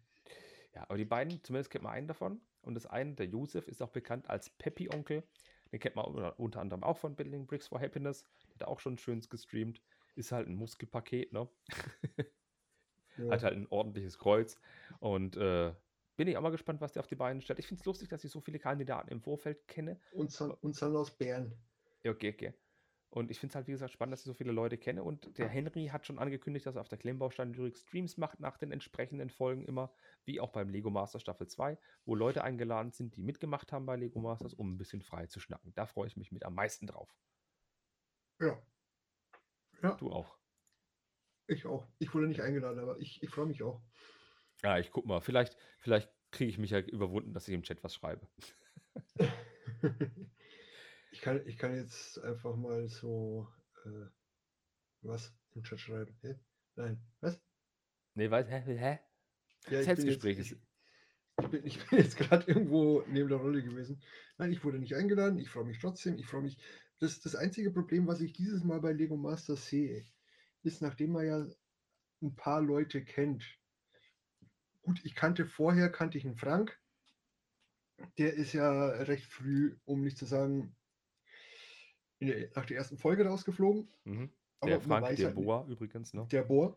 ja, 0.79 0.85
aber 0.85 0.97
die 0.97 1.05
beiden, 1.05 1.43
zumindest 1.43 1.71
kennt 1.71 1.83
man 1.83 1.93
einen 1.93 2.07
davon. 2.07 2.41
Und 2.63 2.75
das 2.75 2.87
eine, 2.87 3.15
der 3.15 3.27
Josef, 3.27 3.67
ist 3.67 3.83
auch 3.83 3.91
bekannt 3.91 4.31
als 4.31 4.51
Peppy-Onkel. 4.51 5.25
Den 5.73 5.81
kennt 5.81 5.97
man 5.97 6.05
unter, 6.05 6.61
anderem 6.61 6.85
auch 6.85 6.97
von 6.97 7.17
Building 7.17 7.47
Bricks 7.47 7.67
for 7.67 7.81
Happiness. 7.81 8.25
Der 8.55 8.67
hat 8.67 8.69
auch 8.69 8.79
schon 8.79 8.97
schön 8.97 9.21
gestreamt. 9.29 9.83
Ist 10.15 10.31
halt 10.31 10.49
ein 10.49 10.55
Muskelpaket, 10.55 11.33
ne? 11.33 11.49
Ja. 13.17 13.33
Hat 13.33 13.43
halt 13.43 13.55
ein 13.55 13.67
ordentliches 13.69 14.17
Kreuz. 14.17 14.61
Und 15.01 15.37
äh, 15.37 15.75
bin 16.15 16.29
ich 16.29 16.37
auch 16.37 16.41
mal 16.41 16.51
gespannt, 16.51 16.81
was 16.81 16.93
der 16.93 17.01
auf 17.01 17.09
die 17.09 17.17
Beine 17.17 17.41
stellt. 17.41 17.59
Ich 17.59 17.67
finde 17.67 17.81
es 17.81 17.85
lustig, 17.85 18.09
dass 18.09 18.23
ich 18.23 18.31
so 18.31 18.41
viele 18.41 18.61
Kandidaten 18.61 19.11
im 19.11 19.21
Vorfeld 19.21 19.67
kenne. 19.67 19.99
Und, 20.13 20.31
San, 20.31 20.53
und 20.53 20.77
San 20.77 20.95
aus 20.95 21.11
Bern. 21.11 21.53
Ja, 22.05 22.13
okay, 22.13 22.33
okay. 22.33 22.55
Und 23.11 23.31
ich 23.31 23.41
finde 23.41 23.53
es 23.53 23.57
halt, 23.57 23.67
wie 23.67 23.73
gesagt, 23.73 23.93
spannend, 23.93 24.13
dass 24.13 24.21
ich 24.21 24.27
so 24.27 24.35
viele 24.35 24.53
Leute 24.53 24.77
kenne. 24.77 25.03
Und 25.03 25.39
der 25.39 25.49
Henry 25.49 25.87
hat 25.87 26.07
schon 26.07 26.19
angekündigt, 26.19 26.67
dass 26.67 26.77
er 26.77 26.83
auf 26.83 26.89
der 26.89 26.99
Klemmbaustein 26.99 27.55
Lyrik 27.55 27.77
Streams 27.77 28.19
macht 28.19 28.39
nach 28.41 28.59
den 28.59 28.71
entsprechenden 28.71 29.31
Folgen 29.31 29.65
immer, 29.65 29.93
wie 30.25 30.41
auch 30.41 30.51
beim 30.53 30.69
Lego 30.69 30.91
Master 30.91 31.19
Staffel 31.19 31.47
2, 31.47 31.79
wo 32.05 32.15
Leute 32.15 32.45
eingeladen 32.45 32.93
sind, 32.93 33.17
die 33.17 33.23
mitgemacht 33.23 33.73
haben 33.73 33.87
bei 33.87 33.97
Lego 33.97 34.21
Masters, 34.21 34.53
um 34.53 34.75
ein 34.75 34.79
bisschen 34.79 35.01
frei 35.03 35.27
zu 35.27 35.41
schnacken. 35.41 35.73
Da 35.75 35.87
freue 35.87 36.07
ich 36.07 36.17
mich 36.19 36.33
mit 36.33 36.45
am 36.45 36.55
meisten 36.55 36.87
drauf. 36.87 37.17
Ja. 38.41 38.63
Ja, 39.83 39.95
Du 39.97 40.11
auch. 40.13 40.37
ich 41.47 41.65
auch. 41.67 41.87
Ich 41.99 42.13
wurde 42.15 42.27
nicht 42.27 42.41
eingeladen, 42.43 42.79
aber 42.79 42.99
ich, 42.99 43.23
ich 43.23 43.31
freue 43.31 43.47
mich 43.47 43.63
auch. 43.63 43.81
Ja, 44.63 44.79
ich 44.79 44.91
guck 44.91 45.07
mal. 45.07 45.21
Vielleicht, 45.21 45.57
vielleicht 45.79 46.11
kriege 46.31 46.51
ich 46.51 46.59
mich 46.59 46.71
ja 46.73 46.81
überwunden, 46.81 47.33
dass 47.33 47.49
ich 47.49 47.55
im 47.55 47.63
Chat 47.63 47.83
was 47.83 47.95
schreibe. 47.95 48.29
ich, 51.19 51.23
kann, 51.23 51.43
ich 51.49 51.59
kann 51.59 51.75
jetzt 51.75 52.23
einfach 52.23 52.55
mal 52.55 52.89
so 52.89 53.49
äh, 53.85 54.07
was 55.03 55.35
im 55.57 55.65
Chat 55.65 55.81
schreiben. 55.81 56.17
Hä? 56.23 56.39
Nein, 56.77 57.03
was? 57.21 57.41
Nee, 58.15 58.31
weiß, 58.31 58.47
hä? 58.49 58.63
hä? 58.65 59.01
Ja, 59.69 59.83
Selbstgespräch 59.83 60.39
ist. 60.39 60.53
ich, 60.53 61.49
bin, 61.49 61.67
ich 61.67 61.85
bin 61.85 61.99
jetzt 61.99 62.17
gerade 62.17 62.47
irgendwo 62.47 63.03
neben 63.09 63.29
der 63.29 63.39
Rolle 63.39 63.65
gewesen. 63.65 64.01
Nein, 64.37 64.53
ich 64.53 64.63
wurde 64.63 64.79
nicht 64.79 64.95
eingeladen. 64.95 65.41
Ich 65.41 65.51
freue 65.51 65.65
mich 65.65 65.81
trotzdem. 65.81 66.17
Ich 66.19 66.27
freue 66.27 66.43
mich. 66.43 66.57
Das, 67.01 67.19
das 67.19 67.35
einzige 67.35 67.73
Problem, 67.73 68.07
was 68.07 68.21
ich 68.21 68.33
dieses 68.33 68.63
Mal 68.63 68.81
bei 68.81 68.93
Lego 68.93 69.17
Masters 69.17 69.67
sehe, 69.67 70.07
ist, 70.63 70.83
nachdem 70.83 71.11
man 71.11 71.27
ja 71.27 71.47
ein 72.23 72.37
paar 72.37 72.63
Leute 72.63 73.05
kennt. 73.05 73.45
Gut, 74.83 75.01
ich 75.05 75.17
kannte 75.17 75.47
vorher, 75.47 75.91
kannte 75.91 76.17
ich 76.17 76.25
einen 76.25 76.37
Frank. 76.37 76.79
Der 78.19 78.35
ist 78.35 78.53
ja 78.53 78.91
recht 79.03 79.27
früh, 79.27 79.77
um 79.85 80.03
nicht 80.03 80.17
zu 80.17 80.25
sagen, 80.25 80.77
der, 82.21 82.51
nach 82.55 82.67
der 82.67 82.77
ersten 82.77 82.99
Folge 82.99 83.27
rausgeflogen. 83.27 83.89
Mhm. 84.05 84.31
Aber 84.61 84.71
Der 84.71 84.79
man 84.81 85.03
Frank, 85.05 85.17
der 85.17 85.27
halt 85.27 85.37
nicht- 85.37 85.45
Boa 85.47 85.67
übrigens, 85.69 86.15
ne? 86.15 86.27
Der 86.31 86.43
Bohr. 86.43 86.77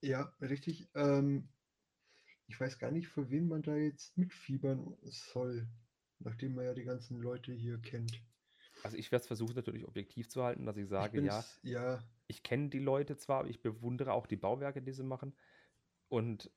Ja, 0.00 0.32
richtig. 0.40 0.88
Ähm, 0.94 1.48
ich 2.46 2.60
weiß 2.60 2.78
gar 2.78 2.90
nicht, 2.90 3.08
für 3.08 3.30
wen 3.30 3.48
man 3.48 3.62
da 3.62 3.74
jetzt 3.76 4.16
mitfiebern 4.18 4.96
soll, 5.02 5.66
nachdem 6.18 6.54
man 6.54 6.64
ja 6.66 6.74
die 6.74 6.84
ganzen 6.84 7.20
Leute 7.20 7.52
hier 7.52 7.78
kennt. 7.78 8.20
Also 8.82 8.96
ich 8.98 9.10
werde 9.10 9.22
es 9.22 9.26
versuchen, 9.26 9.54
natürlich 9.54 9.86
objektiv 9.86 10.28
zu 10.28 10.42
halten, 10.42 10.66
dass 10.66 10.76
ich 10.76 10.84
Ich 10.84 10.88
sage, 10.90 11.22
ja, 11.22 11.36
bin's, 11.38 11.60
ja, 11.62 12.02
ich 12.26 12.42
kenne 12.42 12.68
die 12.68 12.78
Leute 12.80 13.16
zwar, 13.16 13.40
aber 13.40 13.48
ich 13.48 13.62
bewundere 13.62 14.12
auch 14.12 14.26
die 14.26 14.36
Bauwerke, 14.36 14.82
die 14.82 14.92
sie 14.92 15.04
machen. 15.04 15.34
Und 16.08 16.50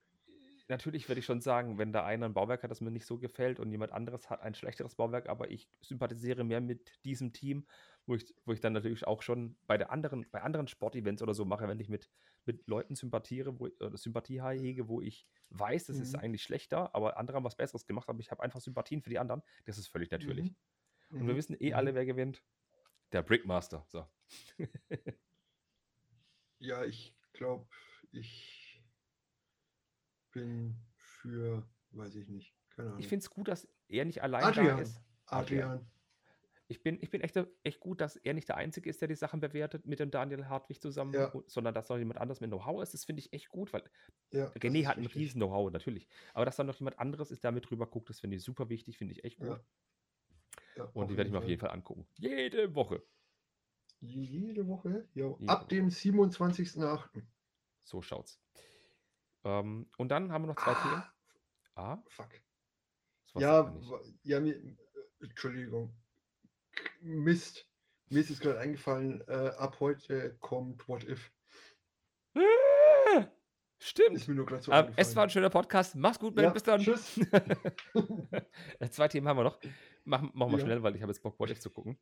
natürlich 0.68 1.08
würde 1.08 1.20
ich 1.20 1.26
schon 1.26 1.42
sagen, 1.42 1.78
wenn 1.78 1.92
da 1.94 2.06
einer 2.06 2.26
ein 2.26 2.34
Bauwerk 2.34 2.64
hat, 2.64 2.72
das 2.72 2.82
mir 2.82 2.92
nicht 2.92 3.06
so 3.06 3.18
gefällt 3.18 3.60
und 3.60 3.72
jemand 3.72 3.92
anderes 3.92 4.30
hat 4.30 4.42
ein 4.42 4.56
schlechteres 4.56 4.96
Bauwerk, 4.96 5.30
aber 5.30 5.50
ich 5.50 5.70
sympathisiere 5.82 6.44
mehr 6.44 6.62
mit 6.62 6.92
diesem 7.06 7.34
Team, 7.34 7.68
wo 8.06 8.16
ich, 8.16 8.34
wo 8.46 8.54
ich 8.54 8.60
dann 8.60 8.74
natürlich 8.74 9.06
auch 9.08 9.22
schon 9.22 9.58
bei 9.68 9.78
der 9.78 9.92
anderen, 9.92 10.30
bei 10.32 10.42
anderen 10.42 10.68
Sportevents 10.68 11.22
oder 11.22 11.34
so 11.34 11.46
mache, 11.46 11.68
wenn 11.68 11.80
ich 11.80 11.90
mit, 11.90 12.10
mit 12.46 12.68
Leuten 12.68 12.96
sympathiere, 12.96 13.60
wo, 13.60 13.68
oder 13.80 13.98
Sympathie 13.98 14.42
hege, 14.42 14.88
wo 14.88 15.02
ich 15.02 15.28
weiß, 15.50 15.86
das 15.86 16.00
ist 16.00 16.16
Mhm. 16.16 16.20
eigentlich 16.20 16.44
schlechter, 16.44 16.94
aber 16.96 17.18
andere 17.18 17.38
haben 17.38 17.44
was 17.44 17.56
Besseres 17.56 17.86
gemacht, 17.86 18.10
aber 18.10 18.20
ich 18.20 18.32
habe 18.32 18.44
einfach 18.44 18.62
Sympathien 18.62 19.02
für 19.02 19.10
die 19.10 19.20
anderen. 19.20 19.44
Das 19.66 19.78
ist 19.78 19.88
völlig 19.88 20.12
natürlich. 20.12 20.52
Mhm. 20.52 20.56
Und 21.12 21.28
wir 21.28 21.34
Mhm. 21.34 21.38
wissen 21.38 21.56
eh 21.60 21.70
Mhm. 21.70 21.74
alle, 21.74 21.96
wer 21.96 22.06
gewinnt. 22.06 22.44
Der 23.14 23.24
Brickmaster. 23.24 23.86
So. 23.88 24.06
Ja, 26.60 26.84
ich 26.84 27.16
glaube, 27.34 27.68
ich 28.12 28.67
bin 30.38 30.76
für, 30.96 31.68
weiß 31.92 32.16
ich 32.16 32.28
nicht, 32.28 32.54
keine 32.70 32.90
Ahnung. 32.90 33.00
Ich 33.00 33.08
finde 33.08 33.24
es 33.24 33.30
gut, 33.30 33.48
dass 33.48 33.68
er 33.88 34.06
nicht 34.06 34.22
allein 34.22 34.42
da 34.42 34.48
Adrian, 34.50 34.80
ist. 34.80 35.02
Adrian. 35.26 35.70
Adrian. 35.72 35.92
Ich 36.70 36.84
bin, 36.84 36.98
ich 37.02 37.10
bin 37.10 37.22
echt, 37.22 37.40
echt 37.64 37.80
gut, 37.80 38.02
dass 38.02 38.18
er 38.18 38.34
nicht 38.34 38.50
der 38.50 38.58
Einzige 38.58 38.90
ist, 38.90 39.00
der 39.02 39.08
die 39.08 39.16
Sachen 39.16 39.40
bewertet 39.40 39.86
mit 39.86 40.00
dem 40.00 40.12
Daniel 40.12 40.48
Hartwig 40.50 40.82
zusammen, 40.82 41.14
Ja. 41.14 41.32
sondern 41.48 41.74
dass 41.74 41.88
noch 41.88 41.98
jemand 41.98 42.20
anderes 42.20 42.42
mit 42.42 42.50
Know-how 42.50 42.84
ist. 42.84 42.94
Das 42.94 43.06
finde 43.06 43.22
ich 43.22 43.32
echt 43.32 43.48
gut, 43.50 43.72
weil 43.72 43.84
Ja, 44.32 44.48
René 44.50 44.86
hat 44.86 44.98
ein 44.98 45.04
richtig. 45.04 45.22
riesen 45.22 45.40
Know-how, 45.40 45.72
natürlich. 45.72 46.08
Aber 46.34 46.44
dass 46.46 46.58
da 46.58 46.66
noch 46.66 46.78
jemand 46.78 47.00
anderes 47.00 47.32
ist, 47.32 47.44
der 47.44 47.54
mit 47.54 47.70
drüber 47.70 47.88
guckt, 47.88 48.10
das 48.10 48.20
finde 48.20 48.36
ich 48.36 48.44
super 48.44 48.68
wichtig, 48.70 48.98
finde 48.98 49.14
ich 49.14 49.24
echt 49.24 49.40
gut. 49.40 49.62
Ja. 50.76 50.84
Und 50.94 51.10
die 51.10 51.16
werde 51.16 51.30
ich 51.30 51.32
mir 51.32 51.40
auf 51.40 51.48
jeden 51.48 51.62
Fall 51.62 51.72
angucken. 51.72 52.06
Jede 52.16 52.76
Woche. 52.76 53.02
Jede 54.00 54.68
Woche? 54.68 55.08
Ja, 55.14 55.34
ab 55.48 55.70
dem 55.70 55.88
27.08. 55.88 57.24
So 57.84 58.02
schaut's. 58.02 58.42
Ähm, 59.48 59.90
und 59.98 60.10
dann 60.10 60.32
haben 60.32 60.44
wir 60.44 60.48
noch 60.48 60.58
zwei 60.62 60.74
Themen. 60.74 61.04
Ah, 61.76 61.94
Ah, 61.94 62.04
fuck. 62.10 62.30
Ja, 63.36 63.74
ja, 64.24 64.40
mir, 64.40 64.60
Entschuldigung. 65.22 65.96
Mist. 67.02 67.70
Mir 68.10 68.20
ist 68.22 68.30
jetzt 68.30 68.42
gerade 68.42 68.60
eingefallen, 68.60 69.22
äh, 69.28 69.52
ab 69.58 69.80
heute 69.80 70.36
kommt 70.40 70.88
What 70.88 71.04
If. 71.04 71.32
Stimmt. 73.80 74.16
Ist 74.18 74.28
mir 74.28 74.34
nur 74.36 74.46
gerade 74.48 74.64
so 74.64 74.72
Ähm, 74.72 74.92
es 74.96 75.16
war 75.16 75.24
ein 75.24 75.30
schöner 75.30 75.52
Podcast. 75.52 75.96
Mach's 75.96 76.18
gut, 76.20 76.34
Ben. 76.34 76.46
Ja, 76.46 76.50
Bis 76.50 76.64
dann. 76.64 76.82
tschüss. 76.82 77.20
Zwei 78.90 79.08
Themen 79.08 79.28
haben 79.28 79.38
wir 79.38 79.44
noch. 79.44 79.60
Machen, 80.04 80.32
machen 80.34 80.52
wir 80.52 80.58
Ja. 80.60 80.66
schnell, 80.66 80.82
weil 80.84 80.96
ich 80.96 81.02
habe 81.04 81.12
jetzt 81.12 81.22
Bock, 81.22 81.40
What 81.40 81.52
If 81.52 81.60
zu 81.60 81.70
gucken. 81.70 81.98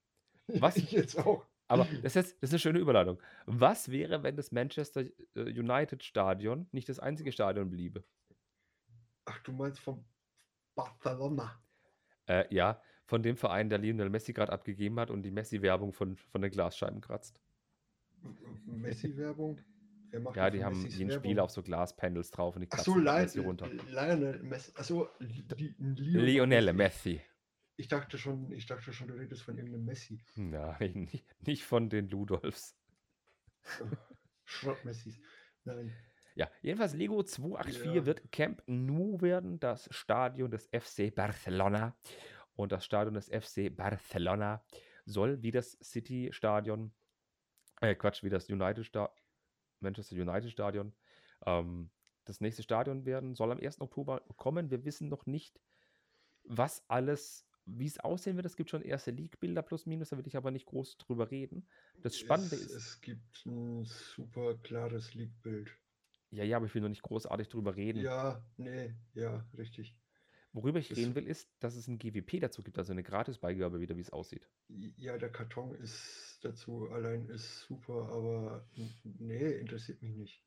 Was? 0.48 0.78
Ich 0.78 0.92
jetzt 0.92 1.18
auch. 1.18 1.46
Aber 1.68 1.86
das 2.04 2.16
ist, 2.16 2.42
das 2.42 2.50
ist 2.50 2.54
eine 2.54 2.60
schöne 2.60 2.80
Überleitung. 2.80 3.22
Was 3.46 3.90
wäre, 3.90 4.24
wenn 4.24 4.36
das 4.36 4.52
Manchester 4.52 5.02
äh, 5.36 5.42
United 5.42 6.04
Stadion 6.04 6.68
nicht 6.72 6.90
das 6.90 7.00
einzige 7.00 7.32
Stadion 7.32 7.70
bliebe? 7.70 8.04
Ach, 9.26 9.40
du 9.40 9.52
meinst 9.52 9.80
vom 9.80 10.06
Barcelona. 10.76 11.60
Äh, 12.28 12.46
ja, 12.54 12.82
von 13.06 13.24
dem 13.24 13.38
Verein, 13.38 13.70
der 13.70 13.80
Lionel 13.80 14.10
Messi 14.10 14.34
gerade 14.34 14.52
abgegeben 14.52 15.00
hat 15.00 15.10
und 15.10 15.24
die 15.24 15.32
Messi-Werbung 15.32 15.94
von, 15.94 16.16
von 16.16 16.42
den 16.42 16.52
Glasscheiben 16.52 17.02
kratzt. 17.02 17.40
Messi-Werbung? 18.66 19.60
Ja, 20.34 20.50
die 20.50 20.64
haben 20.64 20.82
Messis 20.82 20.98
jeden 20.98 21.10
Werbung? 21.10 21.24
Spieler 21.24 21.44
auf 21.44 21.52
so 21.52 21.62
Glaspanels 21.62 22.32
drauf 22.32 22.56
und 22.56 22.62
die 22.62 22.68
Ach 22.72 22.78
kratzen 22.78 22.94
so, 22.94 23.00
Messi 23.00 23.40
runter. 23.40 23.70
Lionel 23.90 24.42
Messi. 24.44 24.72
Achso, 24.76 25.10
Lionel 25.20 26.74
Messi. 26.74 27.22
Ich 27.78 27.88
dachte 27.88 28.18
schon, 28.18 28.52
ich 28.52 28.66
dachte 28.66 28.94
schon, 28.94 29.08
du 29.08 29.16
redest 29.16 29.42
von 29.44 29.58
irgendeinem 29.58 29.86
Messi. 29.86 30.22
Nein, 30.36 31.08
nicht, 31.12 31.26
nicht 31.46 31.64
von 31.66 31.90
den 31.90 32.10
Ludolfs. 32.10 32.76
Schrott-Messis. 34.46 35.20
Nein. 35.64 35.94
Ja, 36.36 36.50
jedenfalls 36.62 36.94
Lego 36.94 37.24
284 37.24 37.96
Ja. 37.96 38.06
wird 38.06 38.32
Camp 38.32 38.62
Nou 38.68 39.22
werden, 39.22 39.60
das 39.60 39.88
Stadion 39.92 40.52
des 40.52 40.68
FC 40.68 41.14
Barcelona. 41.14 41.96
Und 42.56 42.72
das 42.72 42.86
Stadion 42.86 43.14
des 43.16 43.28
FC 43.30 43.70
Barcelona 43.76 44.64
soll 45.06 45.42
wie 45.42 45.52
das 45.52 45.78
City-Stadion, 45.82 46.94
äh, 47.82 47.96
Quatsch, 47.96 48.24
wie 48.24 48.30
das 48.30 48.50
United 48.50 48.86
Sta 48.86 49.14
Manchester 49.82 50.16
United 50.16 50.50
Stadion, 50.52 50.94
ähm, 51.46 51.90
das 52.24 52.40
nächste 52.42 52.64
Stadion 52.64 53.06
werden, 53.06 53.36
soll 53.36 53.52
am 53.52 53.60
1. 53.60 53.82
Oktober 53.82 54.22
kommen. 54.38 54.72
Wir 54.72 54.84
wissen 54.86 55.10
noch 55.10 55.26
nicht, 55.26 55.60
was 56.44 56.84
alles, 56.90 57.46
wie 57.66 57.86
es 57.88 58.00
aussehen 58.00 58.36
wird. 58.36 58.46
Es 58.46 58.56
gibt 58.56 58.70
schon 58.70 58.82
erste 58.82 59.12
League-Bilder 59.12 59.62
plus 59.64 59.86
minus, 59.86 60.10
da 60.10 60.18
will 60.18 60.28
ich 60.28 60.38
aber 60.38 60.52
nicht 60.52 60.66
groß 60.66 60.98
drüber 60.98 61.32
reden. 61.32 61.68
Das 62.02 62.18
Spannende 62.18 62.56
es, 62.56 62.62
ist, 62.64 62.72
Es 62.76 63.02
gibt 63.02 63.46
ein 63.46 63.86
super 63.86 64.56
klares 64.56 65.14
League-Bild. 65.14 65.76
ja, 66.32 66.44
ja, 66.44 66.58
aber 66.58 66.66
ich 66.68 66.76
will 66.76 66.82
noch 66.82 66.90
nicht 66.90 67.02
großartig 67.04 67.50
drüber 67.50 67.76
reden. 67.76 68.02
Ja, 68.02 68.44
nee, 68.58 68.94
ja, 69.14 69.48
richtig. 69.58 69.96
Worüber 70.54 70.80
ich 70.80 70.88
Das- 70.90 70.98
reden 70.98 71.16
will, 71.16 71.28
ist, 71.28 71.50
dass 71.60 71.76
es 71.76 71.88
ein 71.88 71.98
GWP 71.98 72.40
dazu 72.40 72.64
gibt, 72.64 72.78
also 72.78 72.94
eine 72.94 73.04
Gratisbeigabe 73.04 73.80
wieder, 73.82 73.98
wie 73.98 74.02
es 74.02 74.10
aussieht. 74.10 74.48
Ja, 74.96 75.18
der 75.18 75.30
Karton 75.32 75.76
ist 75.76 76.40
dazu 76.44 76.90
allein 76.90 77.28
ist 77.28 77.62
super, 77.62 78.10
aber 78.10 78.66
nee, 79.04 79.52
interessiert 79.52 80.02
mich 80.02 80.16
nicht. 80.16 80.44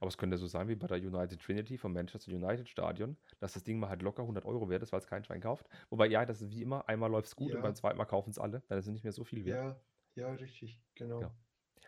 Aber 0.00 0.08
es 0.08 0.16
könnte 0.18 0.36
so 0.38 0.46
sein 0.46 0.68
wie 0.68 0.76
bei 0.76 0.86
der 0.86 0.98
United 0.98 1.40
Trinity 1.40 1.78
vom 1.78 1.92
Manchester 1.92 2.32
United 2.32 2.68
Stadion, 2.68 3.16
dass 3.40 3.52
das 3.54 3.64
Ding 3.64 3.78
mal 3.78 3.88
halt 3.88 4.02
locker 4.02 4.22
100 4.22 4.44
Euro 4.44 4.68
wert 4.68 4.82
ist, 4.82 4.92
weil 4.92 5.00
es 5.00 5.06
kein 5.06 5.24
Schwein 5.24 5.40
kauft. 5.40 5.68
Wobei, 5.90 6.06
ja, 6.06 6.24
das 6.24 6.40
ist 6.42 6.50
wie 6.50 6.62
immer, 6.62 6.88
einmal 6.88 7.10
läuft 7.10 7.28
es 7.28 7.36
gut 7.36 7.50
und 7.52 7.56
Ja. 7.58 7.62
beim 7.62 7.74
zweiten 7.74 7.98
Mal 7.98 8.04
kaufen 8.06 8.30
es 8.30 8.38
alle, 8.38 8.62
dann 8.68 8.78
ist 8.78 8.86
es 8.86 8.92
nicht 8.92 9.04
mehr 9.04 9.12
so 9.12 9.24
viel 9.24 9.44
wert. 9.44 9.80
Ja, 10.16 10.24
ja, 10.28 10.32
richtig, 10.34 10.80
genau. 10.94 11.20
Ja. 11.22 11.34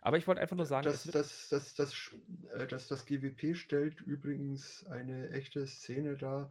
Aber 0.03 0.17
ich 0.17 0.27
wollte 0.27 0.41
einfach 0.41 0.57
nur 0.57 0.67
sagen, 0.67 0.85
Das, 0.85 1.01
es 1.01 1.07
wird, 1.07 1.15
das, 1.17 1.49
das, 1.51 1.75
das, 1.75 2.17
äh, 2.55 2.67
das, 2.67 2.89
das 2.89 3.05
GWP 3.07 3.55
stellt 3.55 4.01
übrigens 4.01 4.87
eine 4.87 5.31
echte 5.31 5.67
Szene 5.67 6.17
dar, 6.17 6.51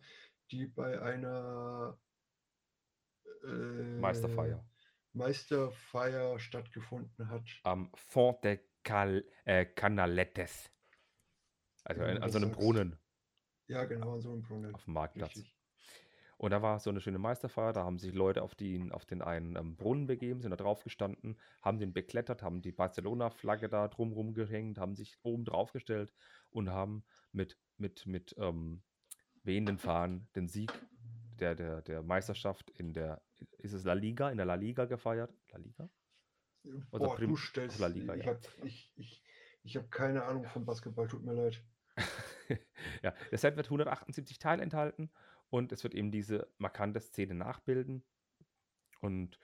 die 0.51 0.67
bei 0.67 1.01
einer 1.01 1.97
äh, 3.43 3.47
Meisterfeier. 3.99 4.63
Meisterfeier 5.13 6.39
stattgefunden 6.39 7.29
hat. 7.29 7.43
am 7.63 7.89
Font 7.95 8.43
de 8.43 8.59
Cal 8.83 9.25
äh, 9.45 9.65
Canaletes. 9.65 10.71
Also 11.83 12.03
an, 12.03 12.29
so 12.29 12.37
einem 12.37 12.49
sagst. 12.49 12.59
Brunnen 12.59 12.99
Ja, 13.67 13.85
genau, 13.85 14.13
an 14.15 14.21
so 14.21 14.31
einem 14.31 14.41
Brunnen. 14.41 14.73
auf 14.73 14.85
dem 14.85 14.93
Marktplatz. 14.93 15.35
Richtig. 15.35 15.55
Und 16.37 16.51
da 16.51 16.61
war 16.61 16.79
so 16.79 16.89
eine 16.89 17.01
schöne 17.01 17.19
Meisterfeier, 17.19 17.73
da 17.73 17.83
haben 17.83 17.99
sich 17.99 18.13
Leute 18.13 18.43
auf, 18.43 18.55
die, 18.55 18.91
auf 18.91 19.05
den 19.05 19.21
einen 19.21 19.57
ähm, 19.57 19.75
Brunnen 19.75 20.07
begeben, 20.07 20.41
sind 20.41 20.51
da 20.51 20.55
drauf 20.55 20.83
gestanden, 20.85 21.37
haben 21.61 21.79
den 21.79 21.91
beklettert, 21.91 22.43
haben 22.43 22.61
die 22.61 22.71
Barcelona-Flagge 22.71 23.67
da 23.67 23.89
drumrum 23.89 24.33
gehängt, 24.33 24.77
haben 24.77 24.95
sich 24.95 25.17
oben 25.21 25.43
drauf 25.43 25.73
gestellt 25.73 26.13
und 26.49 26.69
haben 26.69 27.03
mit, 27.33 27.57
mit, 27.77 28.05
mit 28.05 28.35
ähm, 28.37 28.83
wehenden 29.43 29.77
Fahnen 29.77 30.29
den 30.33 30.47
Sieg 30.47 30.71
der, 31.39 31.55
der, 31.55 31.81
der 31.81 32.03
Meisterschaft 32.03 32.69
in 32.69 32.93
der, 32.93 33.21
ist 33.57 33.73
es 33.73 33.83
La 33.83 33.93
Liga, 33.93 34.29
in 34.29 34.37
der 34.37 34.45
La 34.45 34.55
Liga 34.55 34.85
gefeiert? 34.85 35.33
La 35.51 35.57
Liga? 35.57 35.89
Oder 36.91 37.07
Boah, 37.07 37.15
Prim- 37.15 37.31
du 37.31 37.35
stellst, 37.35 37.79
La 37.79 37.87
Liga, 37.87 38.15
ich 38.15 38.25
ja. 38.25 38.31
habe 38.31 38.39
ich, 38.63 38.93
ich, 38.95 39.23
ich 39.63 39.75
hab 39.75 39.91
keine 39.91 40.23
Ahnung 40.23 40.45
vom 40.45 40.65
Basketball, 40.65 41.07
tut 41.07 41.23
mir 41.23 41.33
leid. 41.33 41.61
ja, 43.03 43.13
der 43.31 43.37
Set 43.37 43.55
wird 43.55 43.67
178 43.67 44.39
Teile 44.39 44.61
enthalten 44.61 45.09
und 45.49 45.71
es 45.71 45.83
wird 45.83 45.95
eben 45.95 46.11
diese 46.11 46.47
markante 46.57 46.99
Szene 46.99 47.35
nachbilden. 47.35 48.03
Und 49.01 49.39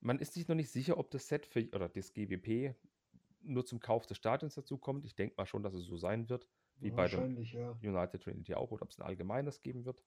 man 0.00 0.18
ist 0.18 0.34
sich 0.34 0.48
noch 0.48 0.54
nicht 0.54 0.70
sicher, 0.70 0.98
ob 0.98 1.10
das 1.10 1.28
Set 1.28 1.46
für, 1.46 1.68
oder 1.72 1.88
das 1.88 2.12
GWP 2.12 2.74
nur 3.42 3.66
zum 3.66 3.80
Kauf 3.80 4.06
des 4.06 4.16
Stadions 4.16 4.54
dazu 4.54 4.78
kommt. 4.78 5.04
Ich 5.04 5.14
denke 5.14 5.34
mal 5.36 5.46
schon, 5.46 5.62
dass 5.62 5.74
es 5.74 5.84
so 5.84 5.96
sein 5.96 6.28
wird, 6.28 6.46
wie 6.76 6.90
bei 6.90 7.08
dem 7.08 7.42
ja. 7.42 7.70
United 7.82 8.22
Trinity 8.22 8.54
auch, 8.54 8.70
oder 8.70 8.82
ob 8.82 8.90
es 8.90 8.98
ein 8.98 9.06
allgemeines 9.06 9.62
geben 9.62 9.84
wird. 9.84 10.02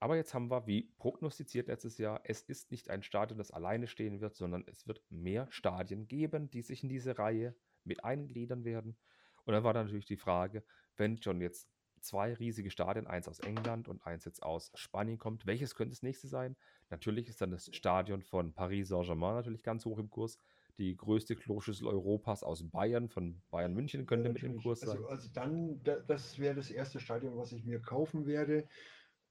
Aber 0.00 0.16
jetzt 0.16 0.34
haben 0.34 0.50
wir, 0.50 0.66
wie 0.66 0.92
prognostiziert 0.98 1.68
letztes 1.68 1.98
Jahr, 1.98 2.20
es 2.24 2.42
ist 2.42 2.70
nicht 2.70 2.90
ein 2.90 3.02
Stadion, 3.02 3.38
das 3.38 3.50
alleine 3.50 3.86
stehen 3.86 4.20
wird, 4.20 4.34
sondern 4.34 4.64
es 4.66 4.86
wird 4.86 5.02
mehr 5.08 5.46
Stadien 5.50 6.08
geben, 6.08 6.50
die 6.50 6.62
sich 6.62 6.82
in 6.82 6.88
diese 6.88 7.18
Reihe 7.18 7.54
mit 7.84 8.04
eingliedern 8.04 8.64
werden. 8.64 8.96
Und 9.44 9.52
dann 9.54 9.64
war 9.64 9.72
dann 9.74 9.86
natürlich 9.86 10.06
die 10.06 10.16
Frage, 10.16 10.64
wenn 10.96 11.20
schon 11.20 11.40
jetzt 11.40 11.68
zwei 12.00 12.34
riesige 12.34 12.70
Stadien, 12.70 13.06
eins 13.06 13.28
aus 13.28 13.40
England 13.40 13.88
und 13.88 14.06
eins 14.06 14.24
jetzt 14.24 14.42
aus 14.42 14.70
Spanien 14.74 15.18
kommt, 15.18 15.46
welches 15.46 15.74
könnte 15.74 15.94
das 15.94 16.02
nächste 16.02 16.28
sein? 16.28 16.56
Natürlich 16.90 17.28
ist 17.28 17.40
dann 17.40 17.50
das 17.50 17.74
Stadion 17.74 18.22
von 18.22 18.52
Paris 18.52 18.88
Saint-Germain 18.88 19.34
natürlich 19.34 19.62
ganz 19.62 19.84
hoch 19.84 19.98
im 19.98 20.10
Kurs. 20.10 20.38
Die 20.76 20.96
größte 20.96 21.36
Kloschüssel 21.36 21.86
Europas 21.86 22.42
aus 22.42 22.68
Bayern, 22.68 23.08
von 23.08 23.40
Bayern 23.50 23.74
München, 23.74 24.06
könnte 24.06 24.28
Ja, 24.28 24.32
mit 24.32 24.42
im. 24.42 24.60
Kurs 24.60 24.80
sein. 24.80 24.90
also, 24.90 25.06
also 25.08 25.28
dann, 25.32 25.82
da, 25.84 26.00
das 26.00 26.38
wäre 26.38 26.56
das 26.56 26.70
erste 26.70 27.00
Stadion, 27.00 27.36
was 27.36 27.52
ich 27.52 27.64
mir 27.64 27.80
kaufen 27.80 28.26
werde, 28.26 28.68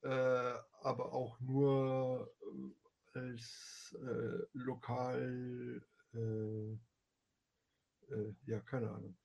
äh, 0.02 0.08
aber 0.82 1.14
auch 1.14 1.40
nur 1.42 2.34
äh, 3.14 3.20
als 3.20 3.96
äh, 4.02 4.46
lokal, 4.54 5.82
äh, 6.14 6.18
äh, 8.14 8.34
ja, 8.46 8.60
keine 8.62 8.90
Ahnung. 8.90 9.16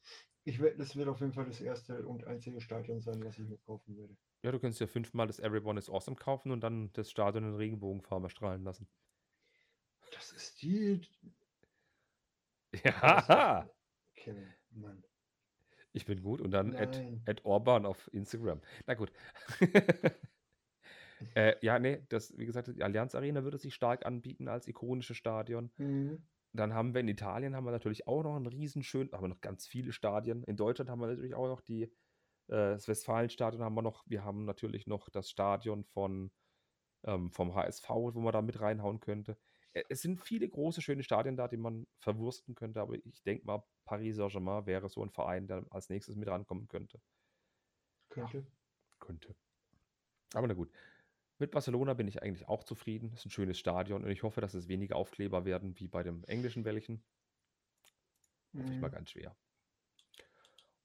Ich 0.48 0.60
werd, 0.60 0.80
das 0.80 0.96
wird 0.96 1.08
auf 1.08 1.20
jeden 1.20 1.34
Fall 1.34 1.44
das 1.44 1.60
erste 1.60 2.06
und 2.06 2.26
einzige 2.26 2.58
Stadion 2.62 3.02
sein, 3.02 3.22
was 3.22 3.38
ich 3.38 3.46
mir 3.46 3.58
kaufen 3.58 3.98
werde. 3.98 4.16
Ja, 4.42 4.50
du 4.50 4.58
kannst 4.58 4.80
ja 4.80 4.86
fünfmal 4.86 5.26
das 5.26 5.40
Everyone 5.40 5.78
is 5.78 5.90
Awesome 5.90 6.16
kaufen 6.16 6.52
und 6.52 6.62
dann 6.62 6.90
das 6.94 7.10
Stadion 7.10 7.44
in 7.44 7.54
Regenbogenfarben 7.54 8.24
erstrahlen 8.24 8.64
lassen. 8.64 8.88
Das 10.10 10.32
ist 10.32 10.62
die. 10.62 11.02
Ja, 12.82 13.68
Kevin, 14.14 14.48
Mann. 14.70 15.04
ich 15.92 16.06
bin 16.06 16.22
gut. 16.22 16.40
Und 16.40 16.50
dann 16.52 16.74
at, 16.74 16.98
at 17.26 17.44
Orban 17.44 17.84
auf 17.84 18.08
Instagram. 18.14 18.62
Na 18.86 18.94
gut. 18.94 19.12
äh, 21.34 21.56
ja, 21.60 21.78
nee, 21.78 22.06
das, 22.08 22.36
wie 22.38 22.46
gesagt, 22.46 22.68
die 22.68 22.82
Allianz 22.82 23.14
Arena 23.14 23.44
würde 23.44 23.58
sich 23.58 23.74
stark 23.74 24.06
anbieten 24.06 24.48
als 24.48 24.66
ikonisches 24.66 25.18
Stadion. 25.18 25.70
Mhm. 25.76 26.26
Dann 26.58 26.74
haben 26.74 26.92
wir 26.92 27.02
in 27.02 27.08
Italien 27.08 27.54
haben 27.54 27.66
wir 27.66 27.70
natürlich 27.70 28.08
auch 28.08 28.24
noch 28.24 28.34
einen 28.34 28.46
riesenschön, 28.46 29.12
haben 29.12 29.22
wir 29.22 29.28
noch 29.28 29.40
ganz 29.40 29.68
viele 29.68 29.92
Stadien. 29.92 30.42
In 30.42 30.56
Deutschland 30.56 30.90
haben 30.90 31.00
wir 31.00 31.06
natürlich 31.06 31.36
auch 31.36 31.46
noch 31.46 31.60
die, 31.60 31.84
äh, 31.84 31.90
das 32.48 32.88
Westfalenstadion 32.88 33.62
haben 33.62 33.76
wir 33.76 33.82
noch. 33.82 34.02
Wir 34.06 34.24
haben 34.24 34.44
natürlich 34.44 34.88
noch 34.88 35.08
das 35.08 35.30
Stadion 35.30 35.84
von, 35.84 36.32
ähm, 37.04 37.30
vom 37.30 37.54
HSV, 37.54 37.88
wo 37.88 38.20
man 38.20 38.32
da 38.32 38.42
mit 38.42 38.60
reinhauen 38.60 38.98
könnte. 38.98 39.38
Es 39.88 40.02
sind 40.02 40.20
viele 40.20 40.48
große, 40.48 40.82
schöne 40.82 41.04
Stadien 41.04 41.36
da, 41.36 41.46
die 41.46 41.58
man 41.58 41.86
verwursten 42.00 42.56
könnte, 42.56 42.80
aber 42.80 42.94
ich 42.94 43.22
denke 43.22 43.46
mal, 43.46 43.62
Paris 43.84 44.16
Saint-Germain 44.16 44.66
wäre 44.66 44.88
so 44.88 45.04
ein 45.04 45.10
Verein, 45.10 45.46
der 45.46 45.64
als 45.70 45.88
nächstes 45.90 46.16
mit 46.16 46.26
rankommen 46.26 46.66
könnte. 46.66 47.00
Könnte. 48.08 48.44
Könnte. 48.98 49.36
Aber 50.34 50.48
na 50.48 50.54
gut. 50.54 50.72
Mit 51.38 51.52
Barcelona 51.52 51.94
bin 51.94 52.08
ich 52.08 52.22
eigentlich 52.22 52.48
auch 52.48 52.64
zufrieden. 52.64 53.10
Es 53.12 53.20
ist 53.20 53.26
ein 53.26 53.30
schönes 53.30 53.58
Stadion 53.58 54.04
und 54.04 54.10
ich 54.10 54.22
hoffe, 54.22 54.40
dass 54.40 54.54
es 54.54 54.68
weniger 54.68 54.96
Aufkleber 54.96 55.44
werden 55.44 55.78
wie 55.78 55.88
bei 55.88 56.02
dem 56.02 56.24
englischen 56.24 56.64
welchen. 56.64 57.04
Hoffe 58.56 58.72
ich 58.72 58.80
mal 58.80 58.88
Mhm. 58.88 58.92
ganz 58.92 59.10
schwer. 59.10 59.36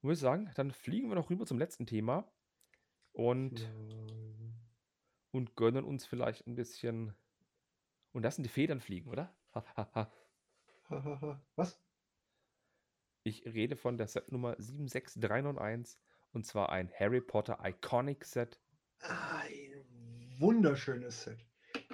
Und 0.01 0.09
würde 0.09 0.15
sagen, 0.19 0.51
dann 0.55 0.71
fliegen 0.71 1.09
wir 1.09 1.15
noch 1.15 1.30
rüber 1.30 1.45
zum 1.45 1.57
letzten 1.57 1.85
Thema 1.85 2.31
und, 3.13 3.61
Ja. 3.61 3.69
und 5.31 5.55
gönnen 5.55 5.85
uns 5.85 6.05
vielleicht 6.05 6.45
ein 6.45 6.55
bisschen. 6.55 7.15
Und 8.11 8.21
lassen 8.21 8.43
die 8.43 8.49
Federn 8.49 8.80
fliegen, 8.80 9.09
oder? 9.09 9.35
Was? 11.55 11.81
ich 13.25 13.45
rede 13.45 13.75
von 13.77 13.97
der 13.97 14.07
Setnummer 14.07 14.55
76391 14.59 15.99
und 16.34 16.45
zwar 16.45 16.69
ein 16.69 16.91
Harry 16.93 17.21
Potter 17.21 17.57
Iconic 17.63 18.25
Set. 18.25 18.59
Ein 18.99 19.62
wunderschönes 20.39 21.23
Set. 21.23 21.45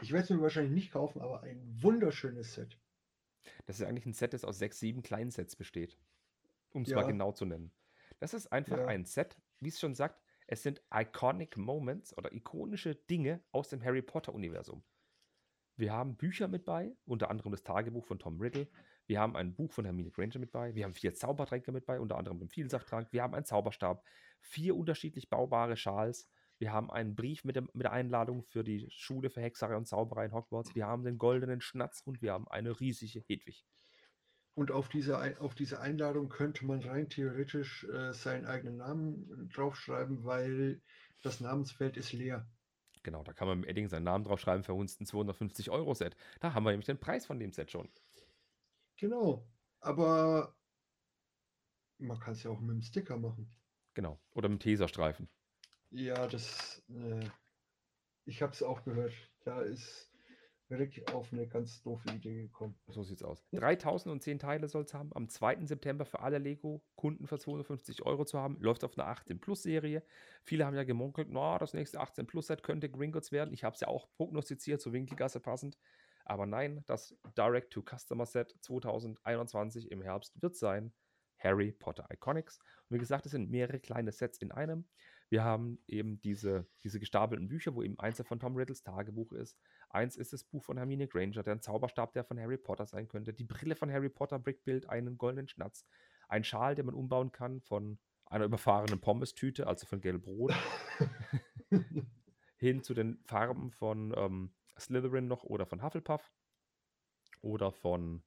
Ich 0.02 0.12
werde 0.12 0.24
es 0.26 0.30
mir 0.30 0.42
wahrscheinlich 0.42 0.74
nicht 0.74 0.92
kaufen, 0.92 1.22
aber 1.22 1.44
ein 1.44 1.62
wunderschönes 1.82 2.54
Set. 2.54 2.78
Das 3.66 3.80
ist 3.80 3.86
eigentlich 3.86 4.06
ein 4.06 4.14
Set, 4.14 4.34
das 4.34 4.44
aus 4.44 4.60
sechs, 4.60 4.80
sieben 4.80 5.02
kleinen 5.02 5.32
Sets 5.32 5.56
besteht. 5.56 5.98
Um 6.72 6.84
es 6.84 6.90
mal 6.90 7.02
Ja. 7.02 7.08
genau 7.08 7.32
zu 7.32 7.46
nennen. 7.46 7.72
Das 8.20 8.34
ist 8.34 8.48
einfach 8.52 8.78
Ja. 8.78 8.88
ein 8.88 9.06
Set, 9.06 9.38
wie 9.60 9.70
es 9.70 9.80
schon 9.80 9.96
sagt, 9.96 10.22
es 10.48 10.64
sind 10.64 10.82
Iconic 10.94 11.58
Moments 11.58 12.18
oder 12.18 12.32
ikonische 12.34 12.96
Dinge 12.96 13.44
aus 13.52 13.70
dem 13.70 13.84
Harry 13.84 14.02
Potter-Universum. 14.02 14.84
Wir 15.76 15.94
haben 15.94 16.18
Bücher 16.18 16.48
mit 16.48 16.66
bei, 16.66 16.96
unter 17.06 17.30
anderem 17.30 17.52
das 17.52 17.64
Tagebuch 17.64 18.06
von 18.06 18.20
Tom 18.20 18.40
Riddle. 18.42 18.68
Wir 19.06 19.20
haben 19.20 19.36
ein 19.38 19.56
Buch 19.56 19.72
von 19.72 19.86
Hermine 19.86 20.12
Granger 20.12 20.40
mit 20.40 20.52
bei. 20.52 20.76
Wir 20.76 20.84
haben 20.84 20.94
vier 20.94 21.14
Zaubertränke 21.14 21.72
mit 21.72 21.86
bei, 21.86 22.00
unter 22.00 22.18
anderem 22.18 22.40
den 22.40 22.50
Vielsafttrank. 22.50 23.08
Wir 23.12 23.24
haben 23.24 23.34
einen 23.34 23.46
Zauberstab, 23.46 24.04
vier 24.42 24.76
unterschiedlich 24.76 25.30
baubare 25.30 25.78
Schals. 25.78 26.30
Wir 26.60 26.74
haben 26.74 26.92
einen 26.92 27.16
Brief 27.16 27.46
mit, 27.46 27.56
dem, 27.56 27.70
mit 27.74 27.84
der 27.84 27.94
Einladung 27.94 28.44
für 28.44 28.64
die 28.64 28.86
Schule 28.92 29.30
für 29.30 29.42
Hexerei 29.42 29.78
und 29.78 29.88
Zauberei 29.88 30.26
in 30.26 30.34
Hogwarts. 30.34 30.76
Wir 30.76 30.86
haben 30.86 31.04
den 31.04 31.18
goldenen 31.18 31.62
Schnatz 31.62 32.02
und 32.06 32.22
wir 32.22 32.34
haben 32.34 32.48
eine 32.50 32.80
riesige 32.80 33.22
Hedwig. 33.22 33.66
Und 34.56 34.72
auf 34.72 34.90
diese, 34.90 35.40
auf 35.40 35.56
diese 35.56 35.80
Einladung 35.80 36.28
könnte 36.28 36.66
man 36.66 36.82
rein 36.82 37.08
theoretisch 37.08 37.86
äh, 37.86 38.12
seinen 38.12 38.46
eigenen 38.46 38.76
Namen 38.76 39.50
draufschreiben, 39.54 40.26
weil 40.26 40.82
das 41.22 41.40
Namensfeld 41.40 41.96
ist 41.96 42.12
leer. 42.12 42.46
Genau, 43.04 43.24
da 43.24 43.32
kann 43.32 43.48
man 43.48 43.62
mit 43.62 43.70
Edding 43.70 43.88
seinen 43.88 44.04
Namen 44.04 44.26
draufschreiben 44.26 44.64
für 44.64 44.74
uns 44.74 45.00
ein 45.00 45.06
250 45.06 45.70
Euro 45.70 45.94
Set. 45.94 46.18
Da 46.42 46.54
haben 46.54 46.66
wir 46.66 46.72
nämlich 46.72 46.88
den 46.88 47.00
Preis 47.00 47.26
von 47.26 47.40
dem 47.40 47.54
Set 47.54 47.72
schon. 47.72 47.90
Genau. 48.98 49.48
Aber 49.80 50.54
man 51.98 52.20
kann 52.20 52.34
es 52.34 52.44
ja 52.44 52.52
auch 52.52 52.60
mit 52.60 52.72
dem 52.72 52.82
Sticker 52.82 53.16
machen. 53.16 53.50
Genau. 53.94 54.20
Oder 54.32 54.50
mit 54.50 54.62
Teserstreifen. 54.62 55.30
Ja, 55.92 56.28
das. 56.28 56.84
Äh, 56.90 57.26
ich 58.26 58.42
habe 58.42 58.54
es 58.54 58.62
auch 58.62 58.84
gehört. 58.84 59.14
Da 59.44 59.62
ist 59.62 60.10
Rick 60.70 61.12
auf 61.14 61.34
eine 61.34 61.48
ganz 61.48 61.82
doofe 61.82 62.10
Idee 62.10 62.44
gekommen. 62.44 62.80
So 62.88 63.02
sieht's 63.02 63.24
aus. 63.24 63.44
Ja. 63.52 63.60
3010 63.60 64.38
Teile 64.38 64.68
soll 64.68 64.84
es 64.84 64.94
haben. 64.94 65.12
Am 65.16 65.28
2. 65.28 65.66
September 65.66 66.06
für 66.06 66.20
alle 66.20 66.38
Lego-Kunden 66.38 67.26
für 67.26 67.40
250 67.40 68.04
Euro 68.06 68.26
zu 68.26 68.40
haben. 68.40 68.58
Läuft 68.62 68.84
auf 68.84 68.98
einer 68.98 69.08
18 69.08 69.40
Plus 69.40 69.64
Serie. 69.64 70.04
Viele 70.44 70.66
haben 70.66 70.76
ja 70.76 70.84
gemunkelt, 70.84 71.30
na, 71.32 71.58
das 71.58 71.74
nächste 71.74 72.00
18 72.00 72.28
Plus 72.28 72.48
Set 72.48 72.62
könnte 72.62 72.90
Gringotts 72.90 73.32
werden. 73.32 73.54
Ich 73.54 73.64
habe 73.64 73.74
es 73.74 73.82
ja 73.82 73.88
auch 73.88 74.10
prognostiziert, 74.16 74.82
zur 74.82 74.94
Winkelgasse 74.94 75.40
passend. 75.40 75.78
Aber 76.24 76.46
nein, 76.46 76.84
das 76.86 77.18
Direct-to-Customer 77.36 78.28
Set 78.28 78.56
2021 78.62 79.90
im 79.92 80.04
Herbst 80.04 80.40
wird 80.40 80.56
sein 80.56 80.94
Harry 81.40 81.72
Potter 81.72 82.06
Iconics. 82.14 82.60
Und 82.88 82.96
wie 82.96 83.00
gesagt, 83.00 83.26
es 83.26 83.32
sind 83.32 83.50
mehrere 83.50 83.80
kleine 83.80 84.12
Sets 84.12 84.38
in 84.38 84.52
einem. 84.52 84.88
Wir 85.30 85.44
haben 85.44 85.78
eben 85.88 86.20
diese, 86.22 86.68
diese 86.84 87.00
gestapelten 87.00 87.48
Bücher, 87.48 87.76
wo 87.76 87.84
eben 87.84 88.00
eins 88.00 88.18
davon 88.18 88.40
Tom 88.40 88.56
Riddles 88.56 88.82
Tagebuch 88.82 89.32
ist. 89.32 89.58
Eins 89.90 90.18
ist 90.18 90.34
das 90.34 90.44
Buch 90.44 90.64
von 90.64 90.78
Hermine 90.78 91.08
Granger, 91.08 91.44
der 91.44 91.54
ein 91.54 91.62
Zauberstab, 91.62 92.14
der 92.14 92.24
von 92.24 92.40
Harry 92.40 92.58
Potter 92.58 92.88
sein 92.88 93.08
könnte. 93.08 93.32
Die 93.34 93.44
Brille 93.44 93.76
von 93.76 93.92
Harry 93.92 94.10
Potter 94.10 94.40
Brickbuild, 94.40 94.90
einen 94.90 95.18
goldenen 95.20 95.48
Schnatz. 95.48 95.86
Ein 96.28 96.44
Schal, 96.44 96.74
den 96.74 96.88
man 96.88 96.96
umbauen 96.96 97.32
kann 97.32 97.62
von 97.62 98.00
einer 98.26 98.46
überfahrenen 98.46 99.00
Pommes-Tüte, 99.00 99.68
also 99.68 99.86
von 99.86 100.02
Gelbrot, 100.02 100.54
hin 102.58 102.84
zu 102.84 102.94
den 102.94 103.20
Farben 103.26 103.72
von 103.72 104.14
ähm, 104.18 104.54
Slytherin 104.80 105.28
noch 105.28 105.44
oder 105.44 105.66
von 105.66 105.84
Hufflepuff. 105.84 106.32
Oder 107.42 107.72
von 107.72 108.24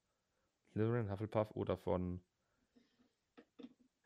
Slytherin, 0.71 1.11
Hufflepuff 1.11 1.51
oder 1.53 1.77
von 1.77 2.23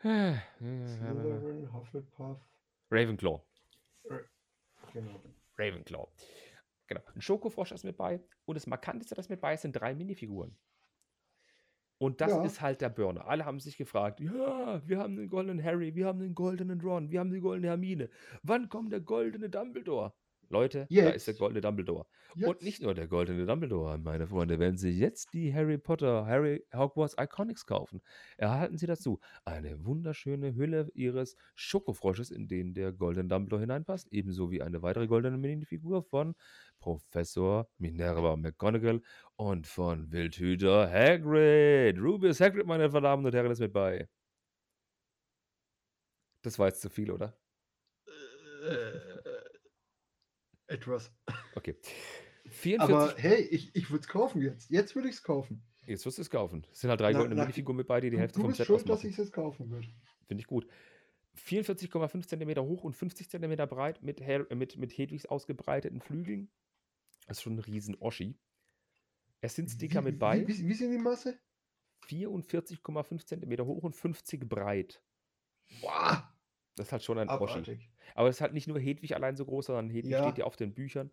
Slytherin, 0.01 1.73
Hufflepuff. 1.73 2.41
Ravenclaw. 2.91 3.43
Genau. 4.93 5.21
Ravenclaw. 5.59 6.09
Genau. 6.87 7.01
Ein 7.15 7.21
Schokofrosch 7.21 7.73
ist 7.73 7.85
mit 7.85 7.97
bei. 7.97 8.23
Und 8.45 8.55
das 8.55 8.67
Markanteste, 8.67 9.15
das 9.15 9.29
mit 9.29 9.41
bei 9.41 9.55
ist, 9.55 9.63
sind 9.63 9.73
drei 9.73 9.95
Minifiguren. 9.95 10.57
Und 11.99 12.21
das 12.21 12.31
Ja. 12.31 12.45
ist 12.45 12.61
halt 12.61 12.81
der 12.83 12.91
Burner. 12.91 13.27
Alle 13.27 13.45
haben 13.47 13.59
sich 13.59 13.77
gefragt, 13.79 14.21
ja, 14.21 14.87
wir 14.87 14.99
haben 14.99 15.17
den 15.17 15.29
goldenen 15.29 15.65
Harry, 15.65 15.95
wir 15.95 16.07
haben 16.07 16.21
den 16.21 16.35
goldenen 16.35 16.81
Ron, 16.81 17.11
wir 17.11 17.21
haben 17.21 17.31
die 17.31 17.41
goldene 17.41 17.69
Hermine. 17.69 18.11
Wann 18.43 18.69
kommt 18.69 18.93
der 18.93 19.01
goldene 19.01 19.49
Dumbledore? 19.49 20.13
Leute, 20.49 20.89
da 20.91 21.11
ist 21.11 21.27
der 21.27 21.33
Jetzt. 21.33 21.39
goldene 21.39 21.61
Dumbledore. 21.61 22.07
Und 22.41 22.41
Jetzt. 22.41 22.63
nicht 22.63 22.83
nur 22.83 22.95
der 22.95 23.07
goldene 23.07 23.47
Dumbledore, 23.47 23.99
meine 23.99 24.27
Freunde. 24.27 24.59
Wenn 24.59 24.77
Sie 24.77 24.91
jetzt 24.91 25.33
die 25.33 25.53
Harry 25.55 25.79
Potter, 25.79 26.27
Harry 26.27 26.65
Hogwarts 26.75 27.17
Iconics 27.19 27.67
kaufen, 27.67 28.03
erhalten 28.37 28.79
Sie 28.79 28.87
dazu 28.87 29.21
eine 29.45 29.85
wunderschöne 29.85 30.55
Hülle 30.55 30.91
Ihres 30.95 31.37
Schokofrosches, 31.55 32.31
in 32.31 32.49
den 32.49 32.75
der 32.75 32.93
goldene 32.93 33.29
Dumbledore 33.29 33.61
hineinpasst, 33.61 34.13
ebenso 34.13 34.51
wie 34.51 34.63
eine 34.63 34.83
weitere 34.83 35.07
goldene 35.07 35.39
Minifigur 35.39 36.03
von 36.03 36.35
Professor 36.79 37.69
Minerva 37.79 38.37
McGonagall 38.37 39.03
und 39.37 39.67
von 39.67 40.11
Wildhüter 40.13 40.91
Hagrid. 40.91 41.99
Rubius 41.99 42.41
Hagrid, 42.41 42.67
meine 42.67 42.89
Damen 42.89 43.25
und 43.25 43.35
Herren, 43.35 43.51
ist 43.51 43.61
mit 43.61 43.73
bei. 43.73 44.09
Das 46.43 46.59
war 46.59 46.69
jetzt 46.69 46.81
zu 46.81 46.89
viel, 46.91 47.11
oder? 47.11 47.37
Äh, 48.67 49.16
etwas. 50.69 51.13
Okay. 51.55 51.77
Aber 52.79 53.09
44. 53.09 53.23
hey, 53.23 53.43
ich, 53.43 53.75
ich 53.75 53.91
würde 53.91 54.03
es 54.03 54.09
kaufen 54.09 54.41
jetzt. 54.41 54.71
Jetzt 54.71 54.95
würde 54.95 55.09
ich 55.09 55.17
es 55.17 55.23
kaufen. 55.23 55.63
Jetzt 55.87 56.05
wirst 56.05 56.19
du 56.19 56.23
es 56.23 56.31
kaufen. 56.31 56.67
Es 56.73 56.81
sind 56.81 56.91
halt 56.91 57.01
drei 57.01 57.13
Na- 57.13 57.19
goldene 57.21 57.41
Minifiguren 57.41 57.77
mit 57.77 57.87
bei, 57.87 58.01
die 58.01 58.11
die 58.11 58.19
Hälfte 58.19 58.41
vom 58.41 58.53
Set 58.53 58.67
schuld, 58.67 58.83
dass 58.83 58.99
ausmachen. 58.99 59.07
ich 59.09 59.13
es 59.19 59.25
jetzt 59.25 59.33
kaufen 59.33 59.71
würde. 59.71 59.87
Finde 60.27 60.41
ich 60.41 60.47
gut. 60.47 60.67
44,5 61.37 62.27
cm 62.27 62.61
hoch 62.65 62.85
und 62.85 62.95
50 62.95 63.29
cm 63.29 63.57
breit 63.69 64.03
mit, 64.03 64.21
Her 64.21 64.47
äh, 64.51 64.55
mit, 64.55 64.77
mit 64.77 64.97
Hedwigs 64.97 65.27
ausgebreiteten 65.27 66.01
Flügeln. 66.01 66.51
Das 67.27 67.39
ist 67.39 67.43
schon 67.43 67.55
ein 67.55 67.61
riesen 67.61 67.97
Oschi. 68.01 68.39
Es 69.41 69.55
sind 69.55 69.71
Sticker 69.71 70.01
wie, 70.01 70.11
mit 70.11 70.19
bei. 70.19 70.47
Wie, 70.47 70.59
wie, 70.59 70.69
wie 70.69 70.75
sind 70.75 70.93
die 70.93 70.99
Masse? 70.99 71.39
44,5 72.09 73.27
cm 73.27 73.67
hoch 73.67 73.83
und 73.83 73.95
50 73.95 74.49
breit. 74.49 75.03
Boah, 75.81 76.33
Das 76.77 76.89
ist 76.89 76.93
halt 76.93 77.03
schon 77.03 77.19
ein 77.19 77.29
Oschi. 77.29 77.59
abartig. 77.59 77.91
Aber 78.15 78.29
es 78.29 78.37
ist 78.37 78.41
halt 78.41 78.53
nicht 78.53 78.69
nur 78.69 78.79
Hedwig 78.79 79.15
allein 79.15 79.37
so 79.37 79.45
groß, 79.45 79.67
sondern 79.67 79.91
Hedwig 79.91 80.13
Ja. 80.13 80.23
steht 80.23 80.39
ja 80.39 80.45
auf 80.45 80.57
den 80.57 80.75
Büchern. 80.75 81.11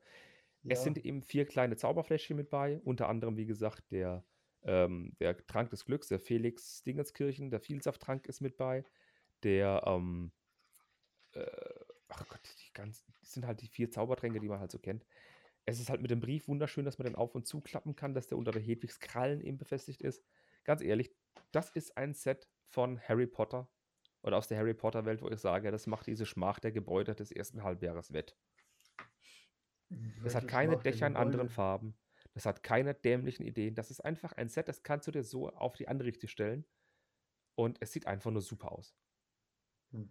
Es 0.68 0.80
Ja. 0.80 0.84
sind 0.86 1.04
eben 1.06 1.22
vier 1.22 1.46
kleine 1.46 1.76
Zauberfläschchen 1.76 2.38
mit 2.38 2.50
bei, 2.50 2.80
unter 2.84 3.10
anderem, 3.10 3.38
wie 3.38 3.46
gesagt, 3.46 3.92
der, 3.92 4.26
ähm, 4.64 5.16
der 5.20 5.38
Trank 5.48 5.70
des 5.70 5.86
Glücks, 5.86 6.08
der 6.08 6.20
Felix 6.20 6.84
Dingenskirchen, 6.84 7.50
der 7.50 7.60
Vielsafttrank 7.60 8.28
ist 8.28 8.42
mit 8.42 8.58
bei, 8.58 8.86
der, 9.44 9.84
ähm, 9.86 10.32
äh, 11.34 11.46
ach 12.10 12.28
Gott, 12.28 12.42
die 12.68 12.74
ganzen, 12.74 13.14
das 13.20 13.34
sind 13.34 13.46
halt 13.46 13.62
die 13.62 13.68
vier 13.68 13.90
Zaubertränke, 13.90 14.40
die 14.40 14.48
man 14.48 14.60
halt 14.60 14.72
so 14.72 14.80
kennt. 14.80 15.06
Es 15.66 15.80
ist 15.80 15.90
halt 15.90 16.02
mit 16.02 16.12
dem 16.12 16.20
Brief 16.20 16.48
wunderschön, 16.48 16.86
dass 16.86 16.98
man 16.98 17.06
den 17.06 17.16
auf- 17.16 17.36
und 17.36 17.48
zuklappen 17.48 17.96
kann, 17.96 18.14
dass 18.14 18.28
der 18.28 18.38
unter 18.38 18.52
der 18.52 18.62
Hedwigs 18.62 19.00
Krallen 19.00 19.42
eben 19.42 19.58
befestigt 19.58 20.02
ist. 20.02 20.24
Ganz 20.64 20.82
ehrlich, 20.82 21.16
das 21.52 21.70
ist 21.70 21.98
ein 21.98 22.14
Set 22.14 22.50
von 22.68 23.00
Harry 23.02 23.28
Potter 23.28 23.70
oder 24.24 24.38
aus 24.38 24.48
der 24.48 24.58
Harry 24.58 24.74
Potter 24.74 25.06
Welt, 25.06 25.22
wo 25.22 25.30
ich 25.30 25.40
sage, 25.40 25.70
das 25.70 25.86
macht 25.86 26.08
diese 26.08 26.26
Schmach 26.26 26.60
der 26.60 26.72
Gebäude 26.72 27.14
des 27.14 27.32
ersten 27.32 27.64
Halbjahres 27.64 28.14
wett. 28.14 28.36
Es 30.24 30.34
hat 30.34 30.48
keine 30.48 30.74
Schmach 30.74 30.84
Dächer 30.84 31.08
in 31.08 31.16
anderen? 31.16 31.50
Farben. 31.50 31.96
Das 32.34 32.46
hat 32.46 32.64
keine 32.64 32.96
dämlichen 32.96 33.46
Ideen. 33.46 33.76
Das 33.76 33.92
ist 33.92 34.00
einfach 34.00 34.32
ein 34.34 34.50
Set, 34.50 34.68
das 34.68 34.82
kannst 34.82 35.08
du 35.08 35.12
dir 35.12 35.24
so 35.24 35.50
auf 35.50 35.76
die 35.76 35.88
Anrichte 35.88 36.28
stellen. 36.28 36.66
Und 37.56 37.78
es 37.82 37.92
sieht 37.92 38.08
einfach 38.08 38.32
nur 38.32 38.42
super 38.42 38.72
aus. 38.72 38.96
Hm. 39.92 40.10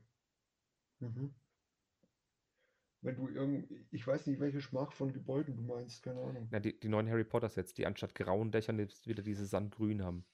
Mhm. 1.00 1.34
Wenn 3.00 3.16
du 3.16 3.28
irgend, 3.28 3.68
ich 3.90 4.06
weiß 4.06 4.28
nicht, 4.28 4.38
welche 4.38 4.60
Schmach 4.60 4.92
von 4.92 5.12
Gebäuden 5.12 5.56
du 5.56 5.62
meinst, 5.62 6.04
keine 6.04 6.20
Ahnung. 6.20 6.46
Na, 6.52 6.60
die, 6.60 6.78
die 6.78 6.88
neuen 6.88 7.08
Harry 7.08 7.24
Potter 7.24 7.48
Sets, 7.48 7.74
die 7.74 7.84
anstatt 7.84 8.14
grauen 8.14 8.52
Dächern 8.52 8.78
jetzt 8.78 9.08
wieder 9.08 9.24
diese 9.24 9.44
Sandgrün 9.44 10.04
haben. 10.04 10.24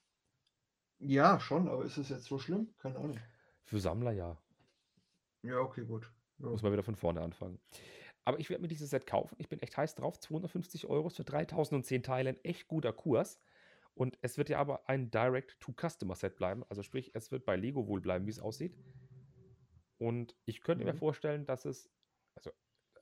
Ja, 0.99 1.41
schon, 1.41 1.69
aber 1.69 1.85
ist 1.85 1.97
es 1.97 2.11
jetzt 2.11 2.25
so 2.25 2.39
schlimm? 2.39 2.75
Keine 2.77 2.99
Ahnung. 2.99 3.19
Für 3.69 3.81
Sammler 3.81 4.13
ja. 4.13 4.39
Ja, 5.43 5.59
okay, 5.61 5.85
gut. 5.85 6.11
Ja. 6.39 6.47
Muss 6.49 6.63
man 6.63 6.73
wieder 6.73 6.83
von 6.83 6.97
vorne 6.97 7.21
anfangen. 7.21 7.61
Aber 8.25 8.41
ich 8.41 8.49
werde 8.49 8.63
mir 8.63 8.69
dieses 8.69 8.89
Set 8.89 9.07
kaufen. 9.07 9.37
Ich 9.39 9.51
bin 9.51 9.61
echt 9.61 9.77
heiß 9.77 9.95
drauf. 9.95 10.19
250 10.19 10.87
Euro 10.87 11.11
für 11.11 11.23
3010 11.23 12.03
Teile. 12.03 12.31
Ein 12.31 12.45
echt 12.45 12.67
guter 12.67 12.95
Kurs. 12.95 13.39
Und 13.95 14.17
es 14.23 14.39
wird 14.39 14.49
ja 14.49 14.59
aber 14.59 14.89
ein 14.89 15.11
Direct-to-Customer-Set 15.11 16.37
bleiben. 16.37 16.65
Also 16.71 16.83
sprich, 16.83 17.11
es 17.15 17.31
wird 17.31 17.45
bei 17.45 17.57
Lego 17.57 17.87
wohl 17.89 18.01
bleiben, 18.01 18.25
wie 18.27 18.31
es 18.31 18.41
aussieht. 18.41 18.75
Und 19.99 20.35
ich 20.47 20.63
könnte 20.63 20.87
mir 20.87 20.95
Mhm. 20.95 20.99
vorstellen, 20.99 21.45
dass 21.45 21.67
es, 21.67 21.91
also 22.37 22.51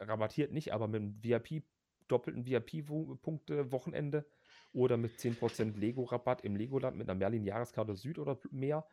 rabattiert 0.01 0.51
nicht, 0.53 0.73
aber 0.73 0.89
mit 0.89 1.01
einem 1.01 1.23
VIP, 1.23 1.63
doppelten 2.09 2.45
VIP-Punkte-Wochenende 2.45 4.27
oder 4.73 4.97
mit 4.97 5.19
10% 5.19 5.77
Lego-Rabatt 5.77 6.43
im 6.43 6.57
Legoland 6.57 6.97
mit 6.97 7.09
einer 7.09 7.19
Merlin-Jahreskarte 7.19 7.95
Süd 7.95 8.19
oder 8.19 8.39
mehr. 8.51 8.85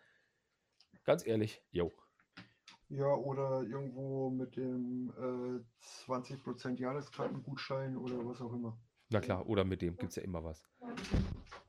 Ganz 1.03 1.25
ehrlich, 1.25 1.61
yo. 1.71 1.91
Ja, 2.89 3.07
oder 3.13 3.63
irgendwo 3.63 4.29
mit 4.29 4.55
dem 4.55 5.11
äh, 5.17 5.83
20% 6.05 6.79
Jahreskartengutschein 6.79 7.97
oder 7.97 8.25
was 8.25 8.41
auch 8.41 8.53
immer. 8.53 8.77
Na 9.09 9.19
klar, 9.19 9.47
oder 9.47 9.63
mit 9.63 9.81
dem 9.81 9.97
gibt 9.97 10.11
es 10.11 10.15
ja 10.15 10.23
immer 10.23 10.43
was. 10.43 10.63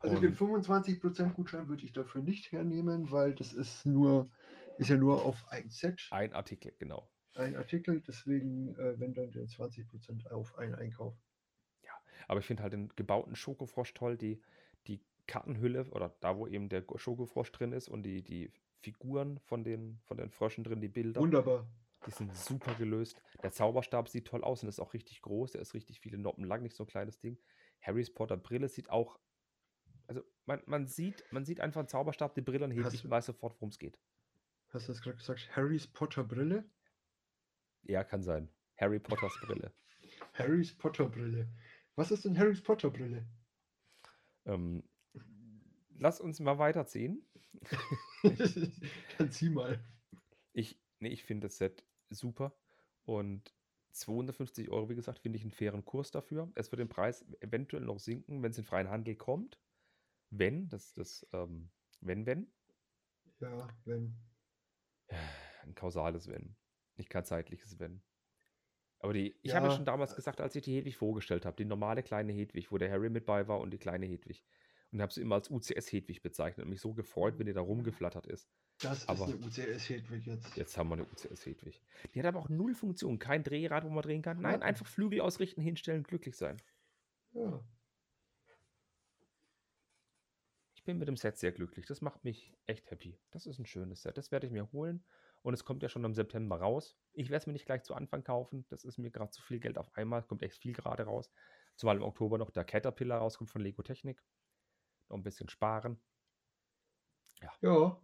Also 0.00 0.16
Und- 0.16 0.22
den 0.22 0.34
25% 0.34 1.34
Gutschein 1.34 1.68
würde 1.68 1.84
ich 1.84 1.92
dafür 1.92 2.22
nicht 2.22 2.52
hernehmen, 2.52 3.10
weil 3.10 3.34
das 3.34 3.52
ist 3.52 3.86
nur, 3.86 4.30
ist 4.78 4.90
ja 4.90 4.96
nur 4.96 5.24
auf 5.24 5.46
ein 5.50 5.70
Set, 5.70 6.08
Ein 6.10 6.32
Artikel, 6.32 6.72
genau. 6.78 7.08
ein 7.34 7.56
Artikel, 7.56 8.00
deswegen, 8.06 8.74
äh, 8.76 8.98
wenn 9.00 9.14
dann 9.14 9.30
der 9.32 9.46
20% 9.46 10.30
auf 10.30 10.56
einen 10.58 10.74
Einkauf. 10.74 11.14
Aber 12.28 12.40
ich 12.40 12.46
finde 12.46 12.62
halt 12.62 12.72
den 12.72 12.88
gebauten 12.96 13.36
Schokofrosch 13.36 13.92
toll, 13.92 14.16
die, 14.16 14.40
die 14.86 15.00
Kartenhülle 15.26 15.84
oder 15.90 16.16
da, 16.20 16.38
wo 16.38 16.46
eben 16.46 16.68
der 16.70 16.82
Schokofrosch 16.96 17.52
drin 17.52 17.72
ist 17.72 17.88
und 17.88 18.02
die, 18.04 18.22
die 18.22 18.50
Figuren 18.84 19.38
von 19.40 19.64
den, 19.64 19.98
von 20.04 20.16
den 20.18 20.30
Fröschen 20.30 20.62
drin, 20.62 20.80
die 20.80 20.88
Bilder, 20.88 21.20
Wunderbar. 21.20 21.66
die 22.06 22.10
sind 22.10 22.36
super 22.36 22.74
gelöst. 22.74 23.20
Der 23.42 23.50
Zauberstab 23.50 24.08
sieht 24.08 24.26
toll 24.26 24.44
aus 24.44 24.62
und 24.62 24.68
ist 24.68 24.78
auch 24.80 24.92
richtig 24.92 25.22
groß. 25.22 25.52
Der 25.52 25.62
ist 25.62 25.72
richtig 25.72 26.00
viele 26.00 26.18
Noppen 26.18 26.44
lang, 26.44 26.62
nicht 26.62 26.76
so 26.76 26.84
ein 26.84 26.88
kleines 26.88 27.18
Ding. 27.18 27.38
Harrys 27.80 28.12
Potter 28.12 28.36
Brille 28.36 28.68
sieht 28.68 28.90
auch, 28.90 29.18
also 30.06 30.22
man, 30.44 30.62
man, 30.66 30.86
sieht, 30.86 31.24
man 31.30 31.46
sieht 31.46 31.60
einfach 31.60 31.80
einen 31.80 31.88
Zauberstab, 31.88 32.34
die 32.34 32.42
Brille 32.42 32.66
und 32.66 32.72
hebt 32.72 32.90
sich 32.90 33.04
und 33.04 33.10
weiß 33.10 33.26
sofort, 33.26 33.54
worum 33.54 33.70
es 33.70 33.78
geht. 33.78 33.98
Hast 34.68 34.88
du 34.88 34.92
das 34.92 35.00
gerade 35.00 35.16
gesagt? 35.16 35.48
Harrys 35.56 35.86
Potter 35.86 36.24
Brille? 36.24 36.64
Ja, 37.84 38.04
kann 38.04 38.22
sein. 38.22 38.50
Harry 38.76 38.98
Potters 38.98 39.38
Brille. 39.40 39.72
Harrys 40.34 40.76
Potter 40.76 41.08
Brille. 41.08 41.48
Was 41.96 42.10
ist 42.10 42.24
denn 42.24 42.38
Harrys 42.38 42.62
Potter 42.62 42.90
Brille? 42.90 43.26
Ähm, 44.46 44.82
lass 45.98 46.20
uns 46.20 46.40
mal 46.40 46.58
weiterziehen. 46.58 47.26
Dann 49.18 49.30
zieh 49.30 49.50
mal. 49.50 49.78
Ich, 50.52 50.82
nee, 51.00 51.08
ich 51.08 51.24
finde 51.24 51.46
das 51.46 51.58
Set 51.58 51.84
super 52.10 52.56
und 53.04 53.54
250 53.92 54.70
Euro, 54.70 54.88
wie 54.88 54.94
gesagt, 54.94 55.20
finde 55.20 55.36
ich 55.36 55.42
einen 55.42 55.52
fairen 55.52 55.84
Kurs 55.84 56.10
dafür. 56.10 56.50
Es 56.54 56.70
wird 56.72 56.80
den 56.80 56.88
Preis 56.88 57.24
eventuell 57.40 57.84
noch 57.84 57.98
sinken, 58.00 58.42
wenn 58.42 58.50
es 58.50 58.58
in 58.58 58.64
freien 58.64 58.90
Handel 58.90 59.16
kommt. 59.16 59.60
Wenn, 60.30 60.68
das 60.68 60.94
das, 60.94 61.26
ähm, 61.32 61.70
wenn, 62.00 62.26
wenn, 62.26 62.52
Ja, 63.40 63.68
wenn. 63.84 64.16
ein 65.62 65.74
kausales 65.74 66.28
Wenn, 66.28 66.56
nicht 66.96 67.10
kein 67.10 67.24
zeitliches 67.24 67.78
Wenn. 67.78 68.02
Aber 68.98 69.12
die, 69.12 69.38
ich 69.42 69.54
habe 69.54 69.66
ja 69.66 69.70
Ja, 69.70 69.74
schon 69.74 69.84
damals 69.84 70.14
äh, 70.14 70.16
gesagt, 70.16 70.40
als 70.40 70.56
ich 70.56 70.62
die 70.64 70.76
Hedwig 70.76 70.96
vorgestellt 70.96 71.44
habe, 71.46 71.56
die 71.56 71.64
normale 71.66 72.02
kleine 72.02 72.32
Hedwig, 72.32 72.72
wo 72.72 72.78
der 72.78 72.90
Harry 72.90 73.10
mit 73.10 73.26
bei 73.26 73.48
war 73.48 73.60
und 73.60 73.70
die 73.72 73.78
kleine 73.78 74.06
Hedwig. 74.06 74.44
Und 74.94 75.02
habe 75.02 75.12
sie 75.12 75.22
immer 75.22 75.34
als 75.34 75.50
UCS-Hedwig 75.50 76.22
bezeichnet 76.22 76.62
und 76.64 76.70
mich 76.70 76.80
so 76.80 76.94
gefreut, 76.94 77.36
wenn 77.40 77.46
die 77.46 77.52
da 77.52 77.60
rumgeflattert 77.60 78.28
ist. 78.28 78.48
Das 78.78 79.08
Aber- 79.08 79.26
ist 79.26 79.34
eine 79.34 79.44
UCS 79.44 79.88
Hedwig 79.88 80.24
jetzt. 80.24 80.56
Jetzt 80.56 80.78
haben 80.78 80.88
wir 80.88 80.92
eine 80.94 81.04
UCS 81.06 81.44
Hedwig. 81.46 81.82
Die 82.14 82.20
hat 82.20 82.26
aber 82.26 82.38
auch 82.38 82.48
null 82.48 82.74
Funktion. 82.76 83.18
Kein 83.18 83.42
Drehrad, 83.42 83.82
wo 83.82 83.90
man 83.90 84.02
drehen 84.04 84.22
kann. 84.22 84.40
Nein, 84.40 84.62
einfach 84.62 84.86
Flügel 84.86 85.20
ausrichten, 85.20 85.60
hinstellen, 85.60 86.04
glücklich 86.04 86.36
sein. 86.36 86.58
Ja. 87.32 87.60
Ich 90.76 90.84
bin 90.84 90.98
mit 90.98 91.08
dem 91.08 91.16
Set 91.16 91.38
sehr 91.38 91.50
glücklich. 91.50 91.86
Das 91.86 92.00
macht 92.00 92.22
mich 92.22 92.54
echt 92.66 92.88
happy. 92.92 93.18
Das 93.32 93.46
ist 93.46 93.58
ein 93.58 93.66
schönes 93.66 94.02
Set. 94.02 94.16
Das 94.16 94.30
werde 94.30 94.46
ich 94.46 94.52
mir 94.52 94.70
holen. 94.70 95.04
Und 95.42 95.54
es 95.54 95.64
kommt 95.64 95.82
ja 95.82 95.88
schon 95.88 96.04
im 96.04 96.14
September 96.14 96.60
raus. 96.60 96.96
Ich 97.14 97.30
werde 97.30 97.38
es 97.38 97.46
mir 97.48 97.52
nicht 97.52 97.66
gleich 97.66 97.82
zu 97.82 97.94
Anfang 97.94 98.22
kaufen. 98.22 98.64
Das 98.68 98.84
ist 98.84 98.98
mir 98.98 99.10
gerade 99.10 99.32
zu 99.32 99.42
viel 99.42 99.58
Geld 99.58 99.76
auf 99.76 99.92
einmal. 99.96 100.22
Kommt 100.22 100.44
echt 100.44 100.56
viel 100.56 100.72
gerade 100.72 101.02
raus. 101.02 101.32
Zumal 101.74 101.96
im 101.96 102.02
Oktober 102.04 102.38
noch 102.38 102.50
der 102.52 102.62
Caterpillar 102.64 103.18
rauskommt 103.18 103.50
von 103.50 103.60
Lego 103.60 103.82
Technik. 103.82 104.22
Noch 105.08 105.16
ein 105.16 105.22
bisschen 105.22 105.48
sparen. 105.48 105.98
Ja. 107.60 108.00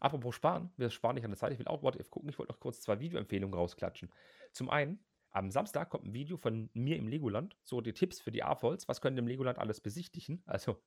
Apropos 0.00 0.34
sparen, 0.34 0.72
wir 0.76 0.90
sparen 0.90 1.14
nicht 1.14 1.24
an 1.24 1.30
der 1.30 1.38
Zeit. 1.38 1.52
Ich 1.52 1.58
will 1.58 1.66
auch 1.68 1.82
What 1.82 1.96
If 1.96 2.10
gucken. 2.10 2.28
Ich 2.28 2.38
wollte 2.38 2.52
noch 2.52 2.60
kurz 2.60 2.80
zwei 2.80 3.00
Videoempfehlungen 3.00 3.54
rausklatschen. 3.54 4.12
Zum 4.52 4.70
einen, 4.70 5.04
am 5.30 5.50
Samstag 5.50 5.90
kommt 5.90 6.04
ein 6.06 6.12
Video 6.12 6.36
von 6.36 6.70
mir 6.72 6.96
im 6.96 7.08
Legoland. 7.08 7.56
So 7.64 7.80
die 7.80 7.92
Tipps 7.92 8.20
für 8.20 8.30
die 8.30 8.42
AFOLs. 8.42 8.88
Was 8.88 9.00
können 9.00 9.18
im 9.18 9.26
Legoland 9.26 9.58
alles 9.58 9.80
besichtigen? 9.80 10.42
Also, 10.46 10.82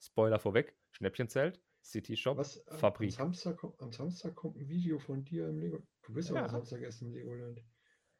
Spoiler 0.00 0.40
vorweg: 0.40 0.76
Schnäppchenzelt, 0.90 1.60
City 1.80 2.16
Shop, 2.16 2.36
Was? 2.36 2.56
äh, 2.56 2.70
Am 2.70 2.78
Fabrik. 2.78 3.12
Samstag, 3.12 3.56
ko- 3.58 3.76
am 3.78 3.92
Samstag 3.92 4.34
kommt 4.34 4.56
ein 4.56 4.68
Video 4.68 4.98
von 4.98 5.24
dir 5.24 5.48
im 5.48 5.58
Lego. 5.58 5.86
Du 6.02 6.12
bist 6.12 6.28
ja 6.30 6.34
Ja. 6.36 6.42
am 6.42 6.48
Samstag 6.48 6.80
erst 6.80 7.02
im 7.02 7.12
Legoland. 7.12 7.58
Ja, 7.58 7.64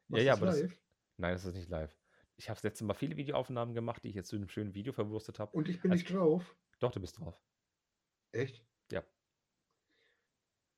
Machst 0.07 0.23
ja, 0.25 0.31
du's 0.33 0.41
aber 0.41 0.51
das- 0.51 0.61
live? 0.61 0.79
Nein, 1.17 1.33
das 1.33 1.45
ist 1.45 1.55
nicht 1.55 1.69
live. 1.69 1.93
Ich 2.35 2.49
habe 2.49 2.59
letztes 2.63 2.85
Mal 2.85 2.93
viele 2.95 3.15
Videoaufnahmen 3.17 3.73
gemacht, 3.75 4.03
die 4.03 4.09
ich 4.09 4.15
jetzt 4.15 4.29
zu 4.29 4.35
einem 4.35 4.49
schönen 4.49 4.73
Video 4.73 4.91
verwurstet 4.93 5.39
habe. 5.39 5.55
Und 5.55 5.69
ich 5.69 5.81
bin 5.81 5.91
Also- 5.91 6.01
nicht 6.03 6.13
drauf. 6.13 6.55
Doch, 6.79 6.91
du 6.91 6.99
bist 6.99 7.19
drauf. 7.19 7.39
Echt? 8.31 8.65
Ja. 8.91 9.03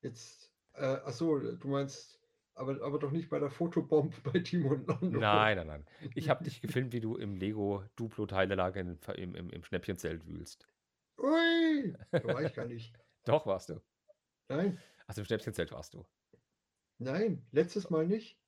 Jetzt, 0.02 0.52
äh, 0.74 0.84
achso, 0.84 1.38
du 1.38 1.68
meinst, 1.68 2.20
aber, 2.54 2.80
aber 2.82 2.98
doch 2.98 3.10
nicht 3.10 3.28
bei 3.28 3.38
der 3.38 3.50
Fotobomb 3.50 4.14
bei 4.22 4.38
Timo 4.40 4.70
und 4.74 4.86
Lando. 4.86 5.18
Nein, 5.18 5.56
nein, 5.56 5.66
nein. 5.66 5.86
Ich 6.14 6.28
habe 6.28 6.44
dich 6.44 6.60
gefilmt, 6.60 6.92
wie 6.92 7.00
du 7.00 7.16
im 7.16 7.36
Lego 7.36 7.84
Duplo-Teilelager 7.96 8.80
im, 8.80 8.98
im, 9.16 9.34
im, 9.34 9.50
im 9.50 9.64
Schnäppchenzelt 9.64 10.26
wühlst. 10.26 10.68
Ui, 11.18 11.96
da 12.10 12.24
war 12.24 12.42
ich 12.42 12.54
gar 12.54 12.66
nicht. 12.66 12.94
Doch, 13.24 13.46
warst 13.46 13.70
du. 13.70 13.80
Nein, 14.48 14.78
Also 15.06 15.22
im 15.22 15.24
Schnäppchenzelt 15.24 15.72
warst 15.72 15.94
du. 15.94 16.06
nein, 16.98 17.44
letztes 17.50 17.90
Mal 17.90 18.06
nicht. 18.06 18.38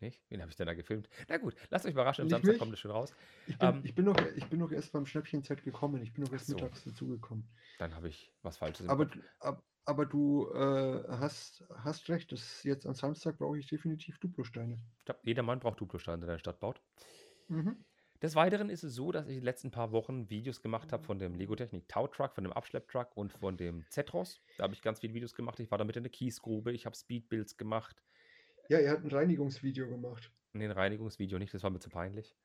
Nicht? 0.00 0.22
Wen 0.28 0.40
habe 0.40 0.50
ich 0.50 0.56
denn 0.56 0.66
da 0.66 0.74
gefilmt? 0.74 1.08
Na 1.28 1.36
gut, 1.36 1.54
lasst 1.68 1.84
euch 1.84 1.92
überraschen, 1.92 2.22
am 2.22 2.28
Samstag 2.30 2.52
mich? 2.52 2.58
kommt 2.58 2.72
es 2.72 2.80
schon 2.80 2.90
raus. 2.90 3.14
Ich 3.46 3.58
bin, 3.58 3.68
Ähm, 3.68 3.80
ich, 3.84 3.94
bin 3.94 4.04
noch, 4.06 4.16
ich 4.34 4.46
bin 4.46 4.58
noch 4.58 4.72
erst 4.72 4.92
beim 4.92 5.04
Schnäppchen-Set 5.06 5.62
gekommen. 5.62 6.02
Ich 6.02 6.12
bin 6.12 6.24
noch 6.24 6.32
erst 6.32 6.46
so. 6.46 6.54
mittags 6.54 6.84
dazugekommen. 6.84 7.48
Dann 7.78 7.94
habe 7.94 8.08
ich 8.08 8.32
was 8.42 8.56
Falsches 8.56 8.88
Aber, 8.88 9.08
ab, 9.40 9.62
aber 9.84 10.06
du 10.06 10.50
äh, 10.52 11.04
hast, 11.08 11.64
hast 11.74 12.08
recht, 12.08 12.32
das 12.32 12.62
jetzt 12.64 12.86
am 12.86 12.94
Samstag 12.94 13.38
brauche 13.38 13.58
ich 13.58 13.66
definitiv 13.66 14.18
Duplosteine. 14.18 14.78
Ich 14.98 15.04
glaub, 15.04 15.18
jeder 15.22 15.42
Mann 15.42 15.60
braucht 15.60 15.80
Duplosteine, 15.80 16.20
der 16.20 16.30
eine 16.30 16.38
Stadt 16.38 16.60
baut. 16.60 16.80
Mhm. 17.48 17.84
Des 18.22 18.34
Weiteren 18.34 18.68
ist 18.68 18.84
es 18.84 18.94
so, 18.94 19.12
dass 19.12 19.28
ich 19.28 19.38
die 19.38 19.44
letzten 19.44 19.70
paar 19.70 19.92
Wochen 19.92 20.28
Videos 20.28 20.60
gemacht 20.60 20.92
habe 20.92 21.02
von 21.04 21.18
dem 21.18 21.34
Lego 21.34 21.56
Technik 21.56 21.88
Tow 21.88 22.06
Truck, 22.06 22.34
von 22.34 22.44
dem 22.44 22.52
Abschlepptruck 22.52 23.16
und 23.16 23.32
von 23.32 23.56
dem 23.56 23.86
Zetros. 23.88 24.42
Da 24.58 24.64
habe 24.64 24.74
ich 24.74 24.82
ganz 24.82 25.00
viele 25.00 25.14
Videos 25.14 25.34
gemacht. 25.34 25.58
Ich 25.58 25.70
war 25.70 25.78
damit 25.78 25.96
in 25.96 26.02
der 26.02 26.12
Kiesgrube, 26.12 26.70
ich 26.72 26.84
habe 26.84 26.94
Speedbuilds 26.94 27.56
gemacht. 27.56 28.02
Ja, 28.70 28.78
er 28.78 28.92
hat 28.92 29.02
ein 29.02 29.10
Reinigungsvideo 29.10 29.88
gemacht. 29.88 30.32
Nee, 30.52 30.64
ein 30.64 30.70
Reinigungsvideo 30.70 31.40
nicht, 31.40 31.52
das 31.52 31.64
war 31.64 31.70
mir 31.70 31.80
zu 31.80 31.90
peinlich. 31.90 32.36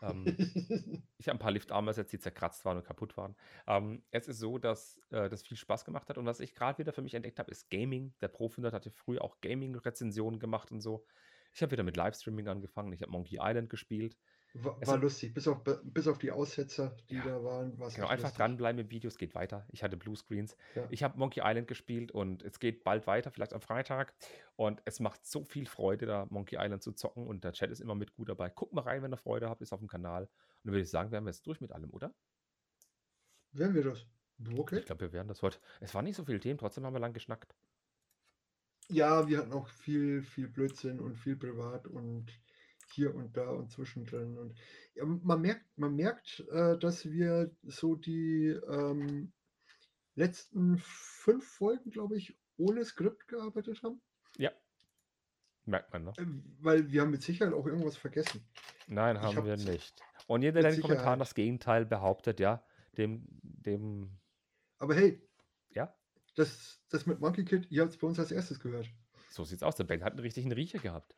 Ähm, 0.00 0.24
ich 1.18 1.28
habe 1.28 1.36
ein 1.36 1.40
paar 1.40 1.50
Liftarme 1.50 1.90
ersetzt, 1.90 2.12
die 2.12 2.20
zerkratzt 2.20 2.64
waren 2.64 2.76
und 2.76 2.84
kaputt 2.84 3.16
waren. 3.16 3.34
Ähm, 3.66 4.04
es 4.12 4.28
ist 4.28 4.38
so, 4.38 4.58
dass 4.58 5.00
äh, 5.10 5.28
das 5.28 5.42
viel 5.42 5.56
Spaß 5.56 5.84
gemacht 5.84 6.08
hat. 6.08 6.18
Und 6.18 6.26
was 6.26 6.38
ich 6.38 6.54
gerade 6.54 6.78
wieder 6.78 6.92
für 6.92 7.02
mich 7.02 7.14
entdeckt 7.14 7.40
habe, 7.40 7.50
ist 7.50 7.68
Gaming. 7.68 8.14
Der 8.20 8.28
Profinder 8.28 8.70
hatte 8.70 8.92
früher 8.92 9.24
auch 9.24 9.40
Gaming-Rezensionen 9.40 10.38
gemacht 10.38 10.70
und 10.70 10.80
so. 10.80 11.04
Ich 11.52 11.62
habe 11.62 11.72
wieder 11.72 11.82
mit 11.82 11.96
Livestreaming 11.96 12.46
angefangen. 12.46 12.92
Ich 12.92 13.02
habe 13.02 13.10
Monkey 13.10 13.38
Island 13.40 13.68
gespielt. 13.68 14.16
War, 14.54 14.86
war 14.86 14.98
lustig, 14.98 15.32
bis 15.32 15.48
auf, 15.48 15.62
bis 15.82 16.06
auf 16.06 16.18
die 16.18 16.30
Aussetzer, 16.30 16.94
die 17.08 17.14
Ja, 17.14 17.24
da 17.24 17.42
waren. 17.42 17.70
Genau, 17.70 18.06
einfach 18.06 18.24
lustig. 18.24 18.36
dranbleiben 18.36 18.82
im 18.82 18.90
Video, 18.90 19.08
es 19.08 19.16
geht 19.16 19.34
weiter. 19.34 19.66
Ich 19.70 19.82
hatte 19.82 19.96
Bluescreens. 19.96 20.56
Ja. 20.74 20.86
Ich 20.90 21.02
habe 21.02 21.18
Monkey 21.18 21.40
Island 21.42 21.68
gespielt 21.68 22.12
und 22.12 22.42
es 22.42 22.58
geht 22.60 22.84
bald 22.84 23.06
weiter, 23.06 23.30
vielleicht 23.30 23.54
am 23.54 23.62
Freitag. 23.62 24.12
Und 24.56 24.82
es 24.84 25.00
macht 25.00 25.24
so 25.24 25.44
viel 25.44 25.64
Freude, 25.66 26.04
da 26.04 26.26
Monkey 26.28 26.56
Island 26.58 26.82
zu 26.82 26.92
zocken 26.92 27.26
und 27.26 27.44
der 27.44 27.52
Chat 27.52 27.70
ist 27.70 27.80
immer 27.80 27.94
mit 27.94 28.12
gut 28.12 28.28
dabei. 28.28 28.50
Guckt 28.50 28.74
mal 28.74 28.82
rein, 28.82 29.02
wenn 29.02 29.12
ihr 29.12 29.16
Freude 29.16 29.48
habt, 29.48 29.62
ist 29.62 29.72
auf 29.72 29.80
dem 29.80 29.88
Kanal. 29.88 30.24
Und 30.24 30.30
dann 30.64 30.72
würde 30.72 30.82
ich 30.82 30.90
sagen, 30.90 31.10
wären 31.12 31.24
wir 31.24 31.30
jetzt 31.30 31.46
durch 31.46 31.62
mit 31.62 31.72
allem, 31.72 31.90
oder? 31.90 32.14
Werden 33.52 33.74
wir 33.74 33.84
das? 33.84 34.06
Okay. 34.58 34.80
Ich 34.80 34.86
glaube, 34.86 35.00
wir 35.00 35.12
werden 35.12 35.28
das 35.28 35.40
heute. 35.40 35.58
Es 35.80 35.94
waren 35.94 36.04
nicht 36.04 36.16
so 36.16 36.24
viele 36.24 36.40
Themen, 36.40 36.58
trotzdem 36.58 36.84
haben 36.84 36.94
wir 36.94 37.00
lang 37.00 37.14
geschnackt. 37.14 37.54
Ja, 38.88 39.26
wir 39.28 39.38
hatten 39.38 39.52
auch 39.52 39.68
viel, 39.68 40.22
viel 40.22 40.48
Blödsinn 40.48 41.00
und 41.00 41.16
viel 41.16 41.36
privat 41.36 41.86
und 41.86 42.26
hier 42.92 43.14
und 43.14 43.36
da 43.36 43.48
und 43.48 43.70
zwischendrin. 43.70 44.38
Und 44.38 44.58
ja, 44.94 45.04
man 45.04 45.40
merkt, 45.40 45.66
man 45.76 45.94
merkt, 45.94 46.40
äh, 46.50 46.78
dass 46.78 47.10
wir 47.10 47.54
so 47.62 47.94
die 47.94 48.48
ähm, 48.68 49.32
letzten 50.14 50.78
fünf 50.78 51.46
Folgen, 51.46 51.90
glaube 51.90 52.16
ich, 52.16 52.38
ohne 52.56 52.84
Skript 52.84 53.28
gearbeitet 53.28 53.82
haben. 53.82 54.00
Ja. 54.36 54.50
Merkt 55.64 55.92
man, 55.92 56.04
ne? 56.04 56.12
Äh, 56.16 56.26
Weil 56.60 56.90
wir 56.90 57.02
haben 57.02 57.10
mit 57.10 57.22
Sicherheit 57.22 57.54
auch 57.54 57.66
irgendwas 57.66 57.96
vergessen. 57.96 58.44
Nein, 58.86 59.20
haben 59.20 59.36
hab 59.36 59.44
wir 59.44 59.56
nicht. 59.56 60.02
Und 60.26 60.42
jeder, 60.42 60.60
der 60.60 60.70
in 60.70 60.76
den 60.76 60.82
Kommentaren 60.82 61.18
das 61.18 61.34
Gegenteil 61.34 61.84
behauptet, 61.86 62.40
ja, 62.40 62.64
dem, 62.98 63.24
dem, 63.42 64.18
Aber 64.78 64.94
hey, 64.94 65.20
ja, 65.70 65.94
das, 66.34 66.80
das 66.88 67.06
mit 67.06 67.20
Monkey 67.20 67.44
Kid, 67.44 67.70
ihr 67.70 67.82
habt 67.82 67.92
es 67.92 67.98
bei 67.98 68.06
uns 68.06 68.18
als 68.18 68.32
erstes 68.32 68.60
gehört. 68.60 68.88
so 69.30 69.44
sieht's 69.44 69.62
aus. 69.62 69.76
Der 69.76 69.84
Ben 69.84 70.02
hat 70.02 70.12
einen 70.12 70.20
richtigen 70.20 70.52
Riecher 70.52 70.78
gehabt. 70.78 71.16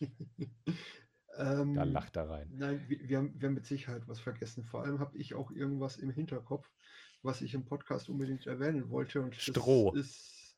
Da 1.38 1.60
Ähm, 1.60 1.74
lacht 1.74 2.16
er 2.16 2.30
rein. 2.30 2.48
Nein, 2.54 2.82
wir, 2.88 2.98
wir, 3.08 3.18
haben, 3.18 3.38
wir 3.38 3.48
haben 3.48 3.54
mit 3.54 3.66
Sicherheit 3.66 4.08
was 4.08 4.20
vergessen. 4.20 4.64
Vor 4.64 4.82
allem 4.84 5.00
habe 5.00 5.18
ich 5.18 5.34
auch 5.34 5.50
irgendwas 5.50 5.98
im 5.98 6.08
Hinterkopf, 6.10 6.70
was 7.22 7.42
ich 7.42 7.52
im 7.52 7.66
Podcast 7.66 8.08
unbedingt 8.08 8.46
erwähnen 8.46 8.88
wollte. 8.88 9.20
Und 9.20 9.34
das 9.36 9.42
Stroh. 9.42 9.92
ist, 9.92 10.56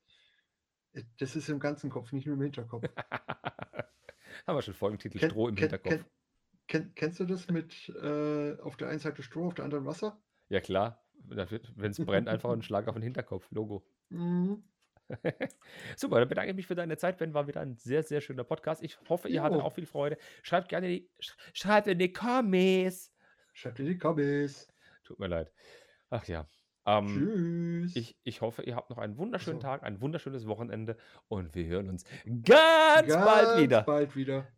äh, 0.92 1.02
das 1.18 1.34
ist 1.34 1.48
im 1.48 1.58
ganzen 1.58 1.90
Kopf, 1.90 2.12
nicht 2.12 2.26
nur 2.26 2.36
im 2.36 2.42
Hinterkopf. 2.42 2.84
Haben 4.46 4.56
wir 4.56 4.62
schon 4.62 4.74
Folgentitel 4.74 5.18
Kenn- 5.18 5.30
Stroh 5.30 5.48
im 5.48 5.56
kenn- 5.56 5.60
Hinterkopf. 5.70 6.04
kenn- 6.68 6.92
kennst 6.94 7.18
du 7.18 7.24
das 7.24 7.48
mit 7.48 7.88
äh, 8.00 8.56
auf 8.60 8.76
der 8.76 8.88
einen 8.88 9.00
Seite 9.00 9.24
Stroh, 9.24 9.46
auf 9.48 9.54
der 9.54 9.64
anderen 9.64 9.84
Wasser? 9.84 10.22
Ja, 10.48 10.60
klar. 10.60 11.04
Wenn 11.24 11.90
es 11.90 11.98
brennt, 11.98 12.28
einfach 12.28 12.50
einen 12.52 12.62
Schlag 12.62 12.86
auf 12.86 12.94
den 12.94 13.02
Hinterkopf. 13.02 13.50
Logo. 13.50 13.84
Mhm. 14.10 14.62
Super, 15.96 16.20
dann 16.20 16.28
bedanke 16.28 16.50
ich 16.50 16.56
mich 16.56 16.66
für 16.66 16.74
deine 16.74 16.96
Zeit. 16.96 17.18
Ben 17.18 17.34
war 17.34 17.46
wieder 17.46 17.60
ein 17.60 17.76
sehr, 17.76 18.02
sehr 18.02 18.20
schöner 18.20 18.44
Podcast. 18.44 18.82
Ich 18.82 18.98
hoffe, 19.08 19.28
ihr 19.28 19.42
hattet 19.42 19.58
Jo. 19.60 19.64
auch 19.64 19.72
viel 19.72 19.86
Freude. 19.86 20.18
Schreibt 20.42 20.68
gerne 20.68 20.88
die, 20.88 21.10
sch- 21.20 21.36
schreibt 21.54 21.86
in 21.86 21.98
die 21.98 22.12
Kommis. 22.12 23.12
Schreibt 23.52 23.80
in 23.80 23.86
die 23.86 23.98
Kabis. 23.98 24.68
Tut 25.04 25.18
mir 25.18 25.26
leid. 25.28 25.52
Ach 26.10 26.24
ja. 26.26 26.48
Ähm, 26.86 27.06
Tschüss. 27.06 27.96
ich, 27.96 28.18
ich 28.22 28.40
hoffe, 28.40 28.62
ihr 28.62 28.76
habt 28.76 28.90
noch 28.90 28.98
einen 28.98 29.16
wunderschönen 29.18 29.60
so. 29.60 29.66
Tag, 29.66 29.82
ein 29.82 30.00
wunderschönes 30.00 30.46
Wochenende 30.46 30.96
und 31.28 31.54
wir 31.54 31.66
hören 31.66 31.88
uns 31.88 32.04
ganz 32.44 33.14
bald 33.14 33.60
wieder. 33.60 33.82
bald 33.82 34.16
wieder. 34.16 34.48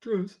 Tschüss. 0.00 0.40